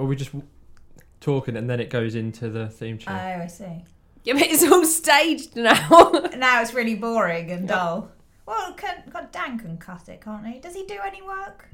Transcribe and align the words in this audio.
Well, 0.00 0.08
we 0.08 0.16
just 0.16 0.32
w- 0.32 0.48
talking 1.20 1.58
and 1.58 1.68
then 1.68 1.78
it 1.78 1.90
goes 1.90 2.14
into 2.14 2.48
the 2.48 2.68
theme 2.70 2.98
Oh. 3.06 3.12
I 3.12 3.46
see. 3.48 3.84
Yeah, 4.24 4.32
but 4.32 4.44
it's 4.44 4.64
all 4.64 4.86
staged 4.86 5.56
now. 5.56 6.10
Now 6.38 6.62
it's 6.62 6.72
really 6.72 6.94
boring 6.94 7.50
and 7.50 7.68
dull. 7.68 8.10
Well, 8.46 8.72
can, 8.72 9.02
God, 9.12 9.30
Dan 9.30 9.58
can 9.58 9.76
cut 9.76 10.08
it, 10.08 10.22
can't 10.22 10.46
he? 10.46 10.58
Does 10.58 10.74
he 10.74 10.86
do 10.86 10.98
any 11.04 11.20
work? 11.20 11.68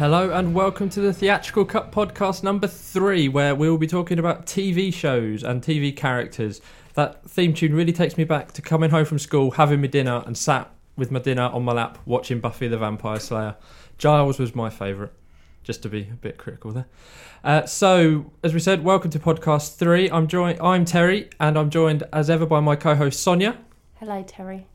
Hello 0.00 0.30
and 0.30 0.54
welcome 0.54 0.88
to 0.88 1.00
the 1.02 1.12
Theatrical 1.12 1.66
Cut 1.66 1.92
podcast 1.92 2.42
number 2.42 2.66
three, 2.66 3.28
where 3.28 3.54
we 3.54 3.68
will 3.68 3.76
be 3.76 3.86
talking 3.86 4.18
about 4.18 4.46
TV 4.46 4.90
shows 4.90 5.42
and 5.44 5.60
TV 5.60 5.94
characters. 5.94 6.62
That 6.94 7.22
theme 7.28 7.52
tune 7.52 7.74
really 7.74 7.92
takes 7.92 8.16
me 8.16 8.24
back 8.24 8.52
to 8.52 8.62
coming 8.62 8.88
home 8.88 9.04
from 9.04 9.18
school, 9.18 9.50
having 9.50 9.82
my 9.82 9.88
dinner, 9.88 10.22
and 10.24 10.38
sat 10.38 10.70
with 10.96 11.10
my 11.10 11.18
dinner 11.18 11.42
on 11.42 11.64
my 11.64 11.72
lap 11.72 11.98
watching 12.06 12.40
Buffy 12.40 12.66
the 12.66 12.78
Vampire 12.78 13.20
Slayer. 13.20 13.56
Giles 13.98 14.38
was 14.38 14.54
my 14.54 14.70
favourite, 14.70 15.12
just 15.62 15.82
to 15.82 15.90
be 15.90 16.08
a 16.10 16.16
bit 16.16 16.38
critical 16.38 16.70
there. 16.70 16.86
Uh, 17.44 17.66
so, 17.66 18.32
as 18.42 18.54
we 18.54 18.60
said, 18.60 18.82
welcome 18.82 19.10
to 19.10 19.18
podcast 19.18 19.76
three. 19.76 20.10
I'm 20.10 20.28
joined. 20.28 20.60
I'm 20.62 20.86
Terry, 20.86 21.28
and 21.38 21.58
I'm 21.58 21.68
joined 21.68 22.04
as 22.10 22.30
ever 22.30 22.46
by 22.46 22.60
my 22.60 22.74
co-host 22.74 23.20
Sonia. 23.20 23.58
Hello, 23.96 24.24
Terry. 24.26 24.66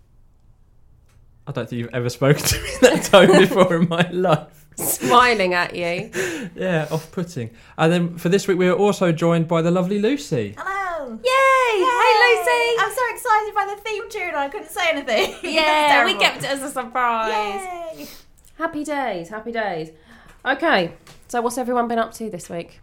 I 1.47 1.51
don't 1.51 1.67
think 1.67 1.79
you've 1.79 1.95
ever 1.95 2.09
spoken 2.09 2.43
to 2.43 2.61
me 2.61 2.69
in 2.69 2.79
that 2.81 3.03
tone 3.05 3.39
before 3.39 3.75
in 3.75 3.89
my 3.89 4.07
life. 4.11 4.64
Smiling 4.83 5.53
at 5.53 5.75
you. 5.75 6.11
Yeah, 6.55 6.87
off-putting. 6.91 7.49
And 7.77 7.91
then 7.93 8.17
for 8.17 8.29
this 8.29 8.47
week, 8.47 8.57
we 8.57 8.67
are 8.67 8.73
also 8.75 9.11
joined 9.11 9.47
by 9.47 9.61
the 9.61 9.71
lovely 9.71 9.99
Lucy. 9.99 10.55
Hello. 10.57 11.11
Yay! 11.11 11.85
Hey, 11.85 12.13
Lucy. 12.23 12.75
I'm 12.79 12.91
so 12.91 13.01
excited 13.13 13.53
by 13.55 13.73
the 13.75 13.81
theme 13.81 14.09
tune. 14.09 14.35
I 14.35 14.49
couldn't 14.49 14.69
say 14.71 14.89
anything. 14.89 15.35
Yeah, 15.53 16.03
we 16.05 16.15
kept 16.15 16.39
it 16.39 16.45
as 16.49 16.61
a 16.61 16.69
surprise. 16.69 17.61
Yay. 17.97 18.07
Happy 18.57 18.83
days, 18.83 19.29
happy 19.29 19.51
days. 19.51 19.91
Okay, 20.45 20.93
so 21.27 21.41
what's 21.41 21.57
everyone 21.57 21.87
been 21.87 21.99
up 21.99 22.13
to 22.15 22.29
this 22.29 22.49
week? 22.49 22.79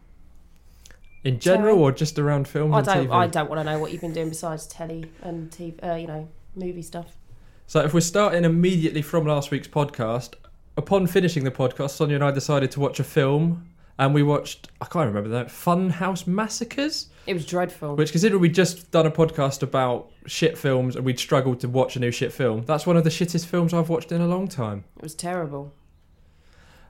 In 1.25 1.39
general, 1.39 1.75
Sorry. 1.77 1.83
or 1.83 1.93
just 1.93 2.19
around 2.19 2.49
film 2.49 2.75
I 2.75 2.79
and 2.79 2.87
don't. 2.87 3.09
TV? 3.09 3.13
I 3.15 3.27
don't 3.27 3.49
want 3.49 3.61
to 3.61 3.65
know 3.65 3.79
what 3.79 3.93
you've 3.93 4.01
been 4.01 4.13
doing 4.13 4.29
besides 4.31 4.67
telly 4.67 5.07
and 5.23 5.51
TV. 5.51 5.75
Uh, 5.83 5.95
you 5.95 6.07
know, 6.07 6.29
movie 6.57 6.83
stuff. 6.83 7.17
So 7.67 7.81
if 7.81 7.95
we're 7.95 8.01
starting 8.01 8.45
immediately 8.45 9.03
from 9.03 9.27
last 9.27 9.51
week's 9.51 9.69
podcast, 9.69 10.35
upon 10.77 11.07
finishing 11.07 11.45
the 11.45 11.51
podcast, 11.51 11.91
Sonia 11.91 12.17
and 12.17 12.25
I 12.25 12.31
decided 12.31 12.71
to 12.73 12.81
watch 12.81 12.99
a 13.01 13.05
film, 13.05 13.67
and 13.99 14.15
we 14.15 14.23
watched 14.23 14.71
I 14.81 14.87
can't 14.87 15.07
remember 15.07 15.29
that 15.31 15.49
Funhouse 15.49 16.27
Massacres, 16.27 17.09
It 17.27 17.35
was 17.35 17.45
dreadful. 17.47 17.95
which 17.97 18.11
considering 18.13 18.41
we'd 18.41 18.55
just 18.55 18.91
done 18.91 19.07
a 19.07 19.11
podcast 19.11 19.63
about 19.63 20.11
shit 20.27 20.57
films 20.57 20.97
and 20.97 21.05
we'd 21.05 21.19
struggled 21.19 21.61
to 21.61 21.69
watch 21.69 21.97
a 21.97 22.01
new 22.01 22.11
shit 22.11 22.33
film, 22.33 22.65
that's 22.65 22.87
one 22.87 22.97
of 22.97 23.05
the 23.05 23.11
shittest 23.11 23.47
films 23.47 23.73
I've 23.75 23.89
watched 23.89 24.11
in 24.13 24.21
a 24.21 24.27
long 24.27 24.49
time. 24.49 24.85
It 24.97 25.03
was 25.03 25.15
terrible. 25.15 25.73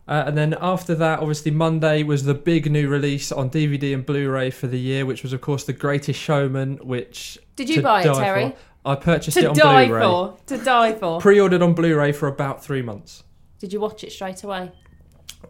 Uh, 0.09 0.25
and 0.27 0.37
then 0.37 0.57
after 0.61 0.97
that, 0.97 1.21
obviously 1.21 1.53
Monday 1.53 2.03
was 2.03 2.25
the 2.25 2.35
big 2.35 2.71
new 2.71 2.89
release 2.89 3.31
on 3.31 3.49
DVD 3.49 3.95
and 3.95 4.05
Blu-ray 4.05 4.51
for 4.51 4.67
the 4.67 4.79
year, 4.79 5.07
which 5.07 5.23
was 5.23 5.33
of 5.33 5.41
course 5.41 5.65
The 5.65 5.73
Greatest 5.73 6.19
Showman, 6.21 6.79
which 6.83 7.39
Did 7.55 7.69
you 7.69 7.77
to 7.77 7.83
buy 7.83 8.01
it, 8.03 8.05
die 8.07 8.25
Terry? 8.25 8.51
for. 8.51 8.57
I 8.85 8.95
purchased 8.97 9.37
it 9.37 9.43
To 9.43 9.51
on 9.51 9.57
die 9.57 9.87
Blu-ray. 9.87 10.03
for. 10.03 10.37
To 10.47 10.59
die 10.59 10.93
for. 10.95 11.21
Pre-ordered 11.21 11.63
on 11.63 11.73
Blu-ray 11.75 12.11
for 12.13 12.27
about 12.27 12.65
three 12.65 12.83
months. 12.83 13.23
Did 13.63 13.73
you 13.73 13.79
watch 13.79 14.03
it 14.03 14.11
straight 14.11 14.43
away? 14.43 14.73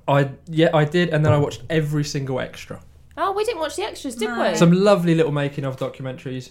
I 0.06 0.28
yeah 0.46 0.68
I 0.74 0.84
did, 0.84 1.08
and 1.08 1.24
then 1.24 1.32
I 1.32 1.38
watched 1.38 1.62
every 1.70 2.04
single 2.04 2.40
extra. 2.40 2.78
Oh, 3.16 3.32
we 3.32 3.42
didn't 3.42 3.60
watch 3.60 3.76
the 3.76 3.84
extras, 3.84 4.16
did 4.16 4.28
No. 4.28 4.50
we? 4.50 4.54
Some 4.54 4.70
lovely 4.70 5.14
little 5.14 5.32
making 5.32 5.64
of 5.64 5.78
documentaries. 5.78 6.50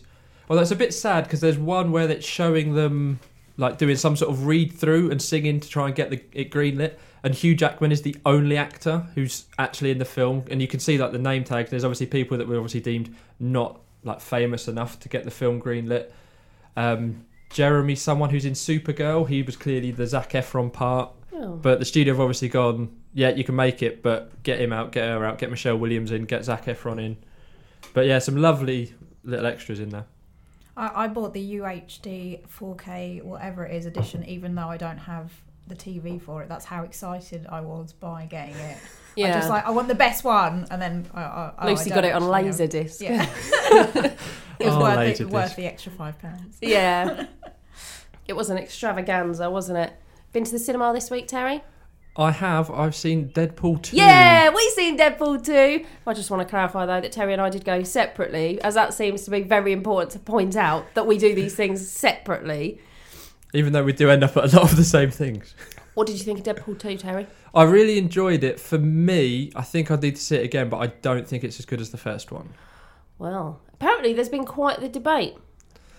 Although 0.50 0.64
it's 0.64 0.72
a 0.72 0.76
bit 0.76 0.92
sad 0.92 1.26
because 1.26 1.40
there's 1.40 1.60
one 1.60 1.92
where 1.92 2.10
it's 2.10 2.26
showing 2.26 2.74
them 2.74 3.20
like 3.58 3.78
doing 3.78 3.96
some 3.96 4.16
sort 4.16 4.32
of 4.32 4.48
read 4.48 4.74
through 4.74 5.12
and 5.12 5.22
singing 5.22 5.60
to 5.60 5.70
try 5.70 5.86
and 5.86 5.94
get 5.94 6.10
the, 6.10 6.20
it 6.34 6.50
greenlit. 6.50 6.96
And 7.24 7.36
Hugh 7.36 7.54
Jackman 7.54 7.92
is 7.92 8.02
the 8.02 8.16
only 8.26 8.58
actor 8.58 9.06
who's 9.14 9.46
actually 9.60 9.92
in 9.92 10.00
the 10.00 10.06
film, 10.06 10.44
and 10.50 10.60
you 10.64 10.68
can 10.68 10.80
see 10.80 10.98
like 10.98 11.12
the 11.12 11.20
name 11.20 11.44
tag. 11.44 11.68
There's 11.68 11.84
obviously 11.84 12.08
people 12.08 12.40
that 12.40 12.48
were 12.48 12.56
obviously 12.58 12.80
deemed 12.80 13.16
not 13.40 13.80
like 14.04 14.20
famous 14.20 14.68
enough 14.68 15.00
to 15.02 15.10
get 15.10 15.26
the 15.26 15.32
film 15.32 15.62
greenlit. 15.62 16.10
Um, 16.76 17.28
Jeremy, 17.52 17.94
someone 17.94 18.32
who's 18.32 18.46
in 18.46 18.54
Supergirl, 18.54 19.28
he 19.30 19.44
was 19.44 19.56
clearly 19.56 19.92
the 19.92 20.08
Zac 20.08 20.32
Efron 20.32 20.74
part. 20.74 21.12
Oh. 21.34 21.56
But 21.56 21.80
the 21.80 21.86
studio 21.86 22.14
have 22.14 22.22
obviously 22.22 22.50
gone, 22.50 22.96
yeah, 23.14 23.30
you 23.30 23.44
can 23.44 23.56
make 23.56 23.81
it, 23.81 24.03
but 24.03 24.44
get 24.44 24.59
him 24.59 24.74
out, 24.74 24.92
get 24.92 25.08
her 25.08 25.25
out, 25.25 25.38
get 25.38 25.50
Michelle 25.50 25.78
Williams 25.78 26.12
in, 26.12 26.25
get 26.25 26.44
Zac 26.44 26.66
Efron 26.66 27.03
in. 27.03 27.18
But 27.94 28.06
yeah, 28.06 28.19
some 28.19 28.38
lovely 28.38 28.94
little 29.24 29.46
extras 29.46 29.80
in 29.80 29.90
there. 29.90 30.06
I, 30.75 31.06
I 31.06 31.08
bought 31.08 31.34
the 31.34 31.56
UHD 31.56 32.47
4K 32.47 33.24
whatever 33.24 33.66
it 33.66 33.75
is 33.75 33.86
edition, 33.86 34.25
even 34.25 34.56
though 34.56 34.68
I 34.68 34.78
don't 34.78 34.97
have 34.97 35.31
the 35.68 35.75
TV 35.75 36.22
for 36.22 36.42
it. 36.44 36.50
That's 36.50 36.66
how 36.66 36.84
excited 36.84 37.46
I 37.50 37.62
was 37.62 37.94
by 37.94 38.25
getting 38.25 38.56
it. 38.56 38.78
I 38.78 39.13
yeah. 39.16 39.34
just 39.34 39.50
like 39.50 39.66
I 39.66 39.72
want 39.72 39.90
the 39.90 39.96
best 39.96 40.24
one, 40.24 40.68
and 40.72 40.81
then 40.81 41.06
I, 41.13 41.22
I, 41.22 41.53
oh, 41.59 41.68
Lucy 41.68 41.92
I 41.92 41.96
got 41.96 42.06
it 42.06 42.13
on 42.13 42.24
actually 42.24 42.46
have- 42.48 42.72
Laserdisc. 42.72 43.02
Yeah, 43.02 43.30
it 44.59 44.66
was 44.66 44.75
Oh, 44.75 44.80
worth, 44.80 45.22
it, 45.22 45.30
worth 45.30 45.56
the 45.56 45.66
extra 45.66 45.92
five 45.92 46.18
pounds. 46.19 46.58
Yeah. 46.62 47.28
it 48.28 48.34
was 48.34 48.50
an 48.50 48.58
extravaganza, 48.58 49.50
wasn't 49.50 49.80
it? 49.80 49.94
Been 50.34 50.46
to 50.46 50.52
the 50.52 50.59
cinema 50.59 50.94
this 50.94 51.12
week, 51.12 51.28
Terry? 51.28 51.62
I 52.16 52.31
have, 52.31 52.72
I've 52.72 52.96
seen 52.96 53.30
Deadpool 53.30 53.84
2. 53.84 53.97
Yeah, 53.97 54.50
we've 54.50 54.72
seen 54.72 54.97
Deadpool 54.97 55.46
2. 55.46 55.86
I 56.08 56.14
just 56.14 56.31
want 56.31 56.42
to 56.42 56.50
clarify, 56.50 56.86
though, 56.86 57.02
that 57.02 57.12
Terry 57.12 57.34
and 57.34 57.42
I 57.42 57.50
did 57.50 57.66
go 57.66 57.84
separately, 57.84 58.62
as 58.62 58.75
that 58.75 58.94
seems 58.94 59.24
to 59.24 59.31
be 59.31 59.42
very 59.42 59.74
important 59.74 60.12
to 60.12 60.19
point 60.19 60.56
out 60.56 60.86
that 60.94 61.06
we 61.06 61.18
do 61.18 61.36
these 61.36 61.53
things 61.56 61.86
separately. 61.86 62.80
Even 63.53 63.74
though 63.74 63.84
we 63.84 63.92
do 63.92 64.09
end 64.09 64.24
up 64.24 64.38
at 64.38 64.53
a 64.53 64.56
lot 64.56 64.72
of 64.72 64.78
the 64.78 64.86
same 64.86 65.12
things. 65.12 65.53
What 65.96 66.08
did 66.08 66.18
you 66.18 66.24
think 66.24 66.40
of 66.40 66.56
Deadpool 66.56 66.80
2, 66.80 66.98
Terry? 66.98 67.28
I 67.53 67.63
really 67.63 67.98
enjoyed 67.98 68.46
it. 68.46 68.58
For 68.58 68.78
me, 68.78 69.52
I 69.53 69.63
think 69.63 69.92
I'd 69.92 70.02
need 70.02 70.16
to 70.16 70.22
see 70.22 70.38
it 70.38 70.46
again, 70.46 70.69
but 70.69 70.78
I 70.78 70.88
don't 70.88 71.28
think 71.28 71.44
it's 71.44 71.59
as 71.59 71.66
good 71.66 71.81
as 71.81 71.90
the 71.90 71.98
first 71.98 72.31
one. 72.31 72.53
Well, 73.18 73.59
apparently 73.74 74.13
there's 74.13 74.30
been 74.30 74.46
quite 74.46 74.80
the 74.80 74.88
debate 74.88 75.36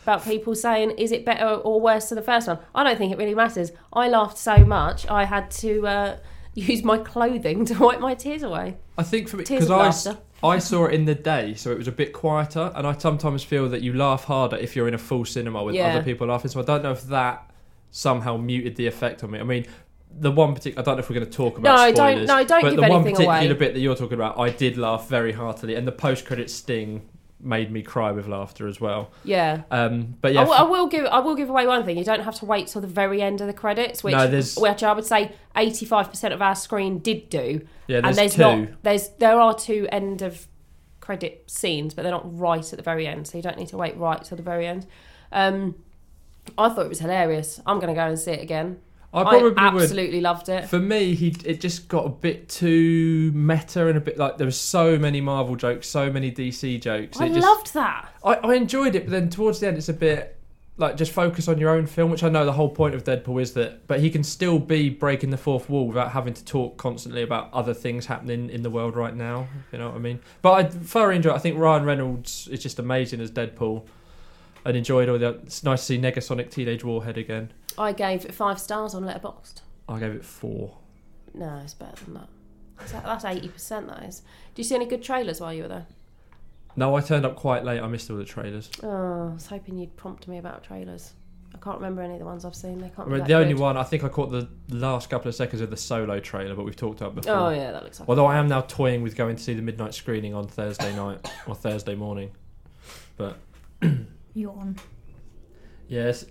about 0.02 0.24
people 0.24 0.54
saying, 0.54 0.90
is 0.92 1.12
it 1.12 1.24
better 1.24 1.46
or 1.46 1.80
worse 1.80 2.08
than 2.08 2.16
the 2.16 2.22
first 2.22 2.48
one? 2.48 2.58
I 2.74 2.84
don't 2.84 2.98
think 2.98 3.12
it 3.12 3.18
really 3.18 3.34
matters. 3.34 3.72
I 3.92 4.08
laughed 4.08 4.38
so 4.38 4.58
much, 4.58 5.08
I 5.08 5.24
had 5.24 5.50
to 5.52 5.86
uh, 5.86 6.16
use 6.54 6.82
my 6.84 6.98
clothing 6.98 7.64
to 7.66 7.74
wipe 7.78 8.00
my 8.00 8.14
tears 8.14 8.42
away. 8.42 8.76
I 8.98 9.02
think 9.04 9.28
for 9.28 9.36
me, 9.38 9.44
because 9.44 9.70
I, 9.70 9.76
laughter. 9.78 10.18
I 10.44 10.58
saw 10.58 10.86
it 10.86 10.94
in 10.94 11.04
the 11.04 11.14
day, 11.14 11.54
so 11.54 11.70
it 11.70 11.78
was 11.78 11.86
a 11.88 11.92
bit 11.92 12.12
quieter, 12.12 12.72
and 12.74 12.86
I 12.86 12.96
sometimes 12.98 13.44
feel 13.44 13.68
that 13.68 13.82
you 13.82 13.92
laugh 13.92 14.24
harder 14.24 14.56
if 14.56 14.74
you're 14.74 14.88
in 14.88 14.94
a 14.94 14.98
full 14.98 15.24
cinema 15.24 15.62
with 15.62 15.76
Yeah. 15.76 15.94
other 15.94 16.02
people 16.02 16.26
laughing. 16.26 16.50
So 16.50 16.60
I 16.60 16.64
don't 16.64 16.82
know 16.82 16.90
if 16.92 17.02
that 17.04 17.48
somehow 17.92 18.36
muted 18.36 18.74
the 18.76 18.86
effect 18.88 19.22
on 19.22 19.30
me. 19.30 19.38
I 19.38 19.44
mean, 19.44 19.66
the 20.18 20.32
one 20.32 20.52
particular, 20.54 20.82
I 20.82 20.84
don't 20.84 20.96
know 20.96 21.00
if 21.00 21.08
we're 21.08 21.14
going 21.14 21.26
to 21.26 21.32
talk 21.32 21.58
about 21.58 21.76
No, 21.76 21.84
don't- 21.86 21.94
spoilers, 21.96 22.28
no, 22.28 22.44
don't 22.44 22.62
but 22.62 22.70
give 22.70 22.80
the 22.80 22.88
one 22.88 23.02
particular 23.04 23.24
away. 23.34 23.52
bit 23.52 23.74
that 23.74 23.80
you're 23.80 23.94
talking 23.94 24.14
about, 24.14 24.38
I 24.38 24.50
did 24.50 24.76
laugh 24.76 25.08
very 25.08 25.32
heartily, 25.32 25.74
and 25.76 25.86
the 25.86 25.92
post-credit 25.92 26.50
sting 26.50 27.08
made 27.42 27.70
me 27.70 27.82
cry 27.82 28.12
with 28.12 28.28
laughter 28.28 28.68
as 28.68 28.80
well. 28.80 29.10
Yeah. 29.24 29.62
Um, 29.70 30.16
but 30.20 30.32
yeah, 30.32 30.42
I, 30.42 30.62
will, 30.62 30.86
give 30.86 31.06
I 31.06 31.18
will 31.20 31.34
give 31.34 31.50
away 31.50 31.66
one 31.66 31.84
thing. 31.84 31.98
You 31.98 32.04
don't 32.04 32.22
have 32.22 32.36
to 32.36 32.46
wait 32.46 32.68
till 32.68 32.80
the 32.80 32.86
very 32.86 33.20
end 33.20 33.40
of 33.40 33.46
the 33.46 33.52
credits, 33.52 34.04
which 34.04 34.12
No, 34.12 34.28
which 34.28 34.82
I 34.82 34.92
would 34.92 35.04
say 35.04 35.32
eighty 35.56 35.84
five 35.84 36.10
percent 36.10 36.32
of 36.32 36.40
our 36.40 36.54
screen 36.54 36.98
did 36.98 37.28
do. 37.28 37.66
yeah, 37.86 37.98
and 37.98 38.06
there's, 38.06 38.16
there's 38.16 38.34
two. 38.34 38.42
not 38.42 38.82
there's 38.82 39.08
there 39.18 39.40
are 39.40 39.54
two 39.54 39.88
end 39.90 40.22
of 40.22 40.46
credit 41.00 41.44
scenes, 41.50 41.94
but 41.94 42.02
they're 42.02 42.12
not 42.12 42.38
right 42.38 42.72
at 42.72 42.76
the 42.76 42.82
very 42.82 43.06
end, 43.06 43.26
so 43.26 43.36
you 43.36 43.42
don't 43.42 43.58
need 43.58 43.68
to 43.68 43.76
wait 43.76 43.96
right 43.96 44.22
till 44.24 44.36
the 44.36 44.42
very 44.42 44.66
end. 44.66 44.86
Um, 45.32 45.74
I 46.56 46.68
thought 46.68 46.86
it 46.86 46.88
was 46.88 47.00
hilarious. 47.00 47.60
I'm 47.66 47.78
going 47.78 47.88
to 47.88 47.94
go 47.94 48.06
and 48.06 48.18
see 48.18 48.32
it 48.32 48.42
again. 48.42 48.80
I 49.14 49.22
probably 49.24 49.42
would. 49.42 49.58
absolutely 49.58 50.20
loved 50.20 50.48
it. 50.48 50.68
For 50.68 50.78
me, 50.78 51.14
he 51.14 51.36
it 51.44 51.60
just 51.60 51.88
got 51.88 52.06
a 52.06 52.08
bit 52.08 52.48
too 52.48 53.30
meta 53.34 53.86
and 53.88 53.98
a 53.98 54.00
bit 54.00 54.16
like 54.16 54.38
there 54.38 54.46
was 54.46 54.58
so 54.58 54.98
many 54.98 55.20
Marvel 55.20 55.54
jokes, 55.54 55.86
so 55.86 56.10
many 56.10 56.32
DC 56.32 56.80
jokes. 56.80 57.20
I 57.20 57.26
it 57.26 57.34
just, 57.34 57.46
loved 57.46 57.74
that. 57.74 58.08
I, 58.24 58.34
I 58.34 58.54
enjoyed 58.54 58.94
it, 58.94 59.04
but 59.04 59.10
then 59.10 59.28
towards 59.28 59.60
the 59.60 59.68
end, 59.68 59.76
it's 59.76 59.90
a 59.90 59.94
bit 59.94 60.38
like 60.78 60.96
just 60.96 61.12
focus 61.12 61.46
on 61.46 61.58
your 61.58 61.70
own 61.70 61.86
film, 61.86 62.10
which 62.10 62.22
I 62.22 62.30
know 62.30 62.46
the 62.46 62.52
whole 62.52 62.70
point 62.70 62.94
of 62.94 63.04
Deadpool 63.04 63.42
is 63.42 63.52
that, 63.52 63.86
but 63.86 64.00
he 64.00 64.10
can 64.10 64.24
still 64.24 64.58
be 64.58 64.88
breaking 64.88 65.28
the 65.30 65.36
fourth 65.36 65.68
wall 65.68 65.86
without 65.86 66.12
having 66.12 66.32
to 66.32 66.44
talk 66.44 66.78
constantly 66.78 67.22
about 67.22 67.52
other 67.52 67.74
things 67.74 68.06
happening 68.06 68.48
in 68.48 68.62
the 68.62 68.70
world 68.70 68.96
right 68.96 69.14
now. 69.14 69.46
You 69.70 69.78
know 69.78 69.88
what 69.88 69.96
I 69.96 69.98
mean? 69.98 70.20
But 70.40 70.52
I 70.52 70.64
thoroughly 70.64 71.16
enjoy. 71.16 71.32
It. 71.32 71.36
I 71.36 71.38
think 71.38 71.58
Ryan 71.58 71.84
Reynolds 71.84 72.48
is 72.48 72.62
just 72.62 72.78
amazing 72.78 73.20
as 73.20 73.30
Deadpool. 73.30 73.86
And 74.64 74.76
enjoyed 74.76 75.08
all 75.08 75.18
the. 75.18 75.40
It's 75.42 75.64
nice 75.64 75.80
to 75.80 75.86
see 75.86 75.98
Negasonic 75.98 76.48
Teenage 76.48 76.84
Warhead 76.84 77.18
again. 77.18 77.52
I 77.78 77.92
gave 77.92 78.24
it 78.24 78.34
five 78.34 78.58
stars 78.60 78.94
on 78.94 79.04
Letterboxd. 79.04 79.60
I 79.88 79.98
gave 79.98 80.12
it 80.12 80.24
four. 80.24 80.76
No, 81.34 81.60
it's 81.64 81.74
better 81.74 82.04
than 82.04 82.14
that. 82.14 82.28
Is 82.84 82.92
that- 82.92 83.04
That's 83.04 83.24
eighty 83.24 83.48
percent. 83.48 83.88
That 83.88 84.02
is. 84.04 84.20
Do 84.54 84.60
you 84.60 84.64
see 84.64 84.74
any 84.74 84.86
good 84.86 85.02
trailers 85.02 85.40
while 85.40 85.52
you 85.52 85.62
were 85.62 85.68
there? 85.68 85.86
No, 86.76 86.94
I 86.96 87.00
turned 87.02 87.26
up 87.26 87.36
quite 87.36 87.64
late. 87.64 87.80
I 87.80 87.86
missed 87.88 88.10
all 88.10 88.16
the 88.16 88.24
trailers. 88.24 88.70
Oh, 88.82 89.28
I 89.30 89.34
was 89.34 89.46
hoping 89.46 89.76
you'd 89.78 89.94
prompt 89.96 90.26
me 90.28 90.38
about 90.38 90.64
trailers. 90.64 91.12
I 91.54 91.58
can't 91.58 91.76
remember 91.76 92.00
any 92.00 92.14
of 92.14 92.18
the 92.18 92.24
ones 92.24 92.46
I've 92.46 92.54
seen. 92.54 92.78
They 92.78 92.88
can't. 92.88 93.00
I 93.00 93.04
be 93.04 93.10
mean, 93.10 93.18
that 93.20 93.28
the 93.28 93.34
only 93.34 93.52
one 93.54 93.76
I 93.76 93.82
think 93.82 94.04
I 94.04 94.08
caught 94.08 94.30
the 94.30 94.48
last 94.70 95.10
couple 95.10 95.28
of 95.28 95.34
seconds 95.34 95.60
of 95.60 95.68
the 95.68 95.76
solo 95.76 96.18
trailer, 96.18 96.54
but 96.54 96.64
we've 96.64 96.74
talked 96.76 97.02
about 97.02 97.14
before. 97.14 97.34
Oh 97.34 97.48
yeah, 97.50 97.72
that 97.72 97.82
looks 97.82 98.00
like. 98.00 98.08
Although 98.08 98.24
I 98.26 98.38
am 98.38 98.48
now 98.48 98.62
toying 98.62 99.02
with 99.02 99.16
going 99.16 99.36
to 99.36 99.42
see 99.42 99.52
the 99.52 99.60
midnight 99.62 99.92
screening 99.94 100.32
on 100.34 100.46
Thursday 100.48 100.94
night 100.96 101.30
or 101.46 101.54
Thursday 101.54 101.94
morning. 101.94 102.30
But 103.18 103.36
Yawn. 104.34 104.76
yes, 105.88 106.24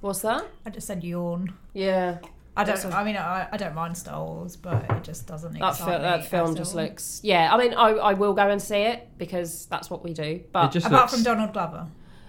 What's 0.00 0.20
that? 0.20 0.44
I 0.64 0.70
just 0.70 0.86
said 0.86 1.02
yawn. 1.02 1.52
Yeah, 1.72 2.18
I 2.56 2.64
don't. 2.64 2.84
I 2.86 3.02
mean, 3.04 3.16
I, 3.16 3.48
I 3.50 3.56
don't 3.56 3.74
mind 3.74 3.96
Star 3.96 4.22
Wars, 4.24 4.56
but 4.56 4.84
it 4.90 5.02
just 5.02 5.26
doesn't 5.26 5.52
that, 5.58 5.70
excite 5.72 5.86
fil- 5.88 5.98
me 5.98 6.02
that 6.04 6.24
film 6.26 6.50
at 6.52 6.56
just 6.56 6.74
all. 6.76 6.82
looks. 6.82 7.20
Yeah, 7.24 7.52
I 7.52 7.58
mean, 7.58 7.74
I, 7.74 7.88
I 7.90 8.12
will 8.14 8.34
go 8.34 8.48
and 8.48 8.60
see 8.60 8.76
it 8.78 9.08
because 9.18 9.66
that's 9.66 9.90
what 9.90 10.04
we 10.04 10.12
do. 10.12 10.40
But 10.52 10.68
just 10.68 10.86
Apart 10.86 11.02
looks, 11.02 11.14
from 11.14 11.22
Donald 11.22 11.52
Glover. 11.52 11.86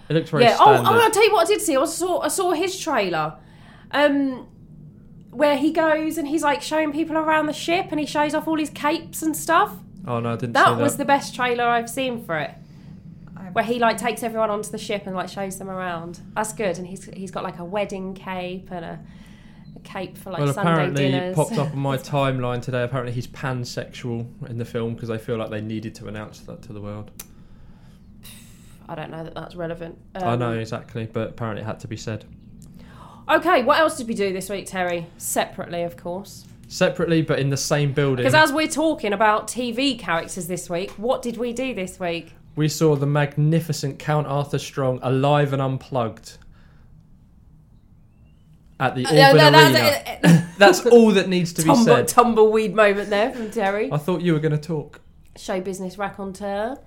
it 0.09 0.13
looks 0.13 0.29
very 0.29 0.43
yeah. 0.43 0.57
Oh, 0.59 0.73
standard. 0.73 0.89
oh, 0.89 1.01
I'll 1.03 1.11
tell 1.11 1.23
you 1.25 1.33
what 1.33 1.45
I 1.45 1.49
did 1.49 1.61
see. 1.61 1.75
I 1.77 1.85
saw 1.85 2.21
I 2.21 2.27
saw 2.29 2.51
his 2.51 2.79
trailer, 2.79 3.35
um, 3.91 4.47
where 5.31 5.57
he 5.57 5.71
goes 5.71 6.17
and 6.17 6.27
he's 6.27 6.41
like 6.43 6.61
showing 6.61 6.91
people 6.91 7.15
around 7.17 7.45
the 7.45 7.53
ship 7.53 7.87
and 7.91 7.99
he 7.99 8.05
shows 8.05 8.33
off 8.33 8.47
all 8.47 8.57
his 8.57 8.69
capes 8.69 9.21
and 9.21 9.35
stuff. 9.35 9.73
Oh 10.07 10.19
no, 10.19 10.31
I 10.33 10.35
didn't 10.37 10.53
That 10.53 10.69
see 10.69 10.75
that. 10.75 10.81
was 10.81 10.97
the 10.97 11.05
best 11.05 11.35
trailer 11.35 11.65
I've 11.65 11.89
seen 11.89 12.23
for 12.23 12.37
it. 12.39 12.51
I- 13.57 13.61
Where 13.61 13.73
he 13.73 13.79
like 13.79 13.97
takes 13.97 14.23
everyone 14.23 14.49
onto 14.49 14.69
the 14.69 14.77
ship 14.77 15.03
and 15.07 15.15
like 15.15 15.29
shows 15.29 15.57
them 15.57 15.69
around. 15.69 16.19
That's 16.35 16.53
good. 16.53 16.77
And 16.77 16.85
he's 16.87 17.05
he's 17.05 17.31
got 17.31 17.43
like 17.43 17.59
a 17.59 17.65
wedding 17.65 18.13
cape 18.13 18.69
and 18.71 18.85
a, 18.85 18.99
a 19.75 19.79
cape 19.79 20.17
for 20.17 20.31
like 20.31 20.39
well, 20.41 20.53
Sunday 20.53 20.71
apparently 20.71 21.11
dinners. 21.11 21.35
popped 21.35 21.57
up 21.57 21.71
on 21.71 21.79
my 21.79 21.97
timeline 22.15 22.61
today. 22.61 22.83
Apparently 22.83 23.13
he's 23.13 23.27
pansexual 23.27 24.25
in 24.49 24.57
the 24.57 24.65
film 24.65 24.93
because 24.93 25.09
they 25.09 25.17
feel 25.17 25.37
like 25.37 25.49
they 25.49 25.61
needed 25.61 25.95
to 25.95 26.07
announce 26.07 26.39
that 26.41 26.61
to 26.63 26.73
the 26.73 26.81
world. 26.81 27.11
I 28.89 28.95
don't 28.95 29.11
know 29.11 29.23
that 29.23 29.35
that's 29.35 29.55
relevant. 29.55 29.97
I 30.15 30.19
Um, 30.19 30.39
know 30.39 30.53
exactly, 30.53 31.07
but 31.11 31.29
apparently 31.31 31.61
it 31.63 31.65
had 31.65 31.79
to 31.81 31.87
be 31.87 31.97
said 31.97 32.25
Okay, 33.29 33.61
what 33.63 33.77
else 33.79 33.97
did 33.97 34.07
we 34.07 34.13
do 34.13 34.31
this 34.31 34.49
week, 34.49 34.67
Terry? 34.67 35.05
Separately, 35.17 35.83
of 35.83 35.97
course. 35.97 36.45
separately, 36.69 37.21
but 37.21 37.39
in 37.39 37.49
the 37.49 37.57
same 37.57 37.91
building. 37.91 38.23
Because 38.23 38.33
as 38.33 38.53
we're 38.53 38.69
talking 38.69 39.11
about 39.11 39.47
TV 39.49 39.99
characters 39.99 40.47
this 40.47 40.69
week, 40.69 40.91
what 40.91 41.21
did 41.21 41.35
we 41.35 41.51
do 41.51 41.73
this 41.73 41.99
week? 41.99 42.33
We 42.57 42.67
saw 42.67 42.95
the 42.97 43.05
magnificent 43.05 43.99
Count 43.99 44.27
Arthur 44.27 44.59
Strong 44.59 44.99
alive 45.01 45.53
and 45.53 45.61
unplugged 45.61 46.37
at 48.79 48.95
the 48.95 49.05
Uh, 49.05 49.09
Auburn 49.29 49.53
no, 49.53 49.59
Arena. 49.63 49.73
that's 50.21 50.43
That's 50.57 50.85
all 50.87 51.11
that 51.11 51.29
needs 51.29 51.53
to 51.53 51.61
be 51.61 51.67
tumble, 51.67 51.85
said. 51.85 52.07
tumbleweed 52.07 52.73
moment 52.75 53.09
there 53.11 53.31
from 53.31 53.51
Terry. 53.51 53.91
I 53.91 53.97
thought 53.97 54.21
you 54.21 54.33
were 54.33 54.39
going 54.39 54.53
to 54.53 54.57
talk. 54.57 55.01
Show 55.35 55.61
business 55.61 55.97
raconteur. 55.99 56.77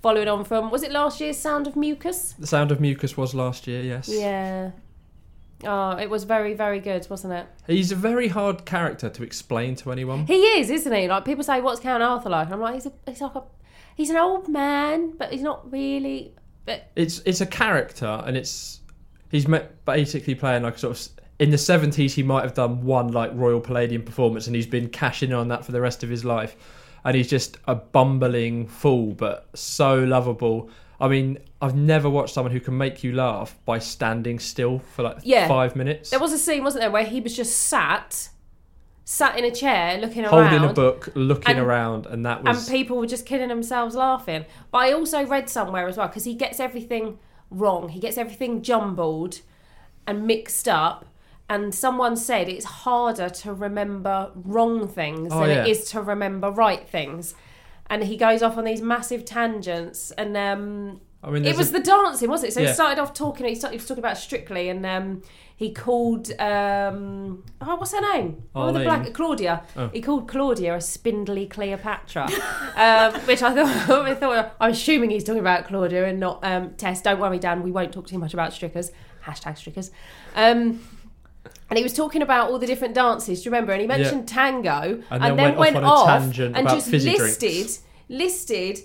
Following 0.00 0.28
on 0.28 0.44
from, 0.44 0.70
was 0.70 0.84
it 0.84 0.92
last 0.92 1.20
year's 1.20 1.36
Sound 1.36 1.66
of 1.66 1.74
Mucus? 1.74 2.34
The 2.38 2.46
Sound 2.46 2.70
of 2.70 2.80
Mucus 2.80 3.16
was 3.16 3.34
last 3.34 3.66
year, 3.66 3.82
yes. 3.82 4.08
Yeah. 4.08 4.70
Oh, 5.64 5.92
it 5.96 6.08
was 6.08 6.22
very, 6.22 6.54
very 6.54 6.78
good, 6.78 7.04
wasn't 7.10 7.32
it? 7.32 7.46
He's 7.66 7.90
a 7.90 7.96
very 7.96 8.28
hard 8.28 8.64
character 8.64 9.08
to 9.08 9.22
explain 9.24 9.74
to 9.76 9.90
anyone. 9.90 10.26
He 10.26 10.34
is, 10.60 10.70
isn't 10.70 10.92
he? 10.92 11.08
Like 11.08 11.24
people 11.24 11.42
say, 11.42 11.60
"What's 11.62 11.80
Count 11.80 12.02
Arthur 12.02 12.28
like?" 12.28 12.46
And 12.46 12.54
I'm 12.54 12.60
like, 12.60 12.74
he's 12.74 12.86
a, 12.86 12.92
he's 13.06 13.22
like 13.22 13.34
a, 13.34 13.42
he's 13.96 14.10
an 14.10 14.16
old 14.16 14.48
man, 14.48 15.14
but 15.18 15.32
he's 15.32 15.42
not 15.42 15.70
really. 15.72 16.32
But 16.64 16.90
It's 16.94 17.20
it's 17.26 17.40
a 17.40 17.46
character, 17.46 18.22
and 18.24 18.36
it's 18.36 18.80
he's 19.30 19.46
basically 19.84 20.34
playing 20.36 20.62
like 20.62 20.78
sort 20.78 20.96
of 20.96 21.08
in 21.40 21.50
the 21.50 21.58
seventies. 21.58 22.14
He 22.14 22.22
might 22.22 22.42
have 22.44 22.54
done 22.54 22.84
one 22.84 23.08
like 23.08 23.32
Royal 23.34 23.60
Palladium 23.60 24.02
performance, 24.02 24.46
and 24.46 24.54
he's 24.54 24.66
been 24.66 24.88
cashing 24.88 25.30
in 25.30 25.36
on 25.36 25.48
that 25.48 25.64
for 25.64 25.72
the 25.72 25.80
rest 25.80 26.02
of 26.04 26.08
his 26.10 26.24
life. 26.24 26.56
And 27.04 27.16
he's 27.16 27.28
just 27.28 27.56
a 27.68 27.76
bumbling 27.76 28.66
fool, 28.66 29.12
but 29.14 29.48
so 29.54 29.96
lovable. 30.02 30.70
I 31.00 31.06
mean, 31.06 31.38
I've 31.62 31.76
never 31.76 32.10
watched 32.10 32.34
someone 32.34 32.50
who 32.52 32.58
can 32.58 32.76
make 32.76 33.04
you 33.04 33.12
laugh 33.12 33.54
by 33.64 33.78
standing 33.78 34.40
still 34.40 34.80
for 34.80 35.02
like 35.04 35.18
Yeah. 35.22 35.46
five 35.46 35.76
minutes, 35.76 36.10
there 36.10 36.18
was 36.18 36.32
a 36.32 36.38
scene, 36.38 36.64
wasn't 36.64 36.80
there, 36.82 36.90
where 36.90 37.04
he 37.04 37.20
was 37.20 37.36
just 37.36 37.56
sat, 37.68 38.28
sat 39.08 39.38
in 39.38 39.44
a 39.44 39.50
chair, 39.52 39.98
looking 39.98 40.24
around, 40.24 40.48
holding 40.50 40.68
a 40.68 40.72
book, 40.72 41.08
looking 41.14 41.56
and- 41.56 41.60
around, 41.64 42.06
and 42.06 42.26
that 42.26 42.42
was. 42.42 42.66
and 42.68 42.76
people 42.76 42.96
were 42.98 43.06
just 43.06 43.24
killing 43.24 43.48
themselves 43.48 43.94
laughing. 43.94 44.44
But 44.72 44.78
I 44.78 44.92
also 44.92 45.24
read 45.24 45.48
somewhere 45.48 45.86
as 45.86 45.96
well 45.96 46.08
because 46.08 46.24
he 46.24 46.34
gets 46.34 46.58
everything 46.58 47.18
wrong. 47.48 47.90
He 47.90 48.00
gets 48.00 48.18
everything 48.18 48.62
jumbled 48.62 49.40
and 50.06 50.26
mixed 50.26 50.68
up. 50.68 51.06
And 51.48 51.72
someone 51.72 52.16
said 52.16 52.48
it's 52.48 52.64
harder 52.64 53.28
to 53.28 53.52
remember 53.54 54.32
wrong 54.34 54.88
things 54.88 55.32
Oh, 55.32 55.40
than 55.46 55.50
yeah. 55.50 55.62
it 55.64 55.68
is 55.68 55.88
to 55.92 56.02
remember 56.02 56.50
right 56.50 56.88
things. 56.88 57.36
And 57.88 58.02
he 58.02 58.16
goes 58.16 58.42
off 58.42 58.58
on 58.58 58.64
these 58.64 58.82
massive 58.82 59.24
tangents. 59.24 60.10
And 60.18 60.36
um, 60.36 61.00
I 61.22 61.30
mean, 61.30 61.44
it 61.44 61.56
was 61.56 61.68
a- 61.70 61.74
the 61.74 61.78
dancing, 61.80 62.28
wasn't 62.28 62.50
it? 62.50 62.54
So 62.54 62.60
Yeah. 62.62 62.66
he 62.68 62.74
started 62.74 63.00
off 63.00 63.14
talking. 63.14 63.46
He, 63.46 63.54
started, 63.54 63.78
talking 63.80 63.98
about 64.00 64.18
Strictly, 64.18 64.68
and 64.68 64.84
um, 64.84 65.22
he 65.56 65.72
called 65.72 66.30
um, 66.38 67.42
oh, 67.62 67.76
what's 67.76 67.92
her 67.92 68.00
name? 68.12 68.42
Of 68.54 68.74
the 68.74 68.80
black 68.80 69.12
Claudia. 69.14 69.64
Oh. 69.74 69.88
He 69.88 70.02
called 70.02 70.28
Claudia 70.28 70.76
a 70.76 70.80
spindly 70.80 71.46
Cleopatra, 71.46 72.24
um, 72.76 73.20
which 73.22 73.42
I 73.42 73.54
thought 73.54 73.90
I 74.06 74.14
thought 74.14 74.54
I'm 74.60 74.72
assuming 74.72 75.10
he's 75.10 75.24
talking 75.24 75.40
about 75.40 75.66
Claudia 75.66 76.06
and 76.06 76.20
not 76.20 76.40
um, 76.44 76.74
Tess. 76.74 77.00
Don't 77.00 77.18
worry, 77.18 77.38
Dan. 77.38 77.62
We 77.62 77.70
won't 77.70 77.92
talk 77.92 78.06
too 78.06 78.18
much 78.18 78.34
about 78.34 78.52
Strickers. 78.52 78.92
Hashtag 79.24 79.56
Strickers. 79.56 79.90
Um, 80.34 80.86
and 81.68 81.76
he 81.76 81.82
was 81.82 81.94
talking 81.94 82.22
about 82.22 82.50
all 82.50 82.58
the 82.58 82.66
different 82.66 82.94
dances. 82.94 83.42
Do 83.42 83.46
you 83.46 83.50
remember? 83.50 83.72
And 83.72 83.80
he 83.80 83.88
mentioned 83.88 84.28
tango, 84.28 85.02
And 85.10 85.38
then 85.38 85.56
went 85.56 85.76
off 85.76 86.08
on 86.08 86.16
a 86.16 86.20
tangent 86.20 86.56
and 86.56 86.68
just 86.68 86.92
listed 86.92 87.70
listed 88.08 88.78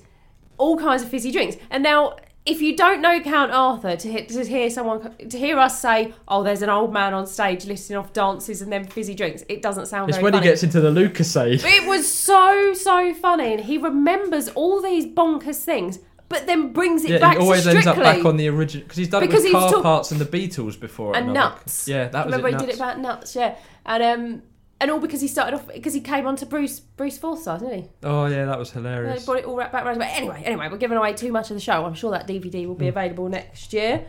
all 0.57 0.77
kinds 0.77 1.03
of 1.03 1.09
fizzy 1.09 1.31
drinks. 1.31 1.57
And 1.69 1.83
now, 1.83 2.15
if 2.45 2.59
you 2.61 2.75
don't 2.75 3.01
know 3.01 3.19
Count 3.19 3.51
Arthur, 3.51 3.95
to 3.95 4.11
hear, 4.11 4.25
to 4.25 4.43
hear 4.45 4.69
someone 4.69 5.15
to 5.29 5.37
hear 5.37 5.59
us 5.59 5.79
say, 5.79 6.13
"Oh, 6.27 6.41
there's 6.43 6.61
an 6.63 6.69
old 6.69 6.91
man 6.91 7.13
on 7.13 7.27
stage 7.27 7.65
listing 7.65 7.95
off 7.97 8.13
dances 8.13 8.61
and 8.61 8.71
then 8.71 8.85
fizzy 8.85 9.13
drinks," 9.13 9.43
it 9.47 9.61
doesn't 9.61 9.85
sound 9.87 10.09
it's 10.09 10.17
very 10.17 10.23
when 10.23 10.33
funny. 10.33 10.45
he 10.47 10.51
gets 10.51 10.63
into 10.63 10.81
the 10.81 10.89
Lucozade. 10.91 11.63
It 11.63 11.87
was 11.87 12.11
so 12.11 12.73
so 12.73 13.13
funny, 13.13 13.53
and 13.53 13.63
he 13.65 13.77
remembers 13.77 14.49
all 14.49 14.81
these 14.81 15.05
bonkers 15.05 15.63
things, 15.63 15.99
but 16.29 16.47
then 16.47 16.73
brings 16.73 17.05
it 17.05 17.09
back. 17.09 17.11
Yeah, 17.11 17.19
back 17.19 17.37
he 17.37 17.43
always 17.43 17.67
ends 17.67 17.85
up 17.85 17.97
back 17.97 18.25
on 18.25 18.37
the 18.37 18.47
original 18.49 18.83
because 18.85 18.97
he's 18.97 19.09
done 19.09 19.21
Because 19.21 19.43
it 19.45 19.53
with 19.53 19.61
car 19.61 19.71
talk- 19.73 19.83
parts 19.83 20.11
and 20.11 20.19
the 20.19 20.25
Beatles 20.25 20.79
before 20.79 21.15
And 21.15 21.29
another- 21.29 21.55
nuts. 21.57 21.87
Yeah, 21.87 22.07
that 22.07 22.25
was 22.25 22.35
Remember 22.35 22.47
it. 22.47 22.59
he 22.61 22.65
did 22.65 22.69
it 22.69 22.75
about 22.77 22.99
nuts, 22.99 23.35
yeah, 23.35 23.55
and 23.85 24.01
um, 24.03 24.41
and 24.81 24.91
all 24.91 24.99
because 24.99 25.21
he 25.21 25.27
started 25.29 25.55
off 25.55 25.67
because 25.73 25.93
he 25.93 26.01
came 26.01 26.27
on 26.27 26.35
to 26.37 26.45
Bruce 26.45 26.79
Bruce 26.81 27.17
Forsyth, 27.17 27.59
didn't 27.61 27.83
he? 27.83 27.89
Oh 28.03 28.25
yeah, 28.25 28.45
that 28.45 28.59
was 28.59 28.71
They 28.71 28.79
hilarious. 28.81 29.25
brought 29.25 29.37
it 29.37 29.45
all 29.45 29.55
back 29.55 29.73
round. 29.73 29.99
But 29.99 30.09
anyway, 30.09 30.41
anyway, 30.43 30.67
we're 30.69 30.77
giving 30.77 30.97
away 30.97 31.13
too 31.13 31.31
much 31.31 31.49
of 31.51 31.55
the 31.55 31.61
show. 31.61 31.85
I'm 31.85 31.93
sure 31.93 32.11
that 32.11 32.27
DVD 32.27 32.65
will 32.67 32.75
be 32.75 32.85
Hmm. 32.85 32.89
available 32.97 33.29
next 33.29 33.71
year. 33.71 34.03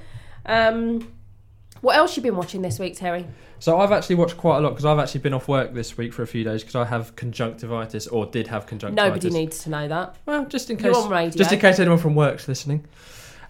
Um, 0.47 1.12
what 1.83 1.97
else 1.97 2.17
you 2.17 2.23
been 2.23 2.37
watching 2.37 2.62
this 2.62 2.79
week, 2.79 2.97
Terry? 2.97 3.26
So 3.59 3.79
I've 3.79 3.93
actually 3.93 4.17
watched 4.17 4.37
quite 4.37 4.59
a 4.59 4.61
lot 4.61 4.71
because 4.71 4.85
I've 4.85 4.99
actually 4.99 5.21
been 5.21 5.35
off 5.35 5.47
work 5.47 5.73
this 5.75 5.97
week 5.97 6.12
for 6.12 6.23
a 6.23 6.26
few 6.26 6.43
days 6.43 6.62
because 6.62 6.75
I 6.75 6.85
have 6.85 7.14
conjunctivitis 7.17 8.07
or 8.09 8.26
did 8.26 8.49
have 8.49 8.67
conjunctivitis. 8.67 9.25
Nobody 9.25 9.31
needs 9.31 9.62
to 9.64 9.71
know 9.71 9.87
that. 9.88 10.17
Well, 10.26 10.47
just 10.47 10.71
in 10.71 10.76
case, 10.79 10.97
on 10.97 11.11
radio. 11.11 11.37
just 11.37 11.52
in 11.52 11.61
case 11.61 11.79
anyone 11.79 11.99
from 11.99 12.14
work's 12.14 12.49
listening. 12.49 12.87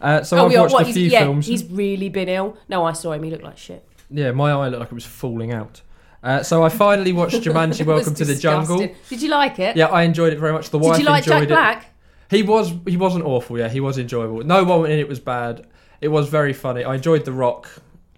Uh, 0.01 0.23
so 0.23 0.37
oh, 0.39 0.47
I've 0.47 0.53
yeah, 0.53 0.61
watched 0.63 0.75
what, 0.75 0.89
a 0.89 0.93
few 0.93 1.09
yeah, 1.09 1.21
films. 1.21 1.47
he's 1.47 1.65
really 1.65 2.09
been 2.09 2.29
ill. 2.29 2.57
No, 2.69 2.85
I 2.85 2.93
saw 2.93 3.13
him. 3.13 3.23
He 3.23 3.31
looked 3.31 3.45
like 3.45 3.57
shit. 3.57 3.87
Yeah, 4.11 4.33
my 4.33 4.51
eye 4.51 4.69
looked 4.69 4.81
like 4.81 4.89
it 4.91 4.95
was 4.95 5.07
falling 5.07 5.53
out. 5.53 5.81
Uh, 6.23 6.43
so 6.43 6.63
I 6.63 6.69
finally 6.69 7.13
watched 7.13 7.37
Jumanji: 7.43 7.85
Welcome 7.85 8.15
to 8.15 8.25
the 8.25 8.35
Jungle. 8.35 8.89
Did 9.09 9.23
you 9.23 9.29
like 9.29 9.59
it? 9.59 9.77
Yeah, 9.77 9.87
I 9.87 10.03
enjoyed 10.03 10.33
it 10.33 10.39
very 10.39 10.53
much. 10.53 10.71
The 10.71 10.79
Did 10.79 10.87
wife 10.87 10.99
you 11.01 11.05
like 11.05 11.25
enjoyed 11.27 11.35
Jack 11.35 11.43
it. 11.43 11.49
Black? 11.49 11.87
He 12.31 12.43
was 12.43 12.73
he 12.87 12.97
wasn't 12.97 13.25
awful. 13.25 13.59
Yeah, 13.59 13.69
he 13.69 13.81
was 13.81 13.99
enjoyable. 13.99 14.43
No 14.43 14.65
one 14.65 14.91
in 14.91 14.99
it 14.99 15.09
was 15.09 15.21
bad. 15.21 15.67
It 16.01 16.09
was 16.09 16.29
very 16.29 16.53
funny. 16.53 16.85
I 16.85 16.95
enjoyed 16.97 17.25
The 17.25 17.33
Rock, 17.33 17.69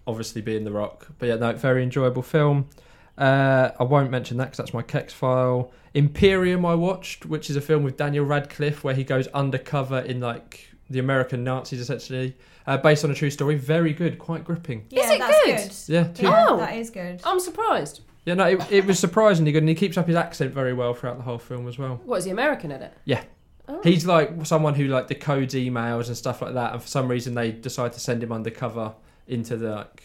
obviously 0.06 0.40
being 0.42 0.64
The 0.64 0.70
Rock. 0.72 1.08
But 1.18 1.28
yeah, 1.28 1.36
no, 1.36 1.52
very 1.52 1.82
enjoyable 1.82 2.22
film. 2.22 2.68
Uh, 3.16 3.70
I 3.78 3.84
won't 3.84 4.10
mention 4.10 4.36
that 4.38 4.46
because 4.46 4.58
that's 4.58 4.74
my 4.74 4.82
Kex 4.82 5.12
file. 5.12 5.72
Imperium 5.94 6.66
I 6.66 6.74
watched, 6.74 7.26
which 7.26 7.48
is 7.50 7.56
a 7.56 7.60
film 7.60 7.84
with 7.84 7.96
Daniel 7.96 8.24
Radcliffe 8.24 8.82
where 8.82 8.94
he 8.94 9.04
goes 9.04 9.28
undercover 9.28 10.00
in 10.00 10.20
like 10.20 10.68
the 10.90 10.98
American 10.98 11.44
Nazis 11.44 11.80
essentially, 11.80 12.36
uh, 12.66 12.76
based 12.78 13.04
on 13.04 13.10
a 13.10 13.14
true 13.14 13.30
story. 13.30 13.56
Very 13.56 13.92
good, 13.92 14.18
quite 14.18 14.44
gripping. 14.44 14.86
Yeah, 14.90 15.12
it 15.12 15.18
that's 15.18 15.44
good? 15.44 15.56
good. 15.56 15.94
Yeah, 15.94 16.12
too- 16.12 16.22
Yeah, 16.24 16.46
Oh. 16.48 16.56
that 16.58 16.74
is 16.76 16.90
good. 16.90 17.20
I'm 17.24 17.40
surprised. 17.40 18.00
yeah. 18.24 18.34
No, 18.34 18.46
it, 18.46 18.72
it 18.72 18.86
was 18.86 18.98
surprisingly 18.98 19.52
good, 19.52 19.62
and 19.62 19.68
he 19.68 19.74
keeps 19.74 19.96
up 19.98 20.06
his 20.06 20.16
accent 20.16 20.52
very 20.52 20.72
well 20.72 20.94
throughout 20.94 21.16
the 21.18 21.24
whole 21.24 21.38
film 21.38 21.68
as 21.68 21.78
well. 21.78 22.00
What 22.04 22.16
is 22.16 22.24
he 22.24 22.30
American 22.30 22.70
in 22.72 22.82
it? 22.82 22.92
Yeah. 23.04 23.22
Oh. 23.68 23.80
He's 23.82 24.04
like 24.06 24.44
someone 24.44 24.74
who 24.74 24.88
like 24.88 25.08
decodes 25.08 25.52
emails 25.52 26.08
and 26.08 26.16
stuff 26.16 26.42
like 26.42 26.54
that, 26.54 26.72
and 26.74 26.82
for 26.82 26.88
some 26.88 27.08
reason 27.08 27.34
they 27.34 27.50
decide 27.52 27.92
to 27.94 28.00
send 28.00 28.22
him 28.22 28.30
undercover 28.32 28.94
into 29.26 29.56
the 29.56 29.70
like 29.70 30.02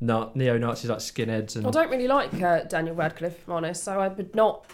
na- 0.00 0.30
neo 0.34 0.56
Nazis 0.56 0.88
like 0.88 0.98
skinheads 1.00 1.56
and 1.56 1.66
I 1.66 1.70
don't 1.70 1.90
really 1.90 2.08
like 2.08 2.32
uh, 2.40 2.62
Daniel 2.64 2.94
Radcliffe, 2.94 3.36
if 3.38 3.46
I'm 3.48 3.52
honest, 3.54 3.84
so 3.84 4.00
I 4.00 4.08
would 4.08 4.34
not 4.34 4.64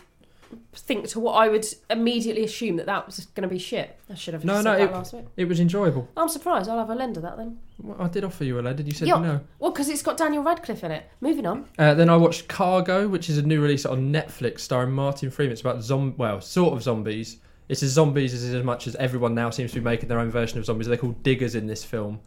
think 0.73 1.07
to 1.09 1.21
what 1.21 1.33
I 1.33 1.49
would 1.49 1.67
immediately 1.91 2.45
assume 2.45 2.77
that 2.77 2.87
that 2.87 3.07
was 3.07 3.27
going 3.35 3.43
to 3.43 3.53
be 3.53 3.59
shit. 3.59 3.99
I 4.11 4.15
should 4.15 4.35
have 4.35 4.45
No, 4.45 4.57
said 4.57 4.65
no, 4.65 4.71
that 4.79 4.81
it- 4.83 4.93
last 4.93 5.13
week. 5.15 5.25
it 5.37 5.45
was 5.47 5.61
enjoyable. 5.61 6.09
I'm 6.17 6.29
surprised. 6.29 6.69
I'll 6.69 6.79
have 6.79 6.91
a 6.91 6.95
lend 6.95 7.17
of 7.17 7.23
that 7.25 7.37
then. 7.37 7.59
Well, 7.83 7.97
I 8.01 8.09
did 8.09 8.25
offer 8.25 8.45
you 8.45 8.59
a. 8.59 8.75
Did 8.75 9.01
you 9.01 9.07
Yeah. 9.07 9.19
no? 9.19 9.41
Well, 9.59 9.71
because 9.71 9.89
it's 9.89 10.03
got 10.03 10.17
Daniel 10.17 10.43
Radcliffe 10.43 10.83
in 10.85 10.91
it. 10.91 11.05
Moving 11.21 11.47
on. 11.47 11.67
Uh, 11.79 11.95
then 11.95 12.09
I 12.09 12.17
watched 12.17 12.49
Cargo, 12.49 13.09
which 13.09 13.29
is 13.31 13.39
a 13.39 13.43
new 13.43 13.61
release 13.63 13.85
on 13.87 14.13
Netflix 14.13 14.61
starring 14.61 14.93
Martin 14.93 15.31
Freeman. 15.31 15.53
It's 15.53 15.61
about 15.61 15.83
zom 15.83 16.15
well, 16.17 16.41
sort 16.41 16.73
of 16.75 16.83
zombies. 16.83 17.39
It's 17.69 17.83
as 17.83 17.91
zombies 17.91 18.33
as 18.35 18.45
as 18.55 18.65
much 18.65 18.87
as 18.87 18.97
everyone 18.97 19.35
now 19.35 19.51
seems 19.51 19.73
to 19.73 19.79
be 19.81 19.85
making 19.85 20.09
their 20.09 20.19
own 20.19 20.31
version 20.31 20.59
of 20.59 20.65
zombies. 20.65 20.87
They're 20.87 20.97
called 20.97 21.23
diggers 21.23 21.55
in 21.55 21.67
this 21.67 21.85
film, 21.85 22.21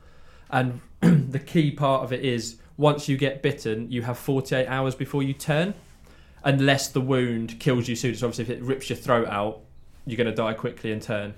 and 0.51 0.80
the 1.01 1.40
key 1.40 1.72
part 1.72 2.04
of 2.04 2.13
it 2.13 2.24
is 2.24 2.58
once 2.78 3.10
you 3.10 3.18
get 3.18 3.42
bitten, 3.42 3.92
you 3.92 4.04
have 4.04 4.18
48 4.18 4.68
hours 4.68 4.96
before 4.96 5.22
you 5.24 5.34
turn, 5.34 5.74
unless 6.43 6.88
the 6.88 7.01
wound 7.01 7.60
kills 7.60 7.88
you 7.88 7.95
soon. 7.95 8.15
So 8.15 8.27
obviously, 8.27 8.53
if 8.53 8.62
it 8.62 8.63
rips 8.65 8.89
your 8.89 8.98
throat 8.98 9.27
out, 9.27 9.62
you're 10.05 10.17
going 10.17 10.27
to 10.27 10.36
die 10.36 10.53
quickly 10.53 10.91
and 10.91 11.01
turn. 11.01 11.33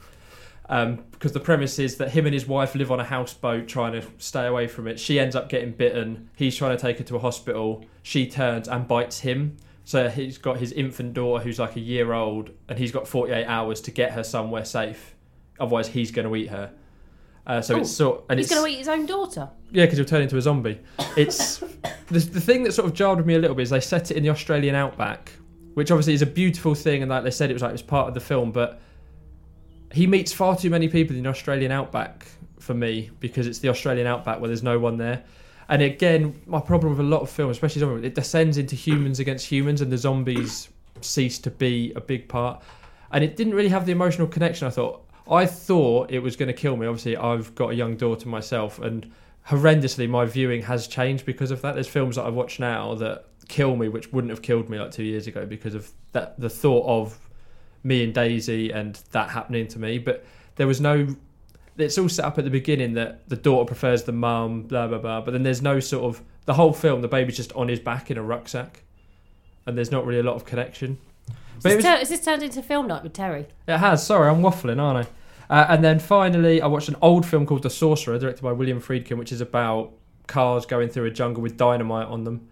Um, 0.69 1.03
because 1.11 1.33
the 1.33 1.39
premise 1.39 1.77
is 1.77 1.97
that 1.97 2.11
him 2.11 2.25
and 2.25 2.33
his 2.33 2.47
wife 2.47 2.73
live 2.73 2.91
on 2.91 2.99
a 2.99 3.03
houseboat 3.03 3.67
trying 3.67 3.93
to 3.93 4.07
stay 4.17 4.45
away 4.47 4.67
from 4.67 4.87
it. 4.87 4.99
She 4.99 5.19
ends 5.19 5.35
up 5.35 5.49
getting 5.49 5.71
bitten. 5.71 6.29
He's 6.35 6.55
trying 6.55 6.75
to 6.75 6.81
take 6.81 6.99
her 6.99 7.03
to 7.03 7.17
a 7.17 7.19
hospital. 7.19 7.85
She 8.01 8.27
turns 8.27 8.67
and 8.67 8.87
bites 8.87 9.19
him. 9.19 9.57
So 9.83 10.07
he's 10.09 10.37
got 10.37 10.57
his 10.57 10.71
infant 10.71 11.13
daughter 11.13 11.43
who's 11.43 11.59
like 11.59 11.75
a 11.75 11.81
year 11.81 12.13
old, 12.13 12.51
and 12.69 12.79
he's 12.79 12.91
got 12.91 13.07
48 13.07 13.45
hours 13.45 13.81
to 13.81 13.91
get 13.91 14.13
her 14.13 14.23
somewhere 14.23 14.63
safe. 14.63 15.13
Otherwise, 15.59 15.89
he's 15.89 16.11
going 16.11 16.27
to 16.27 16.35
eat 16.35 16.49
her. 16.49 16.71
Uh, 17.45 17.61
so 17.61 17.75
Oh, 17.75 17.79
it's 17.79 17.91
sort 17.91 18.23
and 18.29 18.39
He's 18.39 18.47
it's 18.49 18.55
going 18.55 18.65
to 18.65 18.73
eat 18.73 18.79
his 18.79 18.87
own 18.87 19.05
daughter. 19.05 19.49
yeah, 19.71 19.83
because 19.85 19.97
he'll 19.97 20.05
turn 20.07 20.21
into 20.21 20.37
a 20.37 20.41
zombie. 20.41 20.79
It's 21.17 21.57
the, 22.07 22.19
the 22.19 22.39
thing 22.41 22.63
that 22.63 22.71
sort 22.71 22.87
of 22.87 22.93
jarred 22.93 23.17
with 23.17 23.25
me 23.27 23.35
a 23.35 23.39
little 23.39 23.55
bit 23.55 23.63
is 23.63 23.69
they 23.69 23.79
set 23.81 24.11
it 24.11 24.17
in 24.17 24.23
the 24.23 24.29
Australian 24.29 24.75
outback, 24.75 25.31
which 25.73 25.91
obviously 25.91 26.13
is 26.13 26.21
a 26.21 26.25
beautiful 26.27 26.73
thing, 26.75 27.01
and 27.01 27.09
like 27.11 27.23
they 27.23 27.31
said, 27.31 27.49
it 27.49 27.53
was 27.53 27.61
like 27.61 27.69
it 27.69 27.73
was 27.73 27.81
part 27.81 28.07
of 28.07 28.13
the 28.13 28.21
film. 28.21 28.51
But 28.51 28.79
he 29.91 30.07
meets 30.07 30.31
far 30.31 30.55
too 30.55 30.69
many 30.69 30.87
people 30.87 31.15
in 31.15 31.23
the 31.23 31.29
Australian 31.29 31.71
outback 31.71 32.27
for 32.59 32.73
me 32.73 33.11
because 33.19 33.45
it's 33.45 33.59
the 33.59 33.67
Australian 33.69 34.07
outback 34.07 34.39
where 34.39 34.47
there's 34.47 34.63
no 34.63 34.79
one 34.79 34.97
there. 34.97 35.23
And 35.69 35.81
again, 35.81 36.41
my 36.45 36.59
problem 36.61 36.91
with 36.91 36.99
a 36.99 37.09
lot 37.09 37.21
of 37.21 37.29
films, 37.29 37.57
especially 37.57 37.79
zombie, 37.81 38.07
it 38.07 38.15
descends 38.15 38.57
into 38.57 38.75
humans 38.75 39.19
against 39.19 39.45
humans, 39.45 39.81
and 39.81 39.91
the 39.91 39.97
zombies 39.97 40.69
cease 41.01 41.39
to 41.39 41.51
be 41.51 41.91
a 41.95 42.01
big 42.01 42.29
part. 42.29 42.61
And 43.11 43.23
it 43.23 43.35
didn't 43.35 43.53
really 43.53 43.69
have 43.69 43.85
the 43.85 43.91
emotional 43.91 44.27
connection. 44.27 44.65
I 44.67 44.71
thought. 44.71 45.01
I 45.29 45.45
thought 45.45 46.11
it 46.11 46.19
was 46.19 46.35
going 46.35 46.47
to 46.47 46.53
kill 46.53 46.75
me. 46.75 46.85
Obviously, 46.85 47.15
I've 47.15 47.55
got 47.55 47.69
a 47.71 47.75
young 47.75 47.95
daughter 47.95 48.27
myself, 48.27 48.79
and 48.79 49.11
horrendously, 49.47 50.09
my 50.09 50.25
viewing 50.25 50.63
has 50.63 50.87
changed 50.87 51.25
because 51.25 51.51
of 51.51 51.61
that. 51.61 51.75
There's 51.75 51.87
films 51.87 52.17
that 52.17 52.23
I 52.23 52.29
watch 52.29 52.59
now 52.59 52.95
that 52.95 53.25
kill 53.47 53.75
me, 53.75 53.87
which 53.87 54.11
wouldn't 54.11 54.31
have 54.31 54.41
killed 54.41 54.69
me 54.69 54.79
like 54.79 54.91
two 54.91 55.03
years 55.03 55.27
ago 55.27 55.45
because 55.45 55.75
of 55.75 55.91
that. 56.11 56.39
The 56.39 56.49
thought 56.49 56.85
of 56.85 57.17
me 57.83 58.03
and 58.03 58.13
Daisy 58.13 58.71
and 58.71 58.95
that 59.11 59.29
happening 59.29 59.67
to 59.69 59.79
me, 59.79 59.97
but 59.97 60.25
there 60.55 60.67
was 60.67 60.81
no. 60.81 61.15
It's 61.75 61.97
all 61.97 62.09
set 62.09 62.25
up 62.25 62.37
at 62.37 62.43
the 62.43 62.51
beginning 62.51 62.93
that 62.93 63.27
the 63.29 63.35
daughter 63.35 63.65
prefers 63.65 64.03
the 64.03 64.11
mum, 64.11 64.63
blah 64.63 64.87
blah 64.87 64.99
blah. 64.99 65.21
But 65.21 65.31
then 65.31 65.43
there's 65.43 65.61
no 65.61 65.79
sort 65.79 66.03
of 66.03 66.21
the 66.45 66.53
whole 66.53 66.73
film. 66.73 67.01
The 67.01 67.07
baby's 67.07 67.37
just 67.37 67.53
on 67.53 67.69
his 67.69 67.79
back 67.79 68.11
in 68.11 68.17
a 68.17 68.23
rucksack, 68.23 68.83
and 69.65 69.77
there's 69.77 69.91
not 69.91 70.05
really 70.05 70.19
a 70.19 70.23
lot 70.23 70.35
of 70.35 70.45
connection. 70.45 70.97
But 71.63 71.71
it 71.71 71.75
this, 71.77 71.85
was- 71.85 71.93
tur- 71.95 72.01
is 72.01 72.09
this 72.09 72.21
turned 72.25 72.43
into 72.43 72.61
film 72.61 72.87
night 72.87 73.03
with 73.03 73.13
Terry? 73.13 73.47
it 73.67 73.77
has. 73.77 74.05
Sorry, 74.05 74.29
I'm 74.29 74.41
waffling, 74.41 74.79
aren't 74.81 75.07
I? 75.07 75.53
Uh, 75.53 75.65
and 75.69 75.83
then 75.83 75.99
finally, 75.99 76.61
I 76.61 76.67
watched 76.67 76.89
an 76.89 76.95
old 77.01 77.25
film 77.25 77.45
called 77.45 77.63
The 77.63 77.69
Sorcerer, 77.69 78.17
directed 78.17 78.41
by 78.43 78.51
William 78.53 78.81
Friedkin, 78.81 79.17
which 79.17 79.31
is 79.31 79.41
about 79.41 79.91
cars 80.27 80.65
going 80.65 80.89
through 80.89 81.05
a 81.05 81.11
jungle 81.11 81.43
with 81.43 81.57
dynamite 81.57 82.07
on 82.07 82.23
them. 82.23 82.47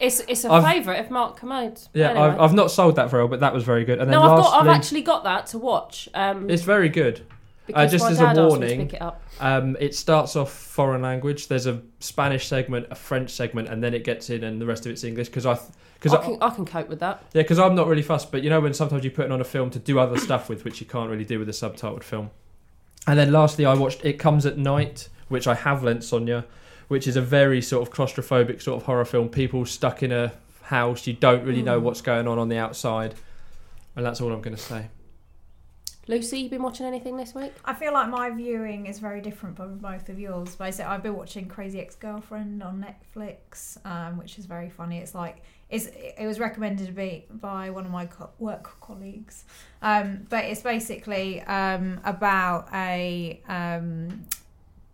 It's 0.00 0.20
it's 0.20 0.44
a 0.44 0.50
I've- 0.50 0.66
favourite 0.66 0.98
of 0.98 1.10
Mark 1.10 1.36
Kermode's. 1.36 1.88
Yeah, 1.94 2.10
Anyway. 2.10 2.26
I've, 2.26 2.40
I've 2.40 2.54
not 2.54 2.70
sold 2.70 2.96
that 2.96 3.10
very 3.10 3.22
well, 3.22 3.28
but 3.30 3.40
that 3.40 3.54
was 3.54 3.62
very 3.64 3.84
good. 3.84 3.98
And 4.00 4.10
then 4.10 4.18
no, 4.18 4.22
I've 4.22 4.38
got. 4.42 4.60
I've 4.60 4.68
actually 4.68 5.02
got 5.02 5.24
that 5.24 5.46
to 5.48 5.58
watch. 5.58 6.08
Um, 6.14 6.50
it's 6.50 6.62
very 6.64 6.88
good. 6.88 7.24
Because 7.66 7.90
just 7.92 8.04
as 8.04 8.18
a 8.18 8.22
dad 8.22 8.38
asked 8.38 8.38
me 8.38 8.42
to 8.42 8.48
warning, 8.48 8.90
it. 8.90 9.02
Um, 9.40 9.76
it 9.80 9.94
starts 9.94 10.36
off 10.36 10.52
foreign 10.52 11.02
language. 11.02 11.48
There's 11.48 11.66
a 11.66 11.80
Spanish 12.00 12.46
segment, 12.46 12.86
a 12.90 12.94
French 12.94 13.30
segment, 13.30 13.68
and 13.68 13.82
then 13.82 13.94
it 13.94 14.04
gets 14.04 14.30
in, 14.30 14.44
and 14.44 14.60
the 14.60 14.66
rest 14.66 14.84
of 14.86 14.92
it's 14.92 15.04
English. 15.04 15.28
Because 15.28 15.46
I, 15.46 15.58
because 15.94 16.12
I 16.12 16.22
can, 16.22 16.38
I 16.42 16.50
can 16.50 16.64
cope 16.66 16.88
with 16.88 17.00
that. 17.00 17.22
Yeah, 17.32 17.42
because 17.42 17.58
I'm 17.58 17.74
not 17.74 17.86
really 17.86 18.02
fussed, 18.02 18.30
but 18.30 18.42
you 18.42 18.50
know 18.50 18.60
when 18.60 18.74
sometimes 18.74 19.04
you 19.04 19.10
put 19.10 19.24
it 19.26 19.32
on 19.32 19.40
a 19.40 19.44
film 19.44 19.70
to 19.70 19.78
do 19.78 19.98
other 19.98 20.18
stuff 20.18 20.48
with, 20.48 20.64
which 20.64 20.80
you 20.80 20.86
can't 20.86 21.08
really 21.10 21.24
do 21.24 21.38
with 21.38 21.48
a 21.48 21.52
subtitled 21.52 22.02
film. 22.02 22.30
And 23.06 23.18
then 23.18 23.32
lastly, 23.32 23.64
I 23.66 23.74
watched 23.74 24.04
It 24.04 24.14
Comes 24.14 24.46
at 24.46 24.56
Night, 24.58 25.08
which 25.28 25.46
I 25.46 25.54
have 25.54 25.82
lent 25.82 26.04
Sonia, 26.04 26.44
which 26.88 27.06
is 27.06 27.16
a 27.16 27.22
very 27.22 27.60
sort 27.62 27.86
of 27.86 27.94
claustrophobic 27.94 28.60
sort 28.62 28.80
of 28.80 28.86
horror 28.86 29.04
film. 29.04 29.28
People 29.28 29.64
stuck 29.66 30.02
in 30.02 30.12
a 30.12 30.32
house, 30.62 31.06
you 31.06 31.12
don't 31.12 31.44
really 31.44 31.62
know 31.62 31.78
Mm. 31.80 31.84
what's 31.84 32.00
going 32.00 32.26
on 32.28 32.38
on 32.38 32.48
the 32.48 32.56
outside, 32.56 33.14
and 33.96 34.04
that's 34.04 34.20
all 34.20 34.32
I'm 34.32 34.40
going 34.40 34.56
to 34.56 34.62
say. 34.62 34.88
Lucy, 36.06 36.40
you 36.40 36.50
been 36.50 36.62
watching 36.62 36.84
anything 36.84 37.16
this 37.16 37.34
week? 37.34 37.54
I 37.64 37.72
feel 37.72 37.94
like 37.94 38.10
my 38.10 38.28
viewing 38.28 38.86
is 38.86 38.98
very 38.98 39.22
different 39.22 39.56
from 39.56 39.78
both 39.78 40.10
of 40.10 40.18
yours. 40.18 40.54
Basically, 40.54 40.84
I've 40.84 41.02
been 41.02 41.16
watching 41.16 41.48
Crazy 41.48 41.80
Ex-Girlfriend 41.80 42.62
on 42.62 42.84
Netflix, 42.84 43.78
um, 43.86 44.18
which 44.18 44.38
is 44.38 44.44
very 44.44 44.68
funny. 44.68 44.98
It's 44.98 45.14
like 45.14 45.42
it's, 45.70 45.86
it 45.86 46.26
was 46.26 46.38
recommended 46.38 46.88
to 46.88 46.92
me 46.92 47.24
by 47.30 47.70
one 47.70 47.86
of 47.86 47.90
my 47.90 48.04
co- 48.04 48.30
work 48.38 48.78
colleagues, 48.80 49.44
um, 49.80 50.26
but 50.28 50.44
it's 50.44 50.60
basically 50.60 51.40
um, 51.42 52.00
about 52.04 52.68
a 52.74 53.40
um, 53.48 54.26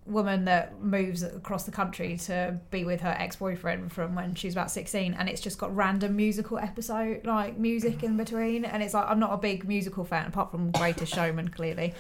woman 0.07 0.47
that 0.47 0.83
moves 0.83 1.23
across 1.23 1.64
the 1.64 1.71
country 1.71 2.16
to 2.16 2.59
be 2.71 2.85
with 2.85 3.00
her 3.02 3.14
ex-boyfriend 3.19 3.92
from 3.92 4.14
when 4.14 4.35
she 4.35 4.49
was 4.49 4.54
about 4.54 4.71
16 4.71 5.14
and 5.14 5.28
it's 5.28 5.40
just 5.40 5.59
got 5.59 5.75
random 5.76 6.16
musical 6.16 6.59
episode 6.59 7.25
like 7.25 7.59
music 7.59 8.02
in 8.02 8.16
between 8.16 8.64
and 8.64 8.83
it's 8.83 8.95
like 8.95 9.07
i'm 9.09 9.21
not 9.21 9.33
a 9.33 9.37
big 9.37 9.69
musical 9.69 10.04
fan 10.04 10.26
apart 10.26 10.50
from 10.50 10.71
greatest 10.73 11.14
showman 11.14 11.49
clearly. 11.49 11.95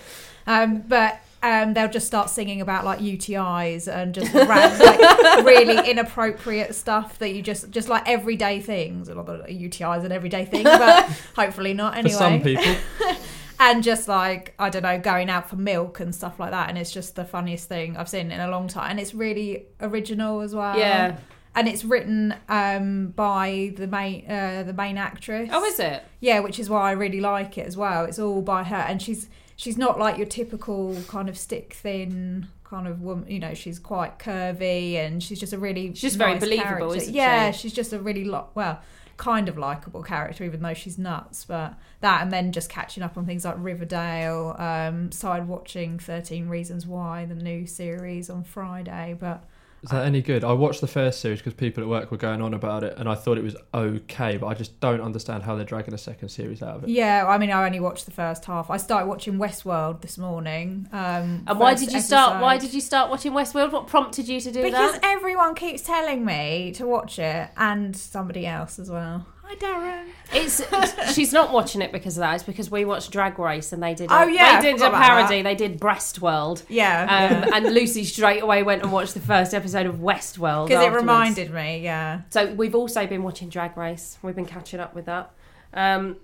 Um, 0.46 0.82
but 0.88 1.20
um, 1.42 1.74
they'll 1.74 1.90
just 1.90 2.06
start 2.06 2.30
singing 2.30 2.60
about 2.60 2.84
like 2.84 2.98
utis 2.98 3.92
and 3.92 4.14
just 4.14 4.32
ran, 4.34 4.78
like 4.78 5.44
really 5.44 5.90
inappropriate 5.90 6.74
stuff 6.74 7.18
that 7.18 7.30
you 7.30 7.42
just 7.42 7.70
just 7.70 7.88
like 7.88 8.08
everyday 8.08 8.60
things. 8.60 9.08
A 9.08 9.14
lot 9.14 9.28
of 9.28 9.46
utis 9.46 9.98
is 9.98 10.04
an 10.04 10.12
everyday 10.12 10.44
thing 10.44 10.64
but 10.64 11.04
hopefully 11.36 11.74
not 11.74 11.96
anyway 11.96 12.12
For 12.12 12.18
some 12.18 12.42
people, 12.42 12.74
and 13.60 13.82
just 13.84 14.08
like 14.08 14.54
I 14.58 14.70
don't 14.70 14.82
know, 14.82 14.98
going 14.98 15.30
out 15.30 15.48
for 15.48 15.56
milk 15.56 16.00
and 16.00 16.12
stuff 16.14 16.40
like 16.40 16.50
that. 16.50 16.68
And 16.70 16.78
it's 16.78 16.90
just 16.90 17.14
the 17.14 17.24
funniest 17.24 17.68
thing 17.68 17.96
I've 17.96 18.08
seen 18.08 18.32
in 18.32 18.40
a 18.40 18.48
long 18.48 18.66
time, 18.66 18.90
and 18.92 18.98
it's 18.98 19.14
really 19.14 19.66
original 19.80 20.40
as 20.40 20.54
well. 20.54 20.76
yeah. 20.76 21.18
and 21.54 21.68
it's 21.68 21.84
written 21.84 22.34
um, 22.48 23.08
by 23.08 23.72
the 23.76 23.86
main 23.86 24.28
uh, 24.28 24.64
the 24.66 24.72
main 24.72 24.96
actress. 24.96 25.50
Oh, 25.52 25.62
is 25.64 25.78
it? 25.78 26.02
Yeah, 26.20 26.40
which 26.40 26.58
is 26.58 26.68
why 26.70 26.88
I 26.88 26.92
really 26.92 27.20
like 27.20 27.58
it 27.58 27.66
as 27.66 27.76
well. 27.76 28.04
It's 28.06 28.18
all 28.18 28.40
by 28.42 28.64
her, 28.64 28.76
and 28.76 29.00
she's 29.00 29.28
she's 29.56 29.76
not 29.76 29.98
like 29.98 30.16
your 30.16 30.26
typical 30.26 30.96
kind 31.06 31.28
of 31.28 31.36
stick 31.36 31.74
thin 31.74 32.48
kind 32.64 32.88
of 32.88 33.02
woman. 33.02 33.30
You 33.30 33.40
know, 33.40 33.52
she's 33.52 33.78
quite 33.78 34.18
curvy, 34.18 34.94
and 34.94 35.22
she's 35.22 35.38
just 35.38 35.52
a 35.52 35.58
really 35.58 35.88
She's 35.88 36.00
just 36.00 36.16
very 36.16 36.38
believable, 36.38 36.88
character. 36.92 37.10
yeah, 37.10 37.50
she? 37.50 37.58
she's 37.68 37.74
just 37.74 37.92
a 37.92 37.98
really 37.98 38.24
lot. 38.24 38.56
well 38.56 38.80
kind 39.20 39.48
of 39.48 39.56
likable 39.56 40.02
character, 40.02 40.42
even 40.44 40.62
though 40.62 40.74
she's 40.74 40.98
nuts. 40.98 41.44
But 41.44 41.74
that, 42.00 42.22
and 42.22 42.32
then 42.32 42.50
just 42.50 42.68
catching 42.68 43.02
up 43.02 43.16
on 43.16 43.26
things 43.26 43.44
like 43.44 43.56
Riverdale. 43.58 44.56
Um, 44.58 45.12
watching 45.46 45.98
Thirteen 46.00 46.48
Reasons 46.48 46.86
Why, 46.86 47.26
the 47.26 47.34
new 47.36 47.66
series 47.66 48.28
on 48.28 48.42
Friday, 48.42 49.16
but. 49.18 49.44
Is 49.82 49.90
that 49.90 50.04
any 50.04 50.20
good? 50.20 50.44
I 50.44 50.52
watched 50.52 50.80
the 50.80 50.86
first 50.86 51.20
series 51.20 51.38
because 51.38 51.54
people 51.54 51.82
at 51.82 51.88
work 51.88 52.10
were 52.10 52.16
going 52.16 52.42
on 52.42 52.52
about 52.54 52.84
it, 52.84 52.96
and 52.98 53.08
I 53.08 53.14
thought 53.14 53.38
it 53.38 53.44
was 53.44 53.56
okay, 53.72 54.36
but 54.36 54.46
I 54.46 54.54
just 54.54 54.78
don't 54.80 55.00
understand 55.00 55.42
how 55.42 55.56
they're 55.56 55.64
dragging 55.64 55.94
a 55.94 55.98
second 55.98 56.28
series 56.28 56.62
out 56.62 56.76
of 56.76 56.84
it. 56.84 56.90
Yeah, 56.90 57.26
I 57.26 57.38
mean, 57.38 57.50
I 57.50 57.64
only 57.64 57.80
watched 57.80 58.04
the 58.04 58.10
first 58.10 58.44
half. 58.44 58.70
I 58.70 58.76
started 58.76 59.06
watching 59.06 59.34
Westworld 59.38 60.02
this 60.02 60.18
morning. 60.18 60.86
Um, 60.92 61.44
And 61.46 61.58
why 61.58 61.74
did 61.74 61.92
you 61.92 62.00
start? 62.00 62.42
Why 62.42 62.58
did 62.58 62.74
you 62.74 62.80
start 62.80 63.10
watching 63.10 63.32
Westworld? 63.32 63.72
What 63.72 63.86
prompted 63.86 64.28
you 64.28 64.40
to 64.40 64.52
do 64.52 64.62
Because 64.62 64.92
that? 64.92 65.00
Because 65.00 65.16
everyone 65.16 65.54
keeps 65.54 65.82
telling 65.82 66.24
me 66.24 66.72
to 66.76 66.86
watch 66.86 67.18
it, 67.18 67.50
and 67.56 67.96
somebody 67.96 68.46
else 68.46 68.78
as 68.78 68.90
well. 68.90 69.26
Hi, 69.50 69.56
Darren. 69.56 70.04
It's 70.32 71.12
she's 71.16 71.32
not 71.32 71.52
watching 71.52 71.82
it 71.82 71.90
because 71.90 72.16
of 72.16 72.20
that. 72.20 72.36
It's 72.36 72.44
because 72.44 72.70
we 72.70 72.84
watched 72.84 73.10
Drag 73.10 73.36
Race 73.36 73.72
and 73.72 73.82
they 73.82 73.94
did. 73.94 74.08
A, 74.08 74.14
Oh, 74.20 74.26
yeah, 74.28 74.60
they 74.60 74.70
did 74.70 74.80
a 74.80 74.90
parody. 74.90 75.42
They 75.42 75.56
did 75.56 75.80
Breast 75.80 76.22
World. 76.22 76.62
Yeah, 76.68 77.42
Um, 77.42 77.52
and 77.52 77.74
Lucy 77.74 78.04
straight 78.04 78.44
away 78.44 78.62
went 78.62 78.82
and 78.82 78.92
watched 78.92 79.14
the 79.14 79.20
first 79.20 79.52
episode 79.52 79.86
of 79.86 79.96
Westworld 79.96 80.68
because 80.68 80.84
it 80.84 80.92
reminded 80.92 81.52
me. 81.52 81.80
Yeah, 81.80 82.20
So 82.30 82.54
we've 82.54 82.76
also 82.76 83.08
been 83.08 83.24
watching 83.24 83.48
Drag 83.48 83.76
Race. 83.76 84.18
We've 84.22 84.36
been 84.36 84.46
catching 84.46 84.78
up 84.78 84.94
with 84.94 85.06
that. 85.06 85.32
Um, 85.74 86.18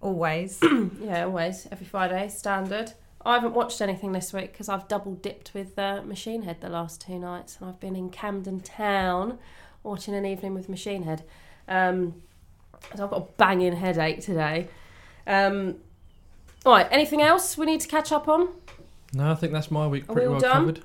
always. 0.00 0.60
yeah, 1.02 1.24
always 1.24 1.66
every 1.72 1.86
Friday, 1.86 2.28
standard. 2.28 2.92
I 3.26 3.34
haven't 3.34 3.54
watched 3.54 3.80
anything 3.80 4.12
this 4.12 4.32
week 4.32 4.52
because 4.52 4.68
I've 4.68 4.86
double 4.86 5.14
dipped 5.14 5.54
with 5.54 5.76
uh, 5.76 6.02
Machine 6.02 6.42
Head 6.42 6.60
the 6.60 6.68
last 6.68 7.00
two 7.00 7.18
nights, 7.18 7.56
and 7.60 7.68
I've 7.68 7.80
been 7.80 7.96
in 7.96 8.10
Camden 8.10 8.60
Town 8.60 9.38
watching 9.82 10.14
an 10.14 10.24
evening 10.24 10.54
with 10.54 10.68
Machine 10.68 11.02
Head. 11.02 11.24
Um, 11.66 12.22
so 12.96 13.04
I've 13.04 13.10
got 13.10 13.16
a 13.22 13.26
banging 13.36 13.74
headache 13.76 14.20
today. 14.20 14.68
Um, 15.26 15.76
all 16.66 16.72
right, 16.74 16.88
anything 16.90 17.22
else 17.22 17.56
we 17.56 17.66
need 17.66 17.80
to 17.80 17.88
catch 17.88 18.12
up 18.12 18.28
on? 18.28 18.48
No, 19.12 19.30
I 19.30 19.34
think 19.34 19.52
that's 19.52 19.70
my 19.70 19.86
week 19.86 20.04
Are 20.08 20.12
pretty 20.12 20.28
we 20.28 20.32
well 20.32 20.40
done? 20.40 20.52
covered. 20.60 20.80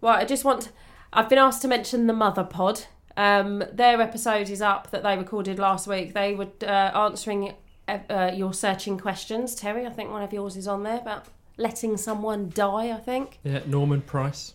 Well, 0.00 0.14
I 0.14 0.24
just 0.24 0.44
want. 0.44 0.70
I've 1.12 1.28
been 1.28 1.38
asked 1.38 1.62
to 1.62 1.68
mention 1.68 2.06
the 2.06 2.12
Mother 2.12 2.44
Pod. 2.44 2.84
Um, 3.16 3.62
their 3.72 4.00
episode 4.00 4.50
is 4.50 4.60
up 4.60 4.90
that 4.90 5.02
they 5.04 5.16
recorded 5.16 5.58
last 5.58 5.86
week. 5.86 6.12
They 6.14 6.34
were 6.34 6.48
uh, 6.62 6.66
answering 6.66 7.54
uh, 7.86 7.98
uh, 8.10 8.32
your 8.34 8.52
searching 8.52 8.98
questions. 8.98 9.54
Terry, 9.54 9.86
I 9.86 9.90
think 9.90 10.10
one 10.10 10.22
of 10.22 10.32
yours 10.32 10.56
is 10.56 10.66
on 10.66 10.82
there 10.82 10.98
about 10.98 11.26
letting 11.56 11.96
someone 11.96 12.50
die. 12.52 12.90
I 12.90 12.98
think 12.98 13.38
Yeah, 13.44 13.60
Norman 13.66 14.02
Price, 14.02 14.54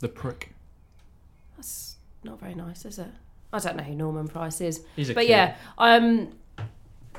the 0.00 0.08
prick. 0.08 0.54
that's 1.56 1.96
not 2.24 2.40
very 2.40 2.54
nice, 2.54 2.84
is 2.86 2.98
it? 2.98 3.08
I 3.52 3.58
don't 3.58 3.76
know 3.76 3.82
who 3.82 3.94
Norman 3.94 4.28
Price 4.28 4.60
is. 4.60 4.82
He's 4.96 5.10
a 5.10 5.14
but 5.14 5.22
kid. 5.22 5.30
yeah, 5.30 5.56
um, 5.78 6.32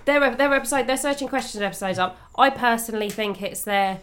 their 0.05 0.35
their 0.35 0.53
episode, 0.53 0.87
their 0.87 0.97
searching 0.97 1.27
questions 1.27 1.61
episode's 1.61 1.99
up. 1.99 2.17
I 2.37 2.49
personally 2.49 3.09
think 3.09 3.41
it's 3.41 3.63
their 3.63 3.99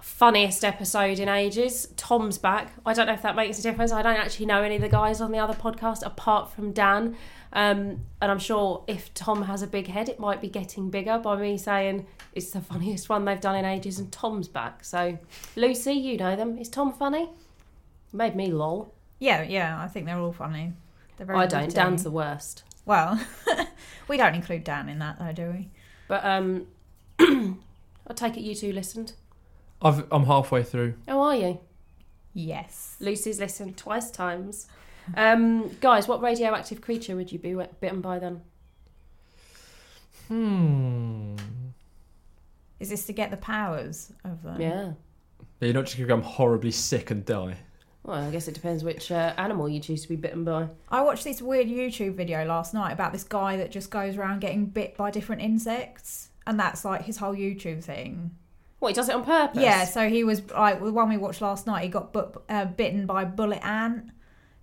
funniest 0.00 0.64
episode 0.64 1.18
in 1.18 1.28
ages. 1.28 1.88
Tom's 1.96 2.36
back. 2.36 2.72
I 2.84 2.92
don't 2.92 3.06
know 3.06 3.12
if 3.12 3.22
that 3.22 3.36
makes 3.36 3.58
a 3.58 3.62
difference. 3.62 3.92
I 3.92 4.02
don't 4.02 4.16
actually 4.16 4.46
know 4.46 4.62
any 4.62 4.76
of 4.76 4.82
the 4.82 4.88
guys 4.88 5.20
on 5.20 5.30
the 5.32 5.38
other 5.38 5.54
podcast 5.54 6.04
apart 6.04 6.50
from 6.50 6.72
Dan. 6.72 7.16
Um, 7.52 8.04
and 8.20 8.30
I'm 8.30 8.38
sure 8.38 8.82
if 8.86 9.12
Tom 9.14 9.42
has 9.42 9.62
a 9.62 9.66
big 9.66 9.86
head, 9.86 10.08
it 10.08 10.18
might 10.18 10.40
be 10.40 10.48
getting 10.48 10.90
bigger 10.90 11.18
by 11.18 11.36
me 11.36 11.58
saying 11.58 12.06
it's 12.32 12.50
the 12.50 12.60
funniest 12.60 13.08
one 13.08 13.24
they've 13.24 13.40
done 13.40 13.56
in 13.56 13.64
ages, 13.64 13.98
and 13.98 14.10
Tom's 14.10 14.48
back. 14.48 14.84
So, 14.84 15.18
Lucy, 15.54 15.92
you 15.92 16.16
know 16.16 16.34
them. 16.34 16.58
Is 16.58 16.68
Tom 16.68 16.92
funny? 16.92 17.28
Made 18.12 18.34
me 18.34 18.50
lol. 18.50 18.92
Yeah, 19.18 19.42
yeah, 19.42 19.80
I 19.80 19.86
think 19.86 20.06
they're 20.06 20.18
all 20.18 20.32
funny. 20.32 20.72
They're 21.16 21.26
very 21.26 21.38
I 21.38 21.46
don't. 21.46 21.62
witty. 21.62 21.74
Dan's 21.74 22.02
the 22.02 22.10
worst. 22.10 22.64
Well, 22.84 23.20
we 24.08 24.16
don't 24.16 24.34
include 24.34 24.64
Dan 24.64 24.88
in 24.88 24.98
that 24.98 25.18
though, 25.18 25.32
do 25.32 25.50
we? 25.50 25.70
But 26.08 26.24
um, 26.24 26.66
I 27.18 28.12
take 28.14 28.36
it 28.36 28.40
you 28.40 28.54
two 28.54 28.72
listened. 28.72 29.12
I've, 29.80 30.04
I'm 30.12 30.26
halfway 30.26 30.62
through. 30.62 30.94
How 31.06 31.20
are 31.20 31.36
you? 31.36 31.60
Yes. 32.34 32.96
Lucy's 33.00 33.38
listened 33.40 33.76
twice 33.76 34.10
times. 34.10 34.66
Um, 35.16 35.68
guys, 35.80 36.06
what 36.06 36.22
radioactive 36.22 36.80
creature 36.80 37.16
would 37.16 37.32
you 37.32 37.38
be 37.38 37.54
bitten 37.80 38.00
by 38.00 38.18
then? 38.18 38.42
Hmm. 40.28 41.36
Is 42.78 42.90
this 42.90 43.06
to 43.06 43.12
get 43.12 43.30
the 43.30 43.36
powers 43.36 44.12
of 44.24 44.42
them? 44.42 44.60
Yeah. 44.60 44.92
But 45.58 45.66
you're 45.66 45.74
not 45.74 45.84
just 45.84 45.96
going 45.96 46.08
to 46.08 46.14
become 46.16 46.22
horribly 46.22 46.70
sick 46.70 47.10
and 47.10 47.24
die. 47.24 47.56
Well, 48.04 48.16
I 48.16 48.30
guess 48.30 48.48
it 48.48 48.54
depends 48.54 48.82
which 48.82 49.12
uh, 49.12 49.32
animal 49.36 49.68
you 49.68 49.78
choose 49.78 50.02
to 50.02 50.08
be 50.08 50.16
bitten 50.16 50.44
by. 50.44 50.68
I 50.88 51.02
watched 51.02 51.24
this 51.24 51.40
weird 51.40 51.68
YouTube 51.68 52.14
video 52.14 52.44
last 52.44 52.74
night 52.74 52.92
about 52.92 53.12
this 53.12 53.22
guy 53.22 53.56
that 53.58 53.70
just 53.70 53.90
goes 53.90 54.16
around 54.16 54.40
getting 54.40 54.66
bit 54.66 54.96
by 54.96 55.10
different 55.10 55.42
insects, 55.42 56.30
and 56.46 56.58
that's 56.58 56.84
like 56.84 57.02
his 57.02 57.18
whole 57.18 57.34
YouTube 57.34 57.84
thing. 57.84 58.32
Well, 58.80 58.88
he 58.88 58.94
does 58.94 59.08
it 59.08 59.14
on 59.14 59.24
purpose? 59.24 59.62
Yeah, 59.62 59.84
so 59.84 60.08
he 60.08 60.24
was 60.24 60.42
like 60.50 60.82
the 60.82 60.92
one 60.92 61.08
we 61.08 61.16
watched 61.16 61.40
last 61.40 61.68
night. 61.68 61.84
He 61.84 61.88
got 61.88 62.12
but, 62.12 62.42
uh, 62.48 62.64
bitten 62.64 63.06
by 63.06 63.22
a 63.22 63.26
bullet 63.26 63.64
ant. 63.64 64.10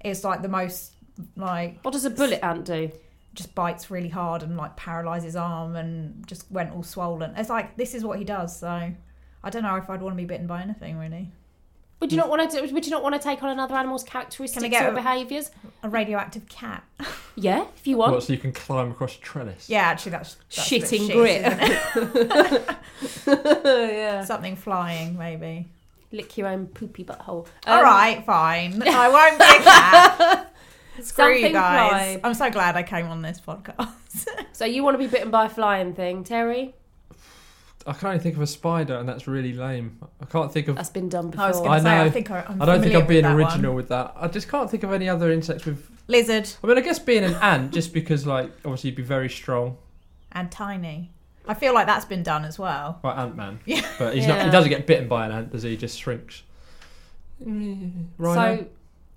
It's 0.04 0.26
like 0.26 0.42
the 0.42 0.50
most 0.50 0.94
like 1.38 1.80
What 1.84 1.92
does 1.92 2.04
a 2.06 2.10
bullet 2.10 2.44
ant 2.44 2.66
do? 2.66 2.92
just 3.34 3.54
bites 3.56 3.92
really 3.92 4.10
hard 4.10 4.44
and 4.44 4.58
like 4.58 4.76
paralyzes 4.76 5.36
arm 5.36 5.76
and 5.76 6.28
just 6.28 6.52
went 6.52 6.74
all 6.74 6.84
swollen. 6.84 7.34
It's 7.38 7.50
like 7.50 7.78
this 7.78 7.94
is 7.94 8.04
what 8.04 8.20
he 8.20 8.26
does. 8.26 8.60
So 8.60 8.68
I 8.68 9.50
don't 9.50 9.64
know 9.64 9.76
if 9.78 9.90
I'd 9.90 10.02
want 10.02 10.14
to 10.14 10.18
be 10.18 10.26
bitten 10.26 10.48
by 10.48 10.62
anything 10.62 10.98
really. 10.98 11.32
Would 12.00 12.12
you 12.14 12.18
not 12.18 12.30
want 12.30 12.50
to? 12.52 12.62
Would 12.62 12.86
you 12.86 12.92
not 12.92 13.04
want 13.04 13.16
to 13.16 13.20
take 13.22 13.44
on 13.44 13.50
another 13.50 13.76
animal's 13.76 14.04
characteristics 14.04 14.66
get 14.70 14.86
or 14.86 14.90
a- 14.92 14.96
behaviours? 14.96 15.52
A 15.84 15.90
radioactive 15.90 16.48
cat. 16.48 16.84
Yeah, 17.36 17.66
if 17.76 17.86
you 17.88 17.98
want. 17.98 18.14
What, 18.14 18.24
so 18.24 18.32
you 18.34 18.40
can 18.40 18.52
climb 18.54 18.92
across 18.92 19.16
a 19.18 19.20
trellis? 19.20 19.70
Yeah, 19.70 19.82
actually, 19.82 20.12
that's, 20.14 20.36
that's 20.56 20.72
a 20.72 20.80
bit 20.80 20.84
Shitting 20.90 21.08
shit, 21.08 21.16
grit. 21.16 21.42
isn't 21.46 22.66
it? 23.28 23.94
yeah. 23.94 24.24
Something 24.26 24.56
flying, 24.56 25.18
maybe. 25.18 25.68
Lick 26.12 26.38
your 26.38 26.48
own 26.48 26.68
poopy 26.68 27.04
butthole. 27.04 27.48
All 27.68 27.80
Um, 27.80 27.84
right, 27.84 28.26
fine. 28.26 28.82
I 28.88 29.10
won't 29.10 29.38
be 29.40 29.46
a 29.46 29.64
cat. 29.64 30.54
Screw 31.06 31.28
you 31.30 31.34
Something 31.36 31.54
guys. 31.54 31.90
fly. 31.90 32.22
I'm 32.24 32.34
so 32.34 32.50
glad 32.50 32.76
I 32.76 32.84
came 32.84 33.08
on 33.08 33.22
this 33.22 33.40
podcast. 33.40 34.28
So 34.52 34.66
you 34.66 34.84
want 34.84 34.96
to 34.96 34.98
be 35.00 35.08
bitten 35.08 35.32
by 35.32 35.46
a 35.46 35.50
flying 35.50 35.94
thing, 35.94 36.24
Terry? 36.26 36.76
I 37.88 37.94
can 37.94 38.08
only 38.10 38.20
think 38.20 38.36
of 38.36 38.42
a 38.42 38.48
spider, 38.48 38.96
and 38.98 39.08
that's 39.08 39.28
really 39.28 39.54
lame. 39.54 39.98
I 40.22 40.26
can't 40.26 40.52
think 40.52 40.68
of. 40.68 40.76
That's 40.76 40.90
been 40.90 41.10
done 41.10 41.30
before. 41.30 41.46
I 41.46 41.48
was 41.50 41.58
going 41.60 41.72
I 41.72 41.78
to 41.78 41.84
say, 41.84 41.90
I 41.90 42.04
know. 42.06 42.12
think 42.12 42.32
I, 42.32 42.46
I'm 42.48 42.62
I 42.62 42.66
don't 42.66 42.82
think 42.82 42.96
I'm 42.96 43.08
being 43.08 43.24
with 43.26 43.36
original 43.36 43.72
one. 43.72 43.78
with 43.78 43.90
that. 43.90 44.14
I 44.16 44.28
just 44.28 44.50
can't 44.50 44.70
think 44.70 44.84
of 44.84 44.92
any 44.92 45.08
other 45.10 45.32
insects 45.32 45.66
with. 45.66 45.90
Lizard 46.08 46.50
I 46.64 46.68
mean, 46.68 46.78
I 46.78 46.82
guess 46.82 46.98
being 46.98 47.24
an 47.24 47.36
ant, 47.36 47.72
just 47.72 47.94
because, 47.94 48.26
like, 48.26 48.52
obviously 48.66 48.90
you'd 48.90 48.96
be 48.98 49.04
very 49.04 49.30
strong. 49.30 49.78
and 50.32 50.52
tiny. 50.52 51.12
I 51.48 51.54
feel 51.54 51.74
like 51.74 51.86
that's 51.88 52.06
been 52.06 52.24
done 52.24 52.46
as 52.46 52.58
well. 52.60 53.00
Like 53.04 53.18
Ant 53.18 53.36
Man. 53.36 53.60
Yeah. 53.66 53.88
But 54.00 54.16
he's 54.16 54.26
not. 54.28 54.44
He 54.44 54.50
doesn't 54.52 54.70
get 54.70 54.86
bitten 54.88 55.08
by 55.08 55.26
an 55.28 55.32
ant, 55.32 55.52
does 55.52 55.64
he? 55.64 55.70
He 55.72 55.78
just 55.78 56.00
shrinks. 56.00 56.42
Mm, 57.44 58.08
Rhino. 58.18 58.58
So 58.64 58.66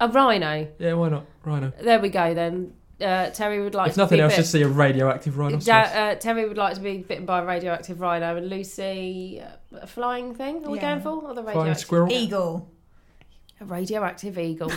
a 0.00 0.08
rhino. 0.08 0.68
yeah, 0.78 0.92
why 0.94 1.08
not? 1.08 1.26
Rhino. 1.44 1.72
There 1.80 1.98
we 2.00 2.08
go 2.08 2.34
then. 2.34 2.72
Uh, 3.02 3.30
Terry 3.30 3.62
would 3.62 3.74
like 3.74 3.88
if 3.88 3.94
to 3.94 4.00
nothing 4.00 4.18
be 4.18 4.22
else, 4.22 4.32
bit- 4.32 4.36
just 4.42 4.52
see 4.52 4.62
a 4.62 4.68
radioactive 4.68 5.36
rhinoceros. 5.36 5.66
Ja- 5.66 5.74
uh, 6.00 6.14
Terry 6.14 6.46
would 6.48 6.56
like 6.58 6.74
to 6.74 6.80
be 6.80 6.98
bitten 6.98 7.26
by 7.26 7.40
a 7.40 7.44
radioactive 7.44 8.00
rhino, 8.00 8.36
and 8.36 8.48
Lucy 8.48 9.42
uh, 9.42 9.78
a 9.80 9.86
flying 9.86 10.34
thing. 10.34 10.64
Are 10.64 10.70
we 10.70 10.78
Yeah. 10.78 10.92
going 10.98 11.02
for 11.02 11.08
or 11.28 11.34
the 11.34 11.42
Flying 11.42 11.58
radioactive? 11.58 11.78
squirrel. 11.78 12.12
Eagle. 12.12 12.68
A 13.60 13.64
radioactive 13.64 14.38
eagle. 14.38 14.72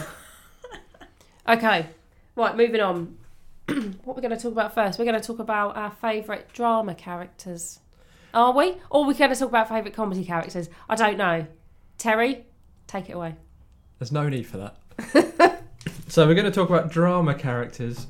okay, 1.48 1.88
right. 2.36 2.56
Moving 2.58 2.82
on. 2.82 3.18
what 4.04 4.16
we're 4.16 4.22
going 4.22 4.30
to 4.36 4.38
talk 4.42 4.52
about 4.52 4.76
first? 4.76 5.00
We're 5.00 5.06
going 5.06 5.20
to 5.20 5.26
talk 5.26 5.40
about 5.40 5.76
our 5.76 5.92
favourite 5.92 6.52
drama 6.54 6.94
characters. 6.96 7.80
Are 8.34 8.52
we? 8.54 8.76
Or 8.90 9.06
we're 9.06 9.14
going 9.14 9.32
to 9.32 9.36
talk 9.40 9.50
about 9.50 9.70
favourite 9.70 9.94
comedy 9.96 10.24
characters? 10.26 10.70
I 10.90 10.96
don't 10.96 11.18
know. 11.18 11.48
Terry, 11.98 12.46
take 12.88 13.10
it 13.10 13.14
away. 13.14 13.36
There's 13.98 14.12
no 14.12 14.28
need 14.30 14.46
for 14.46 14.58
that. 14.58 14.76
so 16.08 16.28
we're 16.28 16.36
going 16.36 16.46
to 16.46 16.52
talk 16.52 16.70
about 16.70 16.91
drama 16.91 17.34
characters. 17.34 18.08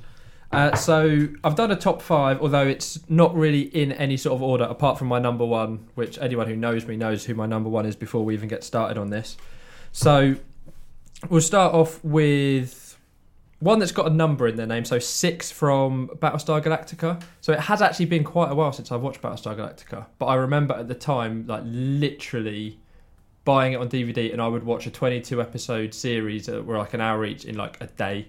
Uh, 0.51 0.75
so 0.75 1.27
I've 1.43 1.55
done 1.55 1.71
a 1.71 1.75
top 1.75 2.01
five, 2.01 2.41
although 2.41 2.67
it's 2.67 2.99
not 3.09 3.35
really 3.35 3.61
in 3.61 3.91
any 3.91 4.15
sort 4.15 4.35
of 4.35 4.41
order, 4.41 4.63
apart 4.63 4.97
from 4.97 5.07
my 5.07 5.19
number 5.19 5.45
one, 5.45 5.87
which 5.95 6.17
anyone 6.19 6.47
who 6.47 6.55
knows 6.55 6.85
me 6.85 6.95
knows 6.95 7.25
who 7.25 7.33
my 7.33 7.45
number 7.45 7.69
one 7.69 7.85
is 7.85 7.95
before 7.95 8.23
we 8.23 8.33
even 8.33 8.47
get 8.47 8.63
started 8.63 8.97
on 8.97 9.09
this. 9.09 9.37
So 9.91 10.35
we'll 11.29 11.41
start 11.41 11.73
off 11.73 12.03
with 12.03 12.97
one 13.59 13.79
that's 13.79 13.91
got 13.91 14.07
a 14.07 14.13
number 14.13 14.47
in 14.47 14.55
their 14.55 14.67
name, 14.67 14.85
so 14.85 14.99
six 14.99 15.51
from 15.51 16.09
Battlestar 16.19 16.61
Galactica. 16.61 17.21
So 17.41 17.51
it 17.51 17.59
has 17.59 17.81
actually 17.81 18.05
been 18.05 18.23
quite 18.23 18.51
a 18.51 18.55
while 18.55 18.71
since 18.71 18.91
I've 18.91 19.01
watched 19.01 19.21
Battlestar 19.21 19.57
Galactica, 19.57 20.05
but 20.19 20.27
I 20.27 20.35
remember 20.35 20.75
at 20.75 20.87
the 20.87 20.95
time, 20.95 21.47
like 21.47 21.63
literally 21.65 22.79
buying 23.45 23.73
it 23.73 23.77
on 23.77 23.87
DVD, 23.89 24.33
and 24.33 24.41
I 24.41 24.47
would 24.47 24.63
watch 24.63 24.85
a 24.87 24.91
22 24.91 25.39
episode 25.41 25.93
series 25.93 26.49
uh, 26.49 26.53
that 26.53 26.65
were 26.65 26.77
like 26.77 26.93
an 26.93 27.01
hour 27.01 27.23
each 27.25 27.45
in 27.45 27.55
like 27.55 27.79
a 27.79 27.87
day, 27.87 28.27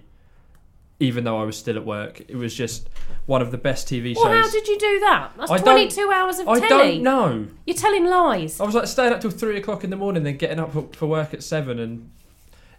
even 0.99 1.23
though 1.23 1.39
I 1.39 1.43
was 1.43 1.57
still 1.57 1.75
at 1.75 1.85
work. 1.85 2.21
It 2.27 2.35
was 2.35 2.53
just 2.55 2.89
one 3.25 3.41
of 3.41 3.51
the 3.51 3.57
best 3.57 3.87
TV 3.87 4.13
shows. 4.15 4.23
Well, 4.23 4.33
how 4.43 4.49
did 4.49 4.67
you 4.67 4.77
do 4.79 4.99
that? 5.01 5.31
That's 5.37 5.51
I 5.51 5.57
22 5.57 6.11
hours 6.11 6.39
of 6.39 6.47
I 6.47 6.59
telly. 6.59 6.93
don't 7.01 7.03
know. 7.03 7.47
You're 7.65 7.75
telling 7.75 8.05
lies. 8.05 8.59
I 8.61 8.65
was 8.65 8.75
like 8.75 8.87
staying 8.87 9.11
up 9.13 9.19
till 9.21 9.31
three 9.31 9.57
o'clock 9.57 9.83
in 9.83 9.89
the 9.89 9.95
morning, 9.97 10.23
then 10.23 10.37
getting 10.37 10.59
up 10.59 10.71
for, 10.73 10.87
for 10.93 11.07
work 11.07 11.33
at 11.33 11.43
seven, 11.43 11.79
and 11.79 12.11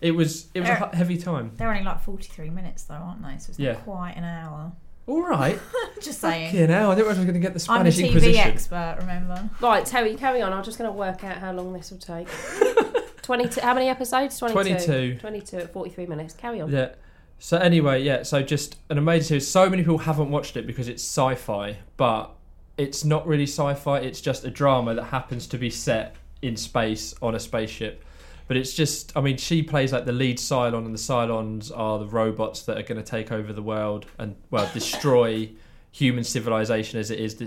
it 0.00 0.12
was 0.12 0.46
it 0.54 0.60
was 0.60 0.68
a 0.68 0.72
There- 0.78 0.90
he- 0.92 0.96
heavy 0.96 1.18
time. 1.18 1.52
They're 1.56 1.70
only 1.70 1.82
like 1.84 2.00
43 2.02 2.50
minutes 2.50 2.84
though, 2.84 2.94
aren't 2.94 3.22
they? 3.22 3.36
So 3.38 3.50
it's 3.50 3.58
Yeah. 3.58 3.72
not 3.72 3.84
quite 3.84 4.12
an 4.16 4.24
hour. 4.24 4.72
All 5.08 5.22
right, 5.22 5.58
Just 6.02 6.20
saying. 6.20 6.54
you 6.54 6.66
know, 6.66 6.90
I 6.90 6.94
didn't 6.94 7.06
realize 7.06 7.16
I 7.16 7.20
was 7.20 7.24
going 7.24 7.34
to 7.34 7.40
get 7.40 7.54
the 7.54 7.72
I'm 7.72 7.86
a 7.86 7.90
Spanish 7.90 7.96
TV 7.96 8.06
Inquisition. 8.08 8.46
expert, 8.46 8.96
remember? 9.00 9.48
Right, 9.60 9.84
Terry, 9.86 10.14
carry 10.16 10.42
on. 10.42 10.52
I'm 10.52 10.62
just 10.62 10.76
going 10.76 10.90
to 10.90 10.96
work 10.96 11.24
out 11.24 11.38
how 11.38 11.50
long 11.52 11.72
this 11.72 11.90
will 11.90 11.98
take. 11.98 12.28
22. 13.22 13.60
How 13.62 13.72
many 13.72 13.88
episodes? 13.88 14.38
22. 14.38 15.16
22. 15.16 15.18
22 15.18 15.56
at 15.56 15.72
43 15.72 16.06
minutes. 16.06 16.34
Carry 16.34 16.60
on. 16.60 16.70
Yeah. 16.70 16.90
So 17.38 17.56
anyway, 17.56 18.02
yeah. 18.02 18.22
So 18.22 18.42
just 18.42 18.76
an 18.90 18.98
amazing 18.98 19.28
series. 19.28 19.48
So 19.48 19.68
many 19.70 19.82
people 19.82 19.98
haven't 19.98 20.30
watched 20.30 20.56
it 20.58 20.66
because 20.66 20.88
it's 20.88 21.02
sci-fi, 21.02 21.78
but 21.96 22.30
it's 22.76 23.04
not 23.04 23.26
really 23.26 23.46
sci-fi. 23.46 24.00
It's 24.00 24.20
just 24.20 24.44
a 24.44 24.50
drama 24.50 24.94
that 24.94 25.04
happens 25.04 25.46
to 25.48 25.58
be 25.58 25.70
set 25.70 26.16
in 26.42 26.56
space 26.56 27.14
on 27.22 27.34
a 27.34 27.40
spaceship. 27.40 28.04
But 28.48 28.56
it's 28.56 28.74
just, 28.74 29.16
I 29.16 29.20
mean, 29.20 29.36
she 29.36 29.62
plays 29.62 29.92
like 29.92 30.06
the 30.06 30.12
lead 30.12 30.38
Cylon, 30.38 30.86
and 30.86 30.94
the 30.94 30.98
Cylons 30.98 31.70
are 31.74 31.98
the 31.98 32.06
robots 32.06 32.62
that 32.62 32.78
are 32.78 32.82
going 32.82 33.02
to 33.02 33.08
take 33.08 33.30
over 33.30 33.52
the 33.52 33.62
world 33.62 34.06
and 34.18 34.36
well 34.50 34.68
destroy 34.74 35.50
human 35.92 36.24
civilization 36.24 36.98
as 36.98 37.10
it 37.10 37.20
is. 37.20 37.40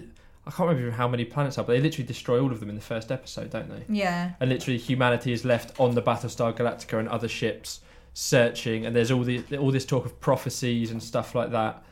I 0.45 0.51
can't 0.51 0.69
remember 0.69 0.91
how 0.91 1.07
many 1.07 1.25
planets 1.25 1.57
are, 1.57 1.63
but 1.63 1.73
they 1.73 1.81
literally 1.81 2.07
destroy 2.07 2.39
all 2.39 2.51
of 2.51 2.59
them 2.59 2.69
in 2.69 2.75
the 2.75 2.81
first 2.81 3.11
episode, 3.11 3.49
don't 3.49 3.69
they? 3.69 3.83
Yeah. 3.93 4.31
and 4.39 4.49
literally 4.49 4.77
humanity 4.77 5.33
is 5.33 5.43
left 5.43 5.79
on 5.79 5.95
the 5.95 6.01
Battlestar 6.01 6.55
Galactica 6.55 6.99
and 6.99 7.09
other 7.09 7.27
ships 7.27 7.81
searching, 8.13 8.85
and 8.85 8.95
there's 8.95 9.11
all 9.11 9.23
the 9.23 9.43
all 9.57 9.71
this 9.71 9.85
talk 9.85 10.05
of 10.05 10.19
prophecies 10.19 10.91
and 10.91 11.01
stuff 11.01 11.33
like 11.33 11.51
that. 11.51 11.83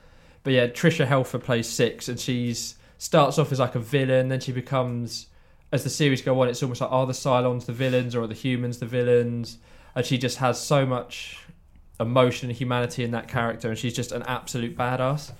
But 0.43 0.53
yeah, 0.53 0.67
Tricia 0.67 1.07
Helfer 1.07 1.41
plays 1.41 1.67
six, 1.67 2.07
and 2.09 2.19
she's 2.19 2.75
starts 2.99 3.39
off 3.39 3.51
as 3.51 3.59
like 3.59 3.75
a 3.75 3.79
villain, 3.79 4.27
then 4.27 4.39
she 4.39 4.51
becomes 4.51 5.27
as 5.71 5.83
the 5.83 5.89
series 5.89 6.21
go 6.21 6.39
on, 6.41 6.47
it's 6.49 6.61
almost 6.63 6.81
like 6.81 6.91
are 6.91 7.05
the 7.05 7.13
Cylons 7.13 7.65
the 7.65 7.73
villains 7.73 8.15
or 8.15 8.23
are 8.23 8.27
the 8.27 8.33
humans 8.33 8.79
the 8.79 8.85
villains? 8.85 9.57
And 9.95 10.05
she 10.05 10.17
just 10.17 10.37
has 10.37 10.59
so 10.59 10.85
much 10.85 11.39
emotion 11.99 12.49
and 12.49 12.57
humanity 12.57 13.03
in 13.03 13.11
that 13.11 13.27
character, 13.27 13.69
and 13.69 13.77
she's 13.77 13.93
just 13.93 14.11
an 14.11 14.23
absolute 14.23 14.77
badass. 14.77 15.31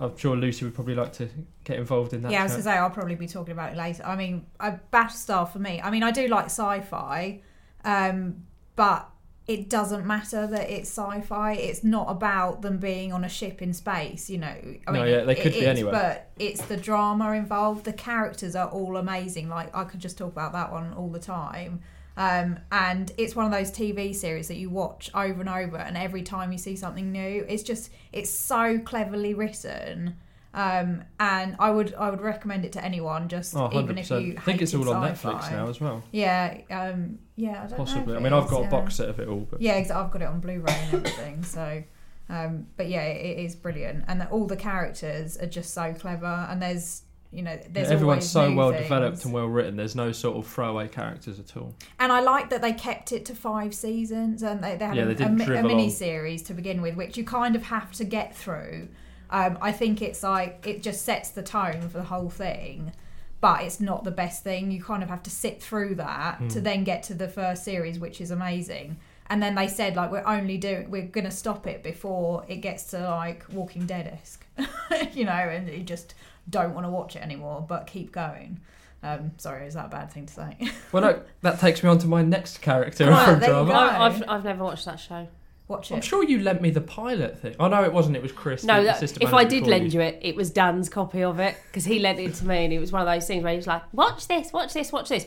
I'm 0.00 0.16
sure 0.16 0.36
Lucy 0.36 0.64
would 0.64 0.74
probably 0.74 0.94
like 0.94 1.12
to 1.14 1.28
get 1.64 1.78
involved 1.78 2.12
in 2.12 2.22
that. 2.22 2.30
yeah, 2.30 2.40
I 2.40 2.42
was 2.44 2.52
gonna 2.52 2.62
say 2.62 2.72
I'll 2.72 2.90
probably 2.90 3.16
be 3.16 3.26
talking 3.26 3.52
about 3.52 3.72
it 3.72 3.76
later. 3.76 4.04
I 4.04 4.14
mean, 4.14 4.46
a 4.60 4.78
Battlestar 4.92 5.50
for 5.50 5.58
me. 5.58 5.80
I 5.82 5.90
mean, 5.90 6.02
I 6.02 6.12
do 6.12 6.28
like 6.28 6.46
sci-fi, 6.46 7.40
um, 7.84 8.44
but 8.76 9.10
it 9.48 9.70
doesn't 9.70 10.06
matter 10.06 10.46
that 10.46 10.68
it's 10.70 10.90
sci-fi. 10.90 11.54
It's 11.54 11.82
not 11.82 12.10
about 12.10 12.60
them 12.60 12.76
being 12.76 13.14
on 13.14 13.24
a 13.24 13.30
ship 13.30 13.62
in 13.62 13.72
space. 13.72 14.28
You 14.28 14.36
know, 14.38 14.46
I 14.86 14.92
No, 14.92 15.02
mean, 15.02 15.10
yeah, 15.10 15.24
they 15.24 15.34
could 15.34 15.54
be 15.54 15.60
is, 15.60 15.66
anywhere. 15.66 15.92
But 15.92 16.30
it's 16.38 16.60
the 16.66 16.76
drama 16.76 17.32
involved. 17.32 17.86
The 17.86 17.94
characters 17.94 18.54
are 18.54 18.68
all 18.68 18.98
amazing. 18.98 19.48
Like 19.48 19.74
I 19.74 19.84
could 19.84 20.00
just 20.00 20.18
talk 20.18 20.30
about 20.30 20.52
that 20.52 20.70
one 20.70 20.92
all 20.92 21.08
the 21.08 21.18
time. 21.18 21.80
Um, 22.18 22.58
and 22.70 23.10
it's 23.16 23.34
one 23.34 23.46
of 23.46 23.52
those 23.52 23.70
TV 23.70 24.14
series 24.14 24.48
that 24.48 24.56
you 24.56 24.68
watch 24.68 25.10
over 25.14 25.40
and 25.40 25.48
over, 25.48 25.78
and 25.78 25.96
every 25.96 26.22
time 26.22 26.52
you 26.52 26.58
see 26.58 26.76
something 26.76 27.10
new, 27.10 27.46
it's 27.48 27.62
just 27.62 27.90
it's 28.12 28.30
so 28.30 28.78
cleverly 28.78 29.32
written. 29.32 30.16
Um, 30.54 31.04
and 31.20 31.56
I 31.58 31.70
would 31.70 31.94
I 31.94 32.08
would 32.10 32.20
recommend 32.22 32.64
it 32.64 32.72
to 32.72 32.84
anyone, 32.84 33.28
just 33.28 33.54
Oh, 33.54 33.68
even 33.72 33.98
if 33.98 34.10
you 34.10 34.34
I 34.38 34.40
think 34.40 34.62
it's 34.62 34.74
all 34.74 34.88
on 34.88 35.04
sci-fi. 35.12 35.32
Netflix 35.32 35.50
now 35.52 35.68
as 35.68 35.80
well. 35.80 36.02
Yeah, 36.10 36.56
um, 36.70 37.18
yeah, 37.36 37.62
I 37.62 37.66
don't 37.66 37.76
Possibly. 37.76 38.16
I 38.16 38.18
mean, 38.18 38.32
I've 38.32 38.44
is, 38.44 38.50
got 38.50 38.64
a 38.64 38.68
box 38.68 38.96
set 38.96 39.08
of 39.10 39.20
it 39.20 39.28
all, 39.28 39.46
but 39.50 39.60
Yeah, 39.60 39.74
I've 39.74 40.10
got 40.10 40.22
it 40.22 40.28
on 40.28 40.40
Blu-ray 40.40 40.72
and 40.72 40.94
everything. 40.94 41.44
so, 41.44 41.82
um, 42.30 42.66
but 42.76 42.88
yeah, 42.88 43.02
it, 43.02 43.38
it 43.38 43.44
is 43.44 43.56
brilliant, 43.56 44.04
and 44.08 44.22
all 44.30 44.46
the 44.46 44.56
characters 44.56 45.36
are 45.36 45.46
just 45.46 45.74
so 45.74 45.92
clever. 45.92 46.46
And 46.50 46.62
there's, 46.62 47.02
you 47.30 47.42
know, 47.42 47.58
there's 47.70 47.90
everyone's 47.90 48.28
so 48.28 48.52
well 48.52 48.70
things. 48.70 48.84
developed 48.84 49.24
and 49.26 49.34
well 49.34 49.46
written. 49.46 49.76
There's 49.76 49.94
no 49.94 50.12
sort 50.12 50.38
of 50.38 50.46
throwaway 50.50 50.88
characters 50.88 51.38
at 51.38 51.56
all. 51.58 51.74
And 52.00 52.10
I 52.10 52.20
like 52.20 52.48
that 52.50 52.62
they 52.62 52.72
kept 52.72 53.12
it 53.12 53.26
to 53.26 53.34
five 53.34 53.74
seasons, 53.74 54.42
and 54.42 54.64
they, 54.64 54.76
they 54.76 54.86
had 54.86 54.96
Yeah, 54.96 55.02
a, 55.04 55.14
they 55.14 55.24
a, 55.24 55.60
a 55.60 55.62
mini 55.62 55.90
series 55.90 56.42
to 56.44 56.54
begin 56.54 56.80
with, 56.80 56.96
which 56.96 57.18
you 57.18 57.24
kind 57.24 57.54
of 57.54 57.64
have 57.64 57.92
to 57.92 58.04
get 58.04 58.34
through. 58.34 58.88
Um, 59.30 59.58
I 59.60 59.72
think 59.72 60.00
it's 60.02 60.22
like 60.22 60.64
it 60.66 60.82
just 60.82 61.02
sets 61.04 61.30
the 61.30 61.42
tone 61.42 61.82
for 61.88 61.98
the 61.98 62.04
whole 62.04 62.30
thing, 62.30 62.92
but 63.40 63.62
it's 63.62 63.80
not 63.80 64.04
the 64.04 64.10
best 64.10 64.42
thing. 64.42 64.70
You 64.70 64.82
kind 64.82 65.02
of 65.02 65.08
have 65.08 65.22
to 65.24 65.30
sit 65.30 65.62
through 65.62 65.96
that 65.96 66.36
Hmm. 66.38 66.48
to 66.48 66.60
then 66.60 66.84
get 66.84 67.02
to 67.04 67.14
the 67.14 67.28
first 67.28 67.64
series, 67.64 67.98
which 67.98 68.20
is 68.20 68.30
amazing. 68.30 68.96
And 69.30 69.42
then 69.42 69.54
they 69.54 69.68
said 69.68 69.94
like 69.96 70.10
we're 70.10 70.26
only 70.26 70.56
doing 70.56 70.90
we're 70.90 71.02
gonna 71.02 71.30
stop 71.30 71.66
it 71.66 71.82
before 71.82 72.44
it 72.48 72.56
gets 72.56 72.84
to 72.90 73.00
like 73.00 73.44
Walking 73.52 73.84
Dead 73.84 74.06
esque, 74.20 74.46
you 75.14 75.24
know, 75.26 75.32
and 75.32 75.68
you 75.68 75.82
just 75.82 76.14
don't 76.48 76.72
want 76.74 76.86
to 76.86 76.90
watch 76.90 77.14
it 77.14 77.22
anymore, 77.22 77.64
but 77.68 77.86
keep 77.86 78.10
going. 78.10 78.60
Um, 79.02 79.32
sorry, 79.36 79.66
is 79.66 79.74
that 79.74 79.86
a 79.86 79.88
bad 79.90 80.10
thing 80.10 80.24
to 80.26 80.32
say? 80.32 80.56
Well, 80.90 81.02
no, 81.02 81.20
that 81.42 81.60
takes 81.60 81.82
me 81.84 81.90
on 81.90 81.98
to 81.98 82.06
my 82.08 82.22
next 82.22 82.62
character 82.62 83.08
Right, 83.10 83.24
from 83.26 83.40
there 83.40 83.50
you 83.50 83.54
drama. 83.66 83.70
go. 83.70 83.76
I, 83.76 84.06
I've, 84.06 84.22
I've 84.26 84.44
never 84.44 84.64
watched 84.64 84.86
that 84.86 84.98
show. 84.98 85.28
Watch 85.68 85.92
I'm 85.92 86.00
sure 86.00 86.24
you 86.24 86.40
lent 86.40 86.62
me 86.62 86.70
the 86.70 86.80
pilot 86.80 87.38
thing. 87.38 87.54
Oh 87.60 87.68
no, 87.68 87.84
it 87.84 87.92
wasn't. 87.92 88.16
It 88.16 88.22
was 88.22 88.32
Chris. 88.32 88.64
No, 88.64 88.82
that, 88.82 88.96
assistant 88.96 89.22
if 89.22 89.34
I 89.34 89.44
did 89.44 89.60
before 89.64 89.70
lend 89.78 89.92
you 89.92 90.00
it, 90.00 90.18
it 90.22 90.34
was 90.34 90.50
Dan's 90.50 90.88
copy 90.88 91.22
of 91.22 91.38
it 91.40 91.56
because 91.66 91.84
he 91.84 91.98
lent 91.98 92.18
it 92.18 92.34
to 92.36 92.46
me, 92.46 92.64
and 92.64 92.72
it 92.72 92.78
was 92.78 92.90
one 92.90 93.02
of 93.02 93.06
those 93.06 93.26
things 93.26 93.44
where 93.44 93.52
he 93.52 93.58
was 93.58 93.66
like, 93.66 93.82
"Watch 93.92 94.26
this, 94.28 94.50
watch 94.52 94.72
this, 94.72 94.90
watch 94.92 95.10
this." 95.10 95.26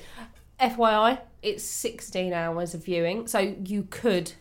FYI, 0.59 1.19
it's 1.41 1.63
16 1.63 2.33
hours 2.33 2.73
of 2.73 2.83
viewing, 2.85 3.27
so 3.27 3.39
you 3.39 3.83
could 3.89 4.33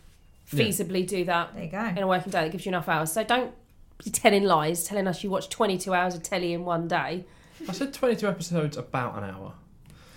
Yeah. 0.52 0.64
feasibly 0.64 1.06
do 1.06 1.24
that 1.24 1.54
There 1.54 1.64
you 1.64 1.70
go. 1.70 1.84
in 1.84 1.98
a 1.98 2.06
working 2.06 2.30
day. 2.32 2.44
That 2.44 2.52
gives 2.52 2.64
you 2.66 2.70
enough 2.70 2.88
hours. 2.88 3.12
So 3.12 3.22
don't 3.24 3.52
be 4.04 4.10
telling 4.10 4.44
lies, 4.44 4.84
telling 4.84 5.06
us 5.06 5.22
you 5.22 5.30
watch 5.30 5.48
22 5.48 5.92
hours 5.94 6.14
of 6.14 6.22
telly 6.22 6.52
in 6.54 6.64
one 6.64 6.88
day. 6.88 7.24
I 7.68 7.72
said 7.72 7.92
22 7.92 8.26
episodes, 8.26 8.76
about 8.78 9.16
an 9.18 9.24
hour. 9.24 9.52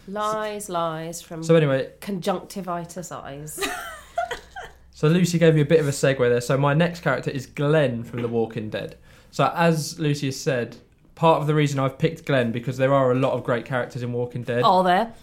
Lies, 0.07 0.69
lies 0.69 1.21
from 1.21 1.43
So 1.43 1.55
anyway, 1.55 1.91
conjunctivitis 2.01 3.11
eyes. 3.11 3.59
So 5.03 5.09
Lucy 5.09 5.37
gave 5.37 5.53
me 5.53 5.59
a 5.59 5.65
bit 5.65 5.81
of 5.81 5.87
a 5.89 5.91
segue 5.91 6.17
there. 6.17 6.39
So 6.39 6.57
my 6.57 6.73
next 6.73 7.01
character 7.01 7.29
is 7.29 7.45
Glenn 7.45 8.05
from 8.05 8.21
The 8.21 8.29
Walking 8.29 8.69
Dead. 8.69 8.95
So 9.31 9.51
as 9.53 9.99
Lucy 9.99 10.27
has 10.27 10.39
said, 10.39 10.77
part 11.13 11.41
of 11.41 11.47
the 11.47 11.53
reason 11.53 11.77
I've 11.77 11.97
picked 11.97 12.25
Glenn 12.25 12.53
because 12.53 12.77
there 12.77 12.93
are 12.93 13.11
a 13.11 13.15
lot 13.15 13.33
of 13.33 13.43
great 13.43 13.65
characters 13.65 14.01
in 14.01 14.13
Walking 14.13 14.43
Dead. 14.43 14.63
Are 14.63 14.81
there. 14.81 15.13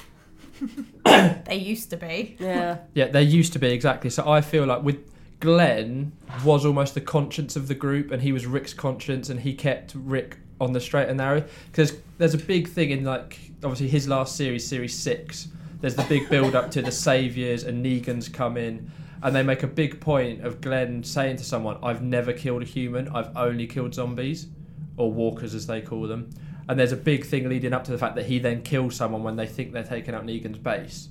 They 1.46 1.56
used 1.56 1.88
to 1.88 1.96
be. 1.96 2.36
Yeah. 2.38 2.80
Yeah, 2.92 3.06
there 3.06 3.22
used 3.22 3.54
to 3.54 3.58
be 3.58 3.68
exactly. 3.68 4.10
So 4.10 4.30
I 4.30 4.42
feel 4.42 4.66
like 4.66 4.82
with 4.82 4.98
Glenn 5.40 6.12
was 6.44 6.66
almost 6.66 6.92
the 6.92 7.00
conscience 7.00 7.56
of 7.56 7.66
the 7.66 7.74
group, 7.74 8.10
and 8.10 8.20
he 8.20 8.32
was 8.32 8.44
Rick's 8.44 8.74
conscience, 8.74 9.30
and 9.30 9.40
he 9.40 9.54
kept 9.54 9.94
Rick 9.94 10.36
on 10.60 10.74
the 10.74 10.80
straight 10.80 11.08
and 11.08 11.16
narrow. 11.16 11.42
Because 11.72 11.96
there's 12.18 12.34
a 12.34 12.38
big 12.38 12.68
thing 12.68 12.90
in 12.90 13.04
like 13.04 13.38
obviously 13.64 13.88
his 13.88 14.06
last 14.06 14.36
series, 14.36 14.66
series 14.66 14.94
six. 14.94 15.48
There's 15.80 15.94
the 15.94 16.04
big 16.04 16.28
build 16.28 16.54
up 16.54 16.70
to 16.72 16.82
the 16.82 16.92
saviors, 16.92 17.64
and 17.64 17.82
Negan's 17.82 18.28
come 18.28 18.58
in, 18.58 18.90
and 19.22 19.34
they 19.34 19.42
make 19.42 19.62
a 19.62 19.66
big 19.66 20.00
point 20.00 20.44
of 20.44 20.60
Glenn 20.60 21.02
saying 21.02 21.36
to 21.36 21.44
someone, 21.44 21.78
"I've 21.82 22.02
never 22.02 22.32
killed 22.32 22.62
a 22.62 22.64
human. 22.64 23.08
I've 23.08 23.36
only 23.36 23.66
killed 23.66 23.94
zombies, 23.94 24.48
or 24.96 25.12
walkers 25.12 25.54
as 25.54 25.66
they 25.66 25.80
call 25.80 26.06
them." 26.06 26.30
And 26.68 26.78
there's 26.78 26.92
a 26.92 26.96
big 26.96 27.24
thing 27.24 27.48
leading 27.48 27.72
up 27.72 27.84
to 27.84 27.90
the 27.90 27.98
fact 27.98 28.14
that 28.16 28.26
he 28.26 28.38
then 28.38 28.62
kills 28.62 28.94
someone 28.94 29.22
when 29.22 29.36
they 29.36 29.46
think 29.46 29.72
they're 29.72 29.82
taking 29.82 30.14
out 30.14 30.24
Negan's 30.24 30.58
base. 30.58 31.08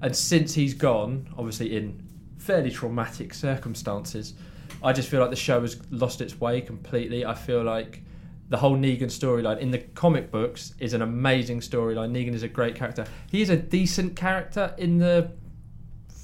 And 0.00 0.14
since 0.14 0.54
he's 0.54 0.74
gone, 0.74 1.28
obviously 1.36 1.76
in 1.76 2.00
fairly 2.38 2.70
traumatic 2.70 3.34
circumstances, 3.34 4.34
I 4.82 4.92
just 4.92 5.08
feel 5.08 5.20
like 5.20 5.30
the 5.30 5.36
show 5.36 5.60
has 5.60 5.80
lost 5.90 6.20
its 6.20 6.40
way 6.40 6.60
completely. 6.60 7.24
I 7.24 7.34
feel 7.34 7.62
like 7.62 8.02
the 8.48 8.56
whole 8.58 8.76
Negan 8.76 9.04
storyline 9.04 9.58
in 9.58 9.70
the 9.70 9.78
comic 9.78 10.30
books 10.30 10.74
is 10.78 10.92
an 10.92 11.02
amazing 11.02 11.60
storyline. 11.60 12.10
Negan 12.10 12.34
is 12.34 12.42
a 12.42 12.48
great 12.48 12.74
character. 12.74 13.06
He 13.30 13.42
is 13.42 13.50
a 13.50 13.56
decent 13.56 14.14
character 14.14 14.74
in 14.76 14.98
the 14.98 15.30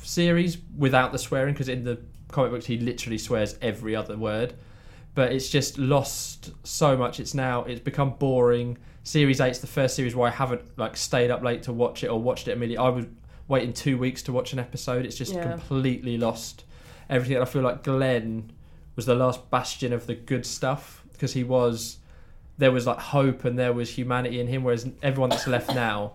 series 0.08 0.58
without 0.76 1.12
the 1.12 1.18
swearing, 1.18 1.54
because 1.54 1.68
in 1.68 1.84
the 1.84 1.98
comic 2.28 2.50
books 2.50 2.66
he 2.66 2.78
literally 2.78 3.18
swears 3.18 3.56
every 3.62 3.94
other 3.94 4.16
word. 4.16 4.54
But 5.14 5.32
it's 5.32 5.48
just 5.50 5.78
lost 5.78 6.52
so 6.64 6.96
much. 6.96 7.20
It's 7.20 7.34
now 7.34 7.64
it's 7.64 7.80
become 7.80 8.10
boring. 8.18 8.78
Series 9.02 9.40
eight's 9.40 9.58
the 9.58 9.66
first 9.66 9.96
series 9.96 10.14
where 10.14 10.28
I 10.28 10.30
haven't 10.32 10.62
like 10.78 10.96
stayed 10.96 11.30
up 11.30 11.42
late 11.42 11.62
to 11.64 11.72
watch 11.72 12.04
it 12.04 12.08
or 12.08 12.20
watched 12.20 12.46
it 12.48 12.52
immediately. 12.52 12.84
I 12.84 12.88
was 12.90 13.06
waiting 13.48 13.72
two 13.72 13.96
weeks 13.98 14.22
to 14.24 14.32
watch 14.32 14.52
an 14.52 14.58
episode. 14.58 15.04
It's 15.06 15.16
just 15.16 15.34
Yeah. 15.34 15.42
completely 15.50 16.18
lost 16.18 16.64
everything. 17.08 17.36
And 17.36 17.42
I 17.42 17.46
feel 17.46 17.62
like 17.62 17.82
Glenn 17.82 18.52
was 18.96 19.06
the 19.06 19.14
last 19.14 19.50
bastion 19.50 19.92
of 19.92 20.06
the 20.06 20.14
good 20.14 20.44
stuff 20.44 21.02
because 21.12 21.32
he 21.32 21.42
was 21.44 21.98
there 22.58 22.72
was 22.72 22.86
like 22.88 22.98
hope 22.98 23.44
and 23.44 23.56
there 23.58 23.72
was 23.72 23.90
humanity 23.90 24.40
in 24.40 24.48
him, 24.48 24.64
whereas 24.64 24.88
everyone 25.02 25.30
that's 25.30 25.46
left 25.46 25.72
now, 25.74 26.12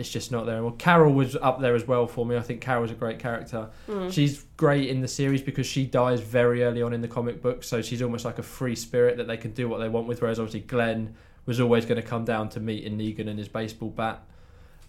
it's 0.00 0.10
just 0.10 0.32
not 0.32 0.46
there 0.46 0.54
anymore. 0.56 0.74
Carol 0.78 1.12
was 1.12 1.36
up 1.36 1.60
there 1.60 1.74
as 1.74 1.86
well 1.86 2.06
for 2.06 2.24
me. 2.26 2.36
I 2.36 2.40
think 2.40 2.60
Carol's 2.60 2.90
a 2.90 2.94
great 2.94 3.18
character. 3.18 3.68
Mm. 3.88 4.10
She's 4.12 4.44
great 4.56 4.88
in 4.88 5.00
the 5.00 5.08
series 5.08 5.42
because 5.42 5.66
she 5.66 5.84
dies 5.86 6.20
very 6.20 6.64
early 6.64 6.82
on 6.82 6.92
in 6.92 7.00
the 7.02 7.08
comic 7.08 7.40
book, 7.42 7.62
so 7.62 7.82
she's 7.82 8.02
almost 8.02 8.24
like 8.24 8.38
a 8.38 8.42
free 8.42 8.74
spirit 8.74 9.16
that 9.18 9.26
they 9.26 9.36
can 9.36 9.52
do 9.52 9.68
what 9.68 9.78
they 9.78 9.88
want 9.88 10.06
with. 10.08 10.20
Whereas 10.22 10.38
obviously 10.40 10.60
Glenn 10.60 11.14
was 11.46 11.60
always 11.60 11.84
going 11.86 12.00
to 12.00 12.06
come 12.06 12.24
down 12.24 12.48
to 12.50 12.60
meeting 12.60 12.98
Negan 12.98 13.28
and 13.28 13.38
his 13.38 13.48
baseball 13.48 13.90
bat. 13.90 14.22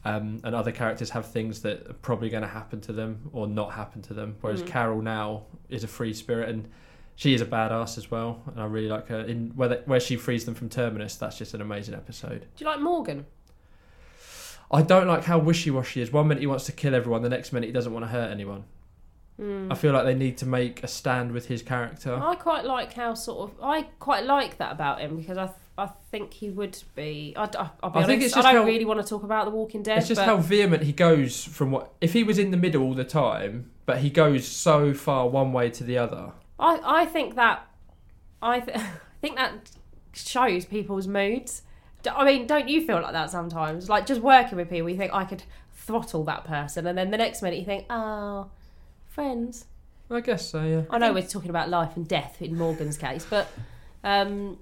Um, 0.04 0.40
and 0.44 0.56
other 0.56 0.72
characters 0.72 1.12
have 1.12 1.28
things 1.28 1.62
that 1.62 1.88
are 1.88 1.94
probably 1.94 2.30
going 2.30 2.42
to 2.42 2.50
happen 2.50 2.82
to 2.82 2.92
them 2.94 3.30
or 3.34 3.46
not 3.46 3.74
happen 3.74 4.02
to 4.04 4.16
them. 4.16 4.36
Whereas 4.42 4.64
Mm. 4.64 4.68
Carol 4.68 5.02
now 5.04 5.44
is 5.70 5.84
a 5.84 5.88
free 5.88 6.14
spirit 6.14 6.50
and 6.50 6.68
she 7.16 7.36
is 7.36 7.42
a 7.42 7.46
badass 7.46 8.00
as 8.00 8.10
well. 8.10 8.42
And 8.48 8.60
I 8.60 8.66
really 8.66 8.88
like 8.88 9.10
her. 9.10 9.20
In 9.20 9.52
where, 9.56 9.70
they, 9.70 9.76
where 9.86 10.00
she 10.00 10.16
frees 10.16 10.46
them 10.46 10.56
from 10.56 10.70
Terminus, 10.70 11.18
that's 11.18 11.38
just 11.38 11.54
an 11.54 11.62
amazing 11.62 11.94
episode. 11.94 12.48
Do 12.56 12.64
you 12.64 12.66
like 12.66 12.80
Morgan? 12.80 13.28
I 14.72 14.82
don't 14.82 15.08
like 15.08 15.26
how 15.26 15.38
wishy 15.38 15.70
washy 15.72 16.00
he 16.00 16.04
is. 16.04 16.12
One 16.12 16.28
minute 16.28 16.42
he 16.42 16.48
wants 16.48 16.66
to 16.66 16.72
kill 16.72 16.96
everyone, 16.96 17.22
the 17.22 17.30
next 17.30 17.52
minute 17.52 17.68
he 17.68 17.74
doesn't 17.74 17.92
want 17.94 18.06
to 18.06 18.10
hurt 18.10 18.32
anyone. 18.32 18.64
Mm. 19.40 19.72
I 19.72 19.76
feel 19.76 19.92
like 19.94 20.06
they 20.06 20.14
need 20.16 20.38
to 20.38 20.46
make 20.46 20.84
a 20.84 20.88
stand 20.88 21.32
with 21.32 21.48
his 21.48 21.62
character. 21.62 22.16
I 22.16 22.36
quite 22.36 22.64
like 22.64 22.94
how 22.94 23.14
sort 23.16 23.50
of 23.50 23.58
I 23.64 23.84
quite 24.00 24.24
like 24.26 24.58
that 24.60 24.72
about 24.72 25.02
him 25.02 25.18
because 25.18 25.38
I 25.38 25.46
th- 25.48 25.58
I 25.78 25.88
think 26.12 26.34
he 26.34 26.50
would 26.52 26.78
be. 26.96 27.34
I, 27.36 27.42
will 27.42 27.50
be 27.50 27.56
I 27.58 27.70
honest. 27.84 28.08
think 28.08 28.22
it's 28.24 28.34
I 28.34 28.38
just 28.42 28.48
don't 28.54 28.62
how- 28.62 28.66
really 28.66 28.86
want 28.86 29.02
to 29.02 29.08
talk 29.08 29.24
about 29.24 29.46
The 29.46 29.52
Walking 29.52 29.82
Dead. 29.84 29.98
It's 30.00 30.08
just 30.10 30.20
but 30.22 30.26
how 30.28 30.38
vehement 30.38 30.84
he 30.84 30.92
goes 30.94 31.44
from 31.44 31.72
what 31.72 31.92
if 32.02 32.14
he 32.14 32.24
was 32.24 32.38
in 32.38 32.52
the 32.52 32.58
middle 32.58 32.84
all 32.84 32.94
the 32.94 33.04
time, 33.06 33.72
but 33.86 34.00
he 34.00 34.10
goes 34.10 34.48
so 34.48 34.94
far 34.94 35.28
one 35.28 35.54
way 35.54 35.70
to 35.72 35.84
the 35.84 35.98
other. 35.98 36.34
I 36.60 36.80
I 37.02 37.06
think 37.06 37.36
that 37.36 37.66
I 38.42 38.60
th- 38.60 38.78
I 38.78 38.90
think 39.22 39.38
that 39.38 39.72
shows 40.14 40.66
people's 40.66 41.08
moods. 41.08 41.64
D- 42.04 42.10
I 42.10 42.26
mean, 42.26 42.48
don't 42.48 42.68
you 42.68 42.86
feel 42.86 43.02
like 43.02 43.14
that 43.14 43.30
sometimes? 43.30 43.90
Like 43.90 44.06
just 44.06 44.22
working 44.22 44.58
with 44.58 44.70
people, 44.70 44.90
you 44.90 44.98
think 44.98 45.14
I 45.14 45.24
could 45.26 45.44
throttle 45.74 46.24
that 46.26 46.46
person, 46.46 46.88
and 46.88 46.98
then 46.98 47.12
the 47.12 47.18
next 47.18 47.42
minute 47.42 47.60
you 47.60 47.66
think, 47.66 47.86
oh, 47.90 48.50
friends. 49.08 49.66
I 50.10 50.20
guess 50.20 50.50
so, 50.50 50.64
yeah. 50.64 50.82
I 50.90 50.98
know 50.98 51.14
we're 51.14 51.22
talking 51.24 51.50
about 51.50 51.70
life 51.70 51.96
and 51.96 52.08
death 52.08 52.42
in 52.42 52.58
Morgan's 52.58 52.98
case, 52.98 53.26
but 53.30 53.48
um, 54.04 54.58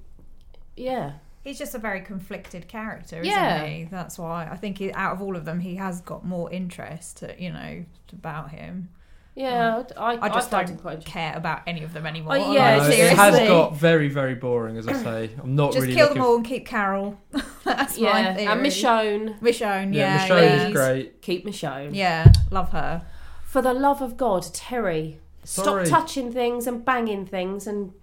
yeah. 0.75 1.13
He's 1.43 1.58
just 1.58 1.73
a 1.73 1.80
very 1.80 2.02
conflicted 2.02 2.67
character, 2.67 3.21
isn't 3.21 3.25
Yeah. 3.32 3.65
he? 3.65 3.84
That's 3.86 4.19
why 4.19 4.47
I 4.52 4.58
think 4.58 4.78
he, 4.78 4.91
out 4.91 5.13
of 5.13 5.21
all 5.21 5.36
of 5.36 5.45
them, 5.45 5.62
he 5.62 5.75
has 5.78 6.02
got 6.02 6.25
more 6.25 6.52
interest, 6.52 7.23
you 7.39 7.52
know, 7.52 7.86
about 8.13 8.52
him. 8.52 8.89
Yeah, 9.36 9.84
oh. 9.96 10.02
I, 10.02 10.15
I, 10.15 10.26
I 10.26 10.30
just 10.30 10.54
I 10.54 10.63
don't 10.63 10.78
quite 10.78 11.06
care 11.06 11.34
about 11.36 11.62
any 11.65 11.84
of 11.84 11.94
them 11.94 12.06
anymore. 12.06 12.34
Oh, 12.36 12.52
yeah, 12.52 12.78
No, 12.78 12.84
Like, 12.84 12.98
it 12.98 13.15
has 13.15 13.38
got 13.48 13.76
very, 13.78 14.10
very 14.10 14.36
boring, 14.36 14.76
as 14.78 14.88
I 14.88 14.94
say. 14.94 15.30
I'm 15.42 15.56
not 15.56 15.72
Just 15.72 15.84
really 15.84 15.96
kill 15.96 16.08
looking 16.08 16.22
them 16.22 16.30
all 16.30 16.36
and 16.38 16.46
keep 16.46 16.65
Carol. 16.65 17.18
That's 17.63 17.98
Yeah, 17.98 18.12
my 18.12 18.34
theory. 18.34 18.48
and 18.48 18.62
Michonne, 18.62 19.39
Michonne, 19.39 19.94
Yeah, 19.94 20.26
yeah, 20.26 20.28
Michonne's 20.28 20.63
yeah. 20.63 20.72
great. 20.72 21.22
keep 21.22 21.46
Michonne. 21.46 21.96
Yeah, 21.96 22.32
love 22.52 22.72
her. 22.72 23.06
For 23.46 23.62
the 23.62 23.74
love 23.74 24.02
of 24.02 24.18
God, 24.18 24.46
Terry, 24.54 25.20
Sorry. 25.44 25.86
stop 25.86 26.02
touching 26.02 26.34
things 26.34 26.68
and 26.68 26.84
banging 26.84 27.26
things, 27.26 27.65
and 27.65 27.94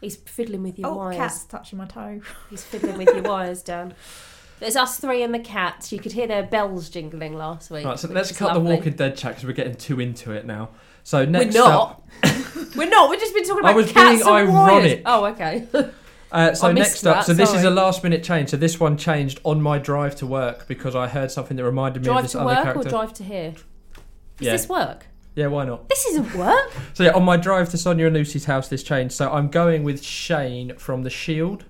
he's 0.00 0.16
fiddling 0.16 0.62
with 0.62 0.78
your 0.78 0.88
oh, 0.90 0.96
wires. 0.96 1.16
cat's 1.16 1.44
touching 1.44 1.78
my 1.78 1.86
toe. 1.86 2.20
He's 2.50 2.62
fiddling 2.62 2.98
with 2.98 3.08
your 3.08 3.22
wires, 3.22 3.62
Dan. 3.62 3.94
There's 4.64 4.76
us 4.76 4.96
three 4.98 5.22
and 5.22 5.34
the 5.34 5.38
cats. 5.38 5.92
You 5.92 5.98
could 5.98 6.12
hear 6.12 6.26
their 6.26 6.42
bells 6.42 6.88
jingling 6.88 7.34
last 7.34 7.70
week. 7.70 7.84
Right, 7.84 7.98
so 7.98 8.08
let's 8.08 8.32
cut 8.32 8.54
lovely. 8.54 8.70
the 8.70 8.74
Walking 8.76 8.92
Dead 8.94 9.14
chat 9.14 9.32
because 9.32 9.44
we're 9.44 9.52
getting 9.52 9.74
too 9.74 10.00
into 10.00 10.32
it 10.32 10.46
now. 10.46 10.70
So 11.02 11.26
next 11.26 11.54
We're 11.54 11.60
not. 11.64 12.02
up, 12.24 12.36
We're 12.76 12.88
not. 12.88 13.10
We've 13.10 13.20
just 13.20 13.34
been 13.34 13.44
talking 13.44 13.66
I 13.66 13.72
about 13.72 13.76
was 13.76 13.92
cats 13.92 14.24
being 14.24 14.36
and 14.36 14.48
ironic. 14.48 14.56
wires. 14.56 15.02
Oh, 15.04 15.24
okay. 15.26 15.68
uh, 16.32 16.54
so 16.54 16.68
I 16.68 16.72
next 16.72 17.06
up, 17.06 17.16
that, 17.16 17.26
so 17.26 17.34
this 17.34 17.52
is 17.52 17.62
a 17.64 17.68
last 17.70 18.02
minute 18.02 18.24
change. 18.24 18.48
So 18.48 18.56
this 18.56 18.80
one 18.80 18.96
changed 18.96 19.38
on 19.44 19.60
my 19.60 19.78
drive 19.78 20.16
to 20.16 20.26
work 20.26 20.66
because 20.66 20.96
I 20.96 21.08
heard 21.08 21.30
something 21.30 21.58
that 21.58 21.64
reminded 21.64 22.02
me 22.02 22.08
of 22.08 22.14
drive 22.14 22.22
this 22.22 22.32
to 22.32 22.38
other 22.40 22.46
work 22.46 22.62
character. 22.62 22.88
or 22.88 22.90
drive 22.90 23.12
to 23.14 23.22
here? 23.24 23.50
Does 23.52 23.62
Yeah. 24.46 24.52
this 24.52 24.66
work? 24.66 25.06
Yeah, 25.34 25.48
why 25.48 25.66
not? 25.66 25.90
This 25.90 26.06
isn't 26.06 26.34
work. 26.34 26.72
So 26.94 27.04
yeah, 27.04 27.10
on 27.10 27.24
my 27.24 27.36
drive 27.36 27.68
to 27.70 27.76
Sonia 27.76 28.06
and 28.06 28.14
Lucy's 28.14 28.46
house, 28.46 28.68
this 28.68 28.82
changed. 28.82 29.12
So 29.14 29.30
I'm 29.30 29.48
going 29.48 29.84
with 29.84 30.02
Shane 30.02 30.74
from 30.76 31.02
The 31.02 31.10
Shield. 31.10 31.64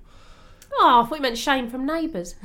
Oh, 0.76 1.02
I 1.04 1.08
thought 1.08 1.16
you 1.16 1.22
meant 1.22 1.38
Shane 1.38 1.68
from 1.70 1.86
Neighbours. 1.86 2.34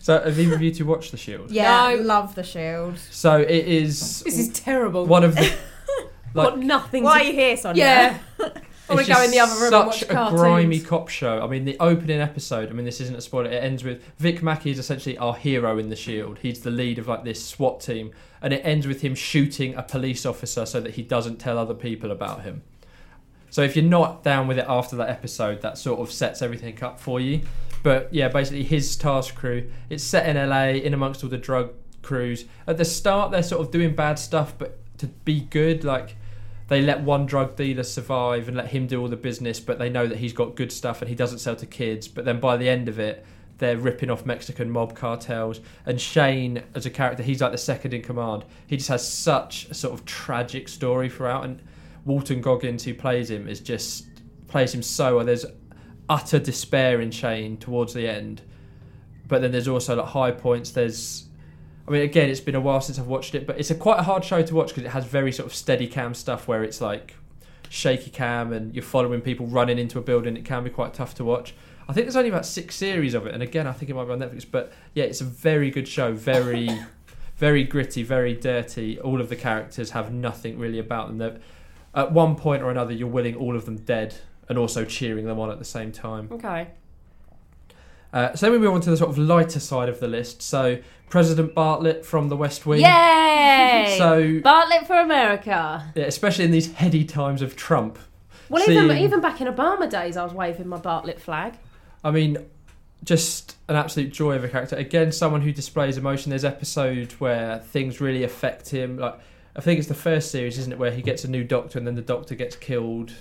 So 0.00 0.18
have 0.22 0.38
either 0.38 0.54
of 0.54 0.62
you 0.62 0.72
two 0.72 0.86
watched 0.86 1.10
The 1.10 1.16
Shield? 1.18 1.50
Yeah, 1.50 1.90
No. 1.96 2.02
love 2.02 2.34
the 2.34 2.42
shield. 2.44 2.98
So 3.10 3.40
it 3.40 3.50
is 3.50 4.22
This 4.22 4.38
is 4.38 4.48
terrible. 4.50 5.04
one 5.04 5.22
of 5.22 5.34
the 5.34 5.52
like 6.34 6.50
Got 6.50 6.58
nothing 6.60 7.02
Why 7.04 7.18
to 7.18 7.24
are 7.24 7.28
you 7.28 7.32
here, 7.34 7.56
Sonia? 7.58 7.82
Yeah. 7.84 8.18
I 8.38 8.94
want 8.94 9.00
It's 9.00 9.08
to 9.08 9.14
go 9.16 9.22
in 9.22 9.30
the 9.32 9.40
other 9.40 9.54
room 9.60 9.74
and 9.74 9.86
watch 9.86 9.98
such 10.00 10.08
a 10.08 10.12
cartoons. 10.14 10.40
grimy 10.40 10.80
cop 10.80 11.08
show. 11.10 11.42
I 11.42 11.46
mean, 11.46 11.66
the 11.66 11.76
opening 11.78 12.20
episode. 12.22 12.70
I 12.70 12.72
mean, 12.72 12.86
this 12.86 13.02
isn't 13.02 13.16
a 13.16 13.20
spoiler. 13.20 13.50
It 13.50 13.62
ends 13.62 13.84
with 13.84 14.02
Vic 14.16 14.42
Mackey 14.42 14.70
is 14.70 14.78
essentially 14.78 15.18
our 15.18 15.34
hero 15.34 15.76
in 15.76 15.90
the 15.90 15.96
Shield. 15.96 16.38
He's 16.38 16.60
the 16.60 16.70
lead 16.70 16.98
of 16.98 17.06
like 17.06 17.22
this 17.24 17.44
SWAT 17.44 17.80
team, 17.82 18.12
and 18.40 18.54
it 18.54 18.62
ends 18.64 18.86
with 18.86 19.02
him 19.02 19.14
shooting 19.14 19.74
a 19.74 19.82
police 19.82 20.24
officer 20.24 20.64
so 20.64 20.80
that 20.80 20.94
he 20.94 21.02
doesn't 21.02 21.36
tell 21.36 21.58
other 21.58 21.74
people 21.74 22.10
about 22.10 22.44
him. 22.44 22.62
So 23.50 23.62
if 23.62 23.76
you're 23.76 23.84
not 23.84 24.22
down 24.22 24.46
with 24.46 24.58
it 24.58 24.66
after 24.68 24.96
that 24.96 25.08
episode, 25.08 25.62
that 25.62 25.78
sort 25.78 26.00
of 26.00 26.12
sets 26.12 26.42
everything 26.42 26.82
up 26.82 27.00
for 27.00 27.20
you. 27.20 27.40
But 27.82 28.12
yeah, 28.12 28.28
basically 28.28 28.64
his 28.64 28.96
task 28.96 29.34
crew. 29.34 29.70
It's 29.88 30.04
set 30.04 30.28
in 30.28 30.36
LA, 30.48 30.80
in 30.84 30.94
amongst 30.94 31.22
all 31.22 31.30
the 31.30 31.38
drug 31.38 31.72
crews. 32.02 32.44
At 32.66 32.76
the 32.76 32.84
start, 32.84 33.30
they're 33.30 33.42
sort 33.42 33.60
of 33.60 33.70
doing 33.70 33.94
bad 33.94 34.18
stuff, 34.18 34.54
but 34.58 34.78
to 34.98 35.06
be 35.06 35.40
good, 35.40 35.84
like 35.84 36.16
they 36.68 36.82
let 36.82 37.00
one 37.02 37.26
drug 37.26 37.56
dealer 37.56 37.82
survive 37.82 38.48
and 38.48 38.56
let 38.56 38.68
him 38.68 38.86
do 38.86 39.00
all 39.00 39.08
the 39.08 39.16
business, 39.16 39.60
but 39.60 39.78
they 39.78 39.88
know 39.88 40.06
that 40.06 40.18
he's 40.18 40.32
got 40.32 40.54
good 40.54 40.70
stuff 40.70 41.00
and 41.00 41.08
he 41.08 41.14
doesn't 41.14 41.38
sell 41.38 41.56
to 41.56 41.66
kids. 41.66 42.08
But 42.08 42.24
then 42.24 42.40
by 42.40 42.56
the 42.56 42.68
end 42.68 42.88
of 42.88 42.98
it, 42.98 43.24
they're 43.58 43.76
ripping 43.76 44.10
off 44.10 44.24
Mexican 44.26 44.70
mob 44.70 44.94
cartels. 44.94 45.60
And 45.86 46.00
Shane, 46.00 46.62
as 46.74 46.86
a 46.86 46.90
character, 46.90 47.22
he's 47.22 47.40
like 47.40 47.52
the 47.52 47.58
second 47.58 47.94
in 47.94 48.02
command. 48.02 48.44
He 48.66 48.76
just 48.76 48.88
has 48.88 49.06
such 49.10 49.66
a 49.70 49.74
sort 49.74 49.94
of 49.94 50.04
tragic 50.04 50.68
story 50.68 51.08
throughout. 51.08 51.44
And 51.44 51.60
Walton 52.08 52.40
Goggins, 52.40 52.82
who 52.84 52.94
plays 52.94 53.30
him, 53.30 53.46
is 53.46 53.60
just 53.60 54.06
plays 54.48 54.74
him 54.74 54.82
so 54.82 55.16
well. 55.16 55.26
There's 55.26 55.44
utter 56.08 56.38
despair 56.38 57.02
in 57.02 57.10
Shane 57.10 57.58
towards 57.58 57.92
the 57.92 58.08
end, 58.08 58.40
but 59.28 59.42
then 59.42 59.52
there's 59.52 59.68
also 59.68 59.94
like 59.94 60.06
high 60.06 60.30
points. 60.30 60.70
There's 60.70 61.28
I 61.86 61.90
mean, 61.90 62.02
again, 62.02 62.30
it's 62.30 62.40
been 62.40 62.54
a 62.54 62.60
while 62.60 62.80
since 62.80 62.98
I've 62.98 63.06
watched 63.06 63.34
it, 63.34 63.46
but 63.46 63.58
it's 63.58 63.70
a 63.70 63.74
quite 63.74 63.98
a 63.98 64.02
hard 64.02 64.24
show 64.24 64.42
to 64.42 64.54
watch 64.54 64.68
because 64.68 64.84
it 64.84 64.90
has 64.90 65.04
very 65.04 65.32
sort 65.32 65.46
of 65.46 65.54
steady 65.54 65.86
cam 65.86 66.14
stuff 66.14 66.48
where 66.48 66.64
it's 66.64 66.80
like 66.80 67.14
shaky 67.68 68.10
cam 68.10 68.54
and 68.54 68.74
you're 68.74 68.82
following 68.82 69.20
people 69.20 69.46
running 69.46 69.78
into 69.78 69.98
a 69.98 70.02
building. 70.02 70.34
It 70.36 70.46
can 70.46 70.64
be 70.64 70.70
quite 70.70 70.94
tough 70.94 71.14
to 71.16 71.24
watch. 71.24 71.54
I 71.90 71.92
think 71.92 72.06
there's 72.06 72.16
only 72.16 72.30
about 72.30 72.46
six 72.46 72.74
series 72.74 73.12
of 73.12 73.26
it, 73.26 73.34
and 73.34 73.42
again, 73.42 73.66
I 73.66 73.72
think 73.72 73.90
it 73.90 73.94
might 73.94 74.06
be 74.06 74.12
on 74.12 74.20
Netflix. 74.20 74.46
But 74.50 74.72
yeah, 74.94 75.04
it's 75.04 75.20
a 75.20 75.24
very 75.24 75.70
good 75.70 75.86
show. 75.86 76.12
Very, 76.12 76.70
very 77.36 77.64
gritty, 77.64 78.02
very 78.02 78.32
dirty. 78.32 78.98
All 78.98 79.20
of 79.20 79.28
the 79.28 79.36
characters 79.36 79.90
have 79.90 80.10
nothing 80.10 80.58
really 80.58 80.78
about 80.78 81.08
them. 81.08 81.18
They're, 81.18 81.38
at 81.94 82.12
one 82.12 82.36
point 82.36 82.62
or 82.62 82.70
another, 82.70 82.92
you're 82.92 83.08
willing 83.08 83.34
all 83.34 83.56
of 83.56 83.64
them 83.64 83.76
dead 83.76 84.14
and 84.48 84.58
also 84.58 84.84
cheering 84.84 85.26
them 85.26 85.38
on 85.38 85.50
at 85.50 85.58
the 85.58 85.64
same 85.64 85.92
time. 85.92 86.28
Okay. 86.32 86.68
Uh, 88.12 88.34
so 88.34 88.46
then 88.46 88.52
we 88.52 88.58
move 88.66 88.74
on 88.74 88.80
to 88.80 88.90
the 88.90 88.96
sort 88.96 89.10
of 89.10 89.18
lighter 89.18 89.60
side 89.60 89.88
of 89.88 90.00
the 90.00 90.08
list. 90.08 90.40
So 90.40 90.78
President 91.10 91.54
Bartlet 91.54 92.04
from 92.04 92.28
The 92.28 92.36
West 92.36 92.64
Wing. 92.64 92.80
Yay! 92.80 93.94
So 93.98 94.22
Bartlet 94.40 94.86
for 94.86 94.96
America. 94.98 95.92
yeah, 95.94 96.04
especially 96.04 96.44
in 96.46 96.50
these 96.50 96.72
heady 96.72 97.04
times 97.04 97.42
of 97.42 97.56
Trump. 97.56 97.98
Well, 98.48 98.62
even 98.62 98.88
Seeing- 98.88 99.04
even 99.04 99.20
back 99.20 99.40
in 99.42 99.46
Obama 99.48 99.90
days, 99.90 100.16
I 100.16 100.24
was 100.24 100.32
waving 100.32 100.68
my 100.68 100.78
Bartlet 100.78 101.18
flag. 101.20 101.54
I 102.02 102.10
mean, 102.10 102.38
just 103.04 103.56
an 103.68 103.76
absolute 103.76 104.10
joy 104.12 104.36
of 104.36 104.44
a 104.44 104.48
character. 104.48 104.76
Again, 104.76 105.12
someone 105.12 105.42
who 105.42 105.52
displays 105.52 105.98
emotion. 105.98 106.30
There's 106.30 106.44
episode 106.46 107.12
where 107.18 107.58
things 107.58 108.00
really 108.00 108.24
affect 108.24 108.70
him. 108.70 108.96
Like 108.96 109.18
I 109.58 109.60
think 109.60 109.80
it's 109.80 109.88
the 109.88 109.94
first 109.94 110.30
series, 110.30 110.56
isn't 110.56 110.72
it, 110.72 110.78
where 110.78 110.92
he 110.92 111.02
gets 111.02 111.24
a 111.24 111.28
new 111.28 111.42
doctor 111.42 111.78
and 111.78 111.86
then 111.86 111.96
the 111.96 112.00
doctor 112.00 112.36
gets 112.36 112.54
killed 112.54 113.12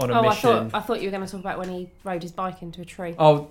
on 0.00 0.10
a 0.10 0.14
oh, 0.14 0.16
I 0.16 0.28
mission. 0.30 0.70
thought 0.70 0.74
I 0.74 0.80
thought 0.80 1.00
you 1.00 1.06
were 1.06 1.12
going 1.12 1.24
to 1.24 1.30
talk 1.30 1.40
about 1.40 1.60
when 1.60 1.68
he 1.68 1.90
rode 2.02 2.24
his 2.24 2.32
bike 2.32 2.60
into 2.60 2.80
a 2.80 2.84
tree. 2.84 3.14
Oh, 3.20 3.50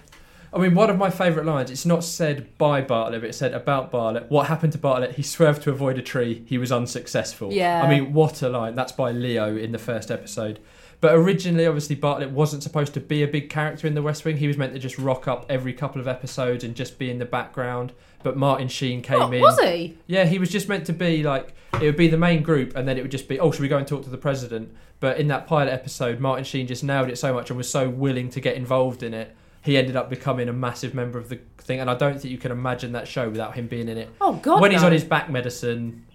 I 0.54 0.60
mean, 0.60 0.76
one 0.76 0.90
of 0.90 0.98
my 0.98 1.10
favourite 1.10 1.46
lines. 1.48 1.72
It's 1.72 1.86
not 1.86 2.04
said 2.04 2.58
by 2.58 2.82
Bartlet, 2.82 3.22
but 3.22 3.24
it's 3.24 3.38
said 3.38 3.54
about 3.54 3.90
Bartlet. 3.90 4.30
What 4.30 4.48
happened 4.48 4.74
to 4.74 4.80
Bartlet? 4.80 5.14
He 5.14 5.24
swerved 5.24 5.64
to 5.64 5.72
avoid 5.72 5.98
a 5.98 6.02
tree. 6.02 6.44
He 6.46 6.58
was 6.58 6.74
unsuccessful. 6.74 7.54
Yeah. 7.54 7.82
I 7.82 7.90
mean, 7.90 8.12
what 8.12 8.42
a 8.42 8.50
line. 8.50 8.76
That's 8.76 8.92
by 8.92 9.12
Leo 9.12 9.56
in 9.56 9.72
the 9.72 9.80
first 9.80 10.12
episode. 10.12 10.60
But 11.00 11.16
originally, 11.16 11.66
obviously, 11.66 11.96
Bartlet 11.96 12.32
wasn't 12.32 12.64
supposed 12.64 12.94
to 12.96 13.00
be 13.00 13.24
a 13.24 13.28
big 13.28 13.50
character 13.50 13.88
in 13.88 13.94
The 13.94 14.02
West 14.02 14.26
Wing. 14.26 14.38
He 14.38 14.48
was 14.48 14.58
meant 14.58 14.74
to 14.74 14.80
just 14.80 14.98
rock 14.98 15.28
up 15.28 15.46
every 15.50 15.74
couple 15.74 16.02
of 16.02 16.08
episodes 16.08 16.66
and 16.66 16.76
just 16.76 17.00
be 17.00 17.10
in 17.10 17.20
the 17.20 17.26
background. 17.26 17.94
But 18.24 18.38
Martin 18.38 18.68
Sheen 18.68 19.02
came 19.02 19.20
What, 19.20 19.34
in. 19.34 19.42
was 19.42 19.60
he? 19.60 19.98
Yeah, 20.08 20.26
he 20.26 20.40
was 20.40 20.50
just 20.50 20.70
meant 20.70 20.86
to 20.88 20.94
be 20.94 21.24
like 21.24 21.54
it 21.82 21.86
would 21.86 21.98
be 21.98 22.08
the 22.08 22.18
main 22.18 22.42
group, 22.44 22.76
and 22.76 22.88
then 22.88 22.98
it 22.98 23.02
would 23.02 23.12
just 23.12 23.28
be 23.28 23.40
oh, 23.40 23.52
should 23.52 23.62
we 23.62 23.68
go 23.68 23.78
and 23.78 23.88
talk 23.88 24.04
to 24.04 24.10
the 24.10 24.18
president? 24.18 24.74
But 25.00 25.18
in 25.20 25.28
that 25.28 25.48
pilot 25.48 25.72
episode, 25.72 26.20
Martin 26.20 26.46
Sheen 26.46 26.66
just 26.68 26.84
nailed 26.84 27.10
it 27.10 27.18
so 27.18 27.34
much 27.34 27.50
and 27.50 27.58
was 27.58 27.70
so 27.70 27.90
willing 27.90 28.30
to 28.30 28.40
get 28.40 28.56
involved 28.56 29.04
in 29.04 29.14
it. 29.14 29.36
He 29.62 29.78
ended 29.78 29.96
up 29.96 30.10
becoming 30.10 30.50
a 30.50 30.54
massive 30.54 30.94
member 30.94 31.18
of 31.18 31.30
the 31.30 31.40
thing, 31.58 31.80
and 31.80 31.90
I 31.90 31.96
don't 31.96 32.20
think 32.20 32.32
you 32.32 32.38
can 32.38 32.52
imagine 32.52 32.92
that 32.94 33.08
show 33.08 33.30
without 33.30 33.56
him 33.56 33.68
being 33.68 33.88
in 33.90 33.98
it. 33.98 34.10
Oh 34.22 34.34
God! 34.34 34.62
when 34.62 34.72
he's 34.72 34.84
on 34.84 34.92
his 34.92 35.04
back 35.04 35.30
medicine, 35.30 36.06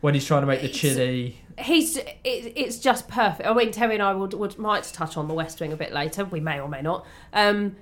when 0.00 0.14
he's 0.14 0.26
trying 0.26 0.42
to 0.42 0.46
make 0.46 0.60
the 0.62 0.68
chili. 0.68 1.38
he's 1.58 1.96
it, 1.96 2.18
it's 2.24 2.78
just 2.78 3.08
perfect. 3.08 3.48
I 3.48 3.54
mean, 3.54 3.70
Terry 3.70 3.94
and 3.94 4.02
I 4.02 4.14
would, 4.14 4.34
would 4.34 4.58
might 4.58 4.84
touch 4.84 5.16
on 5.16 5.28
the 5.28 5.34
West 5.34 5.60
Wing 5.60 5.72
a 5.72 5.76
bit 5.76 5.92
later. 5.92 6.24
We 6.24 6.40
may 6.40 6.60
or 6.60 6.68
may 6.68 6.82
not. 6.82 7.06
Um, 7.32 7.76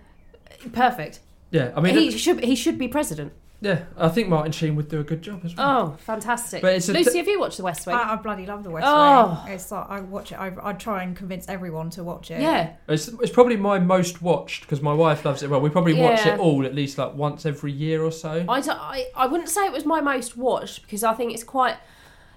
perfect. 0.73 1.21
Yeah, 1.51 1.73
I 1.77 1.81
mean, 1.81 1.97
he 1.97 2.11
should 2.17 2.45
he 2.45 2.55
should 2.55 2.79
be 2.79 2.89
president. 2.89 3.33
Yeah, 3.63 3.85
I 3.97 4.09
think 4.09 4.29
Martin 4.29 4.53
Sheen 4.53 4.75
would 4.77 4.89
do 4.89 5.01
a 5.01 5.05
good 5.05 5.21
job 5.23 5.43
as 5.45 5.55
well. 5.55 5.93
Oh, 5.95 5.97
fantastic! 5.99 6.63
But 6.63 6.75
it's 6.77 6.89
a 6.89 6.93
Lucy, 6.95 7.11
t- 7.13 7.19
have 7.19 7.29
you 7.29 7.39
watched 7.39 7.59
the 7.59 7.63
West 7.63 7.87
Wing? 7.87 7.95
I, 7.97 8.13
I 8.15 8.17
bloody 8.17 8.47
love 8.47 8.65
the 8.65 8.71
West 8.71 8.87
Oh. 8.89 9.43
Wing. 9.45 9.55
It's 9.55 9.71
like 9.71 9.87
I 9.91 10.01
watch 10.01 10.33
it. 10.33 10.37
I, 10.37 10.53
I 10.63 10.73
try 10.73 11.03
and 11.03 11.15
convince 11.15 11.49
everyone 11.49 11.91
to 11.91 12.03
watch 12.05 12.31
it. 12.31 12.41
yeah. 12.41 12.73
It's, 12.89 13.09
it's 13.09 13.31
probably 13.33 13.57
my 13.57 13.79
most 13.79 14.23
watched 14.23 14.63
because 14.63 14.81
my 14.81 14.95
wife 14.95 15.25
loves 15.25 15.43
it. 15.43 15.51
Well, 15.51 15.61
we 15.61 15.69
probably 15.71 15.95
watch 15.95 16.25
Yeah. 16.25 16.35
it 16.35 16.41
all 16.41 16.65
at 16.65 16.75
least 16.75 16.97
like 16.99 17.15
once 17.15 17.45
every 17.45 17.73
year 17.73 18.03
or 18.03 18.13
so. 18.13 18.45
I, 18.49 18.61
don't- 18.61 18.79
I, 18.81 19.07
I 19.15 19.27
wouldn't 19.27 19.49
say 19.51 19.67
it 19.67 19.73
was 19.73 19.85
my 19.85 20.01
most 20.01 20.37
watched 20.37 20.83
because 20.83 21.05
I 21.05 21.13
think 21.15 21.33
it's 21.35 21.45
quite 21.45 21.77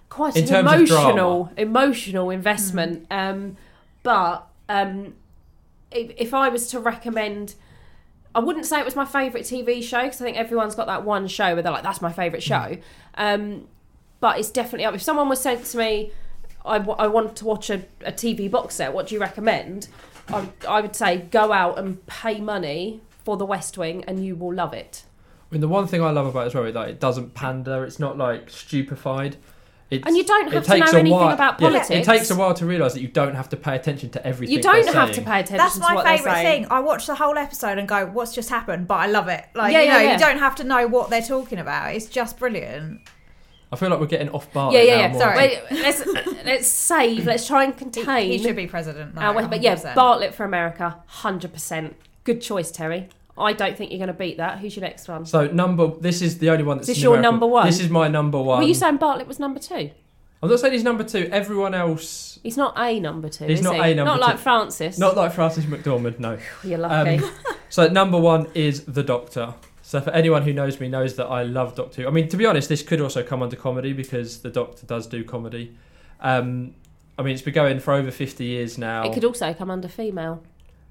quite 0.09 0.35
In 0.35 0.43
an 0.43 0.49
terms 0.49 0.71
of 0.71 0.79
emotional 0.79 1.49
emotional 1.57 2.29
investment. 2.29 3.07
Um, 3.09 3.55
but 4.03 4.47
um, 4.69 5.15
if, 5.89 6.11
if 6.17 6.33
I 6.33 6.49
was 6.49 6.67
to 6.67 6.79
recommend, 6.79 7.55
I 8.35 8.39
wouldn't 8.39 8.65
say 8.65 8.79
it 8.79 8.85
was 8.85 8.95
my 8.95 9.05
favourite 9.05 9.45
TV 9.45 9.83
show 9.83 10.03
because 10.03 10.21
I 10.21 10.25
think 10.25 10.37
everyone's 10.37 10.75
got 10.75 10.87
that 10.87 11.03
one 11.03 11.27
show 11.27 11.53
where 11.53 11.61
they're 11.61 11.71
like, 11.71 11.83
"That's 11.83 12.01
my 12.01 12.11
favourite 12.11 12.41
show." 12.43 12.77
Um, 13.15 13.67
but 14.19 14.39
it's 14.39 14.49
definitely 14.49 14.85
up. 14.85 14.95
If 14.95 15.01
someone 15.01 15.29
was 15.29 15.41
said 15.41 15.63
to 15.65 15.77
me, 15.77 16.11
I, 16.65 16.77
wa- 16.79 17.07
want 17.09 17.35
to 17.37 17.45
watch 17.45 17.69
a, 17.69 17.85
a 18.05 18.11
TV 18.11 18.49
box 18.49 18.75
set, 18.75 18.93
what 18.93 19.07
do 19.07 19.15
you 19.15 19.21
recommend? 19.21 19.89
I, 20.29 20.47
I 20.67 20.81
would 20.81 20.95
say 20.95 21.17
go 21.17 21.51
out 21.51 21.77
and 21.77 22.05
pay 22.07 22.39
money 22.39 23.01
for 23.25 23.37
The 23.37 23.45
West 23.45 23.77
Wing 23.77 24.03
and 24.05 24.25
you 24.25 24.35
will 24.35 24.53
love 24.53 24.73
it. 24.73 25.03
I 25.51 25.53
mean, 25.53 25.61
the 25.61 25.67
one 25.67 25.87
thing 25.87 26.01
I 26.01 26.09
love 26.11 26.25
about 26.25 26.43
it 26.43 26.45
as 26.47 26.55
well 26.55 26.63
is 26.63 26.73
that 26.73 26.89
it 26.89 26.99
doesn't 26.99 27.33
pander. 27.33 27.83
It's 27.83 27.99
not 27.99 28.17
like 28.17 28.49
stupefied. 28.49 29.35
It's, 29.93 30.07
And 30.07 30.17
you 30.17 30.23
don't 30.23 30.51
have 30.51 30.65
to 30.65 30.77
know 30.77 30.85
anything 30.85 31.11
while- 31.11 31.33
about 31.33 31.59
yeah, 31.61 31.67
politics. 31.69 31.89
It 31.89 32.03
takes 32.03 32.31
a 32.31 32.35
while 32.35 32.53
to 32.55 32.65
realise 32.65 32.93
that 32.93 33.01
you 33.01 33.07
don't 33.07 33.35
have 33.35 33.49
to 33.49 33.57
pay 33.57 33.75
attention 33.75 34.09
to 34.11 34.25
everything. 34.25 34.55
You 34.55 34.61
don't 34.61 34.83
they're 34.85 34.93
have 34.93 35.11
to 35.11 35.21
pay 35.21 35.39
attention 35.41 35.57
That's 35.57 35.75
to 35.75 35.81
my 35.81 36.03
favourite 36.03 36.41
thing. 36.41 36.67
I 36.69 36.79
watch 36.79 37.07
the 37.07 37.15
whole 37.15 37.37
episode 37.37 37.77
and 37.77 37.87
go, 37.87 38.05
"What's 38.07 38.33
just 38.33 38.49
happened?" 38.49 38.87
But 38.87 38.95
I 38.95 39.07
love 39.07 39.27
it. 39.27 39.45
Like 39.53 39.73
Yeah, 39.73 39.79
you 39.81 39.85
yeah, 39.85 39.93
know, 39.93 39.99
yeah. 40.03 40.13
you 40.13 40.19
don't 40.19 40.39
have 40.39 40.55
to 40.55 40.63
know 40.63 40.87
what 40.87 41.09
they're 41.09 41.21
talking 41.21 41.59
about. 41.59 41.93
It's 41.95 42.07
just 42.07 42.37
brilliant. 42.39 43.01
I 43.71 43.75
feel 43.75 43.89
like 43.89 43.99
we're 43.99 44.05
getting 44.05 44.29
off 44.29 44.51
bar. 44.53 44.71
Yeah, 44.71 44.81
yeah, 44.81 45.07
now 45.07 45.13
yeah. 45.13 45.19
Sorry. 45.19 45.37
Wait, 45.37 45.61
let's 45.71 46.05
let's 46.45 46.67
save. 46.67 47.25
Let's 47.25 47.47
try 47.47 47.63
and 47.63 47.75
contain. 47.75 48.29
he 48.29 48.37
should 48.37 48.55
be 48.55 48.67
president. 48.67 49.17
our 49.17 49.33
No, 49.33 49.47
but 49.47 49.61
yeah, 49.63 49.75
Bartlet 49.75 50.33
for 50.33 50.45
America, 50.45 51.01
hundred 51.07 51.53
percent. 51.53 51.95
Good 52.23 52.41
choice, 52.41 52.71
Terry. 52.71 53.09
I 53.37 53.53
don't 53.53 53.75
think 53.77 53.91
you're 53.91 53.97
going 53.97 54.07
to 54.07 54.13
beat 54.13 54.37
that. 54.37 54.59
Who's 54.59 54.75
your 54.75 54.81
next 54.81 55.07
one? 55.07 55.25
So 55.25 55.47
number, 55.47 55.87
this 55.87 56.21
is 56.21 56.37
the 56.37 56.49
only 56.51 56.63
one 56.63 56.77
that's 56.77 56.89
Is 56.89 56.97
this 56.97 57.03
your 57.03 57.15
numerical. 57.15 57.31
number 57.31 57.47
one? 57.47 57.65
This 57.65 57.79
is 57.79 57.89
my 57.89 58.07
number 58.07 58.41
one. 58.41 58.59
Were 58.59 58.67
you 58.67 58.73
saying 58.75 58.99
Bartlet 58.99 59.27
was 59.27 59.39
number 59.39 59.59
two? 59.59 59.89
I'm 60.41 60.49
not 60.49 60.59
saying 60.59 60.73
he's 60.73 60.83
number 60.83 61.03
two. 61.05 61.29
Everyone 61.31 61.73
else, 61.73 62.37
He's 62.43 62.57
not 62.57 62.73
a 62.77 62.99
number 62.99 63.29
two. 63.29 63.45
He's 63.45 63.59
is 63.59 63.63
not 63.63 63.75
he? 63.75 63.91
a 63.93 63.95
number 63.95 64.11
Not 64.11 64.19
like. 64.19 64.37
Francis. 64.37 64.97
not 64.97 65.15
like 65.15 65.31
Frances 65.33 65.65
McDormand, 65.65 66.19
no. 66.19 66.37
You're 66.63 66.79
lucky. 66.79 67.23
Um, 67.23 67.31
so 67.69 67.87
number 67.87 68.19
one 68.19 68.47
is 68.53 68.83
the 68.83 69.03
Doctor. 69.03 69.53
So 69.81 70.01
for 70.01 70.09
anyone 70.11 70.41
who 70.43 70.51
knows 70.51 70.79
me 70.81 70.89
knows 70.89 71.15
that 71.15 71.27
I 71.27 71.43
love 71.43 71.75
Doctor 71.75 72.01
Who. 72.01 72.07
I 72.09 72.11
mean, 72.11 72.27
to 72.27 72.37
be 72.37 72.45
honest, 72.45 72.67
this 72.67 72.83
could 72.83 72.99
also 72.99 73.23
come 73.23 73.41
under 73.41 73.55
comedy 73.55 73.93
because 73.93 74.41
the 74.41 74.49
Doctor 74.49 74.85
does 74.85 75.07
do 75.07 75.23
comedy. 75.23 75.75
Um, 76.19 76.75
I 77.17 77.21
mean, 77.21 77.33
it's 77.33 77.41
been 77.41 77.53
going 77.53 77.79
for 77.79 77.93
over 77.93 78.11
50 78.11 78.43
years 78.43 78.77
now. 78.77 79.03
it 79.03 79.13
could 79.13 79.23
also 79.23 79.53
come 79.53 79.71
under 79.71 79.87
female. 79.87 80.43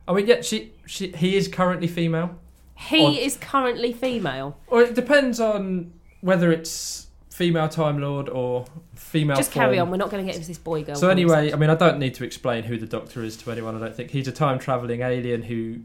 I 0.08 0.12
mean, 0.12 0.26
yeah, 0.26 0.40
she, 0.42 0.72
she, 0.86 1.08
he 1.12 1.36
is 1.36 1.48
currently 1.48 1.86
female. 1.86 2.38
He 2.76 3.04
Or- 3.04 3.12
is 3.12 3.36
currently 3.36 3.92
female. 3.92 4.58
Or 4.66 4.82
it 4.82 4.94
depends 4.94 5.38
on 5.40 5.92
whether 6.20 6.50
it's 6.50 7.06
female 7.30 7.68
Time 7.68 8.00
Lord 8.00 8.28
or 8.28 8.64
female. 8.94 9.36
Just 9.36 9.52
carry 9.52 9.76
form. 9.76 9.88
on. 9.88 9.90
We're 9.90 9.96
not 9.98 10.10
going 10.10 10.24
to 10.24 10.26
get 10.26 10.36
into 10.36 10.48
this 10.48 10.58
boy 10.58 10.82
girl. 10.84 10.96
So 10.96 11.08
anyway, 11.08 11.52
I 11.52 11.56
mean, 11.56 11.70
I 11.70 11.74
don't 11.74 11.98
need 11.98 12.14
to 12.14 12.24
explain 12.24 12.64
who 12.64 12.76
the 12.76 12.86
Doctor 12.86 13.22
is 13.22 13.36
to 13.38 13.50
anyone. 13.50 13.76
I 13.76 13.78
don't 13.80 13.94
think 13.94 14.10
he's 14.10 14.28
a 14.28 14.32
time 14.32 14.58
traveling 14.58 15.00
alien 15.00 15.42
who 15.42 15.80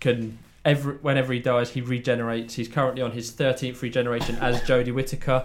can 0.00 0.38
every 0.64 0.94
whenever 0.96 1.32
he 1.32 1.40
dies, 1.40 1.70
he 1.70 1.80
regenerates. 1.80 2.54
He's 2.54 2.68
currently 2.68 3.02
on 3.02 3.12
his 3.12 3.30
thirteenth 3.30 3.82
regeneration 3.82 4.36
as 4.36 4.60
Jodie 4.62 4.94
Whittaker. 4.94 5.44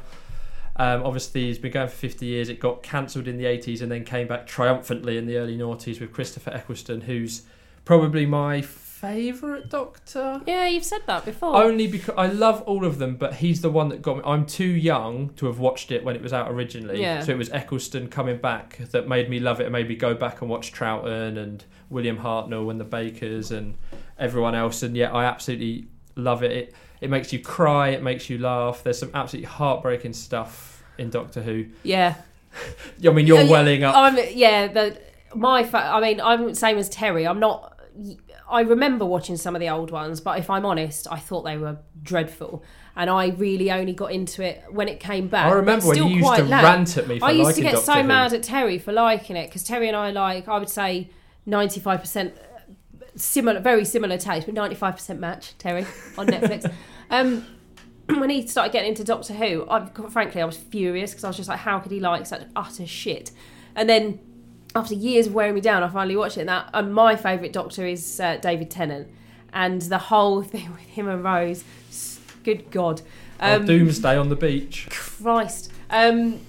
Um, 0.77 1.03
obviously, 1.03 1.45
he's 1.45 1.57
been 1.57 1.71
going 1.71 1.87
for 1.87 1.95
fifty 1.95 2.25
years. 2.25 2.49
It 2.49 2.59
got 2.59 2.83
cancelled 2.83 3.27
in 3.27 3.37
the 3.37 3.45
eighties 3.45 3.81
and 3.81 3.91
then 3.91 4.03
came 4.03 4.27
back 4.27 4.47
triumphantly 4.47 5.17
in 5.17 5.25
the 5.25 5.37
early 5.37 5.57
noughties 5.57 5.99
with 6.01 6.11
Christopher 6.11 6.51
Eccleston, 6.51 7.01
who's 7.01 7.43
probably 7.85 8.25
my 8.25 8.61
favourite 8.61 9.69
Doctor. 9.69 10.41
yeah, 10.47 10.67
you've 10.67 10.83
said 10.83 11.01
that 11.05 11.25
before. 11.25 11.55
Only 11.55 11.85
because 11.87 12.15
I 12.17 12.27
love 12.27 12.61
all 12.63 12.85
of 12.85 12.97
them, 12.97 13.15
but 13.17 13.35
he's 13.35 13.61
the 13.61 13.69
one 13.69 13.89
that 13.89 14.01
got 14.01 14.17
me. 14.17 14.23
I'm 14.25 14.45
too 14.45 14.65
young 14.65 15.29
to 15.35 15.45
have 15.45 15.59
watched 15.59 15.91
it 15.91 16.03
when 16.03 16.15
it 16.15 16.21
was 16.21 16.33
out 16.33 16.49
originally. 16.51 17.01
Yeah. 17.01 17.21
So 17.21 17.31
it 17.31 17.37
was 17.37 17.49
Eccleston 17.51 18.07
coming 18.09 18.37
back 18.37 18.77
that 18.91 19.07
made 19.07 19.29
me 19.29 19.39
love 19.39 19.59
it 19.59 19.65
and 19.65 19.73
made 19.73 19.87
me 19.87 19.95
go 19.95 20.15
back 20.15 20.41
and 20.41 20.49
watch 20.49 20.71
Troughton 20.73 21.37
and 21.37 21.63
William 21.89 22.17
Hartnell 22.17 22.71
and 22.71 22.79
the 22.79 22.85
Bakers 22.85 23.51
and 23.51 23.75
everyone 24.17 24.55
else. 24.55 24.81
And 24.81 24.95
yeah, 24.97 25.13
I 25.13 25.25
absolutely 25.25 25.87
love 26.15 26.41
it. 26.43 26.51
It 26.51 26.73
it 27.01 27.09
makes 27.09 27.31
you 27.33 27.39
cry, 27.39 27.89
it 27.89 28.01
makes 28.01 28.29
you 28.29 28.37
laugh. 28.39 28.81
There's 28.83 28.97
some 28.97 29.11
absolutely 29.13 29.47
heartbreaking 29.47 30.13
stuff 30.13 30.83
in 30.97 31.09
Doctor 31.09 31.41
Who. 31.43 31.65
yeah. 31.83 32.15
I 33.05 33.09
mean, 33.09 33.27
you're 33.27 33.45
welling 33.49 33.83
up. 33.83 33.95
I'm 33.95 34.17
yeah. 34.31 34.67
The 34.67 34.97
my 35.35 35.63
fa- 35.63 35.91
I 35.93 35.99
mean, 35.99 36.21
I'm 36.21 36.53
same 36.55 36.77
as 36.77 36.87
Terry. 36.89 37.27
I'm 37.27 37.39
not. 37.39 37.74
I 38.49 38.61
remember 38.61 39.05
watching 39.05 39.37
some 39.37 39.55
of 39.55 39.59
the 39.59 39.69
old 39.69 39.91
ones, 39.91 40.19
but 40.19 40.39
if 40.39 40.49
I'm 40.49 40.65
honest, 40.65 41.07
I 41.11 41.17
thought 41.17 41.43
they 41.43 41.57
were 41.57 41.77
dreadful, 42.01 42.63
and 42.95 43.09
I 43.09 43.27
really 43.29 43.71
only 43.71 43.93
got 43.93 44.11
into 44.11 44.43
it 44.43 44.63
when 44.69 44.87
it 44.87 44.99
came 44.99 45.27
back. 45.27 45.47
I 45.47 45.51
remember 45.51 45.87
when 45.87 45.95
still 45.95 46.07
you 46.07 46.15
used 46.15 46.25
quite 46.25 46.37
to 46.37 46.43
late. 46.43 46.63
rant 46.63 46.97
at 46.97 47.07
me 47.07 47.19
for 47.19 47.25
I 47.25 47.31
used 47.31 47.55
to 47.55 47.61
get 47.61 47.73
Doctor 47.73 47.85
so 47.85 47.93
Who. 48.01 48.07
mad 48.07 48.33
at 48.33 48.43
Terry 48.43 48.77
for 48.77 48.91
liking 48.91 49.35
it 49.35 49.47
because 49.47 49.63
Terry 49.63 49.87
and 49.87 49.97
I 49.97 50.11
like 50.11 50.47
I 50.47 50.57
would 50.57 50.69
say 50.69 51.09
95 51.45 51.99
percent 51.99 52.35
similar, 53.15 53.59
very 53.59 53.85
similar 53.85 54.17
taste, 54.17 54.45
but 54.45 54.55
95 54.55 54.95
percent 54.95 55.19
match. 55.19 55.57
Terry 55.57 55.85
on 56.17 56.27
Netflix. 56.27 56.71
um, 57.09 57.45
when 58.07 58.29
he 58.29 58.45
started 58.47 58.71
getting 58.71 58.89
into 58.89 59.03
Doctor 59.03 59.33
Who, 59.33 59.67
I 59.69 59.87
frankly 60.09 60.41
I 60.41 60.45
was 60.45 60.57
furious 60.57 61.11
because 61.11 61.23
I 61.23 61.27
was 61.27 61.37
just 61.37 61.49
like, 61.49 61.59
how 61.59 61.79
could 61.79 61.91
he 61.91 61.99
like 61.99 62.25
such 62.25 62.43
utter 62.55 62.85
shit? 62.85 63.31
And 63.75 63.89
then 63.89 64.19
after 64.75 64.93
years 64.93 65.27
of 65.27 65.33
wearing 65.33 65.55
me 65.55 65.61
down, 65.61 65.83
I 65.83 65.87
finally 65.87 66.17
watched 66.17 66.37
it. 66.37 66.41
And 66.41 66.49
that 66.49 66.69
and 66.73 66.93
my 66.93 67.15
favourite 67.15 67.53
Doctor 67.53 67.85
is 67.85 68.19
uh, 68.19 68.37
David 68.37 68.69
Tennant, 68.69 69.07
and 69.53 69.81
the 69.81 69.97
whole 69.97 70.41
thing 70.53 70.71
with 70.71 70.81
him 70.81 71.07
and 71.07 71.23
Rose. 71.23 71.63
Good 72.43 72.69
God. 72.71 73.01
Oh, 73.39 73.55
Um, 73.55 73.65
Doomsday 73.65 74.15
on 74.17 74.29
the 74.29 74.35
beach. 74.35 74.87
Christ. 74.91 75.71
Um, 75.89 76.39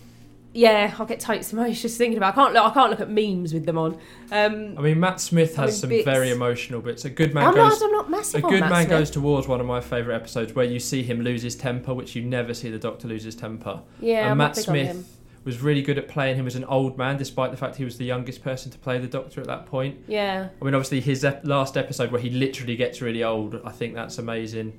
yeah, 0.53 0.95
I'll 0.99 1.07
get 1.07 1.21
totes 1.21 1.53
emotions 1.53 1.83
just 1.83 1.99
thinking 1.99 2.17
about. 2.19 2.35
It. 2.35 2.39
I 2.39 2.43
can't 2.43 2.55
look. 2.55 2.65
I 2.65 2.71
can't 2.75 2.91
look 2.91 3.01
at 3.01 3.11
memes 3.11 3.53
with 3.55 3.65
them 3.67 3.79
on. 3.79 3.95
Um, 4.33 4.77
I 4.77 4.81
mean, 4.83 4.99
Matt 5.01 5.21
Smith 5.21 5.59
I 5.59 5.63
has 5.63 5.71
mean, 5.73 5.81
some 5.81 5.91
bits. 5.91 6.05
very 6.05 6.31
emotional 6.31 6.81
bits. 6.81 7.05
A 7.05 7.11
good 7.11 7.33
man 7.35 7.45
I'm 7.49 7.55
goes. 7.55 7.81
not. 7.81 7.87
I'm 7.87 7.93
not 7.93 8.07
A 8.07 8.11
massive 8.11 8.45
on 8.45 8.51
good 8.51 8.61
man 8.61 8.71
Smith. 8.87 8.89
goes 8.89 9.11
towards 9.11 9.47
one 9.49 9.61
of 9.61 9.67
my 9.67 9.81
favourite 9.81 10.17
episodes 10.17 10.55
where 10.55 10.65
you 10.67 10.79
see 10.81 11.03
him 11.03 11.21
lose 11.23 11.43
his 11.43 11.57
temper, 11.57 11.95
which 11.95 12.15
you 12.17 12.23
never 12.23 12.53
see 12.55 12.71
the 12.71 12.79
Doctor 12.79 13.07
lose 13.09 13.23
his 13.25 13.35
temper. 13.37 13.81
Yeah, 14.01 14.23
and 14.23 14.31
I'm 14.33 14.39
Matt 14.39 14.57
Smith. 14.57 15.16
Was 15.47 15.63
really 15.63 15.81
good 15.81 15.97
at 15.97 16.09
playing 16.09 16.37
him 16.37 16.47
as 16.47 16.57
an 16.57 16.65
old 16.65 16.99
man, 16.99 17.17
despite 17.17 17.53
the 17.53 17.57
fact 17.57 17.77
he 17.77 17.85
was 17.85 17.97
the 17.97 18.05
youngest 18.05 18.43
person 18.43 18.71
to 18.73 18.79
play 18.79 18.99
the 18.99 19.07
Doctor 19.07 19.41
at 19.41 19.47
that 19.47 19.65
point. 19.67 19.97
Yeah, 20.09 20.49
I 20.61 20.65
mean, 20.65 20.75
obviously, 20.75 21.01
his 21.01 21.25
ep- 21.25 21.47
last 21.47 21.77
episode 21.77 22.11
where 22.11 22.21
he 22.21 22.29
literally 22.31 22.77
gets 22.77 23.01
really 23.01 23.23
old, 23.25 23.59
I 23.65 23.71
think 23.71 23.95
that's 23.95 24.19
amazing. 24.19 24.79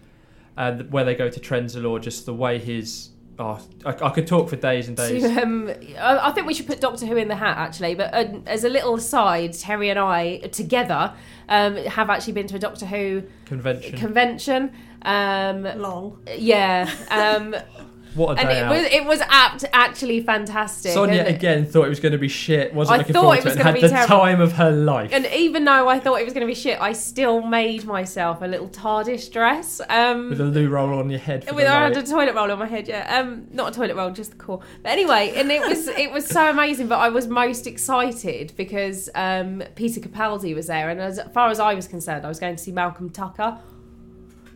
And 0.58 0.92
where 0.92 1.06
they 1.06 1.16
go 1.16 1.30
to 1.30 1.40
Trenzalore, 1.40 2.02
just 2.02 2.26
the 2.26 2.34
way 2.34 2.60
his. 2.60 3.10
Oh, 3.40 3.60
I, 3.86 3.90
I 3.92 4.10
could 4.10 4.26
talk 4.26 4.50
for 4.50 4.56
days 4.56 4.88
and 4.88 4.98
days. 4.98 5.22
So, 5.22 5.42
um, 5.44 5.70
I 6.00 6.30
I 6.30 6.32
think 6.32 6.48
we 6.48 6.56
should 6.56 6.66
put 6.66 6.82
Doctor 6.82 7.06
Who 7.06 7.16
in 7.18 7.28
the 7.28 7.36
hat 7.36 7.58
actually. 7.58 7.94
But 7.94 8.12
uh, 8.14 8.40
as 8.48 8.64
a 8.64 8.70
little 8.70 8.96
aside, 8.96 9.54
Terry 9.54 9.90
and 9.92 10.00
I 10.00 10.38
together 10.52 11.14
um, 11.48 11.76
have 11.76 12.10
actually 12.10 12.34
been 12.34 12.48
to 12.48 12.56
a 12.56 12.60
Doctor 12.60 12.88
Who 12.88 13.24
Convention. 13.46 13.98
convention. 14.00 14.72
Um, 15.04 15.64
Lol. 15.64 16.18
yeah, 16.36 16.90
um, 17.12 17.56
what 18.16 18.38
a 18.38 18.42
and 18.42 18.50
day 18.50 18.60
it 18.60 18.64
out. 18.64 18.72
was 18.72 18.84
it 18.92 19.06
was 19.06 19.22
apt, 19.30 19.66
actually 19.74 20.22
fantastic. 20.22 20.92
Sonia 20.92 21.22
and, 21.22 21.36
again 21.36 21.66
thought 21.66 21.86
it 21.86 21.90
was 21.90 22.00
going 22.00 22.12
to 22.12 22.18
be 22.18 22.28
shit. 22.28 22.74
Wasn't 22.74 22.94
I 22.94 22.98
looking 23.00 23.14
thought 23.14 23.22
forward 23.22 23.40
it 23.40 23.42
to 23.42 23.48
was 23.48 23.56
it. 23.56 23.60
And 23.60 23.64
gonna 23.64 23.72
had 23.72 23.76
be 23.76 23.82
the 23.82 23.90
terrible. 23.90 24.08
time 24.08 24.42
of 24.42 24.54
her 24.54 24.72
life. 24.72 25.12
And 25.14 25.26
even 25.28 25.66
though 25.66 25.88
I 25.88 26.00
thought 26.00 26.20
it 26.20 26.24
was 26.24 26.34
going 26.34 26.46
to 26.46 26.52
be 26.52 26.56
shit, 26.56 26.80
I 26.82 26.94
still 26.94 27.42
made 27.42 27.86
myself 27.86 28.42
a 28.42 28.46
little 28.46 28.70
TARDIS 28.70 29.32
dress. 29.32 29.82
Um, 29.90 30.30
with 30.30 30.42
a 30.42 30.46
loo 30.46 30.70
roll 30.70 30.98
on 31.00 31.10
your 31.10 31.20
head. 31.20 31.44
For 31.44 31.54
with 31.54 31.66
the 31.66 31.72
I 31.72 31.84
had 31.84 31.98
a 31.98 32.04
toilet 32.04 32.36
roll 32.36 32.52
on 32.52 32.60
my 32.60 32.68
head, 32.68 32.88
yeah. 32.88 33.20
Um, 33.20 33.48
not 33.52 33.74
a 33.74 33.76
toilet 33.76 33.96
roll, 33.96 34.12
just 34.12 34.32
the 34.32 34.38
core. 34.38 34.62
But 34.84 34.92
anyway, 34.92 35.34
and 35.36 35.52
it 35.52 35.62
was 35.62 35.88
it 35.88 36.12
was 36.12 36.26
so 36.26 36.50
amazing. 36.50 36.88
But 36.88 37.00
I 37.00 37.10
was 37.10 37.28
most 37.28 37.68
excited 37.68 38.54
because 38.58 39.10
um, 39.16 39.64
Peter 39.76 40.00
Capaldi 40.00 40.56
was 40.56 40.68
there, 40.68 40.90
and 40.90 41.00
as 41.00 41.20
far 41.34 41.50
as 41.50 41.60
I 41.60 41.74
was 41.74 41.88
concerned, 41.88 42.26
I 42.26 42.30
was 42.30 42.40
going 42.40 42.56
to 42.56 42.64
see 42.64 42.72
Malcolm 42.72 43.10
Tucker. 43.10 43.60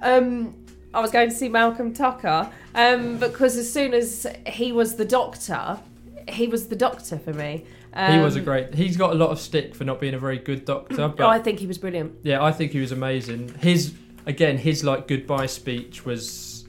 Um, 0.03 0.55
I 0.93 0.99
was 0.99 1.11
going 1.11 1.29
to 1.29 1.35
see 1.35 1.47
Malcolm 1.49 1.93
Tucker 1.93 2.51
um, 2.75 3.17
because 3.17 3.57
as 3.57 3.71
soon 3.71 3.93
as 3.93 4.27
he 4.47 4.71
was 4.71 4.95
the 4.95 5.05
Doctor, 5.05 5.79
he 6.27 6.47
was 6.47 6.67
the 6.67 6.75
Doctor 6.75 7.17
for 7.17 7.33
me. 7.33 7.65
Um, 7.93 8.13
he 8.13 8.19
was 8.19 8.35
a 8.35 8.41
great. 8.41 8.73
He's 8.73 8.95
got 8.97 9.11
a 9.11 9.15
lot 9.15 9.31
of 9.31 9.39
stick 9.39 9.75
for 9.75 9.83
not 9.83 9.99
being 9.99 10.13
a 10.13 10.19
very 10.19 10.37
good 10.37 10.63
doctor, 10.65 11.09
but 11.09 11.19
Oh, 11.25 11.27
I 11.29 11.39
think 11.39 11.59
he 11.59 11.67
was 11.67 11.77
brilliant. 11.77 12.13
yeah, 12.23 12.41
I 12.41 12.51
think 12.53 12.71
he 12.71 12.79
was 12.79 12.91
amazing. 12.93 13.53
His 13.59 13.93
again, 14.25 14.57
his 14.57 14.83
like 14.85 15.07
goodbye 15.09 15.47
speech 15.47 16.05
was 16.05 16.65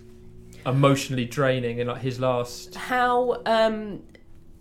emotionally 0.66 1.24
draining, 1.24 1.80
and 1.80 1.88
like 1.88 2.02
his 2.02 2.18
last. 2.18 2.74
How 2.74 3.40
um, 3.46 4.02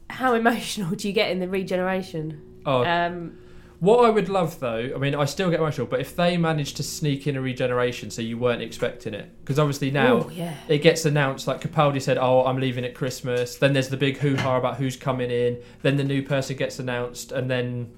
how 0.09 0.33
emotional 0.35 0.91
do 0.95 1.07
you 1.07 1.13
get 1.15 1.31
in 1.31 1.39
the 1.39 1.47
regeneration? 1.47 2.39
Oh, 2.65 2.83
Um, 2.85 3.39
what 3.81 4.05
I 4.05 4.11
would 4.11 4.29
love 4.29 4.59
though, 4.59 4.91
I 4.95 4.99
mean, 4.99 5.15
I 5.15 5.25
still 5.25 5.49
get 5.49 5.59
emotional, 5.59 5.87
but 5.87 5.99
if 5.99 6.15
they 6.15 6.37
managed 6.37 6.77
to 6.77 6.83
sneak 6.83 7.25
in 7.25 7.35
a 7.35 7.41
regeneration 7.41 8.11
so 8.11 8.21
you 8.21 8.37
weren't 8.37 8.61
expecting 8.61 9.15
it, 9.15 9.27
because 9.39 9.57
obviously 9.57 9.89
now 9.89 10.17
oh, 10.17 10.29
yeah. 10.31 10.55
it 10.67 10.83
gets 10.83 11.03
announced 11.03 11.47
like 11.47 11.61
Capaldi 11.61 11.99
said, 11.99 12.19
"Oh, 12.19 12.45
I'm 12.45 12.59
leaving 12.59 12.85
at 12.85 12.93
Christmas." 12.93 13.55
Then 13.55 13.73
there's 13.73 13.89
the 13.89 13.97
big 13.97 14.19
hoo-ha 14.19 14.57
about 14.57 14.77
who's 14.77 14.95
coming 14.95 15.31
in. 15.31 15.57
Then 15.81 15.97
the 15.97 16.03
new 16.03 16.21
person 16.21 16.57
gets 16.57 16.77
announced, 16.77 17.31
and 17.31 17.49
then 17.49 17.91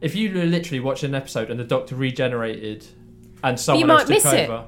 if 0.00 0.14
you 0.14 0.30
literally 0.30 0.78
watch 0.78 1.02
an 1.02 1.12
episode 1.12 1.50
and 1.50 1.58
the 1.58 1.64
Doctor 1.64 1.96
regenerated 1.96 2.86
and 3.42 3.58
someone 3.58 3.88
might 3.88 3.92
else 3.94 4.02
took 4.02 4.24
miss 4.24 4.32
it. 4.32 4.48
over, 4.48 4.66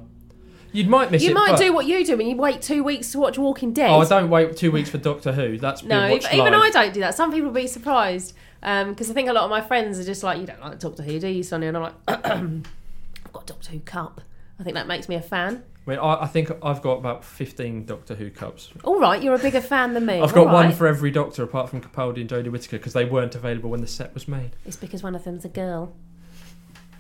you'd 0.72 0.88
might 0.88 1.12
miss 1.12 1.22
You 1.22 1.30
it. 1.30 1.34
might 1.34 1.50
but- 1.52 1.60
do 1.60 1.72
what 1.72 1.86
you 1.86 2.04
do 2.04 2.14
and 2.14 2.28
you 2.28 2.36
wait 2.36 2.62
two 2.62 2.82
weeks 2.82 3.12
to 3.12 3.20
watch 3.20 3.38
Walking 3.38 3.72
Dead. 3.72 3.90
Oh, 3.90 4.00
I 4.00 4.06
don't 4.06 4.28
wait 4.28 4.56
two 4.56 4.72
weeks 4.72 4.90
for 4.90 4.98
Doctor 4.98 5.30
Who. 5.30 5.56
That's 5.56 5.84
no, 5.84 6.06
even, 6.06 6.32
even 6.32 6.52
I 6.52 6.70
don't 6.70 6.92
do 6.92 6.98
that. 6.98 7.14
Some 7.14 7.30
people 7.30 7.50
will 7.50 7.54
be 7.54 7.68
surprised 7.68 8.34
Um, 8.62 8.90
because 8.90 9.10
I 9.10 9.14
think 9.14 9.28
a 9.28 9.32
lot 9.32 9.44
of 9.44 9.50
my 9.50 9.60
friends 9.60 9.98
are 9.98 10.04
just 10.04 10.22
like, 10.22 10.40
"You 10.40 10.46
don't 10.46 10.60
like 10.60 10.78
Doctor 10.78 11.02
Who, 11.02 11.18
do 11.20 11.28
you, 11.28 11.42
Sonia?" 11.42 11.68
And 11.68 11.76
I'm 11.76 11.82
like, 11.84 11.94
"I've 12.08 13.32
got 13.32 13.44
a 13.44 13.46
Doctor 13.46 13.70
Who 13.72 13.80
cup." 13.80 14.20
I 14.58 14.64
think 14.64 14.74
that 14.74 14.86
makes 14.88 15.08
me 15.08 15.14
a 15.14 15.20
fan. 15.22 15.62
I 15.86 15.90
mean, 15.90 15.98
I, 16.00 16.24
I 16.24 16.26
think 16.26 16.50
I've 16.62 16.82
got 16.82 16.98
about 16.98 17.24
fifteen 17.24 17.84
Doctor 17.84 18.14
Who 18.14 18.30
cups. 18.30 18.70
All 18.84 18.98
right, 18.98 19.22
you're 19.22 19.34
a 19.34 19.38
bigger 19.38 19.60
fan 19.60 19.94
than 19.94 20.06
me. 20.06 20.20
I've 20.20 20.34
got 20.34 20.48
All 20.48 20.52
one 20.52 20.66
right. 20.66 20.74
for 20.74 20.86
every 20.86 21.10
Doctor 21.10 21.42
apart 21.44 21.70
from 21.70 21.80
Capaldi 21.80 22.20
and 22.20 22.28
Jodie 22.28 22.50
Whittaker 22.50 22.78
because 22.78 22.92
they 22.92 23.04
weren't 23.04 23.34
available 23.34 23.70
when 23.70 23.80
the 23.80 23.86
set 23.86 24.12
was 24.12 24.26
made. 24.26 24.50
It's 24.66 24.76
because 24.76 25.02
one 25.02 25.14
of 25.14 25.24
them's 25.24 25.44
a 25.44 25.48
girl. 25.48 25.92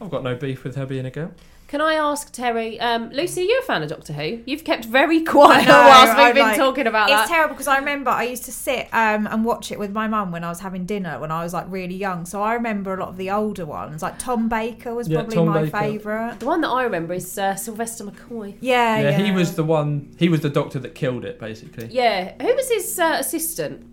I've 0.00 0.10
got 0.10 0.22
no 0.22 0.36
beef 0.36 0.62
with 0.64 0.76
her 0.76 0.86
being 0.86 1.06
a 1.06 1.10
girl. 1.10 1.32
Can 1.68 1.82
I 1.82 1.96
ask 1.96 2.32
Terry, 2.32 2.80
um, 2.80 3.10
Lucy, 3.10 3.42
are 3.42 3.44
you 3.44 3.60
a 3.62 3.66
fan 3.66 3.82
of 3.82 3.90
Doctor 3.90 4.14
Who? 4.14 4.40
You've 4.46 4.64
kept 4.64 4.86
very 4.86 5.22
quiet 5.22 5.68
know, 5.68 5.74
whilst 5.86 6.16
we've 6.16 6.26
I'm 6.28 6.34
been 6.34 6.42
like- 6.44 6.56
talking 6.56 6.86
about 6.86 7.10
It's 7.10 7.20
that. 7.20 7.28
terrible 7.28 7.52
because 7.54 7.68
I 7.68 7.76
remember 7.76 8.10
I 8.10 8.22
used 8.22 8.46
to 8.46 8.52
sit 8.52 8.88
um, 8.90 9.26
and 9.26 9.44
watch 9.44 9.70
it 9.70 9.78
with 9.78 9.92
my 9.92 10.08
mum 10.08 10.32
when 10.32 10.44
I 10.44 10.48
was 10.48 10.60
having 10.60 10.86
dinner 10.86 11.18
when 11.20 11.30
I 11.30 11.42
was 11.44 11.52
like 11.52 11.66
really 11.68 11.94
young. 11.94 12.24
So 12.24 12.42
I 12.42 12.54
remember 12.54 12.94
a 12.94 13.00
lot 13.00 13.10
of 13.10 13.18
the 13.18 13.30
older 13.30 13.66
ones. 13.66 14.00
Like 14.00 14.18
Tom 14.18 14.48
Baker 14.48 14.94
was 14.94 15.08
Yeah, 15.08 15.18
probably 15.18 15.36
Tom 15.36 15.48
my 15.48 15.62
Baker. 15.64 15.78
favourite. 15.78 16.40
the 16.40 16.46
one 16.46 16.62
that 16.62 16.68
I 16.70 16.84
remember 16.84 17.12
is 17.12 17.36
uh, 17.38 17.54
Sylvester 17.54 18.04
McCoy. 18.04 18.56
Yeah, 18.62 19.00
yeah, 19.00 19.10
yeah, 19.10 19.18
he 19.18 19.30
was 19.30 19.54
the 19.54 19.64
one. 19.64 20.14
He 20.18 20.30
was 20.30 20.40
the 20.40 20.48
Doctor 20.48 20.78
that 20.78 20.94
killed 20.94 21.26
it, 21.26 21.38
basically. 21.38 21.88
Yeah, 21.90 22.32
who 22.40 22.54
was 22.54 22.70
his 22.70 22.98
uh, 22.98 23.16
assistant? 23.20 23.84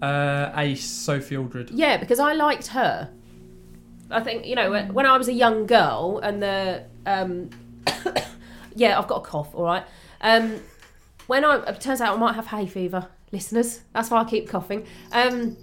Uh, 0.00 0.52
Ace, 0.56 0.84
Sophie 0.88 1.36
Aldred. 1.36 1.70
Yeah, 1.72 1.96
because 1.96 2.20
I 2.20 2.32
liked 2.34 2.68
her. 2.68 3.10
I 4.12 4.20
think 4.20 4.46
you 4.46 4.54
know 4.54 4.70
when, 4.70 4.92
when 4.94 5.06
I 5.06 5.16
was 5.16 5.28
a 5.28 5.32
young 5.32 5.66
girl 5.66 6.20
and 6.22 6.42
the 6.42 6.84
um, 7.06 7.50
yeah 8.74 8.98
I've 8.98 9.08
got 9.08 9.16
a 9.16 9.24
cough. 9.24 9.54
All 9.54 9.64
right. 9.64 9.84
Um, 10.20 10.60
when 11.26 11.44
I 11.44 11.56
it 11.68 11.80
turns 11.80 12.00
out 12.00 12.16
I 12.16 12.18
might 12.18 12.34
have 12.34 12.46
hay 12.46 12.66
fever. 12.66 13.08
listeners. 13.32 13.80
That's 13.92 14.10
why 14.10 14.20
I 14.20 14.24
keep 14.24 14.48
coughing. 14.48 14.86
Um, 15.10 15.56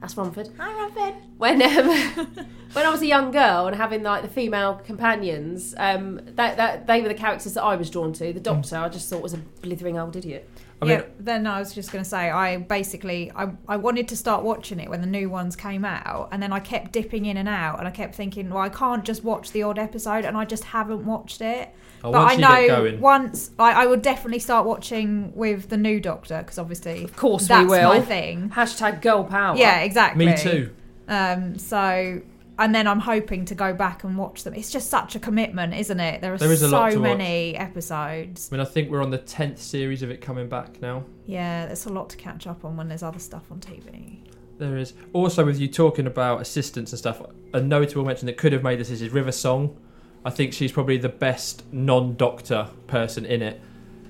that's 0.00 0.16
Romford. 0.16 0.50
Hi, 0.58 0.72
Robin. 0.72 1.14
When 1.38 1.62
um, 1.62 1.86
when 2.72 2.86
I 2.86 2.90
was 2.90 3.02
a 3.02 3.06
young 3.06 3.30
girl 3.30 3.66
and 3.66 3.74
having 3.74 4.02
like 4.02 4.22
the 4.22 4.28
female 4.28 4.74
companions, 4.84 5.74
um, 5.78 6.20
that, 6.34 6.56
that 6.58 6.86
they 6.86 7.00
were 7.00 7.08
the 7.08 7.14
characters 7.14 7.54
that 7.54 7.62
I 7.62 7.76
was 7.76 7.90
drawn 7.90 8.12
to. 8.14 8.32
The 8.32 8.40
Doctor, 8.40 8.76
I 8.76 8.88
just 8.88 9.08
thought 9.08 9.22
was 9.22 9.32
a 9.34 9.38
blithering 9.38 9.98
old 9.98 10.14
idiot. 10.14 10.48
I 10.82 10.84
mean, 10.84 10.98
yeah, 10.98 11.04
then 11.18 11.46
I 11.46 11.58
was 11.58 11.74
just 11.74 11.90
going 11.90 12.04
to 12.04 12.08
say, 12.08 12.30
I 12.30 12.58
basically, 12.58 13.32
I, 13.34 13.48
I 13.66 13.76
wanted 13.78 14.08
to 14.08 14.16
start 14.16 14.44
watching 14.44 14.78
it 14.78 14.90
when 14.90 15.00
the 15.00 15.06
new 15.06 15.30
ones 15.30 15.56
came 15.56 15.86
out, 15.86 16.28
and 16.32 16.42
then 16.42 16.52
I 16.52 16.60
kept 16.60 16.92
dipping 16.92 17.24
in 17.24 17.38
and 17.38 17.48
out, 17.48 17.78
and 17.78 17.88
I 17.88 17.90
kept 17.90 18.14
thinking, 18.14 18.50
well, 18.50 18.62
I 18.62 18.68
can't 18.68 19.02
just 19.02 19.24
watch 19.24 19.52
the 19.52 19.62
odd 19.62 19.78
episode, 19.78 20.26
and 20.26 20.36
I 20.36 20.44
just 20.44 20.64
haven't 20.64 21.06
watched 21.06 21.40
it. 21.40 21.70
oh, 22.04 22.12
but 22.12 22.22
once 22.24 22.32
I 22.32 22.66
know 22.66 22.98
once 23.00 23.50
I, 23.58 23.84
I 23.84 23.86
would 23.86 24.02
definitely 24.02 24.38
start 24.40 24.66
watching 24.66 25.32
with 25.34 25.70
the 25.70 25.78
new 25.78 25.98
Doctor 25.98 26.38
because 26.38 26.58
obviously, 26.58 27.04
Of 27.04 27.16
course 27.16 27.48
that's 27.48 27.62
we 27.62 27.70
will. 27.70 27.88
my 27.88 28.00
thing. 28.02 28.50
Hashtag 28.50 29.00
girl 29.00 29.24
power. 29.24 29.56
Yeah, 29.56 29.80
exactly. 29.80 30.26
me 30.26 30.36
too. 30.36 30.74
Um, 31.08 31.58
so, 31.58 32.20
and 32.58 32.74
then 32.74 32.86
I'm 32.86 33.00
hoping 33.00 33.44
to 33.46 33.54
go 33.54 33.72
back 33.74 34.04
and 34.04 34.16
watch 34.16 34.44
them. 34.44 34.54
It's 34.54 34.70
just 34.70 34.88
such 34.90 35.14
a 35.14 35.18
commitment, 35.18 35.74
isn't 35.74 36.00
it? 36.00 36.20
There 36.20 36.34
are 36.34 36.38
There 36.38 36.52
is 36.52 36.62
a 36.62 36.68
lot 36.68 36.90
so 36.92 36.96
to 36.96 37.00
watch. 37.02 37.18
many 37.18 37.56
episodes. 37.56 38.48
I 38.50 38.56
mean, 38.56 38.60
I 38.66 38.68
think 38.68 38.90
we're 38.90 39.02
on 39.02 39.10
the 39.10 39.18
tenth 39.18 39.60
series 39.60 40.02
of 40.02 40.10
it 40.10 40.20
coming 40.20 40.48
back 40.48 40.80
now. 40.80 41.04
Yeah, 41.26 41.66
there's 41.66 41.86
a 41.86 41.92
lot 41.92 42.08
to 42.10 42.16
catch 42.16 42.46
up 42.46 42.64
on 42.64 42.76
when 42.76 42.88
there's 42.88 43.02
other 43.02 43.18
stuff 43.18 43.50
on 43.50 43.60
TV. 43.60 44.20
There 44.58 44.78
is 44.78 44.94
also 45.12 45.44
with 45.44 45.60
you 45.60 45.68
talking 45.68 46.06
about 46.06 46.40
assistants 46.40 46.92
and 46.92 46.98
stuff. 46.98 47.20
A 47.52 47.60
notable 47.60 48.04
mention 48.04 48.24
that 48.26 48.38
could 48.38 48.52
have 48.54 48.62
made 48.62 48.80
this 48.80 48.90
is 48.90 49.06
River 49.10 49.32
Song. 49.32 49.76
I 50.24 50.30
think 50.30 50.52
she's 50.54 50.72
probably 50.72 50.96
the 50.96 51.10
best 51.10 51.62
non-doctor 51.72 52.68
person 52.86 53.26
in 53.26 53.42
it. 53.42 53.60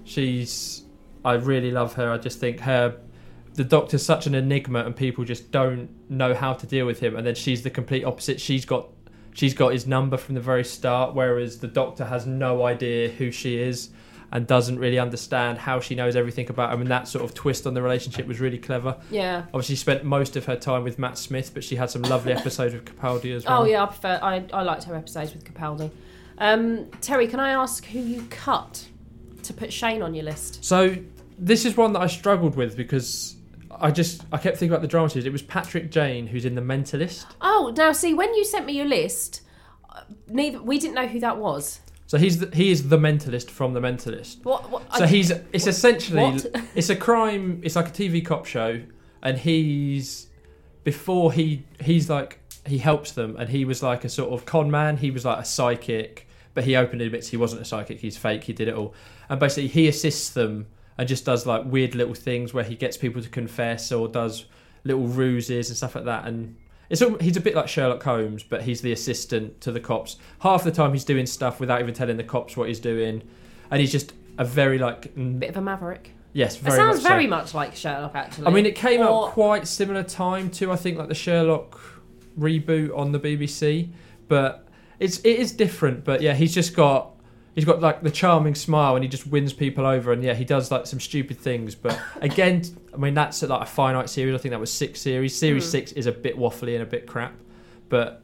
She's, 0.05 0.85
I 1.25 1.33
really 1.35 1.71
love 1.73 1.95
her. 1.95 2.11
I 2.13 2.19
just 2.19 2.39
think 2.39 2.61
her, 2.61 2.97
the 3.57 3.65
doctor's 3.65 4.05
such 4.05 4.27
an 4.27 4.35
enigma, 4.35 4.81
and 4.85 4.95
people 4.95 5.25
just 5.25 5.51
don't 5.51 5.89
know 6.11 6.35
how 6.35 6.53
to 6.53 6.67
deal 6.67 6.87
with 6.87 7.01
him. 7.01 7.17
And 7.17 7.27
then 7.27 7.35
she's 7.35 7.63
the 7.63 7.71
complete 7.71 8.05
opposite. 8.05 8.41
She's 8.41 8.65
got, 8.65 8.89
she's 9.33 9.55
got 9.55 9.73
his 9.73 9.87
number 9.87 10.17
from 10.17 10.35
the 10.35 10.41
very 10.41 10.65
start, 10.65 11.15
whereas 11.15 11.59
the 11.59 11.67
doctor 11.67 12.05
has 12.05 12.27
no 12.27 12.65
idea 12.65 13.09
who 13.09 13.31
she 13.31 13.59
is. 13.59 13.91
And 14.33 14.45
doesn't 14.45 14.81
really 14.81 14.99
understand 14.99 15.57
how 15.57 15.79
she 15.79 15.95
knows 15.95 16.17
everything 16.17 16.51
about 16.51 16.75
him, 16.75 16.81
and 16.81 16.91
that 16.91 17.07
sort 17.07 17.25
of 17.25 17.33
twist 17.33 17.65
on 17.65 17.75
the 17.75 17.81
relationship 17.81 18.27
was 18.27 18.41
really 18.41 18.59
clever. 18.59 18.97
Yeah. 19.09 19.45
Obviously, 19.55 19.77
she 19.77 19.81
spent 19.81 20.05
most 20.05 20.35
of 20.37 20.45
her 20.47 20.57
time 20.57 20.83
with 20.83 20.99
Matt 20.99 21.17
Smith, 21.17 21.53
but 21.55 21.63
she 21.63 21.77
had 21.77 21.91
some 21.91 22.03
lovely 22.03 22.33
episodes 22.41 22.75
with 22.75 22.85
Capaldi 22.85 23.37
as 23.37 23.47
well. 23.47 23.63
Oh 23.63 23.65
yeah, 23.67 23.85
I 23.85 23.87
prefer. 23.87 24.19
I, 24.21 24.45
I 24.53 24.63
liked 24.63 24.83
her 24.85 24.97
episodes 24.97 25.33
with 25.33 25.45
Capaldi. 25.45 25.93
Um, 26.39 26.91
Terry, 27.01 27.29
can 27.29 27.39
I 27.39 27.51
ask 27.51 27.85
who 27.85 28.01
you 28.01 28.27
cut 28.29 28.87
to 29.45 29.55
put 29.55 29.73
Shane 29.73 30.03
on 30.03 30.13
your 30.13 30.25
list? 30.25 30.65
So 30.65 30.97
this 31.39 31.65
is 31.65 31.77
one 31.77 31.93
that 31.93 32.01
I 32.01 32.09
struggled 32.09 32.57
with 32.57 32.77
because 32.77 33.37
I 33.81 33.91
just 33.91 34.23
I 34.33 34.39
kept 34.39 34.57
thinking 34.59 34.73
about 34.73 34.83
the 34.83 34.89
drama 34.89 35.09
series. 35.11 35.27
It 35.27 35.33
was 35.33 35.43
Patrick 35.43 35.91
Jane 35.91 36.27
who's 36.27 36.45
in 36.45 36.55
The 36.55 36.61
Mentalist. 36.63 37.27
Oh, 37.41 37.73
now 37.77 37.93
see, 37.93 38.15
when 38.15 38.35
you 38.35 38.45
sent 38.45 38.67
me 38.67 38.75
your 38.75 38.87
list, 38.87 39.43
neither 40.29 40.63
we 40.63 40.79
didn't 40.79 40.95
know 40.95 41.07
who 41.07 41.21
that 41.21 41.39
was. 41.39 41.81
So 42.07 42.19
he's 42.19 42.39
the, 42.39 42.55
he 42.55 42.71
is 42.71 42.89
the 42.89 42.99
Mentalist 42.99 43.51
from 43.51 43.75
The 43.75 43.81
Mentalist. 43.81 44.45
What? 44.45 44.71
what 44.71 44.95
So 44.97 45.07
he's 45.07 45.31
it's 45.53 45.67
essentially 45.67 46.23
What? 46.23 46.47
it's 46.75 46.89
a 46.89 46.97
crime. 46.97 47.61
It's 47.65 47.77
like 47.77 47.89
a 47.89 47.93
TV 47.93 48.25
cop 48.25 48.47
show, 48.47 48.83
and 49.23 49.39
he's 49.39 50.29
before 50.85 51.33
he 51.33 51.65
he's 51.81 52.09
like 52.09 52.41
he 52.65 52.79
helps 52.79 53.13
them, 53.13 53.37
and 53.37 53.49
he 53.49 53.65
was 53.65 53.83
like 53.83 54.05
a 54.05 54.09
sort 54.09 54.33
of 54.33 54.47
con 54.47 54.71
man. 54.71 54.97
He 54.99 55.11
was 55.11 55.25
like 55.25 55.39
a 55.39 55.45
psychic, 55.45 56.29
but 56.55 56.65
he 56.65 56.77
openly 56.77 57.07
admits 57.07 57.29
he 57.29 57.37
wasn't 57.37 57.63
a 57.63 57.65
psychic. 57.65 58.01
He's 58.01 58.17
fake. 58.17 58.45
He 58.45 58.53
did 58.53 58.69
it 58.69 58.75
all, 58.75 58.95
and 59.29 59.41
basically 59.41 59.69
he 59.69 59.89
assists 59.89 60.31
them 60.31 60.67
and 60.99 61.09
just 61.09 61.25
does 61.25 61.47
like 61.47 61.65
weird 61.65 61.95
little 61.95 62.15
things 62.15 62.55
where 62.55 62.65
he 62.65 62.75
gets 62.75 62.97
people 62.97 63.21
to 63.23 63.29
confess 63.29 63.93
or 63.93 64.09
does 64.09 64.47
little 64.85 65.07
ruses 65.07 65.69
and 65.69 65.77
stuff 65.77 65.95
like 65.95 66.05
that. 66.05 66.27
And 66.27 66.57
it's 66.89 67.03
all, 67.03 67.19
he's 67.19 67.37
a 67.37 67.41
bit 67.41 67.55
like 67.55 67.69
Sherlock 67.69 68.03
Holmes, 68.03 68.43
but 68.43 68.63
he's 68.63 68.81
the 68.81 68.93
assistant 68.93 69.61
to 69.63 69.73
the 69.73 69.81
cops. 69.81 70.17
Half 70.41 70.65
the 70.65 70.71
time 70.71 70.93
he's 70.93 71.05
doing 71.05 71.27
stuff 71.27 71.59
without 71.61 71.81
even 71.81 71.93
telling 71.95 72.17
the 72.17 72.25
cops 72.25 72.57
what 72.57 72.69
he's 72.69 72.81
doing, 72.81 73.23
and 73.71 73.81
he's 73.81 73.93
just 73.93 74.13
a 74.39 74.45
very 74.45 74.79
like 74.79 75.13
bit 75.41 75.51
of 75.51 75.57
a 75.57 75.61
maverick. 75.61 76.13
yes, 76.33 76.57
It 76.57 76.63
very 76.63 76.77
sounds 76.77 76.97
much 76.97 77.03
so. 77.03 77.09
very 77.09 77.27
much 77.27 77.55
like 77.55 77.75
Sherlock, 77.75 78.15
actually. 78.15 78.47
I 78.47 78.51
mean, 78.51 78.65
it 78.67 78.77
came 78.77 79.01
Or- 79.01 79.27
out 79.29 79.33
quite 79.33 79.67
similar 79.67 80.03
time 80.05 80.51
to 80.53 80.71
I 80.71 80.77
think 80.77 80.97
like 80.99 81.09
the 81.09 81.15
Sherlock 81.15 81.81
reboot 82.39 82.97
on 82.97 83.13
the 83.13 83.19
BBC, 83.21 83.89
but 84.29 84.69
it's 85.01 85.19
it 85.19 85.39
is 85.41 85.53
different. 85.53 86.05
But 86.05 86.23
yeah, 86.23 86.35
he's 86.35 86.55
just 86.55 86.77
got 86.77 87.16
he's 87.57 87.65
got 87.65 87.81
like 87.81 88.03
the 88.03 88.11
charming 88.13 88.55
smile 88.55 88.95
and 88.95 89.03
he 89.03 89.09
just 89.09 89.27
wins 89.27 89.53
people 89.53 89.85
over. 89.85 90.13
And 90.13 90.23
yeah, 90.23 90.35
he 90.35 90.45
does 90.45 90.71
like 90.71 90.87
some 90.87 91.01
stupid 91.01 91.39
things. 91.39 91.75
But 91.75 91.99
again, 92.21 92.63
I 92.95 92.99
mean 92.99 93.15
that's 93.15 93.43
like 93.43 93.63
a 93.63 93.67
finite 93.67 94.09
series. 94.09 94.35
I 94.37 94.39
think 94.39 94.51
that 94.53 94.61
was 94.61 94.73
six 94.73 95.01
series. 95.01 95.37
Series 95.37 95.65
Hmm. 95.65 95.71
six 95.71 95.91
is 95.93 96.07
a 96.07 96.13
bit 96.13 96.37
waffly 96.39 96.75
and 96.75 96.83
a 96.85 96.87
bit 96.87 97.07
crap, 97.09 97.35
but. 97.89 98.23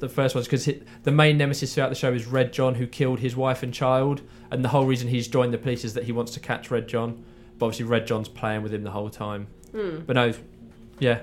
The 0.00 0.08
first 0.08 0.34
one's 0.34 0.46
because 0.46 0.66
the 1.02 1.10
main 1.10 1.36
nemesis 1.36 1.74
throughout 1.74 1.90
the 1.90 1.94
show 1.94 2.10
is 2.10 2.24
Red 2.24 2.54
John, 2.54 2.74
who 2.74 2.86
killed 2.86 3.18
his 3.18 3.36
wife 3.36 3.62
and 3.62 3.70
child, 3.70 4.22
and 4.50 4.64
the 4.64 4.70
whole 4.70 4.86
reason 4.86 5.08
he's 5.08 5.28
joined 5.28 5.52
the 5.52 5.58
police 5.58 5.84
is 5.84 5.92
that 5.92 6.04
he 6.04 6.12
wants 6.12 6.32
to 6.32 6.40
catch 6.40 6.70
Red 6.70 6.88
John. 6.88 7.22
But 7.58 7.66
obviously, 7.66 7.84
Red 7.84 8.06
John's 8.06 8.26
playing 8.26 8.62
with 8.62 8.72
him 8.72 8.82
the 8.82 8.92
whole 8.92 9.10
time. 9.10 9.48
Hmm. 9.72 9.98
But 10.06 10.16
no, 10.16 10.32
yeah, 11.00 11.18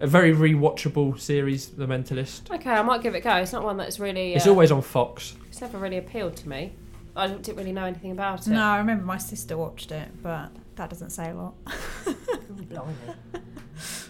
a 0.00 0.08
very 0.08 0.34
rewatchable 0.34 1.20
series, 1.20 1.68
The 1.68 1.86
Mentalist. 1.86 2.50
Okay, 2.52 2.70
I 2.70 2.82
might 2.82 3.00
give 3.00 3.14
it 3.14 3.18
a 3.18 3.20
go. 3.20 3.36
It's 3.36 3.52
not 3.52 3.62
one 3.62 3.76
that's 3.76 4.00
really. 4.00 4.34
It's 4.34 4.48
uh, 4.48 4.50
always 4.50 4.72
on 4.72 4.82
Fox. 4.82 5.36
It's 5.58 5.62
never 5.62 5.78
really 5.78 5.96
appealed 5.96 6.36
to 6.36 6.48
me. 6.48 6.72
I 7.16 7.26
didn't 7.26 7.56
really 7.56 7.72
know 7.72 7.84
anything 7.84 8.12
about 8.12 8.46
it. 8.46 8.50
No, 8.50 8.62
I 8.62 8.78
remember 8.78 9.04
my 9.04 9.18
sister 9.18 9.56
watched 9.56 9.90
it, 9.90 10.08
but 10.22 10.52
that 10.76 10.88
doesn't 10.88 11.10
say 11.10 11.30
a 11.30 11.34
lot. 11.34 11.54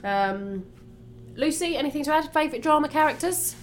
Um, 0.05 0.66
Lucy, 1.36 1.74
anything 1.74 2.05
to 2.05 2.12
add? 2.12 2.30
Favourite 2.34 2.62
drama 2.62 2.88
characters? 2.90 3.57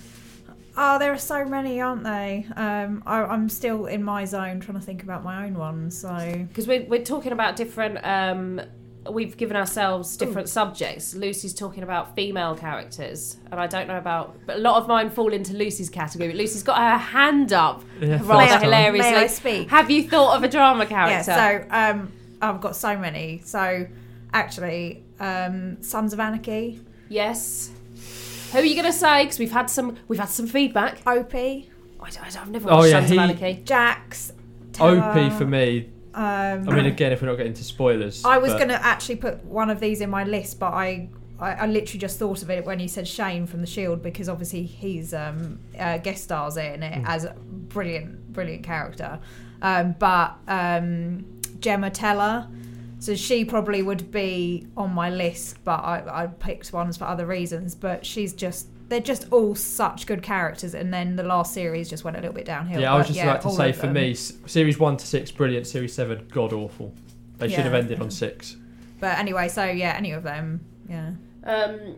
Oh, 0.75 0.97
there 0.97 1.13
are 1.13 1.17
so 1.19 1.45
many, 1.45 1.79
aren't 1.79 2.03
they? 2.03 2.47
Um, 2.55 3.03
I, 3.05 3.23
I'm 3.23 3.49
still 3.49 3.85
in 3.85 4.03
my 4.03 4.25
zone 4.25 4.59
trying 4.61 4.79
to 4.79 4.83
think 4.83 5.03
about 5.03 5.23
my 5.23 5.45
own 5.45 5.53
ones. 5.53 5.95
So 5.95 6.45
Because 6.47 6.67
we're, 6.67 6.85
we're 6.85 7.05
talking 7.05 7.33
about 7.33 7.55
different. 7.55 8.03
Um, 8.03 8.61
we've 9.09 9.37
given 9.37 9.55
ourselves 9.55 10.17
different 10.17 10.49
subjects. 10.49 11.13
Lucy's 11.15 11.53
talking 11.53 11.83
about 11.83 12.15
female 12.15 12.55
characters, 12.55 13.37
and 13.51 13.59
I 13.59 13.67
don't 13.67 13.87
know 13.87 13.97
about. 13.97 14.35
But 14.45 14.57
a 14.57 14.59
lot 14.59 14.81
of 14.81 14.87
mine 14.87 15.09
fall 15.09 15.31
into 15.33 15.53
Lucy's 15.53 15.89
category. 15.89 16.29
But 16.29 16.37
Lucy's 16.37 16.63
got 16.63 16.77
her 16.77 16.97
hand 16.97 17.53
up 17.53 17.83
Yeah, 17.99 18.19
rather 18.23 18.59
hilariously. 18.65 19.11
may 19.11 19.17
I 19.17 19.27
speak? 19.27 19.69
Have 19.69 19.89
you 19.91 20.07
thought 20.09 20.37
of 20.37 20.43
a 20.43 20.47
drama 20.47 20.83
yeah, 20.89 21.23
character? 21.23 21.33
so 21.69 21.75
um, 21.75 22.11
I've 22.41 22.61
got 22.61 22.75
so 22.75 22.97
many. 22.97 23.41
So 23.45 23.87
actually, 24.33 25.03
um, 25.19 25.81
Sons 25.81 26.13
of 26.13 26.19
Anarchy, 26.19 26.81
yes. 27.09 27.71
Who 28.51 28.59
are 28.59 28.63
you 28.63 28.75
going 28.75 28.85
to 28.85 28.93
say? 28.97 29.23
Because 29.23 29.39
we've 29.39 29.51
had 29.51 29.69
some. 29.69 29.97
We've 30.07 30.19
had 30.19 30.29
some 30.29 30.47
feedback. 30.47 31.01
Opie, 31.05 31.69
I, 32.01 32.09
have 32.11 32.49
never 32.49 32.69
Oh, 32.71 32.77
watched 32.77 32.89
yeah, 32.91 32.99
Sons 32.99 33.09
he- 33.09 33.17
of 33.17 33.23
Anarchy. 33.23 33.61
Jax, 33.65 34.31
OP 34.31 34.73
Tara, 34.73 35.31
for 35.37 35.45
me. 35.45 35.89
Um, 36.15 36.69
I 36.69 36.75
mean, 36.75 36.85
again, 36.85 37.11
if 37.11 37.21
we're 37.21 37.27
not 37.27 37.35
getting 37.35 37.53
to 37.53 37.63
spoilers, 37.63 38.23
I 38.23 38.37
was 38.37 38.53
but- 38.53 38.57
going 38.57 38.69
to 38.69 38.83
actually 38.85 39.17
put 39.17 39.43
one 39.45 39.69
of 39.69 39.79
these 39.79 39.99
in 40.01 40.09
my 40.09 40.23
list, 40.23 40.59
but 40.59 40.73
I, 40.73 41.09
I, 41.39 41.51
I 41.53 41.67
literally 41.67 41.99
just 41.99 42.17
thought 42.17 42.41
of 42.41 42.49
it 42.49 42.65
when 42.65 42.79
you 42.79 42.87
said 42.87 43.05
Shane 43.07 43.45
from 43.45 43.59
The 43.61 43.67
Shield 43.67 44.01
because 44.01 44.29
obviously 44.29 44.63
he's 44.63 45.13
um, 45.13 45.59
uh, 45.77 45.97
guest 45.97 46.23
stars 46.23 46.55
in 46.57 46.81
it 46.83 46.99
Hmm. 46.99 47.05
as 47.05 47.25
a 47.25 47.33
brilliant, 47.33 48.31
brilliant 48.31 48.63
character. 48.63 49.19
Um, 49.61 49.95
but 49.99 50.35
um, 50.47 51.25
Gemma 51.59 51.89
Teller, 51.89 52.47
so 52.99 53.13
she 53.15 53.43
probably 53.43 53.81
would 53.81 54.09
be 54.11 54.67
on 54.77 54.91
my 54.93 55.09
list, 55.09 55.57
but 55.65 55.79
I, 55.83 56.23
I 56.23 56.27
picked 56.27 56.71
ones 56.71 56.95
for 56.97 57.03
other 57.05 57.25
reasons. 57.25 57.75
But 57.75 58.05
she's 58.05 58.33
just. 58.33 58.67
They're 58.87 58.99
just 58.99 59.31
all 59.31 59.55
such 59.55 60.05
good 60.05 60.21
characters, 60.21 60.75
and 60.75 60.93
then 60.93 61.15
the 61.15 61.23
last 61.23 61.53
series 61.53 61.89
just 61.89 62.03
went 62.03 62.17
a 62.17 62.19
little 62.19 62.35
bit 62.35 62.45
downhill. 62.45 62.79
Yeah, 62.81 62.93
I 62.93 62.97
was 62.97 63.07
but 63.07 63.13
just 63.13 63.23
about 63.25 63.41
to 63.41 63.51
say 63.51 63.71
for 63.71 63.87
them. 63.87 63.93
me, 63.93 64.13
series 64.13 64.77
one 64.77 64.95
to 64.97 65.07
six, 65.07 65.31
brilliant. 65.31 65.65
Series 65.65 65.93
seven, 65.93 66.27
god 66.31 66.53
awful. 66.53 66.93
They 67.37 67.49
should 67.49 67.65
have 67.65 67.73
ended 67.73 67.99
on 68.01 68.11
six. 68.11 68.55
But 68.99 69.17
anyway, 69.17 69.49
so 69.49 69.65
yeah, 69.65 69.93
any 69.97 70.11
of 70.11 70.23
them, 70.23 70.63
yeah. 70.87 71.11
Um, 71.43 71.95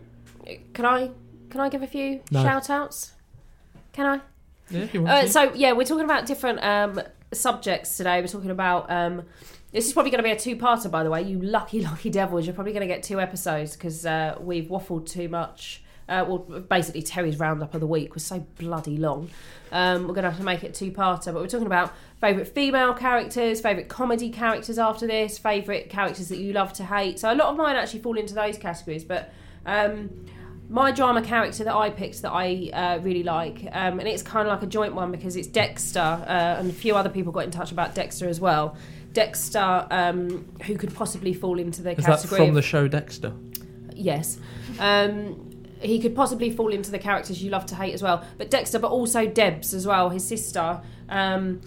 can 0.72 0.84
I 0.86 1.10
can 1.50 1.60
I 1.60 1.68
give 1.68 1.82
a 1.82 1.86
few 1.86 2.20
No. 2.30 2.42
shout 2.42 2.70
outs? 2.70 3.12
Can 3.92 4.06
I? 4.06 4.20
Yeah, 4.70 4.80
if 4.80 4.94
you 4.94 5.02
want 5.02 5.12
Uh, 5.12 5.22
to. 5.22 5.28
so 5.28 5.52
yeah, 5.54 5.72
we're 5.72 5.84
talking 5.84 6.04
about 6.04 6.26
different 6.26 6.62
um, 6.64 7.00
subjects 7.32 7.96
today. 7.96 8.20
We're 8.20 8.26
talking 8.28 8.50
about 8.50 8.90
um, 8.90 9.22
this 9.72 9.86
is 9.86 9.92
probably 9.92 10.10
going 10.10 10.22
to 10.22 10.28
be 10.28 10.30
a 10.32 10.38
two-parter, 10.38 10.90
by 10.90 11.04
the 11.04 11.10
way. 11.10 11.22
You 11.22 11.40
lucky, 11.40 11.80
lucky 11.84 12.08
devils! 12.10 12.46
You're 12.46 12.54
probably 12.54 12.72
going 12.72 12.86
to 12.88 12.92
get 12.92 13.02
two 13.02 13.20
episodes 13.20 13.76
because 13.76 14.06
uh, 14.06 14.36
we've 14.40 14.64
waffled 14.70 15.06
too 15.06 15.28
much. 15.28 15.82
Uh, 16.08 16.24
well, 16.26 16.38
basically, 16.38 17.02
Terry's 17.02 17.38
roundup 17.38 17.74
of 17.74 17.80
the 17.80 17.86
week 17.86 18.14
was 18.14 18.24
so 18.24 18.40
bloody 18.58 18.96
long. 18.96 19.30
Um, 19.70 20.08
we're 20.08 20.14
going 20.14 20.24
to 20.24 20.30
have 20.30 20.38
to 20.38 20.44
make 20.44 20.64
it 20.64 20.74
two-parter, 20.74 21.26
but 21.26 21.34
we're 21.34 21.46
talking 21.46 21.66
about 21.66 21.92
favourite 22.20 22.48
female 22.48 22.94
characters, 22.94 23.60
favourite 23.60 23.88
comedy 23.88 24.30
characters 24.30 24.78
after 24.78 25.06
this, 25.06 25.36
favourite 25.38 25.90
characters 25.90 26.28
that 26.28 26.38
you 26.38 26.52
love 26.52 26.72
to 26.74 26.84
hate. 26.84 27.18
So 27.18 27.32
a 27.32 27.34
lot 27.34 27.48
of 27.48 27.56
mine 27.56 27.76
actually 27.76 28.00
fall 28.00 28.16
into 28.16 28.34
those 28.34 28.58
categories, 28.58 29.04
but. 29.04 29.32
Um, 29.66 30.26
my 30.70 30.92
drama 30.92 31.22
character 31.22 31.64
that 31.64 31.74
I 31.74 31.88
picked 31.88 32.22
that 32.22 32.30
I 32.32 32.70
uh, 32.72 32.98
really 33.02 33.22
like, 33.22 33.64
um, 33.72 33.98
and 34.00 34.06
it's 34.06 34.22
kind 34.22 34.46
of 34.46 34.52
like 34.52 34.62
a 34.62 34.66
joint 34.66 34.94
one 34.94 35.10
because 35.10 35.34
it's 35.34 35.48
Dexter, 35.48 35.98
uh, 35.98 36.56
and 36.58 36.70
a 36.70 36.74
few 36.74 36.94
other 36.94 37.08
people 37.08 37.32
got 37.32 37.44
in 37.44 37.50
touch 37.50 37.72
about 37.72 37.94
Dexter 37.94 38.28
as 38.28 38.38
well. 38.38 38.76
Dexter, 39.14 39.86
um, 39.90 40.46
who 40.64 40.76
could 40.76 40.94
possibly 40.94 41.32
fall 41.32 41.58
into 41.58 41.82
the 41.82 41.92
Is 41.92 42.04
that 42.04 42.18
category 42.18 42.40
from 42.40 42.48
of 42.50 42.54
the 42.54 42.62
show 42.62 42.86
Dexter? 42.86 43.32
Yes. 43.94 44.38
Um, 44.78 45.47
he 45.80 45.98
could 45.98 46.14
possibly 46.14 46.50
fall 46.50 46.72
into 46.72 46.90
the 46.90 46.98
characters 46.98 47.42
you 47.42 47.50
love 47.50 47.66
to 47.66 47.74
hate 47.74 47.94
as 47.94 48.02
well. 48.02 48.24
But 48.36 48.50
Dexter, 48.50 48.78
but 48.78 48.90
also 48.90 49.26
Debs 49.26 49.74
as 49.74 49.86
well, 49.86 50.10
his 50.10 50.26
sister. 50.26 50.80
Um, 51.08 51.60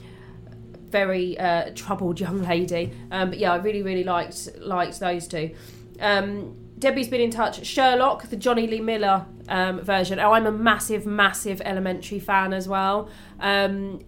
very 0.90 1.40
uh, 1.40 1.72
troubled 1.74 2.20
young 2.20 2.44
lady. 2.48 2.94
Um, 3.12 3.30
but 3.30 3.40
yeah, 3.40 3.54
I 3.54 3.58
really, 3.58 3.82
really 3.82 4.04
liked 4.04 4.50
liked 4.60 5.00
those 5.00 5.28
two. 5.28 5.56
Um, 6.00 6.56
Debbie's 6.78 7.08
been 7.08 7.22
in 7.22 7.30
touch. 7.30 7.66
Sherlock, 7.66 8.30
the 8.30 8.36
Jonny 8.36 8.68
Lee 8.68 8.82
Miller 8.82 9.26
um, 9.48 9.82
version. 9.82 10.20
Oh, 10.20 10.32
I'm 10.32 10.48
a 10.48 10.52
massive, 10.52 11.06
massive 11.06 11.62
Elementary 11.64 12.20
fan 12.20 12.54
as 12.54 12.68
well. 12.68 13.10
Um, 13.40 14.02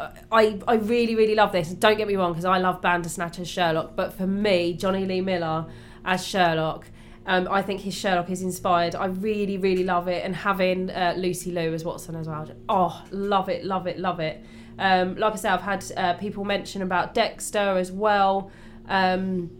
I, 0.00 0.58
I 0.66 0.74
really, 0.74 1.14
really 1.14 1.36
love 1.36 1.52
this. 1.52 1.68
Don't 1.70 1.96
get 1.96 2.08
me 2.08 2.16
wrong, 2.16 2.32
because 2.32 2.44
I 2.44 2.58
love 2.58 2.82
Bandersnatch 2.82 3.38
as 3.38 3.48
Sherlock. 3.48 3.94
But 3.94 4.12
for 4.12 4.26
me, 4.26 4.74
Jonny 4.74 5.06
Lee 5.06 5.20
Miller 5.20 5.66
as 6.04 6.26
Sherlock, 6.26 6.86
um, 7.26 7.48
I 7.50 7.62
think 7.62 7.80
his 7.80 7.94
Sherlock 7.94 8.30
is 8.30 8.42
inspired. 8.42 8.94
I 8.94 9.06
really, 9.06 9.56
really 9.56 9.84
love 9.84 10.08
it. 10.08 10.24
And 10.24 10.36
having 10.36 10.90
uh, 10.90 11.14
Lucy 11.16 11.50
Liu 11.50 11.72
as 11.72 11.84
Watson 11.84 12.16
as 12.16 12.28
well. 12.28 12.50
Oh, 12.68 13.02
love 13.10 13.48
it, 13.48 13.64
love 13.64 13.86
it, 13.86 13.98
love 13.98 14.20
it. 14.20 14.44
Um, 14.78 15.16
like 15.16 15.32
I 15.32 15.36
said, 15.36 15.52
I've 15.52 15.62
had 15.62 15.84
uh, 15.96 16.14
people 16.14 16.44
mention 16.44 16.82
about 16.82 17.14
Dexter 17.14 17.78
as 17.78 17.90
well. 17.90 18.50
Um, 18.86 19.50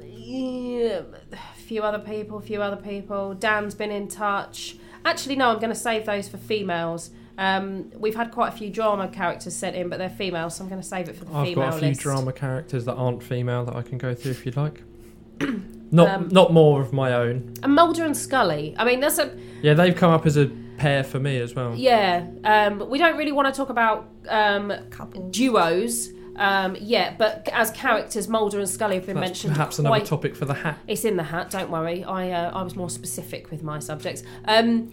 yeah, 0.00 1.02
a 1.32 1.36
few 1.56 1.82
other 1.82 1.98
people, 1.98 2.38
a 2.38 2.42
few 2.42 2.62
other 2.62 2.76
people. 2.76 3.34
Dan's 3.34 3.74
been 3.74 3.90
in 3.90 4.06
touch. 4.06 4.76
Actually, 5.04 5.36
no, 5.36 5.48
I'm 5.50 5.58
going 5.58 5.72
to 5.72 5.78
save 5.78 6.06
those 6.06 6.28
for 6.28 6.36
females. 6.36 7.10
Um, 7.38 7.90
we've 7.96 8.16
had 8.16 8.30
quite 8.30 8.52
a 8.52 8.56
few 8.56 8.68
drama 8.68 9.08
characters 9.08 9.54
sent 9.56 9.74
in, 9.74 9.88
but 9.88 9.98
they're 9.98 10.10
female, 10.10 10.50
so 10.50 10.64
I'm 10.64 10.68
going 10.68 10.82
to 10.82 10.86
save 10.86 11.08
it 11.08 11.16
for 11.16 11.24
the 11.24 11.30
females. 11.30 11.48
I've 11.48 11.54
female 11.54 11.70
got 11.70 11.76
a 11.76 11.78
few 11.78 11.88
list. 11.88 12.00
drama 12.00 12.32
characters 12.32 12.84
that 12.84 12.94
aren't 12.94 13.22
female 13.22 13.64
that 13.64 13.76
I 13.76 13.82
can 13.82 13.96
go 13.96 14.14
through 14.14 14.32
if 14.32 14.44
you'd 14.44 14.56
like. 14.56 14.82
not 15.90 16.08
Um, 16.08 16.28
not 16.30 16.52
more 16.52 16.80
of 16.80 16.92
my 16.92 17.12
own. 17.12 17.54
And 17.62 17.74
Mulder 17.74 18.04
and 18.04 18.16
Scully. 18.16 18.74
I 18.78 18.84
mean, 18.84 19.00
that's 19.00 19.18
a 19.18 19.30
Yeah, 19.62 19.74
they've 19.74 19.94
come 19.96 20.12
up 20.12 20.26
as 20.26 20.36
a 20.36 20.50
pair 20.76 21.02
for 21.02 21.18
me 21.18 21.38
as 21.40 21.54
well. 21.54 21.74
yeah. 21.74 22.26
Um, 22.44 22.88
we 22.88 22.98
don't 22.98 23.16
really 23.16 23.32
want 23.32 23.52
to 23.52 23.56
talk 23.56 23.68
about 23.70 24.08
um, 24.28 24.72
Couple. 24.90 25.28
duos 25.30 26.10
um, 26.36 26.76
yet, 26.80 27.18
but 27.18 27.48
as 27.52 27.70
characters, 27.72 28.28
Mulder 28.28 28.60
and 28.60 28.68
Scully 28.68 28.94
have 28.94 29.06
been 29.06 29.16
That's 29.16 29.28
mentioned. 29.30 29.54
perhaps 29.54 29.78
another 29.80 29.96
quite 29.96 30.06
topic 30.06 30.36
for 30.36 30.44
the 30.44 30.54
hat. 30.54 30.78
It's 30.86 31.04
in 31.04 31.16
the 31.16 31.24
hat. 31.24 31.50
Don't 31.50 31.70
worry. 31.70 32.04
I 32.04 32.30
uh, 32.30 32.50
I 32.56 32.62
was 32.62 32.76
more 32.76 32.90
specific 32.90 33.50
with 33.50 33.62
my 33.64 33.80
subjects. 33.80 34.22
Um, 34.44 34.92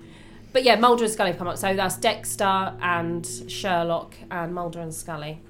but 0.52 0.64
yeah, 0.64 0.76
Mulder 0.76 1.04
and 1.04 1.12
Scully 1.12 1.30
have 1.30 1.38
come 1.38 1.48
up. 1.48 1.56
So 1.56 1.74
that's 1.74 1.96
Dexter 1.96 2.74
and 2.82 3.26
Sherlock 3.48 4.14
and 4.30 4.54
Mulder 4.54 4.80
and 4.80 4.92
Scully. 4.92 5.40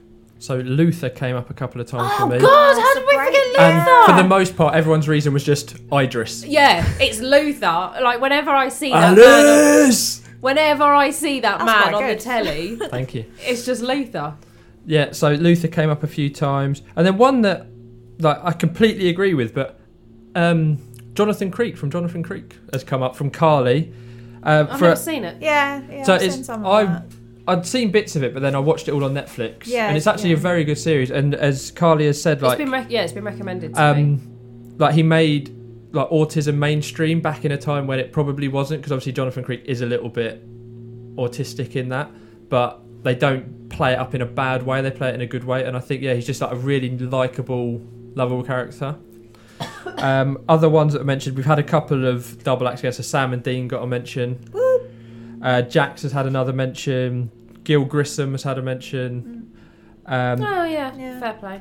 So 0.43 0.57
Luther 0.57 1.09
came 1.09 1.37
up 1.37 1.51
a 1.51 1.55
couple 1.55 1.81
of 1.81 1.87
times 1.87 2.11
Oh 2.15 2.19
for 2.19 2.27
me. 2.27 2.37
Oh 2.37 2.41
god! 2.41 2.75
How 2.81 2.95
did 2.95 3.07
we 3.07 3.15
great. 3.15 3.27
forget 3.27 3.61
And 3.61 3.79
Luther? 3.79 4.13
for 4.13 4.23
the 4.23 4.29
most 4.29 4.57
part, 4.57 4.75
everyone's 4.75 5.07
reason 5.09 5.33
was 5.33 5.45
just 5.45 5.77
Idris. 5.93 6.45
yeah, 6.45 6.85
it's 6.99 7.21
Luther. 7.21 7.93
Like 8.03 8.21
whenever 8.21 8.51
I 8.51 8.69
see 8.69 8.91
that 8.91 9.17
man, 9.17 9.25
Alice! 9.25 10.21
whenever 10.41 10.83
I 10.83 11.11
see 11.11 11.39
that 11.41 11.59
That's 11.61 11.65
man 11.67 11.83
quite 11.83 11.95
on 11.95 12.03
the 12.03 12.15
good. 12.15 12.21
telly, 12.21 12.77
Thank 12.91 13.15
you. 13.15 13.25
it's 13.39 13.65
just 13.65 13.83
Luther. 13.83 14.35
Yeah, 14.85 15.13
so 15.13 15.31
Luther 15.35 15.69
came 15.69 15.91
up 15.91 16.03
a 16.03 16.09
few 16.09 16.29
times, 16.29 16.83
and 16.97 17.07
then 17.07 17.19
one 17.19 17.43
that 17.43 17.67
like 18.19 18.39
I 18.43 18.51
completely 18.51 19.11
agree 19.11 19.35
with, 19.35 19.55
but 19.55 19.79
um, 20.35 20.77
Jonathan 21.15 21.53
Creek 21.53 21.77
from 21.77 21.89
Jonathan 21.93 22.25
Creek 22.25 22.57
has 22.73 22.83
come 22.83 23.01
up 23.01 23.15
from 23.15 23.31
Carly. 23.31 23.93
Um, 24.43 24.67
I've 24.69 24.79
for 24.81 24.85
never 24.87 24.97
seen 24.97 25.23
it. 25.23 25.41
Yeah, 25.41 25.83
yeah. 25.89 26.03
So 26.03 26.15
I've 26.15 26.23
it's- 26.23 26.35
seen 26.35 26.43
some 26.45 26.67
of 26.67 26.73
I- 26.73 26.85
that. 26.87 27.05
I'd 27.49 27.67
seen 27.67 27.91
bits 27.91 28.15
of 28.15 28.23
it, 28.23 28.33
but 28.35 28.41
then 28.41 28.55
I 28.55 28.61
watched 28.61 28.87
it 28.89 28.93
all 28.93 29.05
on 29.05 29.15
Netflix, 29.15 29.67
Yeah, 29.67 29.89
and 29.89 29.97
it's 29.97 30.07
actually 30.07 30.33
a 30.33 30.37
very 30.37 30.63
good 30.65 30.79
series. 30.79 31.11
And 31.11 31.35
as 31.35 31.71
Carly 31.73 32.07
has 32.07 32.21
said, 32.21 32.41
like 32.41 32.53
it's 32.53 32.65
been 32.65 32.71
rec- 32.73 32.91
yeah, 32.91 33.03
it's 33.03 33.13
been 33.13 33.25
recommended 33.25 33.75
to 33.75 33.95
me. 33.95 34.03
um, 34.03 34.77
like 34.79 34.95
he 34.95 35.03
made 35.03 35.55
like 35.93 36.09
autism 36.11 36.55
mainstream 36.55 37.21
back 37.21 37.45
in 37.45 37.53
a 37.53 37.59
time 37.59 37.87
when 37.87 37.99
it 37.99 38.13
probably 38.13 38.49
wasn't, 38.49 38.81
because 38.81 38.93
obviously 38.93 39.13
Jonathan 39.13 39.43
Creek 39.45 39.63
is 39.67 39.81
a 39.81 39.87
little 39.87 40.09
bit 40.09 40.43
autistic 41.17 41.77
in 41.77 41.89
that, 41.91 42.11
but 42.49 42.81
they 43.03 43.15
don't 43.15 43.69
play 43.69 43.93
it 43.95 43.99
up 43.99 44.15
in 44.15 44.23
a 44.23 44.27
bad 44.27 44.63
way. 44.63 44.81
They 44.81 44.91
play 44.93 45.09
it 45.09 45.15
in 45.17 45.21
a 45.21 45.27
good 45.27 45.45
way, 45.45 45.65
and 45.65 45.77
I 45.77 45.81
think 45.81 46.01
yeah, 46.03 46.15
he's 46.15 46.27
just 46.27 46.41
like 46.41 46.53
a 46.53 46.57
really 46.57 46.97
likable, 46.97 47.81
lovable 48.15 48.45
character. 48.45 48.97
um, 49.99 50.39
other 50.49 50.69
ones 50.69 50.93
that 50.93 51.01
I 51.01 51.05
mentioned, 51.05 51.37
we've 51.37 51.45
had 51.47 51.59
a 51.59 51.63
couple 51.65 52.07
of 52.07 52.43
double 52.45 52.69
acts. 52.69 52.83
So 52.83 52.91
Sam 52.91 53.33
and 53.33 53.43
Dean 53.43 53.69
got 53.69 53.83
a 53.83 53.87
mention. 53.87 54.39
Uh, 55.43 55.63
Jax 55.63 56.03
has 56.03 56.13
had 56.13 56.27
another 56.27 56.53
mention. 56.53 57.31
Gil 57.65 57.85
Grissom 57.85 58.33
has 58.33 58.43
had 58.43 58.59
a 58.59 58.63
mention. 58.63 59.53
Um, 60.07 60.43
oh 60.43 60.65
yeah, 60.65 60.95
Yeah. 60.97 61.21
fair 61.21 61.35
play. 61.35 61.61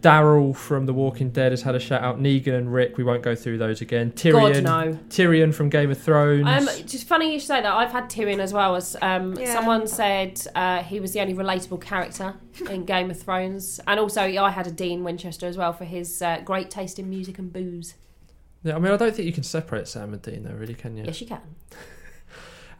Daryl 0.00 0.56
from 0.56 0.86
The 0.86 0.94
Walking 0.94 1.28
Dead 1.28 1.52
has 1.52 1.60
had 1.60 1.74
a 1.74 1.78
shout 1.78 2.02
out. 2.02 2.18
Negan 2.18 2.56
and 2.56 2.72
Rick, 2.72 2.96
we 2.96 3.04
won't 3.04 3.22
go 3.22 3.34
through 3.34 3.58
those 3.58 3.82
again. 3.82 4.12
Tyrion, 4.12 4.64
God 4.64 4.86
no. 4.92 4.98
Tyrion 5.10 5.52
from 5.52 5.68
Game 5.68 5.90
of 5.90 5.98
Thrones. 6.00 6.46
Um, 6.46 6.86
just 6.86 7.06
funny 7.06 7.34
you 7.34 7.38
should 7.38 7.48
say 7.48 7.60
that. 7.60 7.70
I've 7.70 7.90
had 7.92 8.04
Tyrion 8.08 8.38
as 8.38 8.54
well. 8.54 8.76
As 8.76 8.96
um, 9.02 9.34
Yeah. 9.34 9.52
someone 9.52 9.86
said, 9.86 10.40
uh, 10.54 10.82
he 10.82 11.00
was 11.00 11.12
the 11.12 11.20
only 11.20 11.34
relatable 11.34 11.82
character 11.82 12.34
in 12.70 12.86
Game 12.86 13.10
of 13.10 13.20
Thrones, 13.20 13.78
and 13.86 14.00
also 14.00 14.22
I 14.22 14.50
had 14.50 14.66
a 14.66 14.70
Dean 14.72 15.04
Winchester 15.04 15.46
as 15.46 15.58
well 15.58 15.74
for 15.74 15.84
his 15.84 16.22
uh, 16.22 16.40
great 16.46 16.70
taste 16.70 16.98
in 16.98 17.10
music 17.10 17.38
and 17.38 17.52
booze. 17.52 17.92
yeah, 18.62 18.76
I 18.76 18.78
mean, 18.78 18.92
I 18.92 18.96
don't 18.96 19.14
think 19.14 19.26
you 19.26 19.34
can 19.34 19.42
separate 19.42 19.86
Sam 19.86 20.14
and 20.14 20.22
Dean, 20.22 20.44
though, 20.44 20.54
really, 20.54 20.74
can 20.74 20.96
you? 20.96 21.04
Yes, 21.04 21.20
you 21.20 21.26
can. 21.26 21.40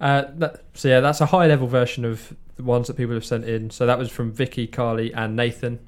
Uh, 0.01 0.25
that, 0.37 0.63
so 0.75 0.89
yeah, 0.89 1.01
that's 1.01 1.21
a 1.21 1.27
high 1.27 1.47
level 1.47 1.67
version 1.67 2.05
of 2.05 2.35
the 2.57 2.63
ones 2.63 2.87
that 2.87 2.97
people 2.97 3.15
have 3.15 3.25
sent 3.25 3.45
in. 3.45 3.71
So 3.71 3.87
that 3.87 3.99
was 3.99 4.11
from 4.11 4.33
Vicky, 4.33 4.67
Carly, 4.67 5.13
and 5.13 5.37
Nathan. 5.37 5.87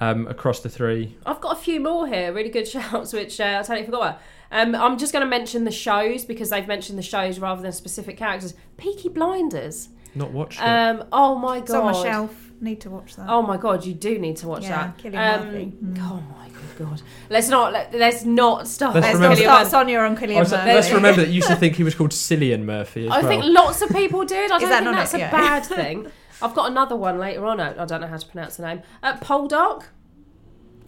Um, 0.00 0.26
across 0.26 0.58
the 0.58 0.68
three. 0.68 1.16
I've 1.24 1.40
got 1.40 1.56
a 1.56 1.60
few 1.60 1.78
more 1.78 2.08
here, 2.08 2.32
really 2.32 2.48
good 2.48 2.66
shouts, 2.68 3.12
which 3.12 3.38
uh, 3.38 3.60
I 3.60 3.62
totally 3.62 3.84
forgot 3.84 4.00
about. 4.00 4.20
Um, 4.52 4.74
I'm 4.74 4.98
just 4.98 5.12
going 5.12 5.24
to 5.24 5.28
mention 5.30 5.64
the 5.64 5.70
shows 5.72 6.24
because 6.24 6.50
they've 6.50 6.68
mentioned 6.68 6.98
the 6.98 7.02
shows 7.02 7.38
rather 7.38 7.62
than 7.62 7.72
specific 7.72 8.16
characters. 8.18 8.54
Peaky 8.76 9.08
Blinders. 9.08 9.88
Not 10.14 10.30
watched 10.30 10.60
it. 10.60 10.64
Um, 10.64 11.04
oh 11.10 11.34
my 11.36 11.56
god. 11.58 11.62
It's 11.64 11.72
on 11.72 11.84
my 11.86 11.92
shelf. 12.02 12.34
Need 12.60 12.82
to 12.82 12.90
watch 12.90 13.16
that. 13.16 13.26
Oh 13.28 13.42
my 13.42 13.56
god, 13.56 13.84
you 13.84 13.92
do 13.94 14.18
need 14.20 14.36
to 14.36 14.46
watch 14.46 14.62
Yeah, 14.62 14.92
that. 14.92 14.98
Cillian 14.98 15.38
um, 15.40 15.46
Murphy. 15.46 15.72
Mm. 15.82 15.98
Oh 16.00 16.22
my 16.38 16.48
good 16.48 16.86
god. 16.86 17.02
Let's 17.28 17.48
not 17.48 17.72
let, 17.72 17.92
let's 17.94 18.24
not 18.24 18.68
start. 18.68 18.94
Let's 18.94 19.06
Let's 19.06 19.14
remember- 19.16 19.34
not 19.36 19.42
start 19.42 19.60
Murphy. 19.62 19.70
Sonia 19.70 19.98
on 20.00 20.16
Killian 20.16 20.38
was- 20.40 20.52
Murphy. 20.52 20.66
let's 20.68 20.90
remember 20.92 21.22
that 21.22 21.28
you 21.28 21.34
used 21.36 21.48
to 21.48 21.56
think 21.62 21.74
he 21.74 21.82
was 21.82 21.94
called 21.96 22.10
Cillian 22.12 22.62
Murphy 22.64 23.06
as 23.06 23.10
I 23.12 23.18
well. 23.20 23.28
think 23.28 23.44
lots 23.46 23.82
of 23.82 23.88
people 23.90 24.24
did. 24.24 24.52
I 24.52 24.58
don't 24.58 24.68
that 24.68 24.82
think 24.84 24.94
that's 24.96 25.14
it? 25.14 25.16
a 25.16 25.20
Yeah. 25.20 25.30
bad 25.32 25.66
thing. 25.66 26.06
I've 26.42 26.54
got 26.54 26.70
another 26.70 26.94
one 26.94 27.18
later 27.18 27.46
on. 27.46 27.58
I 27.58 27.70
I 27.82 27.84
don't 27.86 28.00
know 28.02 28.06
how 28.06 28.16
to 28.18 28.26
pronounce 28.26 28.56
the 28.58 28.66
name. 28.66 28.82
Uh, 29.02 29.16
Poldark. 29.16 29.84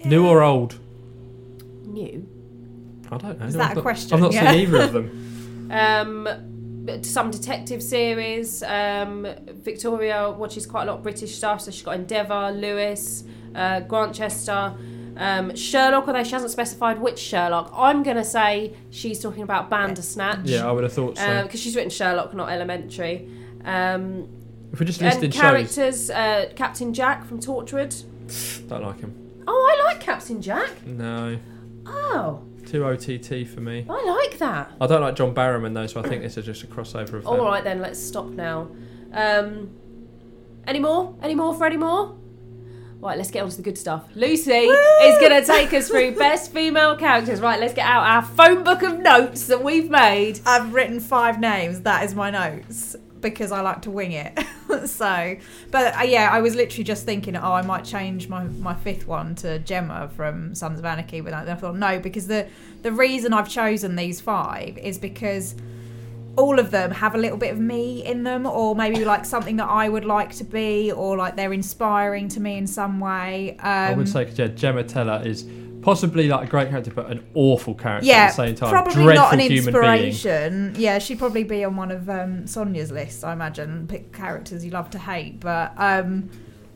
New 0.05 0.27
or 0.27 0.43
old? 0.43 0.79
New. 1.87 2.29
I 3.11 3.16
don't 3.18 3.38
know. 3.40 3.46
Is 3.46 3.55
I've 3.57 3.61
that 3.61 3.72
a 3.72 3.74
not- 3.76 3.82
question? 3.82 4.14
I've 4.14 4.20
not 4.20 4.32
Yeah. 4.32 4.50
seen 4.52 4.61
either 4.61 4.80
of 4.82 4.92
them. 4.92 5.30
Um, 5.70 6.28
some 7.02 7.30
detective 7.30 7.82
series. 7.82 8.62
Um, 8.62 9.26
Victoria 9.62 10.30
watches 10.30 10.66
quite 10.66 10.82
a 10.82 10.86
lot 10.86 10.98
of 10.98 11.02
British 11.02 11.34
stuff, 11.34 11.62
so 11.62 11.70
she's 11.70 11.82
got 11.82 11.94
Endeavour, 11.96 12.52
Lewis, 12.52 13.24
uh, 13.55 13.80
Grantchester. 13.80 14.74
Um, 15.16 15.55
Sherlock, 15.57 16.07
although 16.07 16.22
she 16.22 16.32
hasn't 16.32 16.50
specified 16.50 17.00
which 17.00 17.18
Sherlock, 17.18 17.72
I'm 17.74 18.02
going 18.02 18.18
to 18.18 18.24
say 18.24 18.74
she's 18.90 19.18
talking 19.20 19.42
about 19.42 19.70
Bandersnatch. 19.70 20.40
Yeah, 20.44 20.68
I 20.68 20.72
would 20.72 20.84
have 20.84 20.92
thought 20.92 21.16
so. 21.16 21.42
because 21.44 21.61
she's 21.61 21.74
written 21.74 21.90
Sherlock, 21.90 22.34
not 22.34 22.50
Elementary. 22.50 23.26
Um, 23.64 24.28
if 24.72 24.78
we're 24.80 24.86
just 24.86 25.00
and 25.00 25.11
listing 25.14 25.30
shows, 25.30 25.40
characters, 25.40 26.11
uh, 26.11 26.50
Captain 26.55 26.92
Jack 26.92 27.24
from 27.24 27.40
Torchwood. 27.40 28.05
don't 28.68 28.82
like 28.82 29.00
him. 29.00 29.14
Oh, 29.48 29.78
I 29.80 29.84
like 29.86 30.00
Captain 30.00 30.42
Jack. 30.42 30.84
No, 30.86 31.38
Oh, 31.86 32.42
too 32.67 32.85
OTT 32.85 33.47
for 33.47 33.61
me. 33.61 33.87
I 33.89 34.05
like 34.05 34.39
that. 34.39 34.73
I 34.81 34.87
don't 34.87 35.01
like 35.01 35.17
John 35.17 35.35
Barrowman 35.35 35.75
though, 35.75 35.87
so 35.87 36.01
I 36.01 36.09
think 36.09 36.23
this 36.23 36.37
is 36.37 36.45
just 36.45 36.62
a 36.62 36.67
crossover 36.67 37.15
of 37.15 37.25
them. 37.25 37.27
All 37.27 37.45
right 37.45 37.62
then, 37.62 37.81
let's 37.81 38.01
stop 38.01 38.27
now. 38.27 38.69
Um, 39.12 39.71
any 40.67 40.79
more? 40.79 41.15
Any 41.23 41.35
more 41.35 41.55
for 41.55 41.67
any 41.67 41.77
more? 41.77 42.17
Right, 43.01 43.19
let's 43.19 43.31
get 43.31 43.43
on 43.43 43.51
to 43.51 43.57
the 43.57 43.62
good 43.62 43.77
stuff. 43.77 44.05
Lucy 44.15 44.51
is 44.51 45.19
going 45.19 45.39
to 45.39 45.45
take 45.47 45.75
us 45.75 45.89
through 45.89 46.15
best 46.19 46.53
female 46.53 46.97
characters. 46.97 47.39
Right, 47.39 47.61
let's 47.61 47.75
get 47.75 47.87
out 47.87 48.03
our 48.03 48.23
phone 48.23 48.65
book 48.65 48.83
of 48.83 48.99
notes 48.99 49.47
that 49.49 49.62
we've 49.62 49.91
made. 49.91 50.41
I've 50.47 50.73
written 50.73 51.01
five 51.01 51.39
names. 51.39 51.83
That 51.83 52.05
is 52.05 52.15
my 52.15 52.31
notes 52.31 52.97
because 53.21 53.53
I 53.53 53.61
like 53.61 53.83
to 53.83 53.91
wing 53.91 54.12
it. 54.12 54.39
so, 54.87 55.37
but 55.70 55.97
uh, 55.99 56.03
yeah, 56.03 56.29
I 56.33 56.41
was 56.41 56.55
literally 56.55 56.85
just 56.85 57.05
thinking, 57.05 57.37
oh, 57.37 57.53
I 57.53 57.62
might 57.62 57.85
change 57.85 58.29
my, 58.29 58.45
my 58.45 58.75
fifth 58.75 59.07
one 59.07 59.35
to 59.37 59.59
Gemma 59.61 60.11
from 60.16 60.55
Sons 60.55 60.79
of 60.79 60.85
Anarchy, 60.85 61.20
but 61.20 61.33
I 61.33 61.55
thought 61.55 61.77
no, 61.77 61.99
because 61.99 62.27
the 62.27 62.47
the 62.83 62.93
reason 62.93 63.33
I've 63.33 63.49
chosen 63.49 63.97
these 63.97 64.20
five 64.20 64.77
is 64.79 64.99
because 64.99 65.55
all 66.37 66.59
of 66.59 66.72
them 66.72 66.91
have 66.91 67.14
a 67.14 67.18
little 67.18 67.39
bit 67.39 67.53
of 67.53 67.61
me 67.61 68.05
in 68.05 68.25
them, 68.25 68.45
or 68.45 68.75
maybe 68.75 69.05
like 69.05 69.25
something 69.25 69.57
that 69.57 69.68
I 69.68 69.89
would 69.89 70.05
like 70.05 70.35
to 70.37 70.45
be, 70.45 70.91
or 70.91 71.16
like 71.16 71.37
they're 71.37 71.53
inspiring 71.53 72.29
to 72.31 72.41
me 72.41 72.59
in 72.59 72.66
some 72.66 72.99
way. 72.99 73.57
Um, 73.61 73.68
I 73.68 73.93
would 73.95 74.09
say 74.09 74.25
'cause, 74.25 74.39
yeah, 74.39 74.49
Gemma 74.49 74.83
Teller 74.83 75.22
is 75.25 75.45
possibly 75.85 76.28
like 76.28 76.49
a 76.49 76.51
great 76.51 76.70
character, 76.70 76.91
but 76.91 77.11
an 77.11 77.24
awful 77.35 77.74
character 77.74 78.07
yeah, 78.07 78.24
at 78.24 78.28
the 78.28 78.35
same 78.35 78.55
time. 78.55 78.70
probably 78.70 78.95
Dreadful 78.95 79.14
not 79.14 79.35
an 79.35 79.41
human 79.41 79.74
being. 79.74 80.74
Yeah, 80.76 80.99
she'd 80.99 81.18
probably 81.18 81.45
be 81.45 81.62
on 81.62 81.76
one 81.76 81.91
of 81.91 82.09
um, 82.09 82.47
Sonia's 82.47 82.91
lists, 82.91 83.22
I 83.22 83.35
imagine. 83.35 83.87
Pick 83.87 84.11
characters 84.12 84.64
you 84.64 84.70
love 84.70 84.89
to 84.91 84.99
hate, 84.99 85.41
but 85.41 85.74
um, 85.76 86.30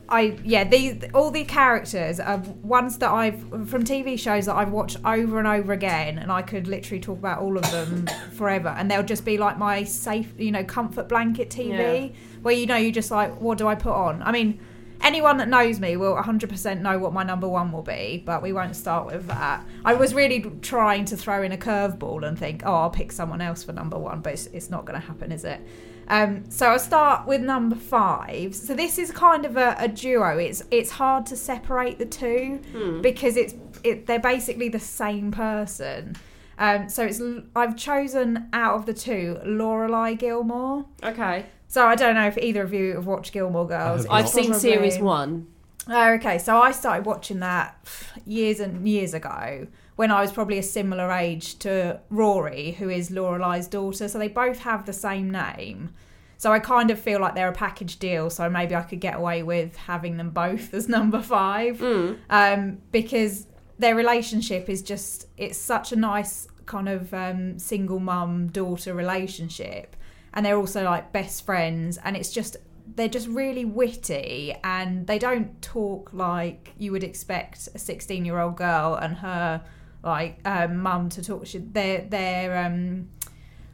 I 0.09 0.37
yeah 0.43 0.63
these 0.63 1.03
all 1.15 1.31
the 1.31 1.43
characters 1.43 2.19
are 2.19 2.37
ones 2.61 2.99
that 2.99 3.09
I've 3.09 3.39
from 3.67 3.83
TV 3.83 4.17
shows 4.17 4.45
that 4.45 4.55
I've 4.55 4.71
watched 4.71 4.97
over 5.03 5.39
and 5.39 5.47
over 5.47 5.73
again, 5.73 6.19
and 6.19 6.31
I 6.31 6.43
could 6.43 6.67
literally 6.67 7.01
talk 7.01 7.17
about 7.17 7.39
all 7.39 7.57
of 7.57 7.69
them 7.71 8.07
forever, 8.33 8.69
and 8.69 8.91
they'll 8.91 9.01
just 9.01 9.25
be 9.25 9.39
like 9.39 9.57
my 9.57 9.83
safe, 9.83 10.31
you 10.37 10.51
know, 10.51 10.63
comfort 10.63 11.09
blanket 11.09 11.49
TV, 11.49 12.13
where 12.43 12.53
you 12.53 12.67
know 12.67 12.75
you 12.75 12.91
just 12.91 13.09
like 13.09 13.41
what 13.41 13.57
do 13.57 13.67
I 13.67 13.73
put 13.73 13.93
on? 13.93 14.21
I 14.21 14.31
mean, 14.31 14.59
anyone 15.01 15.37
that 15.37 15.47
knows 15.47 15.79
me 15.79 15.97
will 15.97 16.15
100% 16.15 16.81
know 16.81 16.99
what 16.99 17.13
my 17.13 17.23
number 17.23 17.47
one 17.47 17.71
will 17.71 17.83
be, 17.83 18.21
but 18.25 18.41
we 18.41 18.53
won't 18.53 18.75
start 18.75 19.05
with 19.05 19.27
that. 19.27 19.65
I 19.85 19.93
was 19.93 20.13
really 20.13 20.41
trying 20.61 21.05
to 21.05 21.17
throw 21.17 21.41
in 21.43 21.51
a 21.51 21.57
curveball 21.57 22.27
and 22.27 22.37
think, 22.37 22.63
oh, 22.65 22.73
I'll 22.73 22.89
pick 22.89 23.11
someone 23.11 23.41
else 23.41 23.63
for 23.63 23.73
number 23.73 23.97
one, 23.97 24.21
but 24.21 24.33
it's, 24.33 24.47
it's 24.47 24.69
not 24.69 24.85
going 24.85 24.99
to 24.99 25.05
happen, 25.05 25.31
is 25.31 25.45
it? 25.45 25.61
Um, 26.09 26.49
so 26.49 26.67
I'll 26.67 26.79
start 26.79 27.27
with 27.27 27.41
number 27.41 27.75
five. 27.75 28.55
So 28.55 28.73
this 28.73 28.97
is 28.97 29.11
kind 29.11 29.45
of 29.45 29.57
a, 29.57 29.75
a 29.77 29.87
duo. 29.87 30.37
It's 30.39 30.63
it's 30.71 30.89
hard 30.89 31.27
to 31.27 31.35
separate 31.35 31.99
the 31.99 32.05
two 32.07 32.59
because 33.01 33.37
it's 33.37 33.53
it, 33.83 34.07
they're 34.07 34.19
basically 34.19 34.69
the 34.69 34.79
same 34.79 35.31
person. 35.31 36.15
Um, 36.57 36.89
so 36.89 37.05
it's 37.05 37.21
I've 37.55 37.77
chosen 37.77 38.49
out 38.53 38.75
of 38.75 38.85
the 38.87 38.93
two 38.93 39.39
Lorelai 39.45 40.17
Gilmore. 40.17 40.85
Okay. 41.03 41.45
So 41.69 41.85
I 41.85 41.95
don't 41.95 42.15
know 42.15 42.25
if 42.27 42.37
either 42.37 42.63
of 42.63 42.73
you 42.73 42.95
have 42.95 43.05
watched 43.05 43.31
Gilmore 43.31 43.67
Girls. 43.67 44.05
I've 44.09 44.27
seen 44.27 44.45
Probably- 44.45 44.59
series 44.59 44.99
one. 44.99 45.47
Oh, 45.87 46.13
okay. 46.13 46.37
So 46.39 46.59
I 46.61 46.71
started 46.71 47.05
watching 47.05 47.39
that 47.39 47.77
years 48.25 48.59
and 48.59 48.87
years 48.87 49.13
ago 49.13 49.67
when 49.95 50.11
I 50.11 50.21
was 50.21 50.31
probably 50.31 50.57
a 50.57 50.63
similar 50.63 51.11
age 51.11 51.57
to 51.59 51.99
Rory, 52.09 52.71
who 52.79 52.89
is 52.89 53.09
Lorelai's 53.11 53.67
daughter. 53.67 54.07
So 54.07 54.17
they 54.19 54.27
both 54.27 54.59
have 54.59 54.85
the 54.85 54.93
same 54.93 55.29
name. 55.31 55.91
So 56.37 56.51
I 56.51 56.59
kind 56.59 56.89
of 56.89 56.97
feel 56.99 57.19
like 57.19 57.35
they're 57.35 57.49
a 57.49 57.53
package 57.53 57.99
deal. 57.99 58.29
So 58.29 58.49
maybe 58.49 58.73
I 58.75 58.81
could 58.81 58.99
get 59.01 59.15
away 59.15 59.43
with 59.43 59.75
having 59.75 60.17
them 60.17 60.31
both 60.31 60.73
as 60.79 60.89
number 60.89 61.21
five 61.21 61.77
Mm. 61.79 62.17
um, 62.31 62.77
because 62.91 63.45
their 63.77 63.93
relationship 63.95 64.69
is 64.69 64.81
just 64.81 65.27
it's 65.37 65.57
such 65.57 65.91
a 65.91 65.95
nice 65.95 66.47
kind 66.65 66.89
of 66.89 67.13
um, 67.13 67.57
single 67.59 67.99
mum 67.99 68.47
daughter 68.47 68.93
relationship 68.93 69.95
and 70.33 70.45
they're 70.45 70.57
also 70.57 70.83
like 70.83 71.11
best 71.11 71.45
friends 71.45 71.97
and 72.03 72.15
it's 72.17 72.31
just 72.31 72.57
they're 72.95 73.07
just 73.07 73.27
really 73.27 73.65
witty 73.65 74.53
and 74.63 75.05
they 75.07 75.19
don't 75.19 75.61
talk 75.61 76.11
like 76.13 76.73
you 76.77 76.91
would 76.91 77.03
expect 77.03 77.69
a 77.73 77.79
16 77.79 78.25
year 78.25 78.39
old 78.39 78.55
girl 78.57 78.95
and 78.95 79.17
her 79.17 79.61
like 80.03 80.39
um, 80.45 80.77
mum 80.77 81.09
to 81.09 81.21
talk. 81.23 81.45
She- 81.45 81.57
they're 81.59 82.01
they're 82.09 82.65
um 82.65 83.09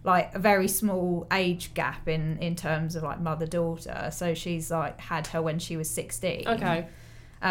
like 0.04 0.36
a 0.36 0.40
very 0.40 0.68
small 0.68 1.26
age 1.32 1.74
gap 1.74 2.08
in 2.08 2.38
in 2.40 2.56
terms 2.56 2.96
of 2.96 3.04
like 3.04 3.20
mother 3.20 3.48
daughter 3.48 4.10
so 4.12 4.34
she's 4.36 4.70
like 4.70 5.00
had 5.00 5.26
her 5.28 5.42
when 5.42 5.58
she 5.60 5.78
was 5.78 5.90
16 5.90 6.48
Okay. 6.48 6.88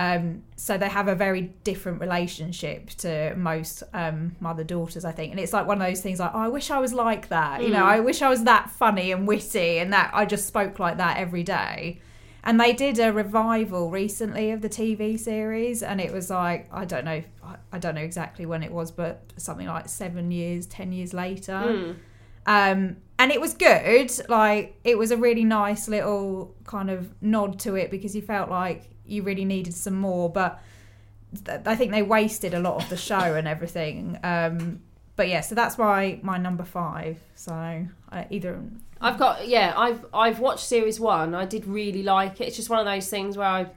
Um, 0.01 0.43
so 0.57 0.77
they 0.77 0.89
have 0.89 1.07
a 1.07 1.15
very 1.15 1.43
different 1.63 2.01
relationship 2.01 2.91
to 3.05 3.35
most 3.37 3.85
um, 3.93 4.35
mother 4.41 4.65
daughters, 4.65 5.05
I 5.05 5.13
think. 5.13 5.31
And 5.31 5.39
it's 5.39 5.53
like 5.53 5.67
one 5.69 5.81
of 5.81 5.87
those 5.87 6.01
things 6.01 6.19
like, 6.19 6.33
oh, 6.35 6.41
I 6.41 6.49
wish 6.49 6.71
I 6.73 6.81
was 6.81 6.93
like 6.93 7.29
that. 7.29 7.63
You 7.63 7.69
know, 7.71 7.85
Mm. 7.85 7.97
I 7.97 8.01
wish 8.01 8.21
I 8.21 8.29
was 8.29 8.43
that 8.45 8.71
funny 8.71 9.13
and 9.13 9.29
witty 9.29 9.79
and 9.79 9.93
that 9.93 10.11
I 10.13 10.25
just 10.27 10.47
spoke 10.49 10.81
like 10.81 10.97
that 10.97 11.19
every 11.19 11.45
day. 11.45 12.01
And 12.47 12.61
they 12.61 12.73
did 12.73 12.99
a 12.99 13.13
revival 13.13 13.91
recently 13.91 14.51
of 14.51 14.61
the 14.63 14.69
TV 14.69 15.17
series, 15.19 15.83
and 15.83 16.01
it 16.01 16.13
was 16.13 16.29
like 16.29 16.69
I 16.73 16.85
don't 16.85 17.05
know, 17.05 17.23
I- 17.45 17.57
I 17.73 17.79
don't 17.79 17.95
know 17.95 18.03
exactly 18.03 18.47
when 18.47 18.63
it 18.65 18.73
was, 18.73 18.91
but 18.91 19.23
something 19.37 19.67
like 19.69 19.89
seven 19.89 20.31
years, 20.33 20.67
ten 20.67 20.93
years 20.93 21.15
later 21.15 21.53
Mm. 21.53 21.97
um, 22.47 22.97
and 23.19 23.31
it 23.33 23.41
was 23.41 23.55
good. 23.55 24.11
Like 24.29 24.79
it 24.85 24.99
was 24.99 25.11
a 25.13 25.17
really 25.17 25.45
nice 25.45 25.89
little 25.89 26.55
kind 26.65 26.91
of 26.91 27.01
nod 27.23 27.59
to 27.61 27.77
it 27.77 27.91
because 27.91 28.15
you 28.17 28.23
felt 28.23 28.51
like 28.51 28.83
you 29.07 29.23
really 29.23 29.45
needed 29.45 29.75
some 29.75 29.95
more. 29.95 30.29
But 30.31 30.63
th- 31.45 31.61
I 31.67 31.77
think 31.77 31.93
they 31.93 32.03
wasted 32.03 32.55
a 32.55 32.61
lot 32.61 32.83
of 32.83 32.89
the 32.89 32.97
show 32.97 33.17
and 33.35 33.47
everything. 33.49 34.19
Um, 34.23 34.81
but 35.17 35.29
yeah, 35.29 35.41
so 35.41 35.55
that's 35.55 35.79
my 35.79 36.19
my 36.23 36.39
number 36.39 36.65
five. 36.65 37.19
So 37.35 37.87
uh, 38.13 38.25
either 38.31 38.61
I've 39.01 39.19
got 39.19 39.47
yeah. 39.47 39.75
I've 39.77 40.05
I've 40.13 40.41
watched 40.41 40.65
series 40.65 40.99
one. 40.99 41.35
I 41.35 41.45
did 41.45 41.67
really 41.67 42.03
like 42.03 42.41
it. 42.41 42.49
It's 42.49 42.57
just 42.57 42.71
one 42.71 42.79
of 42.81 42.87
those 42.87 43.09
things 43.09 43.37
where 43.37 43.47
I've 43.47 43.71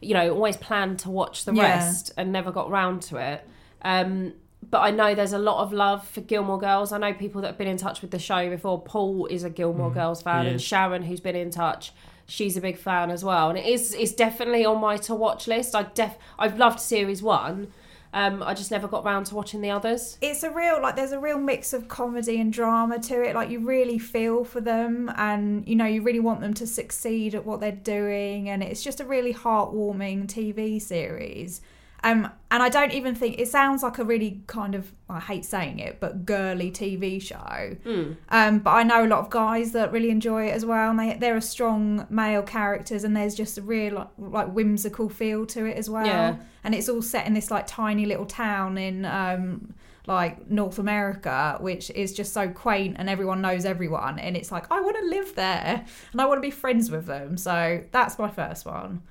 you 0.00 0.14
know 0.14 0.32
always 0.32 0.56
planned 0.56 0.98
to 1.00 1.10
watch 1.10 1.44
the 1.44 1.52
Yeah. 1.52 1.62
rest 1.76 2.12
and 2.16 2.32
never 2.32 2.50
got 2.50 2.70
round 2.70 3.02
to 3.02 3.18
it. 3.18 3.46
Um, 3.82 4.32
but 4.68 4.80
I 4.80 4.90
know 4.90 5.14
there's 5.14 5.32
a 5.32 5.38
lot 5.38 5.62
of 5.62 5.72
love 5.72 6.06
for 6.06 6.20
Gilmore 6.20 6.58
Girls. 6.58 6.92
I 6.92 6.98
know 6.98 7.14
people 7.14 7.40
that 7.40 7.46
have 7.48 7.58
been 7.58 7.66
in 7.66 7.78
touch 7.78 8.02
with 8.02 8.10
the 8.10 8.18
show 8.18 8.48
before. 8.50 8.80
Paul 8.82 9.26
is 9.26 9.42
a 9.42 9.48
Gilmore 9.50 9.90
Girls 9.90 10.22
fan, 10.22 10.46
and. 10.46 10.60
Sharon, 10.60 11.02
who's 11.02 11.20
been 11.20 11.34
in 11.36 11.50
touch, 11.50 11.92
she's 12.30 12.56
a 12.56 12.60
big 12.60 12.78
fan 12.78 13.10
as 13.10 13.24
well. 13.24 13.50
And 13.50 13.58
it 13.58 13.66
is 13.66 13.92
it's 13.94 14.12
definitely 14.12 14.64
on 14.64 14.80
my 14.80 14.96
to 14.98 15.14
watch 15.14 15.46
list. 15.48 15.74
I 15.74 15.82
def 15.82 16.16
I've 16.38 16.58
loved 16.58 16.80
series 16.80 17.22
one. 17.22 17.72
Um, 18.12 18.42
I 18.42 18.54
just 18.54 18.72
never 18.72 18.88
got 18.88 19.04
round 19.04 19.26
to 19.26 19.36
watching 19.36 19.60
the 19.60 19.70
others. 19.70 20.18
it's 20.20 20.42
a 20.42 20.50
real 20.50 20.82
like 20.82 20.96
there's 20.96 21.12
a 21.12 21.20
real 21.20 21.38
mix 21.38 21.72
of 21.72 21.86
comedy 21.86 22.40
and 22.40 22.52
drama 22.52 22.98
to 22.98 23.22
it 23.22 23.36
like 23.36 23.50
you 23.50 23.60
really 23.60 24.00
feel 24.00 24.42
for 24.44 24.60
them 24.60 25.08
and 25.16 25.68
you 25.68 25.76
know 25.76 25.84
you 25.84 26.02
really 26.02 26.18
want 26.18 26.40
them 26.40 26.52
to 26.54 26.66
succeed 26.66 27.36
at 27.36 27.46
what 27.46 27.60
they're 27.60 27.70
doing 27.70 28.48
and 28.48 28.64
it's 28.64 28.82
just 28.82 28.98
a 28.98 29.04
really 29.04 29.32
heartwarming 29.32 30.26
tv 30.26 30.82
series 30.82 31.60
um 32.02 32.30
and 32.50 32.62
i 32.62 32.68
don't 32.68 32.92
even 32.92 33.14
think 33.14 33.38
it 33.38 33.46
sounds 33.48 33.82
like 33.82 33.98
a 33.98 34.04
really 34.04 34.42
kind 34.46 34.74
of 34.74 34.92
i 35.08 35.20
hate 35.20 35.44
saying 35.44 35.78
it 35.78 36.00
but 36.00 36.24
girly 36.24 36.70
tv 36.70 37.20
show 37.20 37.76
Mm. 37.84 38.16
um, 38.30 38.58
but 38.60 38.70
I 38.70 38.82
know 38.82 39.04
a 39.04 39.08
lot 39.08 39.20
of 39.20 39.30
guys 39.30 39.72
that 39.72 39.92
really 39.92 40.10
enjoy 40.10 40.46
it 40.48 40.52
as 40.52 40.64
well, 40.64 40.90
and 40.90 40.98
they 40.98 41.16
they're 41.18 41.36
a 41.36 41.42
strong 41.42 42.06
male 42.10 42.42
characters, 42.42 43.04
and 43.04 43.16
there's 43.16 43.34
just 43.34 43.58
a 43.58 43.62
real 43.62 43.94
like, 43.94 44.08
like 44.18 44.48
whimsical 44.52 45.08
feel 45.08 45.46
to 45.46 45.64
it 45.64 45.76
as 45.76 45.88
well. 45.90 46.06
Yeah. 46.06 46.36
And 46.64 46.74
it's 46.74 46.88
all 46.88 47.02
set 47.02 47.26
in 47.26 47.34
this 47.34 47.50
like 47.50 47.66
tiny 47.66 48.06
little 48.06 48.26
town 48.26 48.76
in 48.78 49.04
um, 49.04 49.74
like 50.06 50.50
North 50.50 50.78
America, 50.78 51.56
which 51.60 51.90
is 51.90 52.12
just 52.12 52.32
so 52.32 52.48
quaint, 52.48 52.96
and 52.98 53.08
everyone 53.08 53.40
knows 53.40 53.64
everyone, 53.64 54.18
and 54.18 54.36
it's 54.36 54.50
like 54.52 54.70
I 54.70 54.80
want 54.80 54.96
to 54.98 55.04
live 55.06 55.34
there, 55.34 55.84
and 56.12 56.20
I 56.20 56.26
want 56.26 56.38
to 56.38 56.42
be 56.42 56.50
friends 56.50 56.90
with 56.90 57.06
them. 57.06 57.36
So 57.36 57.82
that's 57.92 58.18
my 58.18 58.28
first 58.30 58.66
one. 58.66 59.02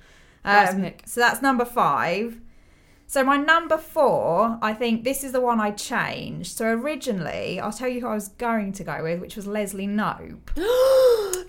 Um, 0.44 0.92
so 1.06 1.20
that's 1.20 1.42
number 1.42 1.64
five. 1.64 2.38
So 3.10 3.24
my 3.24 3.36
number 3.36 3.76
four, 3.76 4.56
I 4.62 4.72
think 4.72 5.02
this 5.02 5.24
is 5.24 5.32
the 5.32 5.40
one 5.40 5.58
I 5.58 5.72
changed. 5.72 6.56
So 6.56 6.66
originally, 6.66 7.58
I'll 7.58 7.72
tell 7.72 7.88
you 7.88 8.02
who 8.02 8.06
I 8.06 8.14
was 8.14 8.28
going 8.28 8.72
to 8.74 8.84
go 8.84 9.02
with, 9.02 9.20
which 9.20 9.34
was 9.34 9.48
Leslie 9.48 9.88
Knope. 9.88 10.38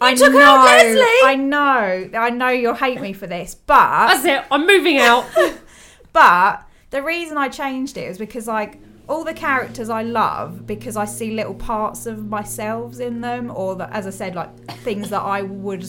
I 0.01 0.15
took 0.17 0.33
know, 0.33 0.41
out 0.41 0.65
Leslie? 0.65 1.03
I 1.23 1.35
know, 1.35 2.09
I 2.15 2.31
know 2.31 2.49
you'll 2.49 2.73
hate 2.73 2.99
me 2.99 3.13
for 3.13 3.27
this, 3.27 3.53
but 3.53 4.07
That's 4.07 4.25
it. 4.25 4.43
I'm 4.49 4.65
moving 4.65 4.97
out. 4.97 5.27
but 6.13 6.67
the 6.89 7.03
reason 7.03 7.37
I 7.37 7.47
changed 7.47 7.95
it 7.95 8.09
is 8.09 8.17
because 8.17 8.47
like 8.47 8.79
all 9.07 9.23
the 9.23 9.35
characters 9.35 9.91
I 9.91 10.01
love 10.01 10.65
because 10.65 10.97
I 10.97 11.05
see 11.05 11.29
little 11.29 11.53
parts 11.53 12.07
of 12.07 12.27
myself 12.27 12.99
in 12.99 13.21
them, 13.21 13.51
or 13.55 13.75
that, 13.75 13.91
as 13.91 14.07
I 14.07 14.09
said, 14.09 14.33
like 14.33 14.49
things 14.79 15.11
that 15.11 15.21
I 15.21 15.43
would 15.43 15.85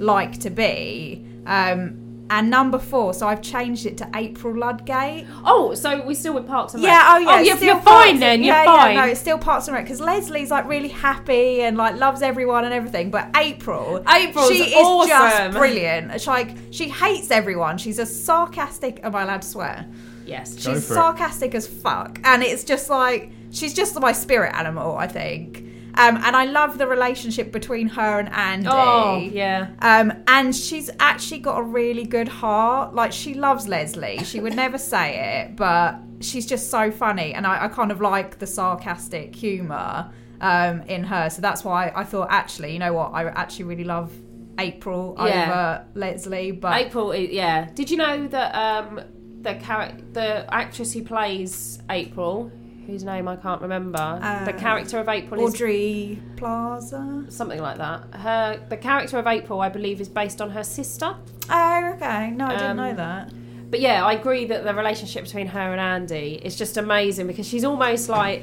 like 0.00 0.40
to 0.40 0.48
be. 0.48 1.26
Um, 1.44 2.09
and 2.30 2.48
number 2.48 2.78
four, 2.78 3.12
so 3.12 3.26
I've 3.26 3.42
changed 3.42 3.84
it 3.84 3.98
to 3.98 4.08
April 4.14 4.56
Ludgate. 4.56 5.26
oh, 5.44 5.74
so 5.74 6.02
we're 6.06 6.14
still 6.14 6.32
with 6.34 6.46
Parks 6.46 6.72
and 6.74 6.82
Rec. 6.82 6.90
Yeah, 6.92 7.04
oh 7.08 7.18
yeah, 7.18 7.28
Oh, 7.28 7.38
you're, 7.40 7.56
still 7.56 7.66
you're 7.66 7.74
Parks- 7.82 8.06
fine 8.10 8.20
then. 8.20 8.42
You're 8.42 8.54
yeah, 8.54 8.64
fine. 8.64 8.94
Yeah, 8.94 9.04
no, 9.04 9.10
it's 9.10 9.20
still 9.20 9.36
Parks 9.38 9.66
and 9.68 9.74
Rec 9.74 9.84
because 9.84 10.00
Leslie's 10.00 10.50
like 10.50 10.66
really 10.66 10.88
happy 10.88 11.62
and 11.62 11.76
like 11.76 11.96
loves 11.96 12.22
everyone 12.22 12.64
and 12.64 12.72
everything. 12.72 13.10
But 13.10 13.28
April, 13.36 14.02
April, 14.08 14.48
she 14.48 14.62
is 14.62 14.74
awesome. 14.74 15.08
just 15.10 15.58
brilliant. 15.58 16.12
It's 16.12 16.26
like 16.26 16.56
she 16.70 16.88
hates 16.88 17.30
everyone. 17.30 17.76
She's 17.78 17.98
a 17.98 18.06
sarcastic. 18.06 19.00
Am 19.02 19.14
I 19.14 19.22
allowed 19.24 19.42
to 19.42 19.48
swear? 19.48 19.86
Yes. 20.24 20.54
She's 20.54 20.64
for 20.86 20.92
it. 20.92 20.96
sarcastic 20.96 21.54
as 21.54 21.66
fuck, 21.66 22.20
and 22.24 22.42
it's 22.42 22.64
just 22.64 22.88
like 22.88 23.32
she's 23.50 23.74
just 23.74 23.98
my 24.00 24.12
spirit 24.12 24.54
animal. 24.54 24.96
I 24.96 25.08
think. 25.08 25.64
Um, 25.94 26.16
and 26.18 26.36
I 26.36 26.44
love 26.44 26.78
the 26.78 26.86
relationship 26.86 27.52
between 27.52 27.88
her 27.88 28.18
and 28.20 28.28
Andy. 28.32 28.68
Oh, 28.70 29.18
yeah. 29.32 29.70
Um, 29.80 30.12
and 30.26 30.54
she's 30.54 30.90
actually 31.00 31.40
got 31.40 31.58
a 31.58 31.62
really 31.62 32.04
good 32.04 32.28
heart. 32.28 32.94
Like 32.94 33.12
she 33.12 33.34
loves 33.34 33.66
Leslie. 33.68 34.22
She 34.24 34.40
would 34.40 34.54
never 34.54 34.78
say 34.94 35.40
it, 35.42 35.56
but 35.56 35.96
she's 36.20 36.46
just 36.46 36.70
so 36.70 36.90
funny, 36.90 37.34
and 37.34 37.46
I, 37.46 37.64
I 37.64 37.68
kind 37.68 37.90
of 37.90 38.00
like 38.00 38.38
the 38.38 38.46
sarcastic 38.46 39.34
humour 39.34 40.10
um, 40.40 40.82
in 40.82 41.04
her. 41.04 41.30
So 41.30 41.42
that's 41.42 41.64
why 41.64 41.92
I 41.94 42.04
thought, 42.04 42.28
actually, 42.30 42.72
you 42.72 42.78
know 42.78 42.92
what? 42.92 43.12
I 43.12 43.26
actually 43.28 43.64
really 43.66 43.84
love 43.84 44.12
April 44.58 45.14
Yeah. 45.18 45.24
over 45.24 45.84
Leslie. 45.98 46.52
But 46.52 46.76
April, 46.80 47.14
yeah. 47.14 47.70
Did 47.74 47.90
you 47.90 47.96
know 47.96 48.26
that 48.28 48.54
um, 48.54 49.00
the 49.42 49.54
character, 49.54 50.04
the 50.12 50.54
actress 50.54 50.92
who 50.92 51.02
plays 51.02 51.80
April, 51.90 52.50
whose 52.86 53.04
name 53.04 53.28
I 53.28 53.36
can't 53.36 53.60
remember, 53.62 54.18
the 54.44 54.54
Uh, 54.54 54.58
character 54.58 54.98
of 54.98 55.08
April 55.08 55.46
is 55.46 55.54
Audrey 55.54 56.20
Plaza. 56.36 57.24
something 57.28 57.60
like 57.60 57.78
that. 57.78 58.02
Her, 58.14 58.60
the 58.68 58.76
character 58.76 59.18
of 59.18 59.26
April, 59.26 59.60
I 59.60 59.68
believe, 59.68 60.00
is 60.00 60.08
based 60.08 60.40
on 60.40 60.50
her 60.50 60.64
sister. 60.64 61.14
Oh, 61.48 61.92
okay. 61.94 62.30
No, 62.30 62.46
I 62.46 62.50
didn't 62.50 62.70
Um, 62.70 62.76
know 62.76 62.94
that. 62.94 63.30
But 63.70 63.80
yeah, 63.80 64.04
I 64.04 64.14
agree 64.14 64.46
that 64.46 64.64
the 64.64 64.74
relationship 64.74 65.24
between 65.24 65.46
her 65.48 65.72
and 65.72 65.80
Andy 65.80 66.40
is 66.42 66.56
just 66.56 66.76
amazing 66.76 67.26
because 67.28 67.46
she's 67.46 67.64
almost 67.64 68.08
like 68.08 68.42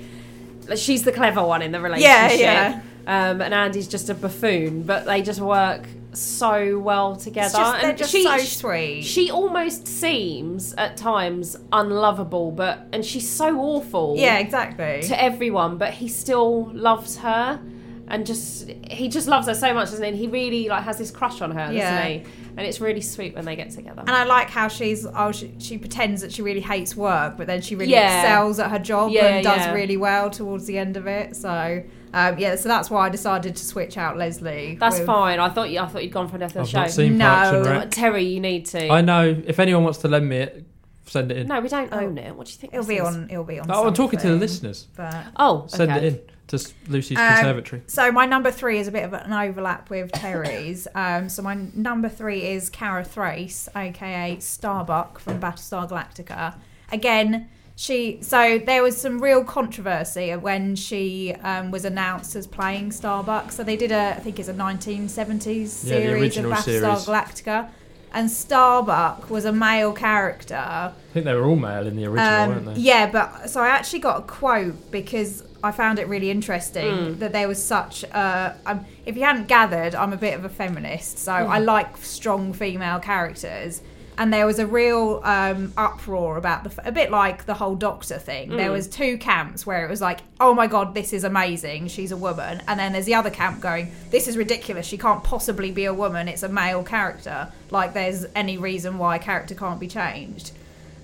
she's 0.76 1.04
the 1.04 1.12
clever 1.12 1.44
one 1.46 1.62
in 1.62 1.72
the 1.72 1.82
relationship. 1.82 2.40
yeah. 2.40 2.80
Um, 3.06 3.42
and 3.42 3.54
Andy's 3.54 3.88
just 3.88 4.10
a 4.10 4.14
buffoon, 4.14 4.84
but 4.84 5.06
they 5.06 5.22
just 5.22 5.40
work 5.40 5.84
so 6.18 6.80
well 6.80 7.16
together. 7.16 7.58
Just, 7.58 7.84
and 7.84 7.98
just 7.98 8.12
she, 8.12 8.24
so 8.24 8.38
sweet. 8.38 9.04
she 9.04 9.32
almost 9.32 9.88
seems 9.88 10.74
at 10.76 10.98
times 10.98 11.58
unlovable, 11.72 12.52
but 12.52 12.88
and 12.92 13.06
she's 13.06 13.30
so 13.30 13.60
awful. 13.60 14.16
yeah, 14.18 14.38
exactly. 14.40 15.02
to 15.04 15.22
everyone, 15.22 15.78
but 15.78 15.94
he 15.94 16.08
still 16.08 16.72
loves 16.74 17.18
her, 17.18 17.60
and 18.08 18.26
just 18.26 18.70
he 18.90 19.08
just 19.10 19.28
loves 19.28 19.48
her 19.48 19.56
so 19.56 19.74
much, 19.74 19.90
doesn't 19.90 20.04
he? 20.04 20.10
And 20.10 20.18
he 20.18 20.28
really 20.28 20.68
like 20.70 20.84
has 20.84 20.98
this 20.98 21.12
crush 21.12 21.42
on 21.42 21.52
her, 21.52 21.72
Yeah. 21.72 21.96
doesn't 21.98 22.12
he? 22.12 22.32
And 22.58 22.66
it's 22.66 22.82
really 22.82 23.02
sweet 23.02 23.36
when 23.36 23.46
they 23.46 23.56
get 23.56 23.70
together. 23.72 24.02
And 24.02 24.10
I 24.12 24.24
like 24.24 24.50
how 24.50 24.68
she's 24.68 25.06
oh 25.06 25.32
she, 25.32 25.54
she 25.60 25.78
pretends 25.78 26.22
that 26.22 26.32
she 26.32 26.42
really 26.42 26.60
hates 26.62 26.96
work, 26.96 27.38
but 27.38 27.46
then 27.48 27.62
she 27.62 27.76
really 27.76 27.92
Yeah. 27.92 28.22
excels 28.22 28.60
at 28.60 28.72
her 28.72 28.80
job 28.80 29.12
Yeah, 29.12 29.28
and 29.28 29.44
does 29.44 29.60
yeah. 29.60 29.74
really 29.74 29.96
well 29.98 30.30
towards 30.32 30.66
the 30.66 30.78
end 30.78 30.98
of 30.98 31.06
it. 31.08 31.36
So 31.36 31.84
um, 32.14 32.40
yeah, 32.40 32.56
so 32.56 32.68
that's 32.70 32.90
why 32.90 33.06
I 33.06 33.10
decided 33.10 33.56
to 33.58 33.64
switch 33.66 33.98
out 33.98 34.18
Leslie. 34.18 34.76
That's 34.80 34.98
with- 34.98 35.06
fine. 35.06 35.40
I 35.40 35.50
thought 35.50 35.70
you, 35.70 35.80
I 35.80 35.86
thought 35.88 36.04
you'd 36.04 36.14
gone 36.14 36.30
for 36.30 36.38
death 36.38 36.56
of 36.56 36.62
I've 36.64 36.70
show. 36.70 36.80
not 36.80 36.90
seen 36.92 37.18
No. 37.18 37.26
Parks 37.26 37.68
and 37.68 37.92
Terry, 37.92 38.24
you 38.24 38.40
need 38.40 38.66
to. 38.68 38.90
I 38.90 39.02
know. 39.02 39.42
If 39.46 39.60
anyone 39.60 39.84
wants 39.84 40.00
to 40.00 40.08
lend 40.08 40.28
me 40.28 40.38
it, 40.38 40.66
send 41.06 41.32
it 41.32 41.38
in. 41.38 41.48
No, 41.48 41.60
we 41.60 41.70
don't 41.70 41.94
own 41.94 42.18
it. 42.18 42.34
What 42.36 42.48
do 42.48 42.54
you 42.54 42.58
think? 42.58 42.74
It'll 42.74 42.86
this 42.86 42.90
be 42.90 42.96
is? 43.02 43.16
on. 43.16 43.30
It'll 43.30 43.44
be 43.44 43.60
on. 43.60 43.70
Oh, 43.70 43.86
I'm 43.88 43.94
talking 43.94 44.20
to 44.20 44.30
the 44.30 44.36
listeners. 44.36 44.88
But 44.96 45.16
Oh, 45.36 45.66
Send 45.68 45.92
okay. 45.92 46.08
it 46.08 46.14
in 46.14 46.20
to 46.48 46.60
Lucy's 46.88 47.18
Um, 47.18 47.28
Conservatory. 47.36 47.82
so 47.88 48.12
my 48.12 48.26
number 48.26 48.52
three 48.52 48.80
is 48.80 48.88
a 48.88 48.92
bit 48.92 49.04
of 49.04 49.14
an 49.14 49.34
overlap 49.34 49.90
with 49.90 50.12
Terry's. 50.12 50.88
Um, 50.96 51.30
so 51.30 51.42
my 51.42 51.58
number 51.76 52.10
three 52.10 52.44
is 52.44 52.70
Kara 52.70 53.04
Thrace, 53.04 53.68
aka 53.76 54.38
Starbuck 54.40 55.20
from 55.20 55.40
Battlestar 55.40 55.90
Galactica. 55.90 56.56
Again, 56.92 57.50
she 57.76 58.18
so 58.22 58.58
there 58.58 58.82
was 58.82 59.00
some 59.00 59.20
real 59.22 59.44
controversy 59.44 60.32
when 60.36 60.76
she 60.76 61.34
um, 61.44 61.70
was 61.70 61.86
announced 61.86 62.36
as 62.36 62.48
playing 62.48 62.92
Starbuck. 62.92 63.52
So 63.52 63.64
they 63.64 63.76
did 63.78 63.92
a, 63.92 64.16
I 64.16 64.20
think 64.20 64.40
it's 64.40 64.50
a 64.50 64.54
1970s 64.54 65.84
Yeah, 65.84 65.98
series 66.00 66.38
of 66.38 66.46
Battlestar 66.46 66.64
series. 66.64 67.06
Galactica, 67.06 67.70
and 68.14 68.32
Starbuck 68.32 69.30
was 69.30 69.46
a 69.46 69.52
male 69.52 69.94
character. 69.94 70.56
I 70.56 70.92
think 71.14 71.26
they 71.26 71.34
were 71.36 71.46
all 71.46 71.56
male 71.56 71.86
in 71.86 71.96
the 71.98 72.06
original, 72.06 72.26
Um, 72.42 72.50
weren't 72.50 72.76
they? 72.76 72.82
Yeah, 72.82 73.12
but 73.12 73.50
so 73.50 73.62
I 73.62 73.68
actually 73.68 74.00
got 74.00 74.20
a 74.20 74.22
quote 74.24 74.90
because 74.92 75.44
I 75.64 75.72
found 75.72 76.00
it 76.00 76.08
really 76.08 76.30
interesting 76.32 76.94
Mm. 77.16 77.20
that 77.20 77.32
there 77.34 77.48
was 77.48 77.64
such. 77.64 78.04
A, 78.04 78.56
um, 78.66 78.86
if 79.06 79.16
you 79.18 79.24
hadn't 79.24 79.48
gathered, 79.48 79.96
I'm 79.96 80.14
a 80.14 80.18
bit 80.18 80.34
of 80.36 80.46
a 80.46 80.50
feminist, 80.50 81.18
so 81.20 81.32
I 81.32 81.60
like 81.60 81.98
strong 81.98 82.54
female 82.54 83.00
characters. 83.00 83.82
And 84.20 84.34
there 84.34 84.48
was 84.48 84.58
a 84.58 84.66
real 84.66 85.22
um, 85.24 85.74
uproar 85.78 86.38
about 86.38 86.64
the, 86.64 86.88
a 86.88 86.92
bit 86.92 87.12
like 87.12 87.46
the 87.46 87.54
whole 87.54 87.76
Doctor 87.76 88.18
thing. 88.18 88.50
There 88.50 88.70
Mm. 88.72 88.74
was 88.74 88.88
two 88.88 89.20
camps 89.20 89.64
where 89.68 89.86
it 89.86 89.90
was 89.92 90.02
like, 90.02 90.22
"Oh 90.40 90.56
my 90.56 90.66
god, 90.66 90.96
this 90.96 91.14
is 91.14 91.24
amazing, 91.24 91.88
she's 91.90 92.12
a 92.12 92.18
woman," 92.18 92.64
and 92.68 92.80
then 92.80 92.94
there's 92.94 93.06
the 93.06 93.14
other 93.14 93.30
camp 93.30 93.62
going, 93.62 93.92
"This 94.10 94.28
is 94.28 94.36
ridiculous, 94.36 94.88
she 94.88 94.98
can't 94.98 95.24
possibly 95.24 95.72
be 95.72 95.86
a 95.86 95.94
woman. 95.94 96.28
It's 96.28 96.42
a 96.42 96.50
male 96.50 96.82
character. 96.84 97.50
Like 97.70 97.94
there's 97.94 98.26
any 98.36 98.58
reason 98.58 98.98
why 98.98 99.18
a 99.18 99.20
character 99.20 99.54
can't 99.54 99.80
be 99.80 99.88
changed." 99.88 100.50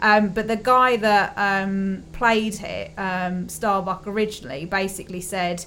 Um, 0.03 0.29
but 0.29 0.49
the 0.49 0.57
guy 0.57 0.97
that 0.97 1.33
um, 1.37 2.03
played 2.11 2.59
it, 2.59 2.91
um, 2.97 3.47
Starbuck 3.47 4.05
originally, 4.05 4.65
basically 4.65 5.21
said, 5.21 5.65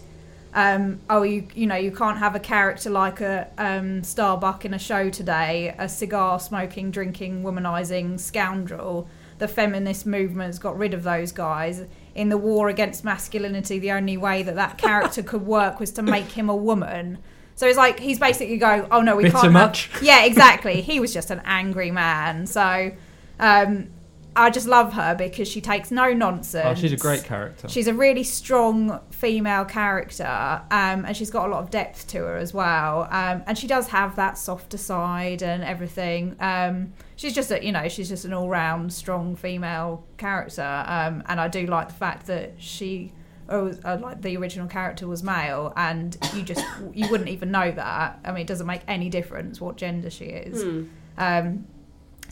um, 0.52 1.00
"Oh, 1.08 1.22
you 1.22 1.48
you 1.54 1.66
know 1.66 1.74
you 1.74 1.90
can't 1.90 2.18
have 2.18 2.34
a 2.34 2.38
character 2.38 2.90
like 2.90 3.22
a 3.22 3.48
um, 3.56 4.04
Starbuck 4.04 4.66
in 4.66 4.74
a 4.74 4.78
show 4.78 5.08
today, 5.08 5.74
a 5.78 5.88
cigar 5.88 6.38
smoking, 6.38 6.90
drinking, 6.90 7.42
womanizing 7.44 8.20
scoundrel. 8.20 9.08
The 9.38 9.48
feminist 9.48 10.04
movement's 10.04 10.58
got 10.58 10.76
rid 10.76 10.92
of 10.92 11.02
those 11.02 11.32
guys. 11.32 11.84
In 12.14 12.28
the 12.28 12.38
war 12.38 12.68
against 12.68 13.04
masculinity, 13.04 13.78
the 13.78 13.92
only 13.92 14.18
way 14.18 14.42
that 14.42 14.54
that 14.54 14.76
character 14.76 15.22
could 15.22 15.46
work 15.46 15.80
was 15.80 15.90
to 15.92 16.02
make 16.02 16.32
him 16.32 16.50
a 16.50 16.56
woman." 16.56 17.18
So 17.54 17.66
it's 17.66 17.78
like 17.78 17.98
he's 17.98 18.18
basically 18.18 18.58
going, 18.58 18.86
"Oh 18.90 19.00
no, 19.00 19.16
we 19.16 19.22
Bitter 19.22 19.32
can't." 19.32 19.44
have-" 19.44 19.52
much? 19.54 19.90
Yeah, 20.02 20.26
exactly. 20.26 20.82
he 20.82 21.00
was 21.00 21.14
just 21.14 21.30
an 21.30 21.40
angry 21.46 21.90
man. 21.90 22.46
So. 22.46 22.92
Um, 23.38 23.90
I 24.36 24.50
just 24.50 24.68
love 24.68 24.92
her 24.92 25.14
because 25.14 25.48
she 25.48 25.60
takes 25.60 25.90
no 25.90 26.12
nonsense. 26.12 26.66
Oh, 26.66 26.74
she's 26.80 26.92
a 26.92 26.96
great 26.96 27.24
character. 27.24 27.68
She's 27.68 27.86
a 27.88 27.94
really 27.94 28.22
strong 28.22 29.00
female 29.10 29.64
character, 29.64 30.26
um, 30.70 31.04
and 31.06 31.16
she's 31.16 31.30
got 31.30 31.48
a 31.48 31.50
lot 31.50 31.62
of 31.62 31.70
depth 31.70 32.06
to 32.08 32.18
her 32.18 32.36
as 32.36 32.52
well. 32.52 33.08
Um, 33.10 33.42
and 33.46 33.56
she 33.56 33.66
does 33.66 33.88
have 33.88 34.14
that 34.16 34.36
softer 34.36 34.76
side 34.76 35.42
and 35.42 35.64
everything. 35.64 36.36
Um, 36.38 36.92
she's 37.16 37.34
just 37.34 37.50
a, 37.50 37.64
you 37.64 37.72
know, 37.72 37.88
she's 37.88 38.08
just 38.10 38.24
an 38.26 38.32
all-round 38.34 38.92
strong 38.92 39.36
female 39.36 40.04
character. 40.18 40.84
Um, 40.86 41.22
and 41.26 41.40
I 41.40 41.48
do 41.48 41.66
like 41.66 41.88
the 41.88 41.94
fact 41.94 42.26
that 42.26 42.54
she, 42.58 43.12
oh, 43.48 43.72
uh, 43.84 43.96
like 44.02 44.20
the 44.20 44.36
original 44.36 44.66
character 44.68 45.06
was 45.06 45.22
male, 45.22 45.72
and 45.76 46.16
you 46.34 46.42
just 46.42 46.64
you 46.92 47.08
wouldn't 47.08 47.30
even 47.30 47.50
know 47.50 47.70
that. 47.72 48.20
I 48.24 48.32
mean, 48.32 48.42
it 48.42 48.46
doesn't 48.46 48.66
make 48.66 48.82
any 48.86 49.08
difference 49.08 49.60
what 49.62 49.76
gender 49.76 50.10
she 50.10 50.26
is. 50.26 50.62
Hmm, 50.62 50.82
Um, 51.16 51.66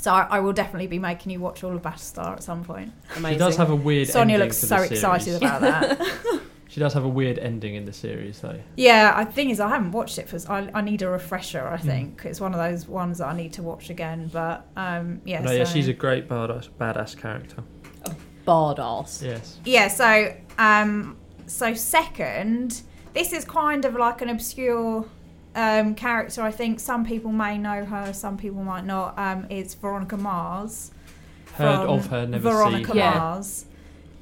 so 0.04 0.12
I, 0.12 0.26
I 0.32 0.40
will 0.40 0.52
definitely 0.52 0.86
be 0.86 0.98
making 0.98 1.32
you 1.32 1.40
watch 1.40 1.64
all 1.64 1.74
of 1.74 1.80
Battlestar 1.80 2.32
at 2.32 2.42
some 2.42 2.62
point. 2.62 2.92
amazing. 3.16 3.36
She 3.36 3.38
does 3.38 3.56
have 3.56 3.70
a 3.70 3.74
weird 3.74 4.06
Sonia 4.08 4.34
ending 4.34 4.48
looks 4.48 4.60
to 4.60 4.66
so 4.66 4.76
the 4.76 4.84
excited 4.84 5.36
about 5.36 5.62
that. 5.62 6.40
She 6.68 6.80
does 6.80 6.92
have 6.94 7.04
a 7.04 7.08
weird 7.08 7.38
ending 7.38 7.76
in 7.76 7.84
the 7.84 7.92
series, 7.92 8.40
though. 8.40 8.60
yeah, 8.76 9.12
I 9.14 9.24
thing 9.24 9.50
is 9.50 9.60
I 9.60 9.68
haven't 9.68 9.92
watched 9.92 10.18
it 10.18 10.28
for. 10.28 10.40
I, 10.50 10.68
I 10.74 10.80
need 10.80 11.02
a 11.02 11.08
refresher. 11.08 11.68
Hmm. 11.68 11.74
I 11.74 11.78
think 11.78 12.22
it's 12.24 12.40
one 12.40 12.52
of 12.52 12.58
those 12.58 12.88
ones 12.88 13.18
that 13.18 13.28
I 13.28 13.36
need 13.36 13.52
to 13.52 13.62
watch 13.62 13.90
again. 13.90 14.28
But 14.32 14.66
um, 14.76 15.20
yeah, 15.24 15.40
no, 15.40 15.52
yeah, 15.52 15.64
she's 15.64 15.86
a 15.86 15.92
great 15.92 16.28
badass, 16.28 16.68
badass 16.70 17.16
character. 17.16 17.62
badass. 18.44 19.22
Yes. 19.22 19.60
yeah. 19.64 19.86
So 19.86 20.34
um, 20.58 21.16
so 21.46 21.74
second, 21.74 22.82
this 23.12 23.32
is 23.32 23.44
kind 23.44 23.84
of 23.84 23.94
like 23.94 24.20
an 24.20 24.30
obscure 24.30 25.06
um, 25.54 25.94
character. 25.94 26.42
I 26.42 26.50
think 26.50 26.80
some 26.80 27.04
people 27.04 27.32
may 27.32 27.58
know 27.58 27.84
her, 27.84 28.12
some 28.12 28.36
people 28.36 28.62
might 28.62 28.84
not. 28.84 29.18
Um, 29.18 29.46
it's 29.50 29.74
Veronica 29.74 30.16
Mars. 30.16 30.90
Heard 31.54 31.86
of 31.88 32.06
her, 32.06 32.26
never 32.26 32.50
Veronica 32.50 32.86
seen 32.86 32.96
her. 32.96 33.02
Yeah. 33.02 33.18
Mars. 33.18 33.66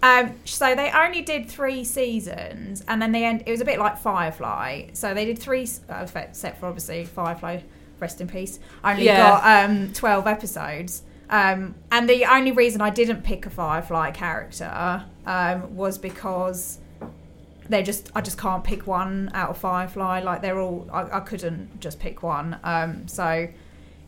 Um, 0.02 0.34
so 0.44 0.74
they 0.74 0.90
only 0.90 1.22
did 1.22 1.48
three 1.48 1.84
seasons, 1.84 2.84
and 2.88 3.00
then 3.00 3.12
they 3.12 3.24
end. 3.24 3.44
It 3.46 3.50
was 3.52 3.60
a 3.60 3.64
bit 3.64 3.78
like 3.78 3.98
Firefly. 3.98 4.88
So 4.94 5.14
they 5.14 5.24
did 5.24 5.38
three, 5.38 5.68
uh, 5.88 6.06
except 6.14 6.58
for 6.58 6.66
obviously 6.66 7.04
Firefly, 7.04 7.60
rest 8.00 8.20
in 8.20 8.26
peace. 8.26 8.58
Only 8.82 9.04
Yeah. 9.04 9.16
got 9.16 9.70
um, 9.70 9.92
twelve 9.92 10.26
episodes. 10.26 11.04
Um, 11.30 11.76
and 11.90 12.08
the 12.08 12.26
only 12.26 12.52
reason 12.52 12.82
I 12.82 12.90
didn't 12.90 13.22
pick 13.22 13.46
a 13.46 13.50
Firefly 13.50 14.10
character 14.10 15.04
um, 15.24 15.76
was 15.76 15.96
because 15.96 16.78
they 17.68 17.82
just 17.82 18.10
I 18.14 18.20
just 18.20 18.38
can't 18.38 18.64
pick 18.64 18.86
one 18.86 19.30
out 19.34 19.50
of 19.50 19.58
Firefly. 19.58 20.20
Like 20.20 20.42
they're 20.42 20.60
all 20.60 20.88
I, 20.92 21.18
I 21.18 21.20
couldn't 21.20 21.80
just 21.80 21.98
pick 22.00 22.22
one. 22.22 22.58
Um, 22.64 23.08
so 23.08 23.48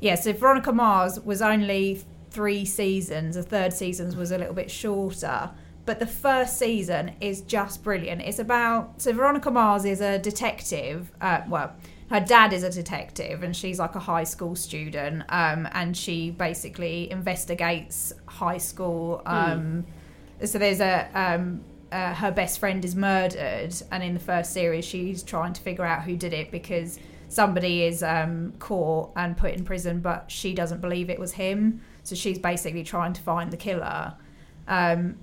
yeah, 0.00 0.16
so 0.16 0.32
Veronica 0.32 0.72
Mars 0.72 1.20
was 1.20 1.40
only 1.40 2.02
three 2.30 2.64
seasons. 2.64 3.36
The 3.36 3.42
third 3.42 3.72
season 3.72 4.16
was 4.18 4.32
a 4.32 4.38
little 4.38 4.54
bit 4.54 4.70
shorter. 4.70 5.50
But 5.86 5.98
the 6.00 6.06
first 6.06 6.58
season 6.58 7.12
is 7.20 7.42
just 7.42 7.82
brilliant. 7.82 8.22
It's 8.22 8.38
about 8.38 9.02
so 9.02 9.12
Veronica 9.12 9.50
Mars 9.50 9.84
is 9.84 10.00
a 10.00 10.18
detective. 10.18 11.12
Uh, 11.20 11.42
well, 11.48 11.74
her 12.10 12.20
dad 12.20 12.52
is 12.52 12.62
a 12.62 12.70
detective, 12.70 13.42
and 13.42 13.54
she's 13.54 13.78
like 13.78 13.94
a 13.94 13.98
high 14.00 14.24
school 14.24 14.56
student. 14.56 15.24
Um, 15.28 15.68
and 15.72 15.96
she 15.96 16.30
basically 16.30 17.10
investigates 17.10 18.12
high 18.26 18.58
school. 18.58 19.22
Um, 19.26 19.86
So 20.44 20.58
there's 20.58 20.80
a 20.80 21.08
um, 21.14 21.62
uh, 21.94 22.12
her 22.12 22.32
best 22.32 22.58
friend 22.58 22.84
is 22.84 22.96
murdered, 22.96 23.72
and 23.92 24.02
in 24.02 24.14
the 24.14 24.20
first 24.20 24.52
series, 24.52 24.84
she's 24.84 25.22
trying 25.22 25.52
to 25.52 25.60
figure 25.60 25.84
out 25.84 26.02
who 26.02 26.16
did 26.16 26.32
it 26.32 26.50
because 26.50 26.98
somebody 27.28 27.84
is 27.84 28.02
um, 28.02 28.52
caught 28.58 29.12
and 29.14 29.36
put 29.36 29.54
in 29.54 29.64
prison, 29.64 30.00
but 30.00 30.28
she 30.28 30.54
doesn't 30.54 30.80
believe 30.80 31.08
it 31.08 31.20
was 31.20 31.34
him. 31.34 31.80
So 32.02 32.16
she's 32.16 32.38
basically 32.38 32.82
trying 32.82 33.12
to 33.12 33.20
find 33.20 33.52
the 33.52 33.56
killer. 33.56 34.14
Um, 34.66 35.18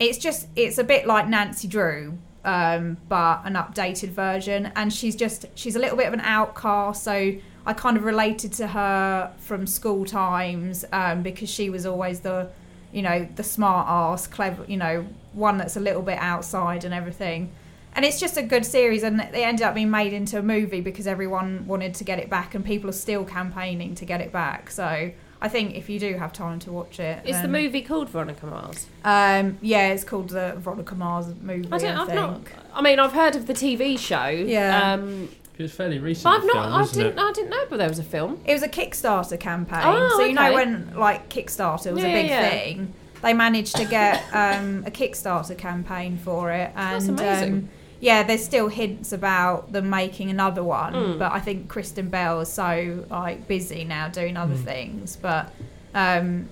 it's 0.00 0.16
just 0.16 0.48
it's 0.56 0.78
a 0.78 0.84
bit 0.84 1.06
like 1.06 1.28
Nancy 1.28 1.68
Drew, 1.68 2.16
um, 2.42 2.96
but 3.10 3.42
an 3.44 3.52
updated 3.52 4.08
version, 4.08 4.72
and 4.76 4.90
she's 4.90 5.14
just 5.14 5.44
she's 5.56 5.76
a 5.76 5.78
little 5.78 5.98
bit 5.98 6.06
of 6.06 6.14
an 6.14 6.20
outcast. 6.20 7.04
So 7.04 7.34
I 7.66 7.72
kind 7.74 7.98
of 7.98 8.04
related 8.04 8.54
to 8.54 8.68
her 8.68 9.34
from 9.36 9.66
school 9.66 10.06
times 10.06 10.86
um, 10.90 11.22
because 11.22 11.50
she 11.50 11.68
was 11.68 11.84
always 11.84 12.20
the 12.20 12.48
you 12.92 13.02
know 13.02 13.28
the 13.36 13.42
smart 13.44 13.86
ass, 13.88 14.26
clever, 14.26 14.64
you 14.66 14.76
know 14.76 15.06
one 15.32 15.58
that's 15.58 15.76
a 15.76 15.80
little 15.80 16.02
bit 16.02 16.18
outside 16.18 16.84
and 16.84 16.92
everything. 16.94 17.52
And 17.94 18.04
it's 18.04 18.20
just 18.20 18.36
a 18.36 18.42
good 18.42 18.64
series, 18.64 19.02
and 19.02 19.18
they 19.18 19.44
ended 19.44 19.62
up 19.62 19.74
being 19.74 19.90
made 19.90 20.12
into 20.12 20.38
a 20.38 20.42
movie 20.42 20.80
because 20.80 21.06
everyone 21.06 21.66
wanted 21.66 21.94
to 21.94 22.04
get 22.04 22.18
it 22.18 22.30
back, 22.30 22.54
and 22.54 22.64
people 22.64 22.88
are 22.90 22.92
still 22.92 23.24
campaigning 23.24 23.94
to 23.96 24.04
get 24.04 24.20
it 24.20 24.30
back. 24.30 24.70
So 24.70 25.10
I 25.40 25.48
think 25.48 25.74
if 25.76 25.88
you 25.88 25.98
do 25.98 26.14
have 26.14 26.32
time 26.32 26.58
to 26.60 26.72
watch 26.72 26.98
it, 27.00 27.26
Is 27.26 27.40
the 27.40 27.48
movie 27.48 27.82
called 27.82 28.08
Veronica 28.08 28.46
Mars? 28.46 28.86
Um, 29.04 29.58
yeah, 29.62 29.88
it's 29.88 30.04
called 30.04 30.30
the 30.30 30.54
Veronica 30.58 30.94
Mars 30.94 31.26
movie. 31.40 31.68
I 31.70 31.76
I, 31.76 31.78
don't. 31.78 31.96
I've 31.96 32.06
think. 32.08 32.20
not. 32.20 32.42
I 32.74 32.82
mean, 32.82 32.98
I've 32.98 33.12
heard 33.12 33.36
of 33.36 33.46
the 33.46 33.54
TV 33.54 33.98
show. 33.98 34.26
Yeah. 34.26 34.92
Um, 34.94 35.28
It 35.58 35.62
was 35.62 35.72
fairly 35.72 35.98
recent. 35.98 36.22
but 36.24 36.30
I've 36.36 36.42
film, 36.42 36.54
not. 36.70 36.80
I 36.80 36.86
didn't. 36.92 37.18
it? 37.18 37.22
I 37.22 37.32
didn't 37.32 37.50
know, 37.50 37.64
but 37.68 37.78
there 37.78 37.88
was 37.88 37.98
a 37.98 38.04
film. 38.04 38.40
It 38.44 38.52
was 38.52 38.62
a 38.62 38.68
Kickstarter 38.68 39.38
campaign. 39.40 39.80
Oh, 39.84 40.16
so 40.16 40.24
you 40.24 40.32
know 40.34 40.52
when 40.54 40.92
like 40.96 41.28
Kickstarter 41.28 41.92
was 41.92 42.02
Yeah, 42.02 42.08
a 42.10 42.22
big 42.22 42.30
yeah, 42.30 42.40
yeah. 42.42 42.50
thing, 42.50 42.94
they 43.22 43.34
managed 43.34 43.74
to 43.76 43.84
get 43.84 44.22
um, 44.32 44.84
a 44.86 44.90
Kickstarter 44.92 45.58
campaign 45.58 46.16
for 46.16 46.52
it, 46.52 46.70
and 46.76 46.94
That's 46.94 47.08
amazing. 47.08 47.52
Um, 47.54 47.68
yeah, 48.00 48.22
there's 48.22 48.44
still 48.44 48.68
hints 48.68 49.12
about 49.12 49.72
them 49.72 49.90
making 49.90 50.30
another 50.30 50.62
one, 50.62 50.92
Mm. 50.94 51.18
but 51.18 51.32
I 51.32 51.40
think 51.40 51.66
Kristen 51.68 52.08
Bell 52.08 52.40
is 52.40 52.48
so 52.52 53.04
like 53.10 53.48
busy 53.48 53.82
now 53.82 54.06
doing 54.06 54.36
other 54.36 54.54
Mm. 54.54 54.64
things. 54.64 55.16
But 55.16 55.52
um, 55.96 56.48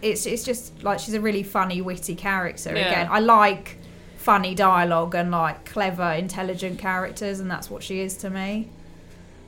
it's 0.00 0.24
it's 0.24 0.44
just 0.44 0.82
like 0.82 0.98
she's 1.00 1.12
a 1.12 1.20
really 1.20 1.42
funny, 1.42 1.82
witty 1.82 2.14
character. 2.14 2.74
Yeah. 2.74 2.86
Again, 2.88 3.08
I 3.10 3.18
like 3.20 3.76
funny 4.22 4.54
dialogue 4.54 5.14
and 5.14 5.30
like 5.30 5.64
clever, 5.64 6.12
intelligent 6.12 6.78
characters, 6.78 7.40
and 7.40 7.50
that's 7.50 7.68
what 7.68 7.82
she 7.82 8.00
is 8.00 8.16
to 8.18 8.30
me. 8.30 8.68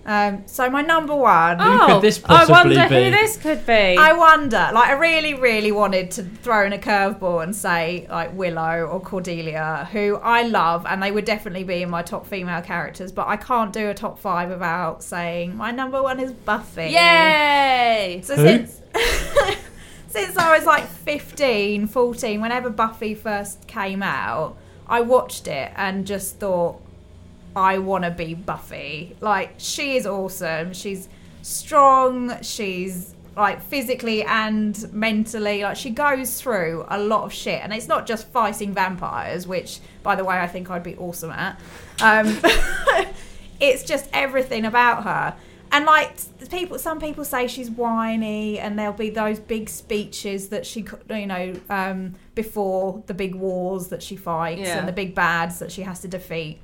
Um, 0.07 0.43
so 0.47 0.69
my 0.69 0.83
number 0.83 1.15
one. 1.15 1.59
Who 1.59 1.87
could 1.87 2.03
this 2.03 2.23
I 2.25 2.45
possibly 2.45 2.77
wonder 2.77 2.89
be? 2.89 3.05
who 3.05 3.11
this 3.11 3.37
could 3.39 3.65
be. 3.65 3.73
I 3.73 4.13
wonder, 4.13 4.71
like, 4.75 4.91
I 4.91 4.93
really, 4.93 5.33
really 5.35 5.73
wanted 5.73 6.11
to 6.13 6.23
throw 6.23 6.67
in 6.67 6.73
a 6.75 6.79
curveball 6.79 7.43
and 7.43 7.57
say, 7.57 8.07
like, 8.11 8.35
Willow 8.35 8.85
or 8.85 9.01
Cordelia, 9.01 9.89
who 9.93 10.17
I 10.17 10.43
love, 10.43 10.85
and 10.87 11.03
they 11.03 11.11
would 11.11 11.25
definitely 11.25 11.65
be 11.65 11.83
in 11.83 11.89
my 11.89 12.03
top 12.03 12.27
female 12.27 12.61
characters, 12.61 13.13
but 13.13 13.29
I 13.29 13.37
can't 13.37 13.73
do 13.73 13.89
a 13.89 13.95
top 13.95 14.19
five 14.19 14.51
without 14.51 15.03
saying 15.03 15.57
my 15.57 15.71
number 15.71 16.03
one 16.03 16.21
is 16.21 16.33
Buffy. 16.33 16.91
Yay! 16.91 18.21
So 18.25 18.37
Who? 18.37 18.43
since. 18.43 18.81
Since 20.15 20.37
I 20.37 20.57
was 20.57 20.65
like 20.65 20.87
15, 20.87 21.89
14, 21.89 22.41
whenever 22.41 22.71
Buffy 22.71 23.17
first 23.17 23.67
came 23.67 24.01
out, 24.01 24.57
I 24.87 25.01
watched 25.01 25.47
it 25.47 25.73
and 25.77 26.07
just 26.07 26.39
thought, 26.39 26.81
I 27.57 27.79
want 27.79 28.05
to 28.05 28.11
be 28.11 28.35
Buffy. 28.35 29.17
Like, 29.21 29.55
she 29.59 29.97
is 29.97 30.07
awesome. 30.07 30.73
She's 30.73 31.09
strong. 31.43 32.41
She's 32.43 33.15
like 33.37 33.63
physically 33.63 34.23
and 34.25 34.93
mentally. 34.93 35.63
Like, 35.63 35.77
she 35.77 35.91
goes 35.91 36.41
through 36.41 36.85
a 36.89 36.99
lot 36.99 37.25
of 37.25 37.33
shit. 37.33 37.61
And 37.63 37.73
it's 37.73 37.89
not 37.89 38.07
just 38.07 38.29
fighting 38.29 38.75
vampires, 38.75 39.47
which, 39.47 39.81
by 40.03 40.17
the 40.17 40.25
way, 40.25 40.37
I 40.37 40.47
think 40.47 40.71
I'd 40.71 40.83
be 40.83 40.97
awesome 40.97 41.31
at. 41.31 41.61
Um, 42.01 42.39
it's 43.61 43.85
just 43.85 44.09
everything 44.13 44.65
about 44.65 45.05
her. 45.05 45.37
And 45.73 45.87
like 45.87 46.17
people, 46.59 46.79
some 46.79 47.01
people 47.01 47.25
say 47.25 47.47
she's 47.47 47.71
whiny, 47.71 48.59
and 48.59 48.79
there'll 48.79 48.93
be 48.93 49.11
those 49.11 49.39
big 49.41 49.69
speeches 49.69 50.49
that 50.49 50.65
she, 50.67 50.85
you 51.11 51.27
know, 51.27 51.55
um, 51.69 52.15
before 52.35 53.03
the 53.07 53.15
big 53.15 53.35
wars 53.35 53.89
that 53.89 54.03
she 54.03 54.17
fights 54.17 54.61
Yeah. 54.63 54.79
and 54.79 54.89
the 54.89 54.93
big 54.93 55.15
bads 55.15 55.59
that 55.59 55.71
she 55.73 55.83
has 55.83 56.01
to 56.01 56.09
defeat. 56.09 56.61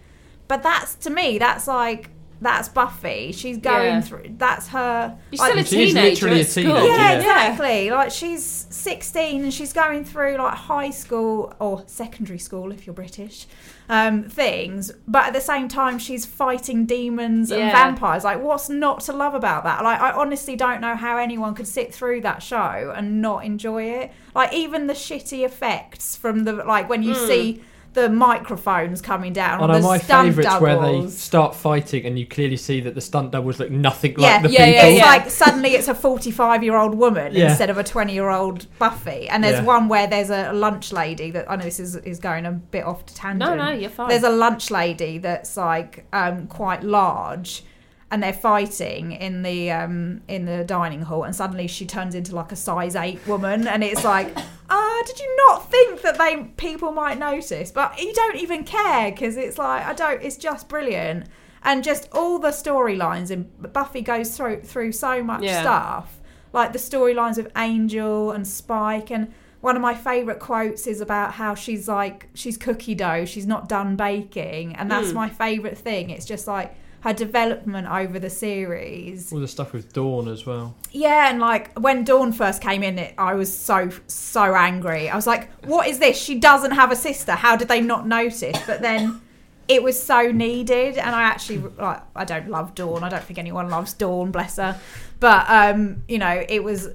But 0.49 0.62
that's 0.62 0.95
to 0.97 1.11
me, 1.11 1.38
that's 1.38 1.66
like 1.66 2.11
that's 2.41 2.68
Buffy. 2.68 3.32
She's 3.32 3.59
going 3.59 3.86
Yeah. 3.86 4.01
through. 4.01 4.24
That's 4.38 4.68
her. 4.68 5.16
You're 5.30 5.38
like- 5.38 5.51
still 5.51 5.59
a 5.61 5.64
She 5.64 5.82
is 5.88 5.95
teenager. 5.95 6.11
literally 6.26 6.41
at 6.41 6.47
a 6.47 6.51
school. 6.51 6.62
teenager, 6.64 6.86
yeah, 6.86 6.97
yeah. 6.97 7.18
exactly. 7.18 7.91
Like 7.91 8.11
she's 8.11 8.66
16 8.70 9.43
and 9.45 9.53
she's 9.53 9.72
going 9.72 10.05
through 10.05 10.36
like 10.36 10.55
high 10.55 10.91
school 10.91 11.53
or 11.61 11.82
secondary 11.86 12.38
school 12.38 12.72
if 12.72 12.86
you're 12.86 12.95
British 12.95 13.47
um, 13.88 14.22
things, 14.24 14.93
but 15.09 15.26
at 15.26 15.32
the 15.32 15.41
same 15.41 15.66
time 15.66 15.99
she's 15.99 16.24
fighting 16.24 16.86
demons 16.86 17.51
and 17.51 17.72
vampires. 17.72 18.22
Like, 18.22 18.41
what's 18.41 18.68
not 18.68 19.01
to 19.01 19.12
love 19.12 19.34
about 19.34 19.64
that? 19.64 19.82
Like, 19.82 20.01
I 20.01 20.12
honestly 20.12 20.55
don't 20.55 20.80
know 20.80 20.95
how 20.95 21.16
anyone 21.18 21.55
could 21.57 21.66
sit 21.66 21.93
through 21.93 22.20
that 22.20 22.41
show 22.41 22.93
and 22.97 23.20
not 23.20 23.45
enjoy 23.45 23.82
it. 23.84 24.12
Like, 24.34 24.53
even 24.53 24.86
the 24.86 24.93
shitty 24.95 25.45
effects 25.45 26.14
from 26.14 26.45
the 26.45 26.53
like 26.53 26.88
when 26.88 27.03
you 27.03 27.14
Mm. 27.14 27.26
see 27.26 27.62
the 27.93 28.09
microphones 28.09 29.03
coming 29.03 29.32
down 29.32 29.61
One 29.61 29.70
on 29.70 29.80
the 29.80 29.86
my 29.88 29.99
stunt 29.99 30.28
favourites 30.28 30.61
where 30.61 30.78
they 30.80 31.09
start 31.09 31.57
fighting 31.57 32.07
and 32.07 32.16
you 32.18 32.24
clearly 32.26 32.57
see 32.57 32.80
that 32.82 32.95
the 32.95 33.01
stunt 33.01 33.32
doubles 33.32 33.59
look 33.59 33.70
nothing 33.70 34.14
Yeah, 34.16 34.34
like 34.34 34.43
the 34.43 34.51
yeah, 34.53 34.59
people. 34.66 34.72
yeah, 34.74 34.86
it's 34.86 34.99
yeah. 34.99 35.05
like 35.07 35.30
suddenly 35.30 35.70
it's 35.70 35.88
a 35.88 35.95
45 35.95 36.62
year 36.62 36.76
old 36.76 36.95
woman 36.95 37.32
Yeah. 37.34 37.49
instead 37.49 37.68
of 37.68 37.78
a 37.78 37.84
20 37.84 38.12
year 38.12 38.30
old 38.30 38.66
Buffy. 38.78 39.28
And 39.28 39.43
there's 39.43 39.57
Yeah. 39.61 39.64
one 39.64 39.88
where 39.88 40.07
there's 40.07 40.30
a 40.30 40.53
lunch 40.53 40.93
lady 40.93 41.32
that 41.32 41.51
I 41.51 41.57
know 41.57 41.64
this 41.64 41.80
is, 41.80 41.97
is 41.97 42.20
going 42.20 42.47
a 42.47 42.53
bit 42.53 42.84
off 42.84 43.07
to 43.07 43.14
tangent. 43.14 43.41
No, 43.41 43.57
no, 43.57 43.72
you're 43.72 43.91
fine. 43.91 44.09
There's 44.09 44.22
a 44.22 44.30
lunch 44.30 44.70
lady 44.70 45.18
that's 45.18 45.57
like 45.57 46.07
um, 46.12 46.47
quite 46.47 46.84
large. 46.84 47.64
And 48.12 48.20
they're 48.22 48.32
fighting 48.32 49.12
in 49.12 49.42
the 49.42 49.70
um, 49.70 50.22
in 50.26 50.44
the 50.44 50.64
dining 50.64 51.02
hall, 51.02 51.22
and 51.22 51.34
suddenly 51.34 51.68
she 51.68 51.86
turns 51.86 52.16
into 52.16 52.34
like 52.34 52.50
a 52.50 52.56
size 52.56 52.96
eight 52.96 53.24
woman, 53.26 53.68
and 53.68 53.84
it's 53.84 54.02
like, 54.04 54.36
ah, 54.70 55.02
did 55.06 55.18
you 55.20 55.36
not 55.48 55.70
think 55.70 56.02
that 56.02 56.18
they 56.18 56.42
people 56.56 56.90
might 56.90 57.18
notice? 57.20 57.70
But 57.70 58.00
you 58.00 58.12
don't 58.12 58.34
even 58.36 58.64
care 58.64 59.12
because 59.12 59.36
it's 59.36 59.58
like 59.58 59.86
I 59.86 59.92
don't. 59.92 60.20
It's 60.24 60.36
just 60.36 60.68
brilliant, 60.68 61.26
and 61.62 61.84
just 61.84 62.08
all 62.11 62.40
the 62.40 62.48
storylines. 62.48 63.30
And 63.30 63.46
Buffy 63.72 64.00
goes 64.02 64.36
through 64.36 64.62
through 64.62 64.90
so 64.90 65.22
much 65.22 65.44
Yeah. 65.44 65.61
stuff, 65.61 66.18
like 66.52 66.72
the 66.72 66.80
storylines 66.80 67.38
of 67.38 67.46
Angel 67.56 68.32
and 68.32 68.44
Spike, 68.44 69.12
and 69.12 69.32
one 69.61 69.76
of 69.76 69.82
my 69.82 69.94
favourite 69.94 70.40
quotes 70.40 70.88
is 70.88 71.00
about 71.00 71.34
how 71.34 71.54
she's 71.54 71.86
like 71.86 72.28
she's 72.34 72.56
cookie 72.56 72.96
dough, 72.96 73.24
she's 73.24 73.46
not 73.46 73.68
done 73.68 73.94
baking, 73.94 74.74
and 74.74 74.90
that's 74.90 75.11
Mm. 75.12 75.14
my 75.14 75.28
favourite 75.28 75.78
thing. 75.78 76.11
It's 76.11 76.24
just 76.26 76.48
like 76.48 76.74
her 77.01 77.12
development 77.12 77.88
over 77.88 78.18
the 78.18 78.30
series. 78.30 79.32
All 79.32 79.40
the 79.40 79.48
stuff 79.48 79.72
with 79.72 79.92
Dawn 79.92 80.28
as 80.28 80.44
well. 80.44 80.74
Yeah, 80.92 81.30
and 81.30 81.40
like 81.40 81.78
when 81.78 82.05
Dawn 82.05 82.32
first 82.32 82.61
came 82.61 82.82
in, 82.82 82.98
it 82.98 83.14
I 83.16 83.34
was 83.34 83.57
so 83.57 83.90
so 84.07 84.55
angry. 84.55 85.09
I 85.09 85.16
was 85.16 85.26
like, 85.26 85.51
"What 85.64 85.88
is 85.88 85.98
this? 85.98 86.20
She 86.20 86.38
doesn't 86.38 86.72
have 86.72 86.92
a 86.92 86.96
sister. 86.96 87.32
How 87.32 87.57
did 87.57 87.68
they 87.68 87.80
not 87.80 88.07
notice?" 88.07 88.59
But 88.66 88.82
then 88.82 89.20
it 89.66 89.82
was 89.82 90.01
so 90.01 90.30
needed, 90.30 90.98
and 90.98 91.14
I 91.14 91.22
actually 91.22 91.59
like 91.78 92.03
I 92.14 92.24
don't 92.24 92.48
love 92.48 92.74
Dawn. 92.74 93.03
I 93.03 93.09
don't 93.09 93.24
think 93.24 93.38
anyone 93.38 93.70
loves 93.70 93.94
Dawn, 93.94 94.30
bless 94.30 94.57
her. 94.57 94.78
But 95.20 95.46
um, 95.48 96.03
you 96.07 96.18
know, 96.18 96.44
it 96.48 96.62
was 96.62 96.88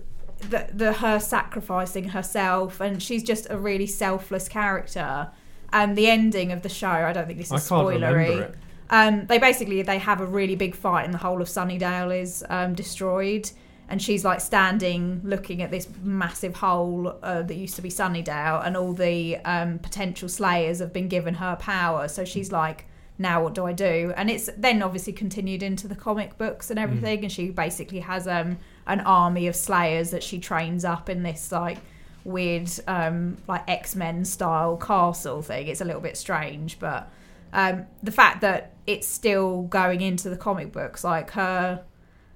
the, 0.50 0.68
the 0.72 0.94
her 0.94 1.20
sacrificing 1.20 2.10
herself, 2.10 2.80
and 2.80 3.02
she's 3.02 3.24
just 3.24 3.48
a 3.50 3.58
really 3.58 3.88
selfless 3.88 4.48
character. 4.48 5.32
And 5.74 5.98
the 5.98 6.08
ending 6.08 6.52
of 6.52 6.62
the 6.62 6.70
show, 6.70 6.88
I 6.88 7.12
don't 7.12 7.26
think 7.26 7.40
this 7.40 7.52
I 7.52 7.56
is 7.56 7.68
can't 7.68 7.88
spoilery. 7.88 8.56
Um, 8.90 9.26
they 9.26 9.40
basically 9.40 9.82
they 9.82 9.98
have 9.98 10.22
a 10.22 10.26
really 10.26 10.56
big 10.56 10.76
fight, 10.76 11.06
and 11.06 11.14
the 11.14 11.18
whole 11.20 11.42
of 11.42 11.48
Sunnydale 11.48 12.20
is 12.20 12.44
um, 12.50 12.74
destroyed. 12.74 13.50
And 13.88 14.02
she's 14.02 14.26
like 14.26 14.42
standing, 14.42 15.22
looking 15.24 15.62
at 15.62 15.70
this 15.70 15.88
massive 16.02 16.56
hole 16.56 17.20
uh, 17.22 17.44
that 17.44 17.54
used 17.54 17.76
to 17.76 17.84
be 17.84 17.90
Sunnydale, 17.90 18.66
and 18.66 18.76
all 18.76 18.94
the 18.94 19.38
um, 19.38 19.78
potential 19.80 20.28
slayers 20.28 20.80
have 20.80 20.92
been 20.92 21.08
given 21.08 21.36
her 21.36 21.56
power. 21.58 22.08
So 22.08 22.26
she's 22.26 22.52
like, 22.52 22.86
"Now 23.20 23.44
what 23.44 23.54
do 23.54 23.66
I 23.66 23.74
do?" 23.74 24.12
And 24.16 24.30
it's 24.32 24.50
then 24.58 24.82
obviously 24.82 25.14
continued 25.14 25.62
into 25.62 25.88
the 25.88 25.96
comic 25.96 26.38
books 26.38 26.72
and 26.72 26.80
everything. 26.80 27.24
And 27.24 27.32
she 27.32 27.50
basically 27.50 28.00
has 28.00 28.28
um, 28.28 28.58
an 28.88 29.02
army 29.02 29.48
of 29.48 29.56
slayers 29.56 30.10
that 30.12 30.24
she 30.24 30.40
trains 30.40 30.84
up 30.84 31.08
in 31.08 31.22
this 31.22 31.52
like 31.52 31.78
weird 32.24 32.70
um, 32.88 33.38
like 33.48 33.70
X 33.70 33.96
Men 33.96 34.26
style 34.26 34.78
castle 34.78 35.44
thing. 35.44 35.68
It's 35.68 35.82
a 35.82 35.86
little 35.86 36.02
bit 36.02 36.18
strange, 36.18 36.80
but 36.80 37.12
um, 37.54 37.86
the 38.04 38.12
fact 38.12 38.42
that 38.42 38.75
it's 38.88 39.08
still 39.08 39.64
going 39.64 40.02
into 40.02 40.30
the 40.30 40.38
comic 40.38 40.72
books, 40.72 41.04
like 41.04 41.32
her, 41.32 41.84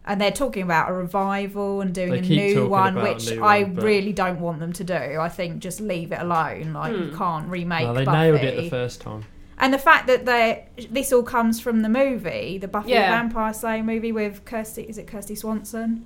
and 0.05 0.19
they're 0.19 0.31
talking 0.31 0.63
about 0.63 0.89
a 0.89 0.93
revival 0.93 1.81
and 1.81 1.93
doing 1.93 2.25
a 2.25 2.27
new 2.27 2.53
talking 2.55 2.69
one, 2.69 2.97
about 2.97 3.07
a 3.09 3.13
which 3.13 3.37
I 3.39 3.63
but- 3.65 3.83
really 3.83 4.13
don't 4.13 4.39
want 4.39 4.59
them 4.59 4.73
to 4.73 4.83
do. 4.83 4.93
I 5.19 5.29
think 5.29 5.59
just 5.59 5.79
leave 5.81 6.11
it 6.11 6.19
alone. 6.19 6.73
Like 6.73 6.93
you 6.93 7.05
Hmm. 7.11 7.17
can't 7.17 7.47
remake. 7.49 7.83
Well, 7.85 7.93
they 7.93 8.05
Buffy. 8.05 8.17
nailed 8.17 8.41
it 8.41 8.55
the 8.57 8.69
first 8.69 9.01
time. 9.01 9.25
And 9.61 9.73
the 9.73 9.77
fact 9.77 10.07
that 10.07 10.25
they 10.25 10.65
this 10.89 11.11
all 11.11 11.21
comes 11.23 11.59
from 11.59 11.81
the 11.81 11.89
movie, 11.89 12.57
the 12.57 12.67
Buffy 12.67 12.91
Yeah. 12.91 13.09
the 13.11 13.15
Vampire 13.17 13.53
Slayer 13.53 13.83
movie 13.83 14.11
with 14.13 14.45
Kirsty, 14.45 14.83
is 14.83 14.97
it 14.97 15.05
Kirsty 15.05 15.35
Swanson? 15.35 16.05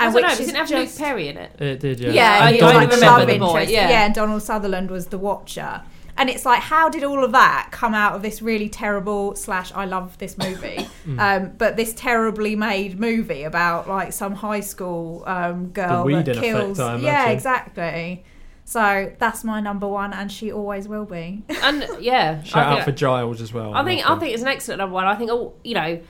I 0.00 0.06
And 0.06 0.14
don't 0.14 0.22
know, 0.22 0.28
which 0.28 0.38
does 0.38 0.40
is 0.40 0.48
it 0.48 0.56
have 0.56 0.68
just- 0.68 0.98
Luke 0.98 1.06
Perry 1.08 1.28
in 1.28 1.36
it? 1.36 1.60
It 1.60 1.80
did, 1.80 2.00
yeah. 2.00 2.12
yeah, 2.12 2.30
I 2.30 2.36
and 2.36 2.44
only 2.46 2.58
Donald 2.60 2.82
remember 2.92 3.06
love 3.06 3.26
the 3.28 3.38
boy, 3.38 3.60
yeah. 3.68 3.90
yeah, 3.90 4.04
and 4.06 4.14
Donald 4.14 4.42
Sutherland 4.42 4.90
was 4.90 5.06
the 5.08 5.18
Watcher, 5.18 5.82
and 6.16 6.28
it's 6.30 6.44
like, 6.44 6.60
how 6.60 6.88
did 6.88 7.04
all 7.04 7.24
of 7.24 7.32
that 7.32 7.68
come 7.72 7.94
out 7.94 8.14
of 8.14 8.22
this 8.22 8.42
really 8.42 8.68
terrible 8.68 9.34
slash 9.34 9.72
I 9.74 9.86
love 9.86 10.18
this 10.18 10.36
movie, 10.38 10.86
Mm. 11.06 11.18
um, 11.18 11.52
but 11.58 11.76
this 11.76 11.92
terribly 11.94 12.54
made 12.54 13.00
movie 13.00 13.42
about 13.42 13.88
like 13.88 14.12
some 14.12 14.34
high 14.34 14.60
school 14.60 15.24
um, 15.26 15.68
girl 15.70 16.04
Whedon 16.04 16.24
that 16.24 16.36
effect, 16.36 16.44
kills. 16.46 16.78
I 16.80 16.96
yeah, 16.98 17.28
exactly. 17.30 18.24
So 18.64 19.12
that's 19.18 19.42
my 19.42 19.60
number 19.60 19.88
one, 19.88 20.12
and 20.12 20.30
she 20.30 20.52
always 20.52 20.86
will 20.86 21.04
be. 21.04 21.42
And 21.62 21.86
yeah, 22.00 22.42
Shout 22.44 22.78
out 22.78 22.84
for 22.84 22.92
Giles 22.92 23.40
as 23.40 23.52
well. 23.52 23.74
I 23.74 23.84
think 23.84 24.08
love 24.08 24.18
I 24.18 24.20
think 24.20 24.34
it's 24.34 24.42
an 24.42 24.48
excellent 24.48 24.78
number 24.78 24.94
one. 24.94 25.06
I 25.06 25.16
think 25.16 25.30
all 25.32 25.56
you 25.64 25.74
know, 25.74 26.00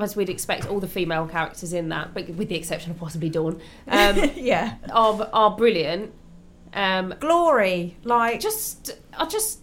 as 0.00 0.16
we'd 0.16 0.30
expect, 0.30 0.66
all 0.66 0.80
the 0.80 0.88
female 0.88 1.26
characters 1.26 1.72
in 1.74 1.90
that, 1.90 2.14
but 2.14 2.28
with 2.30 2.48
the 2.48 2.56
exception 2.56 2.90
of 2.92 2.98
possibly 2.98 3.28
Dawn, 3.28 3.60
um, 3.88 4.30
yeah, 4.36 4.76
are 4.90 5.28
are 5.32 5.54
brilliant. 5.56 6.12
Um, 6.74 7.14
glory, 7.20 7.96
like 8.04 8.40
just 8.40 8.98
I 9.16 9.24
just 9.26 9.60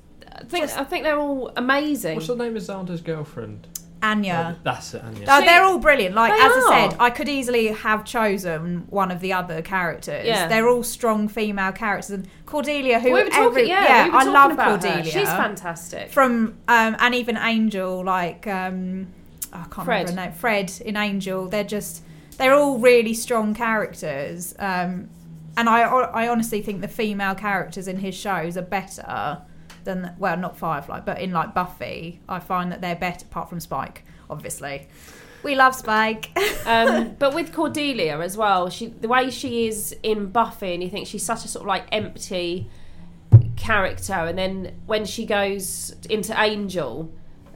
think 0.48 0.66
Just- 0.66 0.78
I 0.80 0.84
think 0.86 1.04
they're 1.04 1.20
all 1.20 1.52
amazing. 1.58 2.16
What's 2.16 2.28
the 2.28 2.36
name 2.36 2.56
of 2.56 2.62
Xander's 2.64 3.02
girlfriend? 3.02 3.68
Anya. 4.04 4.56
Oh, 4.58 4.62
that's 4.64 4.96
it, 4.96 5.04
Anya. 5.04 5.28
No, 5.28 5.40
See, 5.40 5.46
they're 5.46 5.64
all 5.64 5.78
brilliant. 5.78 6.16
Like 6.16 6.32
they 6.34 6.44
as 6.44 6.52
I 6.66 6.88
said, 6.90 6.98
I 7.00 7.12
could 7.12 7.30
easily 7.30 7.68
have 7.68 8.04
chosen 8.04 8.88
one 8.90 9.12
of 9.12 9.20
the 9.20 9.34
other 9.34 9.62
characters. 9.62 10.26
Yeah. 10.26 10.48
They're 10.48 10.68
all 10.68 10.82
strong 10.82 11.28
female 11.28 11.72
characters, 11.72 12.10
and 12.10 12.28
Cordelia, 12.48 13.00
who 13.00 13.12
we 13.12 13.24
were 13.24 13.30
talking, 13.30 13.46
every- 13.46 13.68
yeah, 13.68 14.06
we 14.06 14.10
were 14.10 14.16
I 14.16 14.20
talking 14.22 14.34
love 14.34 14.52
about 14.54 14.68
Cordelia. 14.82 15.04
Her. 15.04 15.20
She's 15.20 15.30
fantastic. 15.30 16.10
From 16.10 16.56
um, 16.68 16.96
and 16.98 17.14
even 17.14 17.38
Angel, 17.38 18.04
like 18.04 18.48
um, 18.48 19.08
I 19.54 19.66
can't 19.70 19.86
Fred. 19.86 20.10
remember 20.10 20.22
her 20.22 20.28
name. 20.30 20.32
Fred 20.38 20.74
in 20.84 20.98
Angel. 20.98 21.48
They're 21.48 21.64
just 21.64 22.02
they're 22.38 22.56
all 22.56 22.80
really 22.80 23.14
strong 23.14 23.54
characters. 23.54 24.56
Um, 24.58 25.10
and 25.58 25.70
I 25.70 25.82
I 25.82 26.28
honestly 26.28 26.62
think 26.62 26.82
the 26.82 26.88
female 26.88 27.36
characters 27.36 27.88
in 27.88 27.98
his 27.98 28.16
shows 28.16 28.58
are 28.58 28.62
better 28.62 29.42
than 29.84 30.16
well, 30.18 30.38
not 30.38 30.58
Firefly, 30.58 31.02
but 31.02 31.20
in 31.20 31.32
like 31.32 31.54
Buffy, 31.54 32.20
I 32.30 32.40
find 32.40 32.72
that 32.72 32.82
they're 32.82 32.96
better. 32.96 33.26
Apart 33.26 33.50
from 33.50 33.60
Spike, 33.60 34.04
obviously, 34.30 34.88
we 35.44 35.56
love 35.56 35.76
Spike. 35.76 36.32
um, 36.66 37.16
but 37.20 37.34
with 37.34 37.54
Cordelia 37.54 38.20
as 38.20 38.38
well, 38.38 38.70
she 38.70 38.88
the 38.88 39.08
way 39.08 39.30
she 39.30 39.68
is 39.68 39.96
in 40.04 40.28
Buffy, 40.28 40.74
and 40.74 40.84
you 40.84 40.90
think 40.90 41.08
she's 41.08 41.24
such 41.24 41.46
a 41.46 41.48
sort 41.48 41.64
of 41.64 41.68
like 41.68 41.86
empty 41.92 42.70
character, 43.56 44.14
and 44.14 44.38
then 44.38 44.80
when 44.86 45.06
she 45.06 45.26
goes 45.26 45.96
into 46.10 46.40
Angel. 46.42 47.12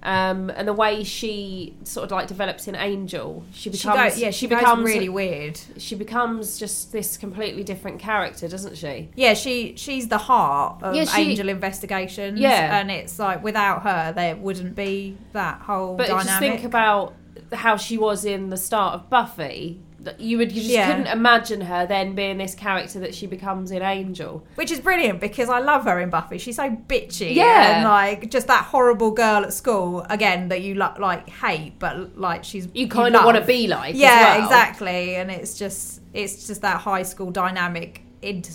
Um, 0.06 0.52
and 0.52 0.68
the 0.68 0.74
way 0.74 1.04
she 1.04 1.76
sort 1.84 2.06
of 2.06 2.12
like 2.12 2.28
develops 2.28 2.68
in 2.68 2.76
Angel, 2.76 3.44
she 3.52 3.64
she 3.64 3.70
becomes 3.72 4.14
goes, 4.14 4.20
yeah, 4.22 4.30
she, 4.30 4.46
becomes 4.46 4.64
becomes 4.66 4.86
really 4.86 5.10
weird. 5.10 5.60
she 5.78 5.96
becomes 5.96 6.60
just 6.60 6.92
this 6.92 7.18
completely 7.18 7.64
different 7.64 8.00
character, 8.00 8.48
doesn't 8.48 8.78
she? 8.78 9.10
Yeah, 9.16 9.34
she 9.34 9.74
she's 9.78 10.08
the 10.08 10.20
heart 10.20 10.84
of 10.84 10.94
Yeah, 10.94 11.06
she- 11.06 11.22
Angel 11.32 11.50
Investigations. 11.50 12.40
Yeah. 12.40 12.78
and 12.80 12.92
it's 12.92 13.18
like 13.18 13.44
without 13.44 13.82
her, 13.82 14.14
there 14.14 14.36
wouldn't 14.36 14.76
be 14.76 15.18
that 15.34 15.62
whole 15.62 15.96
But 15.98 16.08
dynamic. 16.08 16.28
just 16.28 16.40
think 16.40 16.64
about 16.64 17.16
how 17.52 17.76
she 17.76 17.98
was 17.98 18.26
in 18.26 18.50
the 18.52 18.58
start 18.58 18.94
of 18.94 19.10
Buffy. 19.10 19.82
You 20.20 20.38
would 20.38 20.52
you 20.52 20.62
just 20.62 20.74
Yeah. 20.74 20.88
couldn't 20.88 21.08
imagine 21.08 21.62
her 21.62 21.86
then 21.86 22.16
being 22.16 22.38
this 22.38 22.54
character 22.56 23.00
that 23.00 23.16
she 23.16 23.28
becomes 23.28 23.72
in 23.72 23.82
Angel. 23.82 24.46
Which 24.56 24.72
is 24.72 24.80
brilliant 24.80 25.20
because 25.20 25.50
I 25.50 25.60
love 25.60 25.86
her 25.86 26.00
in 26.00 26.10
Buffy. 26.10 26.38
She's 26.38 26.56
so 26.58 26.70
bitchy. 26.70 27.34
Yeah. 27.36 27.78
And 27.78 27.84
like 27.88 28.30
just 28.30 28.48
that 28.48 28.66
horrible 28.66 29.12
girl 29.12 29.44
at 29.44 29.54
school 29.54 30.06
again 30.10 30.50
that 30.50 30.62
you 30.62 30.76
lo- 30.76 30.94
like 31.00 31.30
hate, 31.30 31.80
but 31.80 32.18
like 32.18 32.44
she's 32.44 32.68
You 32.74 32.88
kind 32.88 33.16
of 33.16 33.26
want 33.26 33.38
to 33.38 33.44
be 33.44 33.68
like. 33.68 33.96
Yeah, 33.96 34.38
well. 34.38 34.44
exactly. 34.44 35.16
And 35.16 35.32
it's 35.32 35.58
just 35.58 36.02
it's 36.14 36.48
just 36.48 36.62
that 36.62 36.82
high 36.82 37.04
school 37.04 37.32
dynamic 37.32 38.02
into 38.22 38.52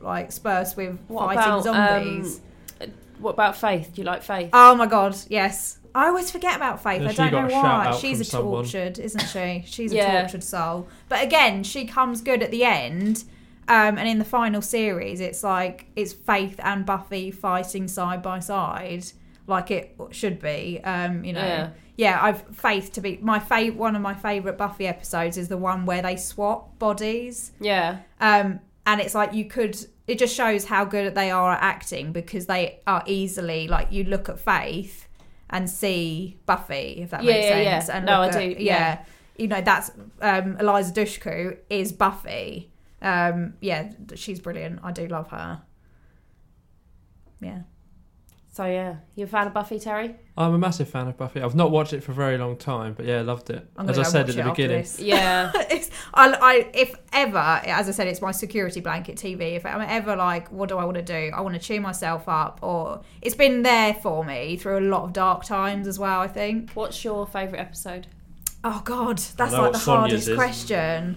like 0.00 0.32
spurs 0.32 0.76
with 0.76 0.98
What 1.08 1.26
fighting 1.34 1.42
about, 1.42 1.62
zombies. 1.64 2.40
um, 2.80 2.88
What 3.20 3.30
about 3.32 3.56
Faith? 3.56 3.90
Do 3.94 4.00
you 4.02 4.06
like 4.06 4.22
Faith? 4.22 4.50
oh 4.52 4.74
my 4.74 4.86
god, 4.86 5.16
yes. 5.28 5.78
I 5.94 6.06
always 6.08 6.30
forget 6.30 6.56
about 6.56 6.82
Faith. 6.82 7.02
Yeah, 7.02 7.08
I 7.10 7.12
don't 7.30 7.32
know 7.48 7.54
why. 7.54 7.96
She's 8.00 8.20
a 8.20 8.24
someone. 8.24 8.64
tortured, 8.64 8.98
isn't 8.98 9.26
she? 9.28 9.62
She's 9.66 9.92
a 9.92 9.96
Yeah. 9.96 10.20
tortured 10.22 10.42
soul. 10.42 10.88
But 11.08 11.22
again, 11.22 11.62
she 11.62 11.84
comes 11.84 12.20
good 12.20 12.42
at 12.42 12.50
the 12.50 12.64
end. 12.64 13.24
Um, 13.68 13.96
and 13.96 14.06
in 14.08 14.18
the 14.18 14.24
final 14.24 14.60
series, 14.60 15.20
it's 15.20 15.42
like 15.42 15.86
it's 15.96 16.12
Faith 16.12 16.60
and 16.62 16.84
Buffy 16.84 17.30
fighting 17.30 17.88
side 17.88 18.22
by 18.22 18.40
side, 18.40 19.06
like 19.46 19.70
it 19.70 19.96
should 20.10 20.40
be. 20.40 20.80
Um, 20.84 21.24
you 21.24 21.32
know, 21.32 21.40
Yeah. 21.46 21.68
yeah. 21.96 22.18
I've 22.20 22.42
Faith 22.54 22.92
to 22.94 23.00
be 23.00 23.18
my 23.22 23.38
fav- 23.38 23.76
One 23.76 23.96
of 23.96 24.02
my 24.02 24.12
favorite 24.14 24.58
Buffy 24.58 24.86
episodes 24.86 25.38
is 25.38 25.48
the 25.48 25.56
one 25.56 25.86
where 25.86 26.02
they 26.02 26.16
swap 26.16 26.78
bodies. 26.78 27.52
Yeah. 27.60 27.98
Um, 28.20 28.60
and 28.84 29.00
it's 29.00 29.14
like 29.14 29.32
you 29.32 29.46
could. 29.46 29.78
It 30.06 30.18
just 30.18 30.34
shows 30.36 30.66
how 30.66 30.84
good 30.84 31.14
they 31.14 31.30
are 31.30 31.52
at 31.52 31.62
acting 31.62 32.12
because 32.12 32.44
they 32.44 32.80
are 32.86 33.02
easily 33.06 33.66
like 33.68 33.90
you 33.90 34.04
look 34.04 34.28
at 34.28 34.38
Faith 34.38 35.08
and 35.50 35.68
see 35.70 36.38
Buffy, 36.46 37.00
if 37.02 37.10
that 37.10 37.22
Yeah, 37.22 37.32
makes 37.32 37.46
yeah, 37.46 37.60
yeah. 37.60 37.78
sense. 37.80 37.90
And 37.90 38.06
No, 38.06 38.22
I 38.22 38.28
at- 38.28 38.32
do, 38.32 38.40
Yeah. 38.40 38.54
yeah. 38.58 39.04
you 39.36 39.48
know 39.48 39.60
that's 39.60 39.90
um, 40.20 40.56
Eliza 40.58 40.92
Dushku 40.92 41.56
is 41.70 41.92
Buffy. 41.92 42.70
Um, 43.02 43.54
yeah, 43.60 43.92
she's 44.14 44.40
brilliant. 44.40 44.80
I 44.82 44.90
do 44.92 45.06
love 45.06 45.28
her. 45.30 45.62
Yeah. 47.40 47.62
So 48.54 48.64
yeah, 48.66 48.98
you 49.16 49.24
a 49.24 49.26
fan 49.26 49.48
of 49.48 49.52
Buffy, 49.52 49.80
Terry? 49.80 50.14
I'm 50.38 50.54
a 50.54 50.58
massive 50.58 50.88
fan 50.88 51.08
of 51.08 51.16
Buffy. 51.16 51.40
I've 51.40 51.56
not 51.56 51.72
watched 51.72 51.92
it 51.92 52.04
for 52.04 52.12
a 52.12 52.14
very 52.14 52.38
long 52.38 52.56
time, 52.56 52.92
but 52.92 53.04
yeah, 53.04 53.20
loved 53.22 53.50
it. 53.50 53.66
I'm 53.76 53.90
As 53.90 53.98
I 53.98 54.04
said 54.04 54.30
at 54.30 54.36
the 54.36 54.44
beginning. 54.44 54.86
Yeah. 54.96 55.50
it's, 55.70 55.90
I, 56.14 56.32
I, 56.40 56.70
if 56.72 56.94
ever, 57.12 57.36
as 57.36 57.88
I 57.88 57.90
said, 57.90 58.06
it's 58.06 58.22
my 58.22 58.30
security 58.30 58.78
blanket 58.80 59.16
TV. 59.16 59.56
If 59.56 59.66
I'm 59.66 59.80
ever 59.80 60.14
like, 60.14 60.52
what 60.52 60.68
do 60.68 60.78
I 60.78 60.84
want 60.84 60.98
to 60.98 61.02
do? 61.02 61.32
I 61.34 61.40
want 61.40 61.56
to 61.56 61.60
cheer 61.60 61.80
myself 61.80 62.28
up, 62.28 62.60
or 62.62 63.00
it's 63.22 63.34
been 63.34 63.62
there 63.62 63.92
for 63.94 64.24
me 64.24 64.56
through 64.56 64.78
a 64.78 64.86
lot 64.88 65.02
of 65.02 65.12
dark 65.12 65.42
times 65.44 65.88
as 65.88 65.98
well. 65.98 66.20
I 66.20 66.28
think. 66.28 66.70
What's 66.74 67.02
your 67.02 67.26
favourite 67.26 67.60
episode? 67.60 68.06
Oh 68.62 68.82
God, 68.84 69.18
that's 69.18 69.52
like 69.52 69.72
the 69.72 69.78
Sonia's 69.80 69.84
hardest 70.26 70.28
is. 70.28 70.36
question. 70.36 71.16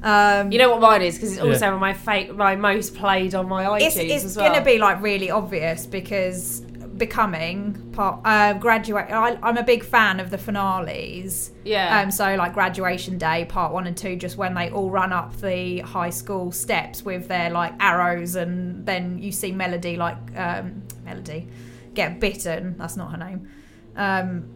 Um, 0.00 0.52
You 0.52 0.58
know 0.58 0.70
what 0.70 0.80
mine 0.80 1.02
is 1.02 1.16
because 1.16 1.32
it's 1.32 1.42
Yeah. 1.44 1.52
also 1.52 1.76
my 1.76 1.92
fa- 1.92 2.32
my 2.32 2.54
most 2.54 2.94
played 2.94 3.34
on 3.34 3.48
my 3.48 3.64
iTunes 3.64 3.86
it's, 3.86 3.96
it's 3.96 4.24
as 4.26 4.36
well. 4.36 4.52
gonna 4.52 4.64
be 4.64 4.78
like 4.78 5.02
really 5.02 5.28
obvious 5.32 5.86
because 5.86 6.62
becoming 6.98 7.90
part 7.92 8.20
uh, 8.24 8.54
graduate. 8.54 9.06
I, 9.10 9.38
I'm 9.42 9.56
a 9.56 9.62
big 9.62 9.84
fan 9.84 10.20
of 10.20 10.30
the 10.30 10.38
finales. 10.38 11.52
yeah. 11.64 12.00
Um, 12.00 12.10
so 12.10 12.34
like 12.34 12.52
graduation 12.52 13.18
day, 13.18 13.44
part 13.44 13.72
one 13.72 13.86
and 13.86 13.96
two, 13.96 14.16
just 14.16 14.36
when 14.36 14.54
they 14.54 14.70
all 14.70 14.90
run 14.90 15.12
up 15.12 15.36
the 15.40 15.80
high 15.80 16.10
school 16.10 16.52
steps 16.52 17.04
with 17.04 17.28
their 17.28 17.50
like 17.50 17.74
arrows, 17.80 18.34
and 18.36 18.84
then 18.84 19.18
you 19.18 19.32
see 19.32 19.52
Melody 19.52 19.96
like 19.96 20.16
um, 20.36 20.82
Melody 21.04 21.48
get 21.94 22.20
bitten. 22.20 22.76
That's 22.78 22.96
not 22.96 23.10
her 23.12 23.16
name. 23.16 23.48
Um, 23.96 24.48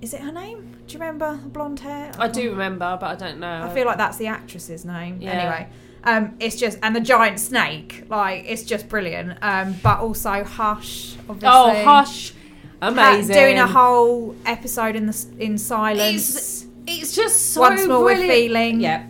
is 0.00 0.14
it 0.14 0.20
her 0.20 0.32
name? 0.32 0.76
Do 0.86 0.94
you 0.94 1.00
remember 1.00 1.36
blonde 1.48 1.80
hair? 1.80 2.12
I 2.18 2.28
do 2.28 2.50
remember, 2.50 2.96
but 3.00 3.06
I 3.06 3.14
don't 3.16 3.40
know. 3.40 3.64
I 3.64 3.74
feel 3.74 3.86
like 3.86 3.98
that's 3.98 4.16
the 4.16 4.28
actress's 4.28 4.84
name. 4.84 5.20
Yeah. 5.20 5.32
Anyway, 5.32 5.68
um, 6.04 6.34
it's 6.40 6.56
just 6.56 6.78
and 6.82 6.94
the 6.94 7.00
giant 7.00 7.40
snake, 7.40 8.04
like 8.08 8.44
it's 8.46 8.62
just 8.62 8.88
brilliant. 8.88 9.38
Um, 9.42 9.74
but 9.82 10.00
also 10.00 10.44
Hush, 10.44 11.16
obviously. 11.28 11.48
Oh, 11.50 11.84
Hush. 11.84 12.32
Ha- 12.80 12.88
Amazing. 12.88 13.34
doing 13.34 13.58
a 13.58 13.66
whole 13.66 14.36
episode 14.46 14.94
in 14.94 15.06
the 15.06 15.26
in 15.38 15.58
silence. 15.58 16.36
It's, 16.36 16.66
it's 16.86 17.16
just 17.16 17.52
so 17.52 17.62
Once 17.62 17.86
more 17.86 18.04
with 18.04 18.18
brilliant. 18.18 18.32
feeling. 18.32 18.80
Yeah. 18.80 19.06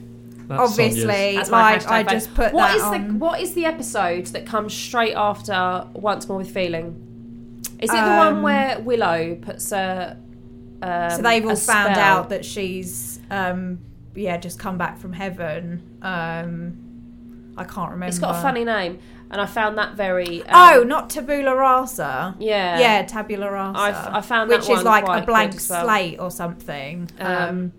That's 0.48 0.70
obviously, 0.70 1.02
Sonia's. 1.02 1.50
Like 1.50 1.86
I 1.86 2.04
fave. 2.04 2.10
just 2.10 2.34
put 2.34 2.54
What 2.54 2.68
that 2.68 2.76
is 2.76 2.82
on. 2.82 3.08
the 3.08 3.14
what 3.24 3.40
is 3.42 3.52
the 3.52 3.66
episode 3.66 4.26
that 4.28 4.46
comes 4.46 4.72
straight 4.72 5.12
after 5.14 5.86
Once 5.92 6.26
More 6.26 6.38
with 6.38 6.50
Feeling? 6.50 7.04
Is 7.80 7.90
it 7.90 7.92
the 7.92 7.98
Um, 8.02 8.16
one 8.36 8.42
where 8.42 8.80
Willow 8.80 9.34
puts 9.42 9.70
a 9.72 10.16
um, 10.80 11.10
so 11.10 11.20
they've 11.22 11.44
all 11.44 11.54
found 11.54 11.94
spell? 11.94 11.98
out 11.98 12.28
that 12.30 12.44
she's 12.46 13.20
um, 13.30 13.78
yeah 14.18 14.36
just 14.36 14.58
come 14.58 14.76
back 14.78 14.98
from 14.98 15.12
heaven. 15.12 15.82
Um, 16.02 17.52
I 17.56 17.64
can't 17.64 17.90
remember. 17.90 18.06
It's 18.10 18.18
got 18.18 18.36
a 18.36 18.40
funny 18.42 18.64
name, 18.64 18.98
and 19.30 19.40
I 19.40 19.46
found 19.46 19.78
that 19.78 19.94
very. 19.94 20.42
Um, 20.44 20.48
oh, 20.52 20.82
not 20.84 21.10
tabula 21.10 21.54
rasa. 21.56 22.36
yeah, 22.38 22.78
Yeah, 22.78 23.02
tabula 23.02 23.50
rasa. 23.50 23.78
I've- 23.80 24.16
I 24.18 24.20
found 24.20 24.50
that 24.50 24.60
which 24.60 24.70
is 24.70 24.82
like 24.84 25.04
a 25.04 25.24
blank 25.26 25.54
well. 25.68 25.84
slate 25.84 26.20
or 26.20 26.30
something. 26.30 27.10
Um, 27.18 27.26
Um, 27.48 27.72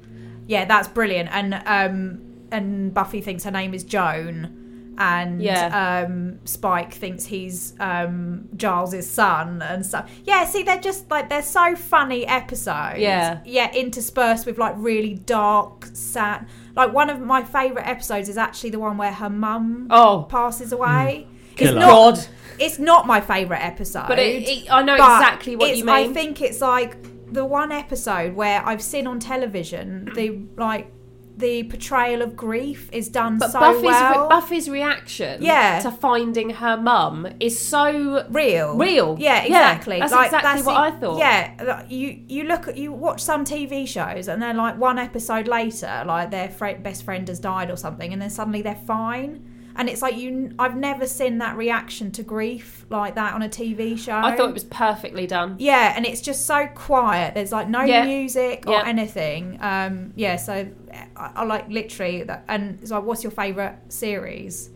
yeah, 0.48 0.66
that's 0.66 0.88
brilliant. 0.88 1.30
And 1.32 1.54
um, 1.66 2.22
and 2.52 2.94
Buffy 2.94 3.22
thinks 3.22 3.44
her 3.46 3.52
name 3.52 3.74
is 3.74 3.84
Joan, 3.84 4.69
and 5.00 5.42
Yeah. 5.42 6.04
um, 6.06 6.40
Spike 6.46 6.94
thinks 6.94 7.26
he's 7.26 7.74
um, 7.80 8.50
Giles's 8.56 9.10
son, 9.10 9.62
and 9.62 9.86
so 9.86 10.06
yeah. 10.26 10.46
See, 10.46 10.64
they're 10.64 10.80
just 10.80 11.10
like 11.10 11.30
they're 11.30 11.42
so 11.42 11.76
funny 11.76 12.28
episodes. 12.28 13.00
Yeah. 13.00 13.40
yeah, 13.46 13.72
interspersed 13.74 14.46
with 14.46 14.58
like 14.58 14.76
really 14.78 15.16
dark, 15.16 15.88
sad. 15.94 16.48
Like 16.76 16.94
one 16.94 17.10
of 17.10 17.20
my 17.22 17.44
favorite 17.44 17.88
episodes 17.88 18.30
is 18.30 18.38
actually 18.38 18.70
the 18.72 18.80
one 18.80 18.98
where 18.98 19.12
her 19.14 19.30
mum 19.30 19.88
Oh, 19.90 20.28
passes 20.30 20.72
away. 20.72 21.28
It's 21.58 21.72
not. 21.74 21.82
God! 21.90 22.26
It's 22.60 22.78
not 22.80 23.08
my 23.08 23.22
favorite 23.22 23.64
episode. 23.64 24.08
But 24.08 24.20
it, 24.20 24.48
it, 24.48 24.72
I 24.72 24.82
know 24.84 24.98
But 24.98 25.16
exactly 25.16 25.56
what 25.56 25.76
you 25.78 25.86
mean. 25.86 25.96
I 25.96 26.14
think 26.14 26.42
it's 26.42 26.60
like 26.62 26.98
the 27.34 27.46
one 27.46 27.72
episode 27.72 28.34
where 28.36 28.62
I've 28.66 28.82
seen 28.82 29.08
on 29.08 29.20
television 29.20 30.10
the 30.16 30.40
like 30.58 30.92
the 31.40 31.64
portrayal 31.64 32.22
of 32.22 32.36
grief 32.36 32.90
is 32.92 33.10
done 33.10 33.38
but 33.40 33.52
so 33.52 33.60
Buffy's 33.60 33.84
well. 33.84 34.24
re- 34.24 34.30
Buffy's 34.30 34.70
reaction, 34.70 35.42
Yeah. 35.42 35.80
to 35.80 35.92
finding 35.92 36.50
her 36.52 36.76
mum 36.78 37.28
is 37.40 37.58
so 37.58 38.26
real, 38.30 38.76
Real. 38.78 39.16
Yeah, 39.20 39.36
Yeah, 39.38 39.46
exactly. 39.46 40.00
that's 40.00 40.12
like, 40.14 40.28
exactly 40.28 40.62
what 40.64 40.76
it. 40.76 40.94
I 40.96 41.00
thought. 41.00 41.18
Yeah, 41.20 41.84
you 41.90 42.20
you 42.28 42.44
look 42.44 42.68
at 42.68 42.78
you 42.78 42.92
watch 42.92 43.22
some 43.22 43.44
TV 43.46 43.88
shows 43.88 44.28
and 44.28 44.42
then 44.42 44.58
like 44.58 44.78
one 44.78 45.00
episode 45.00 45.48
later, 45.48 46.04
like 46.06 46.30
their 46.32 46.50
best 46.84 47.04
friend 47.04 47.28
has 47.28 47.40
died 47.40 47.70
or 47.72 47.78
something, 47.78 48.14
and 48.14 48.22
then 48.22 48.30
suddenly 48.30 48.62
they're 48.62 48.84
fine. 48.86 49.46
And 49.80 49.88
it's 49.88 50.02
like 50.02 50.18
you, 50.18 50.54
I've 50.60 50.76
never 50.76 51.08
seen 51.08 51.38
that 51.38 51.56
reaction 51.56 52.12
to 52.12 52.22
grief 52.22 52.86
like 52.90 53.16
that 53.16 53.34
on 53.34 53.42
a 53.42 53.48
TV 53.48 53.98
show. 53.98 54.12
I 54.12 54.36
thought 54.36 54.50
it 54.50 54.54
was 54.54 54.66
perfectly 54.66 55.26
done. 55.26 55.56
Yeah, 55.58 55.94
and 55.96 56.06
it's 56.06 56.20
just 56.20 56.46
so 56.46 56.68
quiet. 56.76 57.34
There's 57.34 57.54
like 57.54 57.70
no 57.70 57.84
Yeah. 57.84 58.04
music 58.04 58.66
or 58.68 58.74
Yeah. 58.74 58.84
anything. 58.86 59.58
Um, 59.62 60.12
yeah, 60.18 60.36
so 60.36 60.68
I, 61.16 61.32
I 61.34 61.44
like 61.46 61.70
literally 61.70 62.24
that. 62.24 62.44
And 62.50 62.78
it's 62.82 62.92
like, 62.92 63.04
what's 63.06 63.24
your 63.24 63.32
favorite 63.32 63.78
series? 63.88 64.70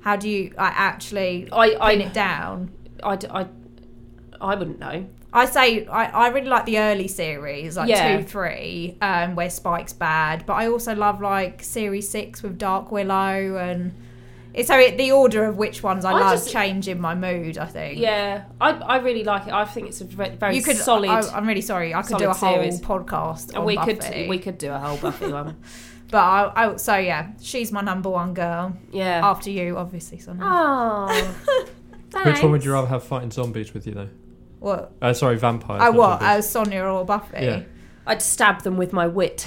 How 0.00 0.16
do 0.16 0.26
you 0.30 0.54
like, 0.56 0.72
actually 0.74 1.48
I 1.52 1.76
I, 1.78 1.92
pin 1.96 2.00
it 2.08 2.14
down? 2.14 2.70
I, 3.04 3.18
I, 3.30 3.46
I 4.40 4.54
wouldn't 4.54 4.78
know. 4.78 5.06
I 5.34 5.44
say 5.44 5.86
I, 5.86 6.06
I 6.06 6.28
really 6.28 6.48
like 6.48 6.64
the 6.64 6.78
early 6.78 7.08
series, 7.08 7.76
like 7.76 7.90
Yeah. 7.90 8.16
two, 8.16 8.24
three, 8.24 8.96
um, 9.02 9.34
where 9.36 9.50
Spike's 9.50 9.92
bad. 9.92 10.46
But 10.46 10.54
I 10.54 10.68
also 10.68 10.94
love 10.94 11.20
like 11.20 11.62
series 11.62 12.08
six 12.08 12.42
with 12.42 12.56
Dark 12.56 12.90
Willow 12.90 13.58
and. 13.58 13.92
It's 14.52 14.68
so 14.68 14.78
it, 14.78 14.98
the 14.98 15.12
order 15.12 15.44
of 15.44 15.56
which 15.56 15.82
ones 15.82 16.04
I, 16.04 16.10
I 16.10 16.20
love 16.20 16.32
just- 16.32 16.50
change 16.50 16.88
in 16.88 17.00
my 17.00 17.14
mood. 17.14 17.56
I 17.58 17.66
think. 17.66 17.98
Yeah, 17.98 18.44
I, 18.60 18.70
I 18.72 18.96
really 18.98 19.22
like 19.24 19.46
it. 19.46 19.52
I 19.52 19.64
think 19.64 19.88
it's 19.88 20.00
a 20.00 20.04
very, 20.04 20.36
very 20.36 20.56
You 20.56 20.62
could. 20.62 20.76
solid. 20.76 21.08
I, 21.08 21.38
am 21.38 21.46
really 21.46 21.60
sorry. 21.60 21.94
I 21.94 22.02
could 22.02 22.18
do 22.18 22.28
a 22.28 22.34
whole 22.34 22.54
series. 22.54 22.80
podcast. 22.80 23.48
and 23.50 23.58
on 23.58 23.64
we 23.64 23.76
Buffy. 23.76 23.94
could 23.94 24.28
we 24.28 24.38
could 24.38 24.58
do 24.58 24.72
a 24.72 24.78
whole 24.78 24.96
Buffy 24.96 25.30
one. 25.30 25.56
But 26.10 26.18
I, 26.18 26.52
I, 26.72 26.76
so 26.76 26.96
yeah, 26.96 27.28
she's 27.40 27.70
my 27.70 27.82
number 27.82 28.10
one 28.10 28.34
girl 28.34 28.76
Yeah. 28.90 29.20
after 29.22 29.48
you, 29.48 29.76
obviously. 29.78 30.18
Sonia. 30.18 30.42
Oh, 30.44 31.36
Which 32.24 32.42
one 32.42 32.50
would 32.50 32.64
you 32.64 32.72
rather 32.72 32.88
have 32.88 33.04
fighting 33.04 33.30
zombies 33.30 33.72
with 33.72 33.86
you 33.86 33.94
though? 33.94 34.08
What? 34.58 34.92
Uh, 35.00 35.12
sorry, 35.12 35.36
vampires. 35.38 35.80
Oh, 35.80 35.92
not 35.92 35.94
what? 35.96 36.10
zombies. 36.20 36.26
As 36.38 36.50
Sonia 36.50 36.82
or 36.82 37.04
Buffy? 37.04 37.36
Yeah. 37.40 37.62
I'd 38.08 38.22
stab 38.22 38.62
them 38.62 38.76
with 38.76 38.92
my 38.92 39.06
wit. 39.06 39.46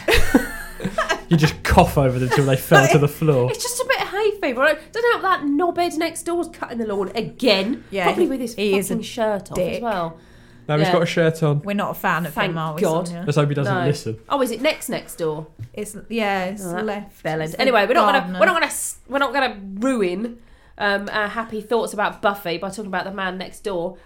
You 1.29 1.37
just 1.37 1.61
cough 1.63 1.97
over 1.97 2.17
them 2.19 2.29
until 2.29 2.45
they 2.45 2.55
fell 2.55 2.87
to 2.89 2.97
the 2.97 3.07
floor. 3.07 3.49
It's 3.51 3.61
just 3.63 3.81
a 3.81 3.85
bit 3.85 4.02
of 4.43 4.47
hay 4.47 4.53
fever. 4.53 4.61
I 4.63 4.75
don't 4.91 5.21
know 5.23 5.29
that 5.29 5.41
knobhead 5.43 5.97
next 5.97 6.23
door's 6.23 6.47
cutting 6.49 6.77
the 6.77 6.87
lawn 6.87 7.09
again. 7.15 7.83
Yeah, 7.91 8.05
Probably 8.05 8.27
with 8.27 8.39
his 8.41 8.55
he 8.55 8.77
is 8.77 8.87
fucking 8.89 9.01
a 9.01 9.03
shirt 9.03 9.51
off 9.51 9.55
dick. 9.55 9.75
as 9.75 9.81
well. 9.81 10.17
Now 10.67 10.77
he's 10.77 10.87
Yeah. 10.87 10.93
got 10.93 11.01
a 11.03 11.05
shirt 11.05 11.43
on. 11.43 11.61
We're 11.61 11.73
not 11.73 11.91
a 11.91 11.93
fan 11.93 12.25
of 12.25 12.33
Thank 12.33 12.51
him, 12.51 12.57
are 12.57 12.73
we, 12.75 12.81
God. 12.81 13.07
Sonia? 13.07 13.23
Let's 13.25 13.35
hope 13.37 13.49
he 13.49 13.55
doesn't 13.55 13.73
No. 13.73 13.85
listen. 13.85 14.17
Oh, 14.29 14.41
is 14.41 14.51
it 14.51 14.61
next 14.61 14.87
next 14.89 15.15
door? 15.17 15.47
It's 15.73 15.97
yeah, 16.09 16.45
it's 16.45 16.63
Oh, 16.65 16.73
that 16.73 16.85
left. 16.85 17.21
Bellend. 17.23 17.43
It's 17.43 17.51
the 17.53 17.61
Anyway, 17.61 17.85
we're 17.85 17.93
not 17.95 18.05
gonna 18.05 18.19
gardener. 18.19 18.39
we're 18.39 18.45
not 18.45 18.53
gonna 18.53 18.65
s- 18.67 18.99
we're 19.09 19.19
not 19.19 19.33
gonna 19.33 19.57
ruin 19.79 20.37
um, 20.77 21.07
our 21.11 21.27
happy 21.27 21.59
thoughts 21.61 21.93
about 21.93 22.21
Buffy 22.21 22.57
by 22.57 22.69
talking 22.69 22.87
about 22.87 23.03
the 23.03 23.11
man 23.11 23.37
next 23.37 23.59
door. 23.65 23.97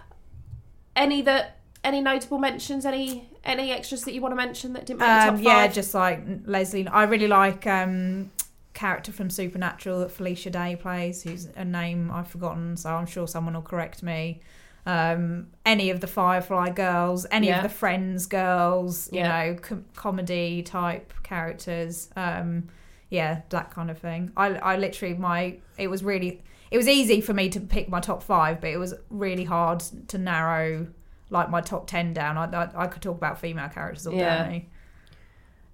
Any 0.95 1.21
that 1.21 1.57
any 1.83 2.01
notable 2.01 2.39
mentions? 2.39 2.85
Any 2.85 3.29
any 3.45 3.71
extras 3.71 4.03
that 4.05 4.13
you 4.13 4.21
want 4.21 4.31
to 4.31 4.35
mention 4.35 4.73
that 4.73 4.85
didn't 4.87 4.99
make 4.99 5.07
the 5.07 5.27
Um, 5.29 5.35
top 5.37 5.45
yeah, 5.45 5.67
just 5.67 5.93
like 5.93 6.21
Leslie. 6.45 6.87
I 6.87 7.03
really 7.03 7.27
like 7.27 7.65
um, 7.67 8.31
character 8.77 9.11
from 9.11 9.29
Supernatural 9.29 9.99
that 10.01 10.11
Felicia 10.11 10.51
Day 10.51 10.75
plays, 10.75 11.23
who's 11.23 11.45
a 11.55 11.65
name 11.65 12.11
I've 12.11 12.27
forgotten, 12.27 12.77
so 12.77 12.91
I'm 12.95 13.07
sure 13.07 13.27
someone 13.27 13.55
will 13.55 13.61
correct 13.63 14.03
me. 14.03 14.39
Um, 14.85 15.47
any 15.65 15.89
of 15.89 15.99
the 15.99 16.07
Firefly 16.07 16.69
girls, 16.69 17.25
any 17.31 17.47
Yeah. 17.47 17.57
of 17.57 17.63
the 17.63 17.69
Friends 17.69 18.27
girls, 18.27 19.09
you 19.11 19.19
Yeah. 19.19 19.27
know, 19.51 19.55
com- 19.55 19.85
comedy 19.95 20.61
type 20.61 21.11
characters. 21.23 22.09
Um, 22.15 22.69
yeah, 23.09 23.41
that 23.49 23.71
kind 23.71 23.89
of 23.89 23.97
thing. 23.97 24.31
I, 24.37 24.55
I 24.55 24.77
literally 24.77 25.15
my 25.15 25.57
it 25.77 25.87
was 25.89 26.03
really 26.03 26.41
it 26.69 26.77
was 26.77 26.87
easy 26.87 27.19
for 27.21 27.33
me 27.33 27.49
to 27.49 27.59
pick 27.59 27.89
my 27.89 27.99
top 27.99 28.21
five, 28.21 28.61
but 28.61 28.69
it 28.69 28.77
was 28.77 28.93
really 29.09 29.45
hard 29.45 29.79
to 30.07 30.17
narrow 30.17 30.87
like 31.29 31.49
my 31.49 31.61
top 31.61 31.87
ten 31.87 32.13
down. 32.13 32.37
I 32.37 32.45
I, 32.63 32.83
I 32.83 32.87
could 32.87 33.01
talk 33.01 33.17
about 33.17 33.39
female 33.39 33.69
characters 33.69 34.05
all 34.07 34.13
Yeah. 34.13 34.43
day. 34.47 34.67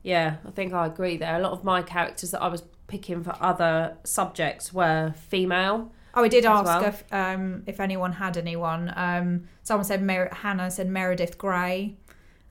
Yeah, 0.03 0.37
I 0.45 0.51
think 0.51 0.73
I 0.73 0.85
agree 0.87 1.17
there. 1.17 1.35
A 1.35 1.39
lot 1.39 1.51
of 1.53 1.63
my 1.63 1.81
characters 1.81 2.31
that 2.31 2.41
I 2.41 2.47
was 2.47 2.63
picking 2.87 3.23
for 3.23 3.35
other 3.39 3.97
subjects 4.03 4.73
were 4.73 5.13
female. 5.29 5.91
Oh, 6.15 6.23
I 6.23 6.27
did 6.27 6.45
ask 6.45 6.65
well. 6.65 6.83
if 6.85 7.03
um, 7.11 7.63
if 7.65 7.79
anyone 7.79 8.11
had 8.13 8.37
anyone. 8.37 8.93
Um, 8.95 9.45
someone 9.63 9.85
said 9.85 10.01
Mer- 10.03 10.29
Hannah 10.31 10.69
said 10.69 10.87
Meredith 10.87 11.37
Grey 11.39 11.95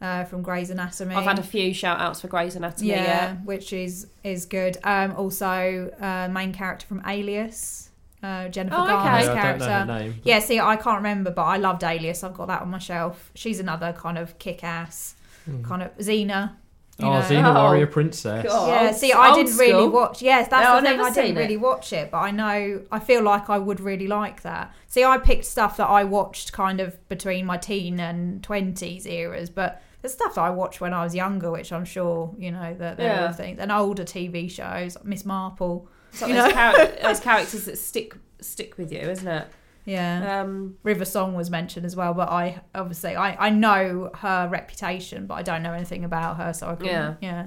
uh, 0.00 0.24
from 0.24 0.42
Grey's 0.42 0.70
Anatomy. 0.70 1.14
I've 1.14 1.24
had 1.24 1.38
a 1.38 1.44
few 1.44 1.72
shout 1.72 2.00
outs 2.00 2.20
for 2.20 2.26
Grey's 2.28 2.56
Anatomy. 2.56 2.90
yeah, 2.90 3.04
Yeah. 3.04 3.34
which 3.44 3.72
is 3.72 4.08
is 4.24 4.46
good. 4.46 4.78
Um, 4.82 5.12
also, 5.16 5.90
uh, 6.00 6.28
main 6.32 6.52
character 6.52 6.86
from 6.88 7.02
Alias, 7.06 7.90
uh, 8.20 8.48
Jennifer 8.48 8.74
Oh, 8.78 8.82
okay. 8.82 8.92
Garner's 8.94 9.26
Yeah, 9.26 9.30
I 9.30 9.34
don't 9.34 9.58
know 9.60 9.66
character. 9.66 9.92
her 9.92 9.98
name. 10.00 10.14
Yeah, 10.24 10.38
see, 10.40 10.58
I 10.58 10.74
can't 10.74 10.96
remember, 10.96 11.30
but 11.30 11.44
I 11.44 11.56
loved 11.58 11.84
Alias. 11.84 12.24
I've 12.24 12.34
got 12.34 12.48
that 12.48 12.62
on 12.62 12.70
my 12.70 12.78
shelf. 12.78 13.30
She's 13.36 13.60
another 13.60 13.92
kind 13.92 14.18
of 14.18 14.36
kick-ass, 14.40 15.14
Mhm. 15.48 15.62
kind 15.64 15.82
of 15.84 15.96
Xena. 15.98 16.54
Oh, 17.00 17.04
you 17.06 17.10
Oh, 17.10 17.18
know. 17.20 17.24
Xena 17.26 17.56
Oh. 17.56 17.62
Warrior 17.64 17.86
Princess. 17.86 18.44
God. 18.46 18.68
Yeah, 18.68 18.92
see, 18.92 19.12
I 19.12 19.28
old 19.28 19.36
didn't 19.36 19.56
really 19.58 19.70
school. 19.72 19.90
watch. 19.90 20.22
Yes, 20.22 20.48
that's 20.48 20.62
No, 20.64 20.70
the 20.72 20.76
I've 20.76 20.82
thing. 20.84 20.90
never 20.98 21.02
I 21.02 21.12
didn't 21.12 21.26
seen 21.28 21.36
it. 21.36 21.40
really 21.40 21.56
watch 21.56 21.92
it, 21.92 22.10
but 22.10 22.18
I 22.18 22.30
know. 22.30 22.82
I 22.92 22.98
feel 22.98 23.22
like 23.22 23.48
I 23.50 23.58
would 23.58 23.80
really 23.80 24.06
like 24.06 24.42
that. 24.42 24.72
See, 24.86 25.02
I 25.04 25.18
picked 25.18 25.44
stuff 25.46 25.76
that 25.78 25.86
I 25.88 26.04
watched 26.04 26.52
kind 26.52 26.80
of 26.80 26.96
between 27.08 27.46
my 27.46 27.56
teen 27.56 27.98
and 27.98 28.42
twenties 28.42 29.06
eras, 29.06 29.48
but 29.50 29.82
there's 30.02 30.12
stuff 30.12 30.34
that 30.34 30.42
I 30.42 30.50
watched 30.50 30.80
when 30.80 30.92
I 30.92 31.02
was 31.04 31.14
younger, 31.14 31.50
which 31.50 31.72
I'm 31.72 31.84
sure 31.84 32.34
you 32.36 32.50
know 32.50 32.74
that 32.78 32.96
there 32.98 33.14
Yeah. 33.14 33.30
are 33.30 33.32
things 33.32 33.58
and 33.58 33.72
older 33.72 34.04
TV 34.04 34.48
shows, 34.50 34.96
Miss 35.04 35.24
Marple. 35.24 35.88
So 36.12 36.26
You 36.26 36.34
those, 36.34 36.44
know? 36.48 36.50
char- 36.52 36.86
those 37.02 37.20
characters 37.20 37.64
that 37.64 37.78
stick 37.78 38.14
stick 38.40 38.76
with 38.76 38.92
you, 38.92 38.98
isn't 38.98 39.26
it? 39.28 39.46
Yeah, 39.84 40.42
Um, 40.42 40.76
River 40.84 41.04
Song 41.04 41.34
was 41.34 41.50
mentioned 41.50 41.84
as 41.84 41.96
well, 41.96 42.14
but 42.14 42.28
I 42.28 42.60
obviously 42.74 43.16
I 43.16 43.46
I 43.46 43.50
know 43.50 44.10
her 44.16 44.48
reputation, 44.48 45.26
but 45.26 45.34
I 45.34 45.42
don't 45.42 45.62
know 45.62 45.72
anything 45.72 46.04
about 46.04 46.36
her, 46.36 46.52
so 46.52 46.68
I 46.68 46.74
couldn't. 46.76 46.92
Yeah. 46.92 47.14
yeah. 47.20 47.46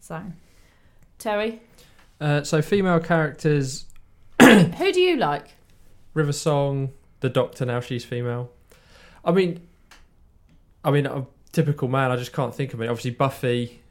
So 0.00 0.22
Terry, 1.18 1.60
Uh, 2.20 2.42
so 2.42 2.62
female 2.62 2.98
characters: 3.00 3.86
who 4.42 4.92
do 4.92 5.00
you 5.00 5.16
like? 5.16 5.48
River 6.14 6.32
Song, 6.32 6.92
the 7.20 7.28
Doctor. 7.28 7.64
Now 7.64 7.80
she's 7.80 8.04
female. 8.04 8.50
I 9.24 9.30
mean, 9.32 9.60
I 10.84 10.90
mean, 10.90 11.06
I'm 11.06 11.18
a 11.22 11.26
typical 11.52 11.86
man. 11.88 12.10
I 12.10 12.16
just 12.16 12.32
can't 12.32 12.54
think 12.54 12.74
of 12.74 12.80
it. 12.80 12.88
Obviously, 12.88 13.12
Buffy. 13.12 13.82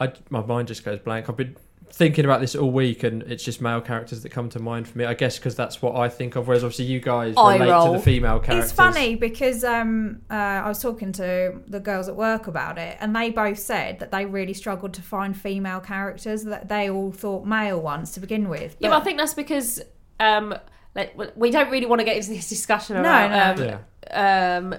I 0.00 0.12
my 0.30 0.42
mind 0.44 0.68
just 0.68 0.82
goes 0.84 0.98
blank. 0.98 1.28
I've 1.28 1.36
been 1.36 1.56
thinking 1.92 2.24
about 2.24 2.40
this 2.40 2.54
all 2.56 2.70
week, 2.70 3.02
and 3.02 3.22
it's 3.24 3.44
just 3.44 3.60
male 3.60 3.80
characters 3.80 4.22
that 4.22 4.30
come 4.30 4.48
to 4.50 4.58
mind 4.58 4.88
for 4.88 4.98
me. 4.98 5.04
I 5.04 5.14
guess 5.14 5.38
because 5.38 5.54
that's 5.54 5.82
what 5.82 5.94
I 5.94 6.08
think 6.08 6.36
of. 6.36 6.48
Whereas 6.48 6.64
obviously 6.64 6.86
you 6.86 7.00
guys 7.00 7.34
Eye 7.36 7.54
relate 7.56 7.70
roll. 7.70 7.92
to 7.92 7.98
the 7.98 8.04
female 8.04 8.40
characters. 8.40 8.70
It's 8.70 8.72
funny 8.72 9.14
because 9.14 9.62
um, 9.62 10.22
uh, 10.30 10.34
I 10.34 10.68
was 10.68 10.80
talking 10.80 11.12
to 11.12 11.60
the 11.68 11.80
girls 11.80 12.08
at 12.08 12.16
work 12.16 12.46
about 12.46 12.78
it, 12.78 12.96
and 13.00 13.14
they 13.14 13.30
both 13.30 13.58
said 13.58 13.98
that 14.00 14.10
they 14.10 14.24
really 14.24 14.54
struggled 14.54 14.94
to 14.94 15.02
find 15.02 15.36
female 15.36 15.80
characters. 15.80 16.44
That 16.44 16.68
they 16.68 16.90
all 16.90 17.12
thought 17.12 17.46
male 17.46 17.80
ones 17.80 18.12
to 18.12 18.20
begin 18.20 18.48
with. 18.48 18.76
Yeah, 18.78 18.90
but 18.90 19.02
I 19.02 19.04
think 19.04 19.18
that's 19.18 19.34
because 19.34 19.80
um, 20.18 20.54
like, 20.94 21.14
we 21.36 21.50
don't 21.50 21.70
really 21.70 21.86
want 21.86 22.00
to 22.00 22.04
get 22.04 22.16
into 22.16 22.30
this 22.30 22.48
discussion 22.48 22.96
No, 22.96 23.00
about 23.02 23.58
no. 23.58 23.64
um, 23.64 23.68
Yeah. 24.72 24.78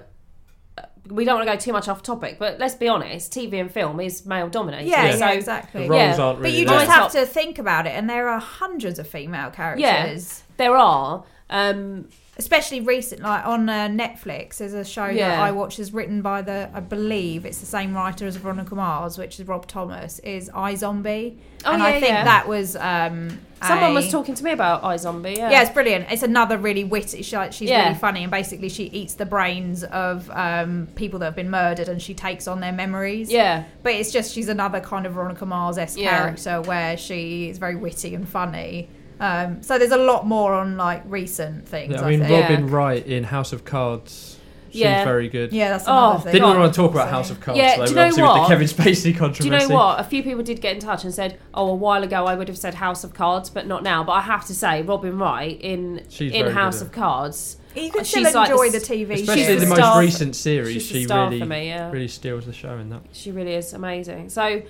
We 1.10 1.26
don't 1.26 1.36
want 1.36 1.48
to 1.48 1.54
go 1.54 1.60
too 1.60 1.74
much 1.74 1.88
off 1.88 2.02
topic, 2.02 2.38
but 2.40 2.60
let's 2.60 2.76
be 2.76 2.88
honest, 2.88 3.32
TV 3.34 3.60
and 3.60 3.70
film 3.72 4.00
is 4.00 4.26
male 4.26 4.48
dominated. 4.50 4.88
yeah, 4.90 5.04
Yeah. 5.06 5.10
yeah, 5.12 5.18
So 5.18 5.28
exactly. 5.28 5.84
The 5.84 5.90
roles 5.90 6.18
Yeah. 6.18 6.24
aren't 6.26 6.42
But 6.42 6.52
you 6.52 6.66
there. 6.66 6.80
just 6.80 6.92
have 6.92 7.12
to 7.12 7.26
think 7.26 7.60
about 7.60 7.86
it, 7.88 7.92
and 7.92 8.10
there 8.10 8.30
are 8.30 8.40
hundreds 8.40 9.00
of 9.00 9.08
female 9.08 9.50
characters. 9.52 9.82
Yeah, 9.82 10.56
there 10.58 10.76
are. 10.78 11.24
Um, 11.50 12.08
Especially 12.36 12.82
recent, 12.82 13.22
like 13.22 13.46
on 13.46 13.70
uh, 13.70 13.88
Netflix, 13.90 14.58
there's 14.58 14.74
a 14.74 14.84
show 14.84 15.14
that 15.14 15.40
I 15.40 15.52
watch 15.52 15.78
is 15.78 15.94
written 15.94 16.24
by 16.24 16.42
the, 16.42 16.68
I 16.74 16.80
believe 16.80 17.46
it's 17.46 17.60
the 17.60 17.68
same 17.68 17.94
writer 17.94 18.26
as 18.26 18.38
Veronica 18.38 18.74
Mars, 18.74 19.20
which 19.20 19.40
is 19.40 19.48
Rob 19.48 19.68
Thomas, 19.68 20.18
is 20.20 20.50
iZombie. 20.50 21.38
Oh, 21.64 21.74
and 21.74 21.82
yeah, 21.84 21.88
I 21.88 21.92
think 21.92 22.08
yeah. 22.08 22.24
that 22.24 22.48
was 22.48 22.76
um, 22.76 23.40
someone 23.62 23.92
a- 23.92 23.94
was 23.94 24.10
talking 24.10 24.34
to 24.34 24.44
me 24.44 24.50
about 24.52 24.82
iZombie. 24.82 25.38
Yeah. 25.38 25.52
Yeah, 25.52 25.62
it's 25.62 25.70
brilliant. 25.72 26.12
It's 26.12 26.24
another 26.24 26.58
really 26.58 26.84
witty. 26.84 27.22
She, 27.22 27.36
like, 27.38 27.54
she's 27.54 27.70
Yeah. 27.70 27.84
really 27.84 28.00
funny, 28.00 28.24
and 28.24 28.32
basically 28.32 28.70
she 28.70 28.86
eats 28.86 29.14
the 29.14 29.28
brains 29.28 29.84
of 29.84 30.28
um, 30.32 30.88
people 30.96 31.20
that 31.20 31.26
have 31.26 31.36
been 31.36 31.52
murdered, 31.52 31.88
and 31.88 32.02
she 32.02 32.16
takes 32.16 32.48
on 32.48 32.62
their 32.62 32.74
memories. 32.74 33.32
yeah. 33.32 33.66
But 33.84 33.94
it's 33.94 34.12
just 34.12 34.34
she's 34.34 34.50
another 34.50 34.80
kind 34.80 35.06
of 35.06 35.14
Veronica 35.14 35.46
Mars 35.46 35.78
esque 35.78 36.00
Yeah. 36.00 36.18
character 36.18 36.62
where 36.64 36.98
she 36.98 37.50
is 37.50 37.60
very 37.60 37.76
witty 37.76 38.16
and 38.16 38.28
funny. 38.28 38.90
Um, 39.24 39.64
so 39.64 39.80
there's 39.80 39.92
a 39.92 39.98
lot 39.98 40.28
more 40.28 40.54
on 40.54 40.76
like 40.76 41.02
recent 41.06 41.68
things. 41.68 41.94
Yeah, 41.94 42.02
I, 42.02 42.06
I 42.06 42.10
mean, 42.10 42.20
think. 42.20 42.32
Yeah. 42.32 42.42
Robin 42.42 42.68
Wright 42.70 43.06
in 43.08 43.24
House 43.24 43.54
of 43.54 43.64
Cards. 43.64 44.38
She's 44.70 44.82
Yeah. 44.82 45.04
very 45.06 45.30
good. 45.30 45.54
Yeah, 45.54 45.70
that's 45.70 45.86
Oh, 45.88 45.92
another 45.94 46.24
thing. 46.24 46.32
Didn't 46.34 46.48
God. 46.48 46.58
want 46.60 46.74
to 46.74 46.76
talk 46.82 46.92
about 46.92 47.10
House 47.10 47.30
of 47.30 47.40
Cards, 47.40 47.60
Yeah, 47.60 47.78
though, 47.78 47.86
do 47.86 47.92
you 47.92 47.96
know 47.96 48.02
obviously 48.02 48.24
with 48.24 48.30
what? 48.32 48.42
the 48.42 48.48
Kevin 48.56 48.68
Spacey 48.68 49.16
controversy. 49.16 49.50
Do 49.50 49.56
you 49.64 49.70
know 49.70 49.76
what? 49.76 50.00
A 50.00 50.04
few 50.04 50.24
people 50.24 50.44
did 50.44 50.62
get 50.62 50.74
in 50.74 50.82
touch 50.82 51.04
and 51.04 51.14
said, 51.14 51.38
"Oh, 51.54 51.70
a 51.70 51.76
while 51.76 52.02
ago 52.04 52.26
I 52.26 52.34
would 52.36 52.48
have 52.48 52.58
said 52.58 52.74
House 52.74 53.04
of 53.04 53.14
Cards, 53.14 53.50
but 53.52 53.66
not 53.68 53.84
now." 53.84 54.04
But 54.04 54.14
I 54.14 54.22
have 54.22 54.46
to 54.48 54.54
say, 54.56 54.82
Robin 54.82 55.18
Wright 55.20 55.58
in 55.62 56.02
She's 56.10 56.34
in 56.34 56.48
House 56.52 56.80
good 56.80 56.88
of 56.88 56.92
Cards, 56.92 57.58
You 57.76 57.92
can 57.92 58.04
She's 58.04 58.28
still 58.28 58.34
like 58.42 58.50
enjoy 58.50 58.66
the 58.72 58.80
the, 58.80 58.84
s- 58.84 58.88
TV 58.90 59.14
Especially 59.14 59.36
She's 59.42 59.50
in 59.50 59.56
the 59.60 59.60
the 59.62 59.70
most 59.70 59.78
star- 59.80 60.00
recent 60.02 60.36
series, 60.36 60.86
she 60.86 61.06
really, 61.06 61.44
me. 61.44 61.68
Yeah, 61.68 61.90
really 61.92 62.08
steals 62.08 62.46
the 62.48 62.54
show 62.54 62.76
in 62.78 62.90
that. 62.90 63.02
she 63.14 63.32
really 63.32 63.54
is 63.54 63.74
amazing. 63.74 64.30
So, 64.30 64.62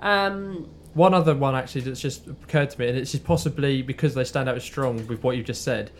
um, 0.00 0.68
One 0.94 1.14
other 1.14 1.34
one 1.34 1.54
actually 1.54 1.82
that's 1.82 2.00
just 2.00 2.26
occurred 2.26 2.70
to 2.70 2.80
me, 2.80 2.88
and 2.88 2.98
it's 2.98 3.12
just 3.12 3.24
possibly 3.24 3.82
because 3.82 4.14
they 4.14 4.24
stand 4.24 4.48
out 4.48 4.56
as 4.56 4.64
strong 4.64 5.06
with 5.06 5.22
what 5.22 5.36
you've 5.36 5.46
just 5.46 5.62
said. 5.62 5.90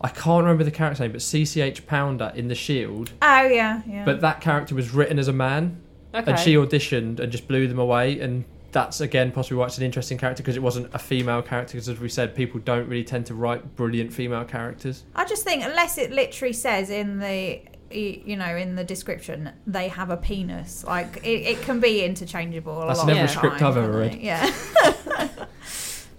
I 0.00 0.08
can't 0.08 0.42
remember 0.42 0.64
the 0.64 0.72
character 0.72 1.04
name, 1.04 1.12
but 1.12 1.20
CCH 1.20 1.86
Pounder 1.86 2.32
in 2.34 2.48
The 2.48 2.54
Shield. 2.54 3.12
Oh 3.22 3.42
yeah, 3.42 3.82
yeah. 3.86 4.04
But 4.04 4.20
that 4.20 4.40
character 4.40 4.74
was 4.74 4.92
written 4.92 5.18
as 5.18 5.28
a 5.28 5.32
man, 5.32 5.80
okay. 6.12 6.30
and 6.30 6.40
she 6.40 6.54
auditioned 6.54 7.20
and 7.20 7.30
just 7.30 7.46
blew 7.46 7.68
them 7.68 7.78
away. 7.78 8.18
And 8.18 8.44
that's 8.72 9.00
again 9.00 9.30
possibly 9.30 9.58
why 9.58 9.66
it's 9.66 9.78
an 9.78 9.84
interesting 9.84 10.18
character 10.18 10.42
because 10.42 10.56
it 10.56 10.62
wasn't 10.62 10.92
a 10.92 10.98
female 10.98 11.40
character. 11.40 11.74
Because 11.74 11.88
as 11.88 12.00
we 12.00 12.08
said, 12.08 12.34
people 12.34 12.58
don't 12.60 12.88
really 12.88 13.04
tend 13.04 13.26
to 13.26 13.34
write 13.34 13.76
brilliant 13.76 14.12
female 14.12 14.44
characters. 14.44 15.04
I 15.14 15.24
just 15.24 15.44
think 15.44 15.64
unless 15.64 15.98
it 15.98 16.10
literally 16.10 16.54
says 16.54 16.90
in 16.90 17.20
the 17.20 17.60
you 17.94 18.36
know 18.36 18.56
in 18.56 18.76
the 18.76 18.84
description 18.84 19.50
they 19.66 19.88
have 19.88 20.10
a 20.10 20.16
penis, 20.16 20.84
like 20.86 21.18
it, 21.18 21.28
it 21.46 21.62
can 21.62 21.80
be 21.80 22.04
interchangeable. 22.04 22.82
A 22.82 22.86
That's 22.86 22.98
lot 23.00 23.08
in 23.08 23.12
of 23.12 23.18
every 23.18 23.28
script 23.34 23.58
time, 23.58 23.68
I've 23.68 23.76
ever 23.76 23.98
read. 23.98 24.12
they? 24.12 24.18
Yeah. 24.20 24.52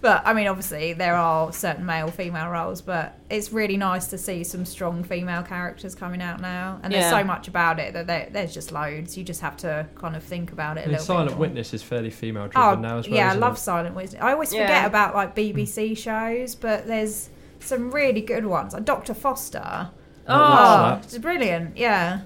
But 0.04 0.20
I 0.26 0.34
mean, 0.34 0.48
obviously 0.48 0.92
there 0.92 1.14
are 1.14 1.50
certain 1.50 1.86
male, 1.86 2.08
female 2.08 2.50
roles, 2.50 2.82
but 2.82 3.18
it's 3.30 3.54
really 3.54 3.78
nice 3.78 4.08
to 4.08 4.18
see 4.18 4.44
some 4.44 4.66
strong 4.66 5.02
female 5.02 5.42
characters 5.42 5.94
coming 5.94 6.20
out 6.20 6.42
now, 6.42 6.78
and 6.82 6.92
there's 6.92 7.08
so 7.08 7.24
much 7.24 7.48
about 7.48 7.78
it 7.80 7.94
that 7.94 8.06
there, 8.06 8.28
there's 8.30 8.52
just 8.52 8.70
loads. 8.70 9.16
You 9.16 9.24
just 9.24 9.40
have 9.40 9.56
to 9.58 9.86
kind 9.94 10.14
of 10.14 10.22
think 10.22 10.52
about 10.52 10.76
it 10.76 10.80
a 10.80 10.82
I 10.82 10.86
mean, 10.88 10.92
little 10.92 11.06
Silent 11.06 11.28
bit 11.30 11.36
more. 11.36 11.40
Witness 11.40 11.72
is 11.72 11.82
fairly 11.82 12.10
female 12.10 12.50
Oh, 12.54 12.66
driven 12.66 12.82
now 12.82 12.98
as 12.98 13.08
well. 13.08 13.16
yeah, 13.16 13.24
I 13.24 13.30
isn't 13.30 13.40
love 13.40 13.54
it? 13.54 13.60
Silent 13.60 13.96
Witness. 13.96 14.20
I 14.20 14.32
always 14.32 14.52
Yeah. 14.52 14.66
forget 14.66 14.84
about 14.84 15.14
like 15.14 15.34
BBC 15.34 15.92
mm. 15.92 15.96
shows, 15.96 16.54
but 16.54 16.86
there's 16.86 17.30
some 17.60 17.90
really 17.90 18.20
good 18.20 18.44
ones, 18.44 18.74
like 18.74 18.84
Doctor 18.84 19.14
Foster. 19.14 19.88
I 20.26 20.90
watched 20.90 21.04
Oh, 21.04 21.06
it's 21.06 21.18
brilliant. 21.18 21.76
Yeah, 21.76 22.20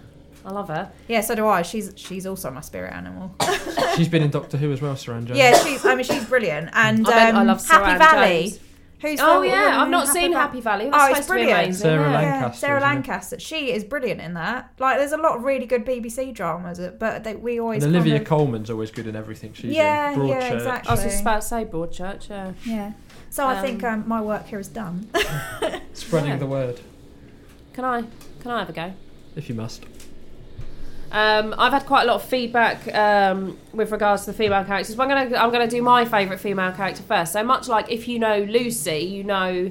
I 0.45 0.53
love 0.53 0.69
her. 0.69 0.91
yeah. 1.09 1.21
So 1.21 1.35
do 1.35 1.47
I. 1.47 1.63
She's 1.63 1.93
she's 1.97 2.27
also 2.27 2.51
my 2.51 2.61
spirit 2.61 2.93
animal. 2.93 3.35
She's 3.97 4.09
been 4.09 4.23
in 4.23 4.31
Doctor 4.31 4.57
Who 4.57 4.73
as 4.73 4.81
well, 4.81 4.95
Suranne 4.95 5.27
Jones. 5.27 5.39
yeah, 5.39 5.57
she's. 5.65 5.85
I 5.85 5.95
mean, 5.97 6.05
she's 6.05 6.25
brilliant. 6.25 6.71
And 6.73 7.07
I 7.07 7.11
bet 7.11 7.35
um, 7.35 7.37
I 7.41 7.43
love 7.45 7.67
Happy 7.67 7.85
Suranne 7.85 7.99
Valley. 7.99 8.43
Jones. 8.51 8.61
Who's 9.01 9.21
Oh 9.23 9.41
the 9.43 9.47
yeah, 9.49 9.63
woman 9.63 9.75
I've 9.79 9.85
in 9.87 9.91
not 9.93 10.09
seen 10.09 10.31
Lan- 10.33 10.41
Happy 10.41 10.61
Valley. 10.61 10.91
Oh, 10.93 11.07
it's 11.07 11.19
supposed 11.19 11.29
to 11.29 11.35
be 11.35 11.39
brilliant. 11.45 11.61
amazing. 11.67 11.83
Sarah 11.83 12.11
yeah. 12.11 12.21
Yeah, 12.21 12.31
Lancaster, 12.33 12.59
Sarah 12.61 12.77
isn't 12.79 12.89
it? 12.91 12.95
Lancaster. 12.95 13.39
She 13.39 13.71
is 13.73 13.85
brilliant 13.85 14.21
in 14.21 14.35
that. 14.35 14.73
Like, 14.81 14.99
there's 14.99 15.13
a 15.13 15.17
lot 15.17 15.37
of 15.37 15.45
really 15.45 15.67
good 15.67 15.87
BBC 15.87 16.35
dramas, 16.35 16.81
but 16.99 17.23
they, 17.23 17.37
we 17.37 17.61
always 17.61 17.85
And 17.85 17.95
Olivia 17.95 18.15
kind 18.15 18.23
of, 18.23 18.29
Colman's 18.29 18.71
always 18.71 18.91
good 18.91 19.07
in 19.07 19.15
everything 19.15 19.53
she's 19.53 19.67
Yeah, 19.73 20.11
in. 20.15 20.27
yeah, 20.27 20.41
Broadchurch. 20.51 20.55
exactly. 20.57 20.89
I 20.91 20.95
was 20.95 21.03
just 21.05 21.21
about 21.23 21.43
to 21.43 21.47
say 21.47 21.65
Broadchurch. 21.65 22.29
Yeah. 22.29 22.53
yeah. 22.65 22.93
So 23.31 23.47
I 23.47 23.61
think 23.63 23.85
Um, 23.85 24.03
um, 24.03 24.09
my 24.09 24.21
work 24.21 24.47
here 24.47 24.59
is 24.59 24.67
done. 24.69 25.09
Spreading 25.93 26.31
Yeah. 26.31 26.37
the 26.39 26.47
word, 26.47 26.81
Can 27.79 27.85
I? 27.85 28.03
Can 28.41 28.51
I 28.51 28.59
have 28.59 28.71
a 28.71 28.73
go? 28.73 28.93
if 29.37 29.49
you 29.49 29.55
must. 29.55 29.85
Um, 31.13 31.55
I've 31.57 31.73
had 31.73 31.87
quite 31.87 32.03
a 32.03 32.07
lot 32.07 32.17
of 32.17 32.25
feedback 32.25 32.93
um, 32.93 33.57
with 33.73 33.93
regards 33.93 34.25
to 34.25 34.33
the 34.33 34.37
female 34.37 34.65
characters. 34.65 34.97
But 34.97 35.05
I'm 35.05 35.09
gonna 35.11 35.37
I'm 35.37 35.53
gonna 35.53 35.69
do 35.69 35.81
my 35.81 36.05
favourite 36.05 36.41
female 36.41 36.73
character 36.73 37.05
first. 37.05 37.35
So 37.35 37.45
much 37.45 37.69
like 37.69 37.89
if 37.89 38.09
you 38.09 38.19
know 38.19 38.39
Lucy, 38.39 38.99
you 38.99 39.23
know 39.23 39.71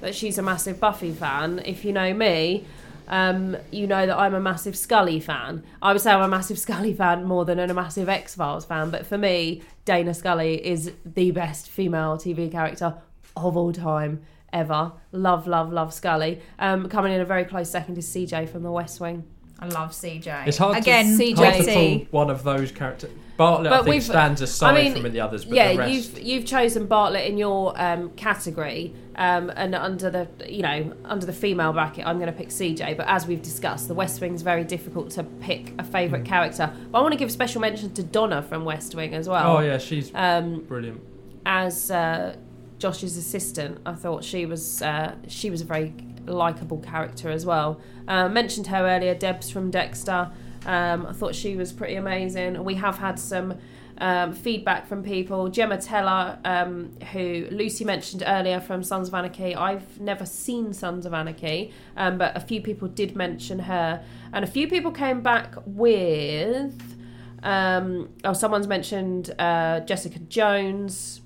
that 0.00 0.16
she's 0.16 0.36
a 0.36 0.42
massive 0.42 0.80
Buffy 0.80 1.12
fan. 1.12 1.62
If 1.64 1.84
you 1.84 1.92
know 1.92 2.12
me, 2.12 2.66
um, 3.06 3.56
you 3.70 3.86
know 3.86 4.04
that 4.04 4.18
I'm 4.18 4.34
a 4.34 4.40
massive 4.40 4.76
Scully 4.76 5.20
fan. 5.20 5.62
I 5.80 5.92
would 5.92 6.02
say 6.02 6.10
I'm 6.10 6.22
a 6.22 6.26
massive 6.28 6.58
Scully 6.66 6.92
fan 6.92 7.22
more 7.22 7.44
than 7.44 7.60
a 7.60 7.72
massive 7.72 8.08
X 8.08 8.34
Files 8.34 8.64
fan. 8.64 8.90
But 8.90 9.06
for 9.06 9.16
me, 9.16 9.62
Dana 9.84 10.12
Scully 10.12 10.56
is 10.66 10.90
the 11.06 11.30
best 11.30 11.70
female 11.70 12.16
TV 12.16 12.50
character 12.50 12.96
of 13.36 13.56
all 13.56 13.72
time 13.72 14.22
ever. 14.54 14.92
Love, 15.12 15.46
love, 15.46 15.70
love 15.72 15.92
Scully. 15.92 16.40
Um, 16.58 16.88
coming 16.88 17.12
in 17.12 17.20
a 17.20 17.24
very 17.26 17.44
close 17.44 17.68
second 17.70 17.98
is 17.98 18.06
CJ 18.06 18.48
from 18.48 18.62
The 18.62 18.70
West 18.72 19.00
Wing. 19.00 19.24
I 19.60 19.66
love 19.66 19.90
CJ. 19.92 20.46
It's 20.48 20.58
hard 20.58 20.78
Again, 20.78 21.16
to, 21.16 21.24
CJ. 21.24 21.36
hard 21.36 21.64
to 21.64 21.72
pull 21.74 21.98
one 22.10 22.30
of 22.30 22.42
those 22.42 22.72
characters. 22.72 23.10
Bartlet, 23.38 23.72
I 23.72 23.82
think, 23.82 24.02
stands 24.02 24.40
aside 24.42 24.76
I 24.76 24.82
mean, 24.84 25.02
from 25.02 25.12
the 25.12 25.20
others, 25.20 25.44
but 25.44 25.56
yeah, 25.56 25.72
the 25.72 25.78
rest. 25.78 25.92
you've 25.92 26.20
you've 26.20 26.44
chosen 26.46 26.86
Bartlet 26.86 27.26
in 27.28 27.36
your 27.36 27.74
um, 27.82 28.10
category, 28.10 28.94
um, 29.16 29.50
and 29.56 29.74
under 29.74 30.08
the 30.08 30.28
you 30.48 30.62
know 30.62 30.92
under 31.04 31.26
the 31.26 31.32
female 31.32 31.72
bracket, 31.72 32.06
I'm 32.06 32.18
going 32.20 32.30
to 32.30 32.36
pick 32.36 32.50
CJ. 32.50 32.96
But 32.96 33.08
as 33.08 33.26
we've 33.26 33.42
discussed, 33.42 33.88
the 33.88 33.94
West 33.94 34.20
Wing 34.20 34.34
is 34.34 34.42
very 34.42 34.62
difficult 34.62 35.10
to 35.12 35.24
pick 35.24 35.72
a 35.80 35.84
favourite 35.84 36.24
character. 36.24 36.72
But 36.92 36.98
I 36.98 37.02
want 37.02 37.10
to 37.12 37.18
give 37.18 37.32
special 37.32 37.60
mention 37.60 37.92
to 37.94 38.04
Donna 38.04 38.40
from 38.40 38.64
West 38.64 38.94
Wing 38.94 39.14
as 39.14 39.28
well. 39.28 39.56
oh 39.56 39.60
yeah, 39.60 39.78
she's 39.78 40.12
Um, 40.14 40.60
brilliant. 40.62 41.00
as 41.44 41.90
uh, 41.90 42.36
Josh's 42.78 43.16
assistant, 43.16 43.78
I 43.86 43.94
thought 43.94 44.24
she 44.24 44.46
was 44.46 44.82
uh, 44.82 45.14
she 45.28 45.50
was 45.50 45.60
a 45.60 45.64
very 45.64 45.94
likable 46.26 46.78
character 46.78 47.30
as 47.30 47.46
well. 47.46 47.80
Uh, 48.08 48.28
mentioned 48.28 48.66
her 48.68 48.86
earlier, 48.86 49.14
Debs 49.14 49.50
from 49.50 49.70
Dexter. 49.70 50.30
Um, 50.66 51.06
I 51.06 51.12
thought 51.12 51.34
she 51.34 51.56
was 51.56 51.72
pretty 51.72 51.94
amazing. 51.94 52.64
We 52.64 52.74
have 52.76 52.98
had 52.98 53.18
some 53.18 53.58
um, 53.98 54.32
feedback 54.32 54.86
from 54.86 55.02
people. 55.02 55.48
Gemma 55.48 55.78
Teller, 55.78 56.38
um, 56.44 56.92
who 57.12 57.46
Lucy 57.50 57.84
mentioned 57.84 58.22
earlier 58.26 58.60
from 58.60 58.82
Sons 58.82 59.08
of 59.08 59.14
Anarchy. 59.14 59.54
I've 59.54 60.00
never 60.00 60.26
seen 60.26 60.72
Sons 60.72 61.06
of 61.06 61.14
Anarchy, 61.14 61.72
um, 61.96 62.18
but 62.18 62.36
a 62.36 62.40
few 62.40 62.60
people 62.60 62.88
did 62.88 63.14
mention 63.14 63.60
her, 63.60 64.02
and 64.32 64.44
a 64.44 64.48
few 64.48 64.68
people 64.68 64.90
came 64.90 65.20
back 65.20 65.54
with. 65.66 66.96
Um, 67.42 68.08
oh, 68.24 68.32
someone's 68.32 68.66
mentioned 68.66 69.34
uh, 69.38 69.80
Jessica 69.80 70.18
Jones. 70.18 71.20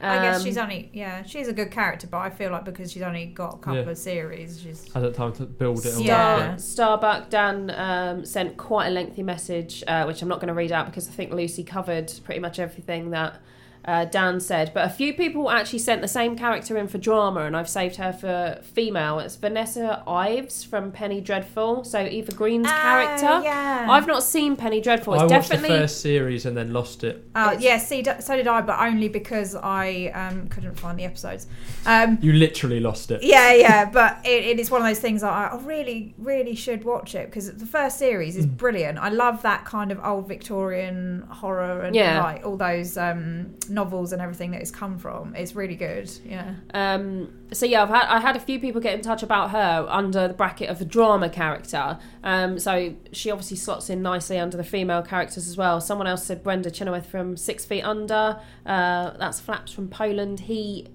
Yeah. 0.00 0.12
I 0.12 0.22
guess 0.22 0.38
Um, 0.40 0.44
she's 0.44 0.56
only 0.56 0.90
yeah 0.92 1.22
she's 1.24 1.48
a 1.48 1.52
good 1.52 1.70
character, 1.70 2.06
but 2.06 2.18
I 2.18 2.30
feel 2.30 2.50
like 2.50 2.64
because 2.64 2.90
she's 2.92 3.02
only 3.02 3.26
got 3.26 3.54
a 3.54 3.58
couple 3.58 3.82
Yeah. 3.82 3.90
of 3.90 3.98
series, 3.98 4.60
she's 4.60 4.90
Hasn't 4.92 5.14
time 5.14 5.32
to 5.34 5.44
build 5.44 5.84
it. 5.84 5.94
all 5.94 6.00
Yeah. 6.00 6.52
up, 6.54 6.60
Starbuck 6.60 7.28
Dan 7.30 7.70
um, 7.70 8.24
sent 8.24 8.56
quite 8.56 8.86
a 8.86 8.90
lengthy 8.90 9.22
message, 9.22 9.84
uh, 9.86 10.04
which 10.04 10.22
I'm 10.22 10.28
not 10.28 10.40
going 10.40 10.48
to 10.48 10.54
read 10.54 10.72
out 10.72 10.86
because 10.86 11.08
I 11.08 11.12
think 11.12 11.32
Lucy 11.32 11.64
covered 11.64 12.12
pretty 12.24 12.40
much 12.40 12.58
everything 12.58 13.10
that 13.10 13.40
uh, 13.84 14.04
Dan 14.04 14.40
said. 14.40 14.72
But 14.74 14.86
a 14.86 14.90
few 14.90 15.14
people 15.14 15.50
actually 15.50 15.78
sent 15.80 16.02
the 16.02 16.08
same 16.08 16.36
character 16.36 16.76
in 16.76 16.88
for 16.88 16.98
drama, 16.98 17.40
and 17.40 17.56
I've 17.56 17.68
saved 17.68 17.96
her 17.96 18.12
for 18.12 18.60
female. 18.62 19.18
It's 19.20 19.36
Vanessa 19.36 20.02
Ives 20.06 20.64
from 20.64 20.92
Penny 20.92 21.20
Dreadful, 21.20 21.84
so 21.84 22.00
Eva 22.04 22.32
Green's 22.32 22.66
Oh, 22.66 22.70
character. 22.70 23.40
yeah. 23.44 23.86
I've 23.88 24.06
not 24.06 24.22
seen 24.22 24.56
Penny 24.56 24.80
Dreadful. 24.80 25.14
I 25.14 25.24
It's 25.24 25.32
watched 25.32 25.48
definitely 25.50 25.76
the 25.76 25.82
first 25.82 26.00
series 26.00 26.46
and 26.46 26.56
then 26.56 26.72
lost 26.72 27.04
it. 27.04 27.24
Oh 27.34 27.48
It's- 27.48 27.62
yeah, 27.62 27.78
see, 27.78 28.02
d- 28.02 28.10
so 28.20 28.36
did 28.36 28.46
I, 28.46 28.60
but 28.60 28.78
only 28.80 29.08
because 29.08 29.54
I 29.56 30.06
um, 30.14 30.48
couldn't 30.48 30.78
find 30.78 30.98
the 30.98 31.04
episodes. 31.04 31.46
Um, 31.86 32.18
You 32.20 32.32
literally 32.34 32.80
lost 32.80 33.10
it. 33.10 33.22
yeah, 33.22 33.52
yeah, 33.54 33.84
but 33.90 34.18
it, 34.24 34.44
it 34.44 34.60
is 34.60 34.70
one 34.70 34.82
of 34.82 34.86
those 34.86 35.00
things 35.00 35.22
that 35.22 35.32
I, 35.32 35.46
I 35.46 35.56
really, 35.62 36.14
really 36.18 36.54
should 36.54 36.84
watch 36.84 37.14
it 37.14 37.26
because 37.26 37.52
the 37.56 37.66
first 37.66 37.98
series 37.98 38.36
is 38.36 38.46
brilliant. 38.46 38.98
I 38.98 39.08
love 39.08 39.42
that 39.42 39.64
kind 39.64 39.90
of 39.90 39.98
old 40.04 40.28
Victorian 40.28 41.26
horror 41.30 41.80
and 41.82 41.94
Yeah. 41.96 42.22
like 42.22 42.44
all 42.44 42.56
those 42.56 42.96
um, 42.96 43.54
novels 43.70 44.12
and 44.12 44.20
everything 44.20 44.50
that 44.50 44.60
it's 44.60 44.70
come 44.70 44.98
from. 44.98 45.34
It's 45.34 45.54
really 45.54 45.76
good. 45.76 46.10
Yeah. 46.24 46.54
Um, 46.74 47.32
so 47.52 47.66
yeah, 47.66 47.82
I've 47.82 47.88
had 47.88 48.04
I 48.06 48.20
had 48.20 48.36
a 48.36 48.40
few 48.40 48.58
people 48.60 48.80
get 48.80 48.94
in 48.94 49.00
touch 49.02 49.22
about 49.22 49.50
her 49.50 49.86
under 49.88 50.28
the 50.28 50.34
bracket 50.34 50.68
of 50.68 50.78
the 50.78 50.84
drama 50.84 51.28
character. 51.28 51.98
Um, 52.24 52.58
so 52.58 52.94
she 53.12 53.30
obviously 53.30 53.56
slots 53.56 53.88
in 53.90 54.02
nicely 54.02 54.38
under 54.38 54.56
the 54.56 54.64
female 54.64 55.02
characters 55.02 55.48
as 55.48 55.56
well. 55.56 55.80
Someone 55.80 56.06
else 56.06 56.24
said 56.24 56.42
Brenda 56.42 56.70
Chenoweth 56.70 57.06
from 57.06 57.36
Six 57.36 57.64
Feet 57.64 57.82
Under. 57.82 58.40
Uh, 58.66 59.10
that's 59.18 59.40
Flaps 59.40 59.72
from 59.72 59.88
Poland. 59.88 60.40
He 60.40 60.88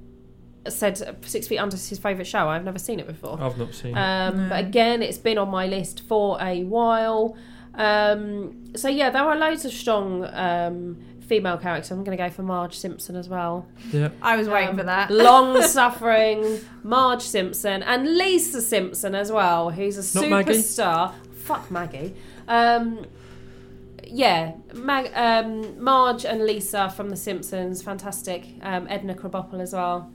said 0.67 1.23
Six 1.25 1.47
Feet 1.47 1.59
Under 1.59 1.75
is 1.75 1.89
his 1.89 1.99
favourite 1.99 2.27
show. 2.27 2.47
I've 2.49 2.63
never 2.63 2.79
seen 2.79 2.99
it 2.99 3.07
before. 3.07 3.39
I've 3.41 3.57
not 3.57 3.73
seen. 3.73 3.97
Um, 3.97 4.37
No. 4.37 4.49
But 4.49 4.59
again, 4.65 5.01
it's 5.03 5.17
been 5.17 5.37
on 5.37 5.49
my 5.49 5.67
list 5.67 5.99
for 6.01 6.37
a 6.41 6.63
while. 6.63 7.37
Um, 7.75 8.73
so 8.75 8.87
yeah, 8.87 9.09
there 9.09 9.23
are 9.23 9.35
loads 9.35 9.65
of 9.65 9.71
strong 9.73 10.23
um, 10.33 10.97
female 11.27 11.57
characters. 11.57 11.91
I'm 11.91 12.03
going 12.03 12.17
to 12.17 12.23
go 12.23 12.29
for 12.29 12.43
Marge 12.43 12.75
Simpson 12.77 13.15
as 13.15 13.27
well. 13.29 13.67
Yeah. 13.91 14.09
I 14.21 14.35
was 14.37 14.47
waiting 14.47 14.69
Um, 14.69 14.77
for 14.77 14.83
that. 14.83 15.09
Long 15.11 15.61
suffering 15.63 16.59
Marge 16.83 17.21
Simpson 17.21 17.83
and 17.83 18.17
Lisa 18.17 18.61
Simpson 18.61 19.15
as 19.15 19.31
well, 19.31 19.69
who's 19.71 19.97
a 20.15 20.19
Not 20.21 20.29
Maggie? 20.29 20.51
superstar. 20.53 21.13
Fuck 21.35 21.69
Maggie. 21.71 22.15
Um, 22.47 23.05
yeah, 24.07 24.53
Mag- 24.73 25.11
um, 25.15 25.81
Marge 25.83 26.25
and 26.25 26.45
Lisa 26.45 26.89
from 26.91 27.09
The 27.09 27.15
Simpsons, 27.15 27.81
fantastic. 27.81 28.45
Um, 28.61 28.87
Edna 28.89 29.15
Krabappel 29.15 29.59
as 29.59 29.73
well. 29.73 30.11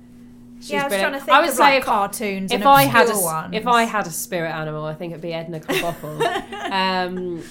She's 0.61 0.70
yeah, 0.73 0.82
I 0.82 0.85
was 0.85 0.91
brilliant. 0.91 1.11
trying 1.11 1.20
to 1.20 1.24
think 1.27 1.37
I 1.37 1.41
would 1.41 1.49
of 1.49 1.55
say 1.55 1.62
like 1.62 1.78
if, 1.81 1.85
cartoons 1.87 2.53
if 2.53 2.61
and 2.61 2.69
I 2.69 2.82
had 2.85 3.07
a 3.07 3.11
obscure 3.11 3.32
ones. 3.32 3.55
if 3.57 3.66
I 3.66 3.82
had 3.85 4.07
a 4.07 4.11
spirit 4.11 4.51
animal, 4.51 4.85
I 4.85 4.95
think 4.95 5.12
it'd 5.12 5.23
be 5.23 5.32
Edna 5.32 5.59
Krabappel. 5.59 6.70
um, 6.70 7.43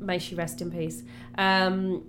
may 0.00 0.18
she 0.18 0.34
rest 0.34 0.60
in 0.62 0.70
peace. 0.70 1.02
Um, 1.36 2.02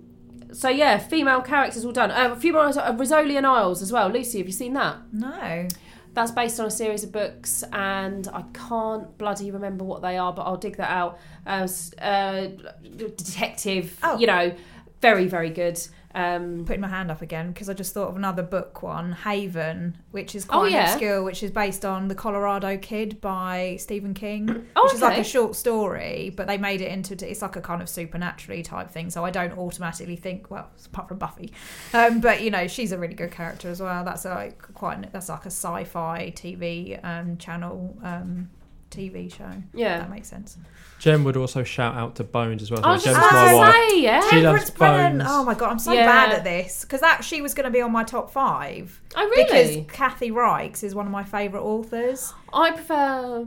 so 0.52 0.68
yeah, 0.68 0.98
female 0.98 1.40
characters 1.42 1.84
all 1.84 1.92
done. 1.92 2.10
Uh, 2.10 2.30
a 2.32 2.36
few 2.36 2.52
more. 2.52 2.64
Uh, 2.66 2.92
Rizzoli 2.94 3.36
and 3.36 3.46
Isles 3.46 3.82
as 3.82 3.92
well. 3.92 4.08
Lucy, 4.08 4.38
have 4.38 4.46
you 4.46 4.52
seen 4.52 4.74
that? 4.74 4.96
no. 5.12 5.68
That's 6.14 6.30
based 6.30 6.60
on 6.60 6.66
a 6.66 6.70
series 6.70 7.02
of 7.04 7.10
books, 7.10 7.64
and 7.72 8.28
I 8.34 8.44
can't 8.52 9.16
bloody 9.16 9.50
remember 9.50 9.82
what 9.82 10.02
they 10.02 10.18
are, 10.18 10.30
but 10.30 10.42
I'll 10.42 10.58
dig 10.58 10.76
that 10.76 10.90
out. 10.90 11.18
Uh, 11.46 11.66
uh, 11.98 12.48
detective, 12.96 13.98
Oh. 14.02 14.18
you 14.18 14.26
know, 14.26 14.54
very 15.00 15.26
very 15.26 15.50
good. 15.50 15.80
Um, 16.14 16.64
putting 16.66 16.82
my 16.82 16.88
hand 16.88 17.10
up 17.10 17.22
again 17.22 17.52
because 17.52 17.70
I 17.70 17.74
just 17.74 17.94
thought 17.94 18.08
of 18.08 18.16
another 18.16 18.42
book 18.42 18.82
one, 18.82 19.12
Haven, 19.12 19.96
which 20.10 20.34
is 20.34 20.44
Oh, 20.50 20.58
quite 20.60 20.72
yeah. 20.72 20.92
obscure, 20.92 21.22
which 21.22 21.42
is 21.42 21.50
based 21.50 21.86
on 21.86 22.08
The 22.08 22.14
Colorado 22.14 22.76
Kid 22.76 23.18
by 23.22 23.76
Stephen 23.80 24.12
King, 24.12 24.66
Oh, 24.76 24.84
which 24.84 24.92
is 24.94 25.00
like 25.00 25.16
a 25.16 25.24
short 25.24 25.56
story, 25.56 26.30
but 26.36 26.46
they 26.46 26.58
made 26.58 26.82
it 26.82 26.92
into 26.92 27.14
it's 27.26 27.40
like 27.40 27.56
a 27.56 27.62
kind 27.62 27.80
of 27.80 27.88
supernaturally 27.88 28.62
type 28.62 28.90
thing. 28.90 29.08
So 29.08 29.24
I 29.24 29.30
don't 29.30 29.56
automatically 29.56 30.16
think, 30.16 30.50
well, 30.50 30.68
apart 30.84 31.08
from 31.08 31.16
Buffy, 31.18 31.50
um, 31.94 32.20
but 32.20 32.42
you 32.42 32.50
know 32.50 32.66
she's 32.68 32.92
a 32.92 32.98
really 32.98 33.14
good 33.14 33.30
character 33.30 33.70
as 33.70 33.80
well. 33.80 34.04
That's 34.04 34.26
like 34.26 34.60
quite 34.74 35.10
that's 35.12 35.30
like 35.30 35.44
a 35.44 35.50
sci-fi 35.50 36.32
TV 36.36 37.02
um, 37.02 37.38
channel 37.38 37.96
um, 38.02 38.50
TV 38.92 39.34
show. 39.34 39.50
yeah. 39.74 39.98
That 39.98 40.10
makes 40.10 40.28
sense. 40.28 40.56
Jen 40.98 41.24
would 41.24 41.36
also 41.36 41.64
shout 41.64 41.96
out 41.96 42.14
to 42.16 42.24
Bones 42.24 42.62
as 42.62 42.70
well. 42.70 42.80
I 42.84 42.96
So 42.96 43.10
was 43.10 43.18
just 43.18 43.32
my 43.32 43.50
to 43.50 43.56
wife. 43.56 43.74
say, 43.74 44.00
yeah. 44.00 44.20
She 44.30 44.40
loves 44.40 44.70
Temperance 44.70 44.70
Brennan. 44.70 45.18
Bones. 45.18 45.30
Oh 45.32 45.44
my 45.44 45.54
god, 45.54 45.70
I'm 45.72 45.78
so 45.80 45.92
Yeah. 45.92 46.06
bad 46.06 46.32
at 46.32 46.44
this 46.44 46.82
because 46.82 47.00
that 47.00 47.24
she 47.24 47.42
was 47.42 47.54
going 47.54 47.64
to 47.64 47.70
be 47.72 47.80
on 47.80 47.90
my 47.90 48.04
top 48.04 48.30
five. 48.30 49.00
Oh 49.16 49.24
really? 49.24 49.42
Because 49.82 49.92
Kathy 49.96 50.30
Reichs 50.30 50.84
is 50.84 50.94
one 50.94 51.06
of 51.06 51.12
my 51.12 51.24
favourite 51.24 51.64
authors. 51.64 52.32
I 52.52 52.70
prefer 52.70 53.46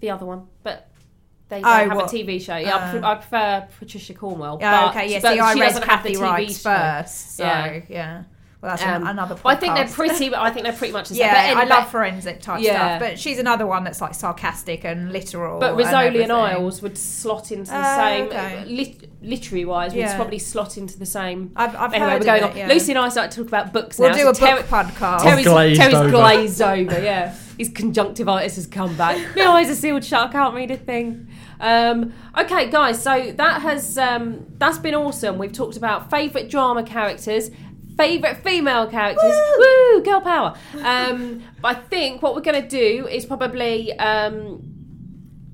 the 0.00 0.10
other 0.10 0.26
one, 0.26 0.46
but 0.62 0.90
they 1.48 1.62
don't 1.62 1.70
Oh, 1.72 1.88
have 1.88 1.96
what? 1.96 2.12
a 2.12 2.16
TV 2.16 2.38
show. 2.42 2.56
Yeah, 2.56 2.76
I, 2.76 2.80
Uh, 2.80 2.90
pre- 2.90 3.02
I 3.02 3.14
prefer 3.14 3.68
Patricia 3.78 4.12
Cornwell. 4.14 4.54
Oh, 4.56 4.58
but, 4.58 4.90
okay, 4.90 5.10
yeah. 5.12 5.20
but 5.22 5.32
See, 5.32 5.40
I 5.40 5.54
she 5.54 5.60
read 5.60 5.66
doesn't 5.68 5.84
have 5.88 6.02
the 6.02 6.08
Kathy 6.10 6.20
TV 6.20 6.46
Reichs 6.46 6.62
show. 6.62 7.02
first, 7.02 7.36
so 7.36 7.44
Yeah. 7.44 7.80
yeah. 7.88 8.22
Well, 8.62 8.70
that's 8.74 8.82
Um, 8.82 9.06
another 9.06 9.34
podcast. 9.34 9.44
Well, 9.44 9.54
I 9.54 9.56
think 9.58 9.74
they're 9.74 9.86
pretty. 9.88 10.34
I 10.34 10.50
think 10.50 10.64
they're 10.64 10.72
pretty 10.72 10.92
much 10.92 11.08
the 11.10 11.14
same. 11.14 11.26
Yeah, 11.26 11.34
but 11.34 11.44
anyway, 11.58 11.60
I 11.74 11.78
love 11.78 11.90
forensic 11.90 12.40
type 12.40 12.62
Yeah. 12.62 12.96
stuff, 12.98 13.00
but 13.10 13.18
she's 13.18 13.38
another 13.38 13.66
one 13.66 13.84
that's 13.84 14.00
like 14.00 14.14
sarcastic 14.14 14.82
and 14.84 15.12
literal. 15.12 15.60
But 15.60 15.76
Rizzoli 15.76 15.86
and 16.06 16.06
everything. 16.06 16.30
Isles 16.30 16.80
would 16.80 16.96
slot 16.96 17.52
into 17.52 17.70
the 17.70 17.78
Oh, 17.78 17.96
same, 17.98 18.26
okay. 18.26 18.64
lit- 18.66 19.10
literary 19.22 19.64
wise, 19.66 19.94
would 19.94 20.06
probably 20.16 20.38
slot 20.38 20.78
into 20.78 20.98
the 20.98 21.04
same. 21.06 21.50
I've, 21.54 21.76
I've 21.76 21.92
Anyway, 21.92 22.10
heard 22.12 22.20
we're 22.20 22.26
going 22.26 22.44
of 22.44 22.50
on. 22.52 22.56
yeah. 22.56 22.68
Lucy 22.68 22.92
and 22.92 22.98
I 22.98 23.08
start 23.10 23.30
to 23.32 23.36
talk 23.38 23.48
about 23.48 23.72
books 23.74 23.98
We'll 23.98 24.08
now. 24.08 24.14
do 24.14 24.20
so 24.22 24.28
a 24.28 24.32
book 24.32 24.40
Terry- 24.40 24.62
podcast. 24.62 25.22
Terry's, 25.22 25.46
glazed 25.46 25.80
Terry's 25.80 25.94
over. 25.96 26.10
glazed 26.10 26.62
over, 26.62 27.00
yeah. 27.02 27.34
His 27.58 27.68
conjunctivitis 27.68 28.56
has 28.56 28.66
come 28.66 28.96
back. 28.96 29.18
My 29.36 29.44
eyes 29.46 29.70
are 29.70 29.74
sealed 29.74 30.04
shut. 30.04 30.30
I 30.30 30.32
can't 30.32 30.54
read 30.54 30.70
a 30.70 30.76
thing. 30.78 31.28
Um, 31.60 32.12
okay, 32.38 32.70
guys. 32.70 33.02
So 33.02 33.32
that 33.36 33.62
has 33.62 33.96
um, 33.98 34.46
that's 34.58 34.78
been 34.78 34.94
awesome. 34.94 35.38
We've 35.38 35.52
talked 35.52 35.76
about 35.76 36.10
favourite 36.10 36.50
drama 36.50 36.82
characters, 36.82 37.50
Favorite 37.96 38.36
female 38.44 38.86
characters? 38.86 39.34
Woo, 39.58 40.02
girl 40.02 40.20
power. 40.20 40.56
Um, 40.82 41.42
but 41.60 41.76
I 41.76 41.80
think 41.80 42.22
what 42.22 42.34
we're 42.34 42.42
going 42.42 42.62
to 42.62 42.68
do 42.68 43.06
is 43.06 43.24
probably 43.24 43.98
um, 43.98 44.62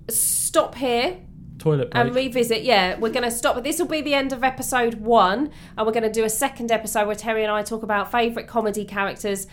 stop 0.08 0.74
here 0.74 1.18
Toilet 1.58 1.90
break. 1.90 2.04
and 2.04 2.14
revisit. 2.14 2.64
Yeah, 2.64 2.98
we're 2.98 3.12
going 3.12 3.22
to 3.22 3.30
stop. 3.30 3.62
This 3.62 3.78
will 3.78 3.86
be 3.86 4.00
the 4.00 4.14
end 4.14 4.32
of 4.32 4.42
episode 4.42 4.94
one, 4.94 5.50
and 5.76 5.86
we're 5.86 5.92
going 5.92 6.02
to 6.02 6.12
do 6.12 6.24
a 6.24 6.30
second 6.30 6.72
episode 6.72 7.06
where 7.06 7.16
Terry 7.16 7.42
and 7.42 7.52
I 7.52 7.62
talk 7.62 7.82
about 7.82 8.10
favourite 8.10 8.48
comedy 8.48 8.84
characters, 8.84 9.46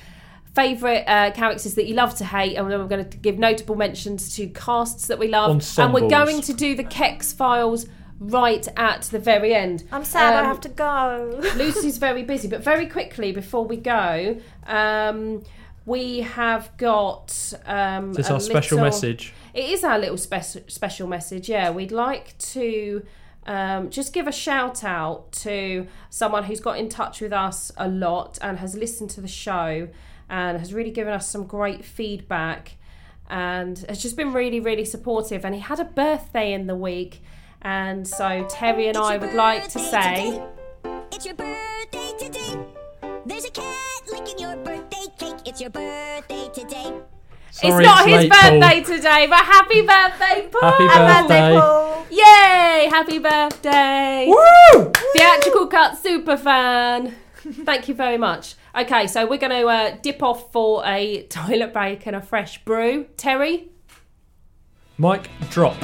favourite 0.55 1.03
uh, 1.05 1.31
characters 1.31 1.75
that 1.75 1.85
you 1.85 1.93
love 1.93 2.15
to 2.15 2.25
hate, 2.25 2.55
and 2.55 2.71
then 2.71 2.79
we're 2.79 2.87
going 2.87 3.07
to 3.07 3.17
give 3.17 3.37
notable 3.37 3.75
mentions 3.75 4.35
to 4.35 4.47
casts 4.47 5.07
that 5.07 5.19
we 5.19 5.27
love, 5.27 5.51
and 5.77 5.93
we're 5.93 6.09
going 6.09 6.41
to 6.41 6.53
do 6.53 6.75
the 6.75 6.83
Kex 6.83 7.31
files 7.33 7.85
right 8.19 8.67
at 8.77 9.03
the 9.03 9.19
very 9.19 9.53
end. 9.53 9.83
I'm 9.91 10.03
sad 10.03 10.33
I 10.35 10.39
Um, 10.41 10.45
have 10.45 10.61
to 10.61 10.69
go. 10.69 11.39
Lucy's 11.55 11.97
very 11.97 12.23
busy, 12.23 12.47
but 12.47 12.61
very 12.63 12.85
quickly 12.87 13.31
before 13.31 13.65
we 13.65 13.77
go, 13.77 14.37
um, 14.67 15.43
we 15.85 16.19
have 16.21 16.75
got 16.77 17.53
um, 17.65 18.11
Is 18.11 18.17
this 18.17 18.29
a 18.29 18.33
our 18.33 18.39
special 18.39 18.75
little- 18.77 18.87
message? 18.87 19.33
It 19.53 19.69
is 19.69 19.83
our 19.83 19.97
little 19.97 20.17
spec- 20.17 20.69
special 20.69 21.07
message. 21.07 21.49
Yeah, 21.49 21.71
we'd 21.71 21.91
like 21.91 22.37
to 22.39 23.03
um, 23.47 23.89
just 23.89 24.13
give 24.13 24.27
a 24.27 24.31
shout 24.31 24.83
out 24.83 25.31
to 25.31 25.87
someone 26.11 26.43
who's 26.43 26.59
got 26.59 26.77
in 26.77 26.87
touch 26.89 27.19
with 27.21 27.33
us 27.33 27.71
a 27.77 27.87
lot 27.87 28.37
and 28.41 28.59
has 28.59 28.75
listened 28.75 29.09
to 29.11 29.21
the 29.21 29.27
show 29.27 29.87
and 30.29 30.59
has 30.59 30.71
really 30.73 30.91
given 30.91 31.13
us 31.13 31.27
some 31.27 31.45
great 31.47 31.83
feedback 31.83 32.73
and 33.27 33.79
has 33.89 33.99
just 34.01 34.15
been 34.15 34.33
really, 34.33 34.59
really 34.59 34.85
supportive. 34.85 35.43
And 35.43 35.55
he 35.55 35.61
had 35.61 35.79
a 35.79 35.85
birthday 35.85 36.53
in 36.53 36.67
the 36.67 36.75
week, 36.75 37.23
and 37.61 38.07
so 38.07 38.45
Terry 38.49 38.87
and 38.87 38.97
I 38.97 39.17
would 39.17 39.33
like 39.33 39.67
to 39.69 39.79
say. 39.79 40.41
It's 41.11 41.25
your 41.25 41.35
birthday 41.35 42.11
today. 42.17 42.57
There's 43.25 43.45
a 43.45 43.51
cat 43.51 44.01
licking 44.11 44.39
your 44.39 44.55
birthday 44.57 45.05
cake. 45.17 45.35
It's 45.45 45.59
your 45.59 45.69
birthday 45.69 46.49
today. 46.53 46.93
Sorry, 47.51 47.83
it's 47.83 47.85
not 47.85 48.07
his 48.07 48.17
late, 48.17 48.31
Paul. 48.31 48.59
birthday 48.59 48.83
today, 48.83 49.27
but 49.27 49.39
happy 49.39 49.81
birthday, 49.81 50.49
Paul! 50.51 50.71
Happy 50.71 51.27
birthday. 51.27 51.59
Paul! 51.59 52.05
Yay! 52.11 52.87
Happy 52.89 53.19
birthday! 53.19 54.27
Woo! 54.27 54.91
Theatrical 55.13 55.67
cut 55.67 55.97
super 55.97 56.37
fan. 56.37 57.15
Thank 57.35 57.87
you 57.87 57.95
very 57.95 58.17
much. 58.17 58.55
Okay, 58.77 59.07
so 59.07 59.25
we're 59.27 59.37
going 59.39 59.61
to 59.61 59.67
uh, 59.67 59.97
dip 60.01 60.21
off 60.21 60.51
for 60.51 60.83
a 60.85 61.23
toilet 61.23 61.73
break 61.73 62.05
and 62.05 62.15
a 62.15 62.21
fresh 62.21 62.63
brew. 62.63 63.05
Terry, 63.17 63.69
mic, 64.97 65.27
drop. 65.49 65.75